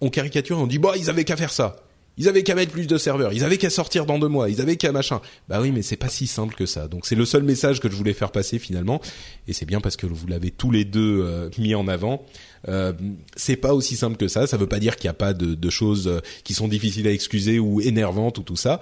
on 0.01 0.09
caricature, 0.11 0.59
on 0.59 0.67
dit 0.67 0.79
bah 0.79 0.93
ils 0.97 1.11
avaient 1.11 1.25
qu'à 1.25 1.37
faire 1.37 1.53
ça. 1.53 1.77
Ils 2.17 2.29
avaient 2.29 2.43
qu'à 2.43 2.55
mettre 2.55 2.73
plus 2.73 2.87
de 2.87 2.99
serveurs, 2.99 3.33
ils 3.33 3.45
avaient 3.45 3.57
qu'à 3.57 3.71
sortir 3.71 4.05
dans 4.05 4.19
deux 4.19 4.29
mois, 4.29 4.51
ils 4.51 4.61
avaient 4.61 4.77
qu'à 4.77 4.93
machin. 4.93 5.21
Bah 5.49 5.61
oui, 5.63 5.71
mais 5.71 5.81
c'est 5.81 5.97
pas 5.97 6.09
si 6.11 6.27
simple 6.27 6.55
que 6.55 6.67
ça. 6.67 6.87
Donc 6.87 7.07
c'est 7.07 7.15
le 7.15 7.25
seul 7.25 7.43
message 7.45 7.81
que 7.81 7.89
je 7.91 7.97
voulais 7.97 8.13
faire 8.13 8.31
passer 8.31 8.59
finalement, 8.59 9.01
et 9.49 9.55
c'est 9.55 9.65
bien 9.65 9.81
parce 9.81 9.97
que 9.97 10.07
vous 10.07 10.27
l'avez 10.27 10.51
tous 10.51 10.71
les 10.71 10.85
deux 10.85 11.23
euh, 11.25 11.49
mis 11.57 11.75
en 11.75 11.89
avant. 11.89 12.23
Euh, 12.69 12.93
c'est 13.37 13.57
pas 13.57 13.73
aussi 13.75 13.97
simple 13.97 14.17
que 14.19 14.29
ça. 14.29 14.47
Ça 14.47 14.59
veut 14.59 14.67
pas 14.67 14.81
dire 14.81 14.97
qu'il 14.97 15.07
n'y 15.07 15.11
a 15.13 15.15
pas 15.15 15.33
de, 15.33 15.55
de 15.55 15.71
choses 15.71 16.09
euh, 16.09 16.21
qui 16.45 16.53
sont 16.53 16.69
difficiles 16.69 17.07
à 17.09 17.13
excuser 17.13 17.59
ou 17.59 17.81
énervantes 17.81 18.37
ou 18.39 18.43
tout 18.43 18.57
ça, 18.57 18.81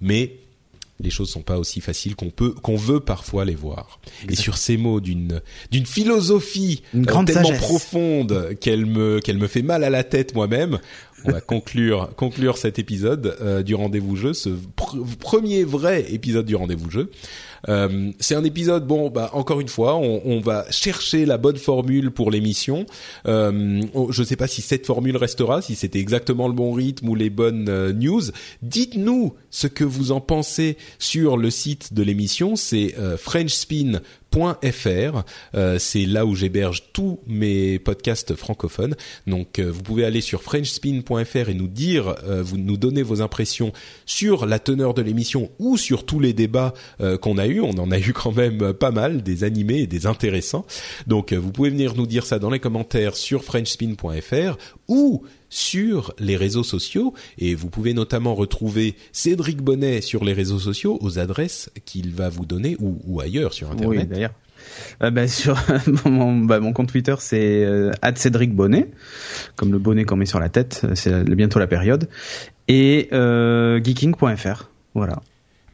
mais 0.00 0.36
les 1.00 1.10
choses 1.10 1.30
sont 1.30 1.42
pas 1.42 1.58
aussi 1.58 1.80
faciles 1.80 2.16
qu'on 2.16 2.30
peut 2.30 2.50
qu'on 2.50 2.76
veut 2.76 3.00
parfois 3.00 3.44
les 3.44 3.54
voir. 3.54 4.00
Et 4.30 4.36
sur 4.36 4.56
ces 4.56 4.76
mots 4.76 5.00
d'une 5.00 5.40
d'une 5.70 5.86
philosophie 5.86 6.82
Une 6.94 7.02
euh, 7.02 7.04
grande 7.04 7.26
tellement 7.26 7.48
sagesse. 7.48 7.60
profonde 7.62 8.56
qu'elle 8.60 8.86
me 8.86 9.20
qu'elle 9.20 9.38
me 9.38 9.46
fait 9.46 9.62
mal 9.62 9.84
à 9.84 9.90
la 9.90 10.04
tête 10.04 10.34
moi-même, 10.34 10.78
on 11.24 11.32
va 11.32 11.40
conclure 11.40 12.10
conclure 12.16 12.56
cet 12.56 12.78
épisode 12.78 13.36
euh, 13.40 13.62
du 13.62 13.74
rendez-vous 13.74 14.16
jeu, 14.16 14.32
ce 14.32 14.48
pr- 14.50 15.04
premier 15.18 15.64
vrai 15.64 16.06
épisode 16.12 16.46
du 16.46 16.56
rendez-vous 16.56 16.90
jeu. 16.90 17.10
Euh, 17.68 18.10
c'est 18.20 18.34
un 18.34 18.44
épisode 18.44 18.86
bon 18.86 19.10
bah 19.10 19.30
encore 19.32 19.60
une 19.60 19.68
fois 19.68 19.96
on, 19.96 20.20
on 20.24 20.40
va 20.40 20.64
chercher 20.70 21.26
la 21.26 21.38
bonne 21.38 21.56
formule 21.56 22.10
pour 22.10 22.30
l'émission. 22.30 22.86
Euh, 23.26 23.82
je 24.10 24.22
sais 24.22 24.36
pas 24.36 24.46
si 24.46 24.62
cette 24.62 24.86
formule 24.86 25.16
restera, 25.16 25.62
si 25.62 25.74
c'était 25.74 25.98
exactement 25.98 26.48
le 26.48 26.54
bon 26.54 26.72
rythme 26.72 27.08
ou 27.08 27.14
les 27.14 27.30
bonnes 27.30 27.68
euh, 27.68 27.92
news. 27.92 28.22
Dites-nous 28.62 29.34
ce 29.50 29.66
que 29.66 29.84
vous 29.84 30.12
en 30.12 30.20
pensez 30.20 30.76
sur 30.98 31.36
le 31.36 31.50
site 31.50 31.94
de 31.94 32.02
l'émission, 32.02 32.56
c'est 32.56 32.94
euh, 32.98 33.16
Euh, 35.54 35.78
c'est 35.78 36.04
là 36.04 36.26
où 36.26 36.34
j'héberge 36.34 36.84
tous 36.92 37.20
mes 37.26 37.78
podcasts 37.78 38.34
francophones. 38.34 38.94
Donc 39.26 39.58
euh, 39.58 39.70
vous 39.70 39.82
pouvez 39.82 40.04
aller 40.04 40.20
sur 40.20 40.42
frenchspin.fr 40.42 41.48
et 41.48 41.54
nous 41.54 41.68
dire, 41.68 42.14
euh, 42.24 42.42
vous 42.42 42.58
nous 42.58 42.76
donner 42.76 43.02
vos 43.02 43.22
impressions 43.22 43.72
sur 44.04 44.46
la 44.46 44.58
teneur 44.58 44.94
de 44.94 45.02
l'émission 45.02 45.50
ou 45.58 45.76
sur 45.76 46.04
tous 46.04 46.20
les 46.20 46.32
débats 46.32 46.74
qu'on 47.20 47.38
a 47.38 47.46
eu. 47.46 47.60
On 47.60 47.78
en 47.78 47.90
a 47.90 47.98
eu 47.98 48.12
quand 48.12 48.34
même 48.34 48.72
pas 48.72 48.90
mal, 48.90 49.22
des 49.22 49.44
animés 49.44 49.80
et 49.80 49.86
des 49.86 50.06
intéressants. 50.06 50.66
Donc 51.06 51.32
vous 51.32 51.52
pouvez 51.52 51.70
venir 51.70 51.94
nous 51.94 52.06
dire 52.06 52.26
ça 52.26 52.38
dans 52.38 52.50
les 52.50 52.58
commentaires 52.58 53.16
sur 53.16 53.44
frenchspin.fr 53.44 54.56
ou 54.88 55.24
sur 55.48 56.12
les 56.18 56.36
réseaux 56.36 56.64
sociaux 56.64 57.14
et 57.38 57.54
vous 57.54 57.68
pouvez 57.70 57.94
notamment 57.94 58.34
retrouver 58.34 58.94
Cédric 59.12 59.62
Bonnet 59.62 60.00
sur 60.00 60.24
les 60.24 60.32
réseaux 60.32 60.58
sociaux 60.58 60.98
aux 61.00 61.18
adresses 61.18 61.70
qu'il 61.84 62.12
va 62.12 62.28
vous 62.28 62.46
donner 62.46 62.76
ou, 62.80 62.98
ou 63.06 63.20
ailleurs 63.20 63.52
sur 63.52 63.68
Oui, 63.70 63.74
internet. 63.74 64.08
d'ailleurs. 64.08 64.32
Euh, 65.02 65.10
bah, 65.10 65.28
sur 65.28 65.56
mon, 66.04 66.36
bah, 66.38 66.58
mon 66.58 66.72
compte 66.72 66.88
Twitter, 66.88 67.14
c'est 67.20 67.64
euh, 67.64 67.92
@cédric 68.16 68.52
bonnet, 68.52 68.90
comme 69.54 69.70
le 69.70 69.78
bonnet 69.78 70.04
qu'on 70.04 70.16
met 70.16 70.26
sur 70.26 70.40
la 70.40 70.48
tête. 70.48 70.84
C'est 70.94 71.10
la- 71.10 71.22
bientôt 71.22 71.58
la 71.60 71.68
période. 71.68 72.08
Et 72.66 73.08
euh, 73.12 73.80
geeking.fr. 73.82 74.70
Voilà. 74.94 75.22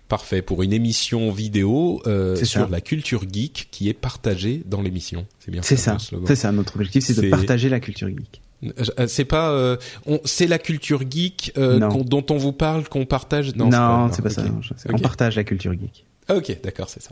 Parfait 0.08 0.42
pour 0.42 0.62
une 0.62 0.74
émission 0.74 1.30
vidéo 1.32 2.02
euh, 2.06 2.36
C'est 2.36 2.44
sur 2.44 2.60
ça. 2.64 2.68
la 2.70 2.82
culture 2.82 3.22
geek 3.32 3.68
qui 3.70 3.88
est 3.88 3.94
partagée 3.94 4.62
dans 4.66 4.82
l'émission. 4.82 5.26
C'est 5.40 5.50
bien 5.50 5.62
C'est 5.62 5.76
ça. 5.78 5.96
C'est 6.26 6.36
ça. 6.36 6.52
Notre 6.52 6.76
objectif, 6.76 7.02
c'est 7.02 7.14
de 7.14 7.22
C'est- 7.22 7.30
partager 7.30 7.70
la 7.70 7.80
culture 7.80 8.08
geek. 8.08 8.41
Euh, 8.64 9.06
C'est 9.08 9.24
pas, 9.24 9.50
euh, 9.50 9.76
on- 10.06 10.20
c'est 10.24 10.46
la 10.46 10.58
culture 10.58 11.02
geek 11.10 11.52
euh, 11.58 11.78
Non. 11.80 11.88
qu'on- 11.88 12.04
dont 12.04 12.24
on 12.30 12.36
vous 12.36 12.52
parle, 12.52 12.88
qu'on 12.88 13.04
partage? 13.06 13.54
Non, 13.56 13.68
Non, 13.68 14.08
c'est 14.12 14.22
pas, 14.22 14.30
ça. 14.30 14.42
non, 14.44 14.60
On 14.92 14.98
partage 14.98 15.36
la 15.36 15.44
culture 15.44 15.72
geek. 15.72 16.04
Ok, 16.30 16.56
d'accord, 16.62 16.88
c'est 16.88 17.02
ça. 17.02 17.10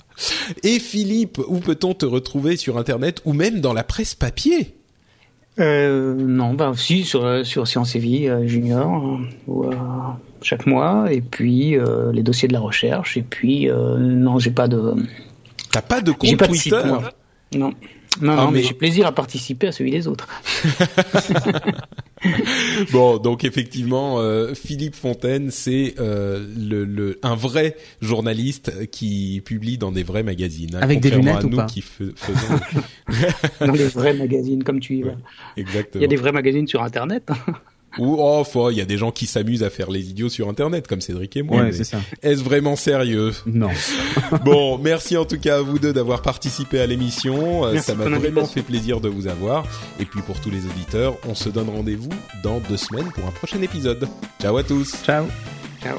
Et 0.62 0.78
Philippe, 0.78 1.38
où 1.48 1.58
peut-on 1.58 1.94
te 1.94 2.06
retrouver 2.06 2.56
sur 2.56 2.78
Internet 2.78 3.20
ou 3.24 3.32
même 3.32 3.60
dans 3.60 3.72
la 3.72 3.82
presse 3.82 4.14
papier? 4.14 4.76
Euh, 5.58 6.14
non, 6.14 6.54
bah 6.54 6.70
aussi 6.70 7.02
sur 7.04 7.44
sur 7.44 7.66
Science 7.66 7.96
et 7.96 7.98
Vie 7.98 8.28
euh, 8.28 8.46
Junior 8.46 9.18
euh, 9.48 9.52
euh, 9.72 9.74
chaque 10.42 10.64
mois 10.66 11.12
et 11.12 11.20
puis 11.20 11.76
euh, 11.76 12.12
les 12.12 12.22
dossiers 12.22 12.46
de 12.46 12.52
la 12.52 12.60
recherche 12.60 13.16
et 13.16 13.22
puis 13.22 13.68
euh, 13.68 13.98
non 13.98 14.38
j'ai 14.38 14.52
pas 14.52 14.68
de 14.68 14.94
T'as 15.72 15.82
pas 15.82 16.00
de 16.00 16.12
compte 16.12 16.36
pas 16.38 16.46
de 16.46 16.54
site 16.54 16.72
Twitter? 16.72 16.86
moi. 17.58 17.72
Non. 18.20 18.26
Non, 18.26 18.32
Ah, 18.32 18.44
non, 18.46 18.50
mais, 18.50 18.58
mais- 18.60 18.64
j'ai 18.66 18.74
plaisir 18.74 19.06
à 19.06 19.12
participer 19.12 19.68
à 19.68 19.72
celui 19.72 19.90
des 19.92 20.08
autres. 20.08 20.26
Bon, 22.92 23.16
donc 23.16 23.44
effectivement, 23.44 24.20
euh, 24.20 24.52
Philippe 24.54 24.94
Fontaine, 24.94 25.50
c'est 25.50 25.94
euh, 25.98 26.46
le, 26.54 26.84
le, 26.84 27.18
un 27.22 27.34
vrai 27.34 27.76
journaliste 28.02 28.90
qui 28.90 29.40
publie 29.42 29.78
dans 29.78 29.90
des 29.90 30.02
vrais 30.02 30.22
magazines. 30.22 30.74
hein, 30.74 30.80
Avec 30.82 31.00
des 31.00 31.10
lunettes 31.10 31.36
à 31.36 31.44
ou 31.46 31.48
nous 31.48 31.56
pas 31.56 31.64
qui 31.64 31.80
fais- 31.80 32.12
faisons 32.14 32.60
Dans 33.66 33.72
les 33.72 33.88
vrais 33.88 34.12
magazines, 34.12 34.62
comme 34.64 34.80
tu 34.80 34.96
y 34.96 35.02
vas. 35.02 35.14
exactement. 35.56 36.00
Il 36.00 36.02
y 36.02 36.04
a 36.04 36.08
des 36.08 36.16
vrais 36.16 36.32
magazines 36.32 36.66
sur 36.66 36.82
Internet. 36.82 37.30
Ou 37.98 38.16
oh, 38.18 38.70
il 38.70 38.76
y 38.76 38.80
a 38.80 38.84
des 38.84 38.96
gens 38.96 39.10
qui 39.10 39.26
s'amusent 39.26 39.62
à 39.62 39.70
faire 39.70 39.90
les 39.90 40.10
idiots 40.10 40.28
sur 40.28 40.48
Internet, 40.48 40.86
comme 40.86 41.00
Cédric 41.00 41.36
et 41.36 41.42
moi. 41.42 41.62
Ouais, 41.62 41.72
c'est 41.72 41.84
ça. 41.84 41.98
Est-ce 42.22 42.42
vraiment 42.42 42.76
sérieux? 42.76 43.32
Non. 43.46 43.70
Bon, 44.44 44.78
merci 44.78 45.16
en 45.16 45.24
tout 45.24 45.38
cas 45.38 45.58
à 45.58 45.60
vous 45.60 45.78
deux 45.78 45.92
d'avoir 45.92 46.22
participé 46.22 46.80
à 46.80 46.86
l'émission. 46.86 47.64
Euh, 47.64 47.72
Merci 47.72 47.86
Ça 47.86 47.94
m'a 47.94 48.08
vraiment 48.08 48.46
fait 48.46 48.62
plaisir 48.62 49.00
de 49.00 49.08
vous 49.08 49.26
avoir. 49.26 49.66
Et 49.98 50.04
puis 50.04 50.22
pour 50.22 50.40
tous 50.40 50.50
les 50.50 50.64
auditeurs, 50.66 51.16
on 51.28 51.34
se 51.34 51.48
donne 51.48 51.68
rendez-vous 51.68 52.10
dans 52.42 52.58
deux 52.60 52.76
semaines 52.76 53.10
pour 53.12 53.26
un 53.26 53.32
prochain 53.32 53.60
épisode. 53.60 54.08
Ciao 54.40 54.56
à 54.56 54.62
tous. 54.62 54.94
Ciao. 55.04 55.26
Ciao. 55.82 55.98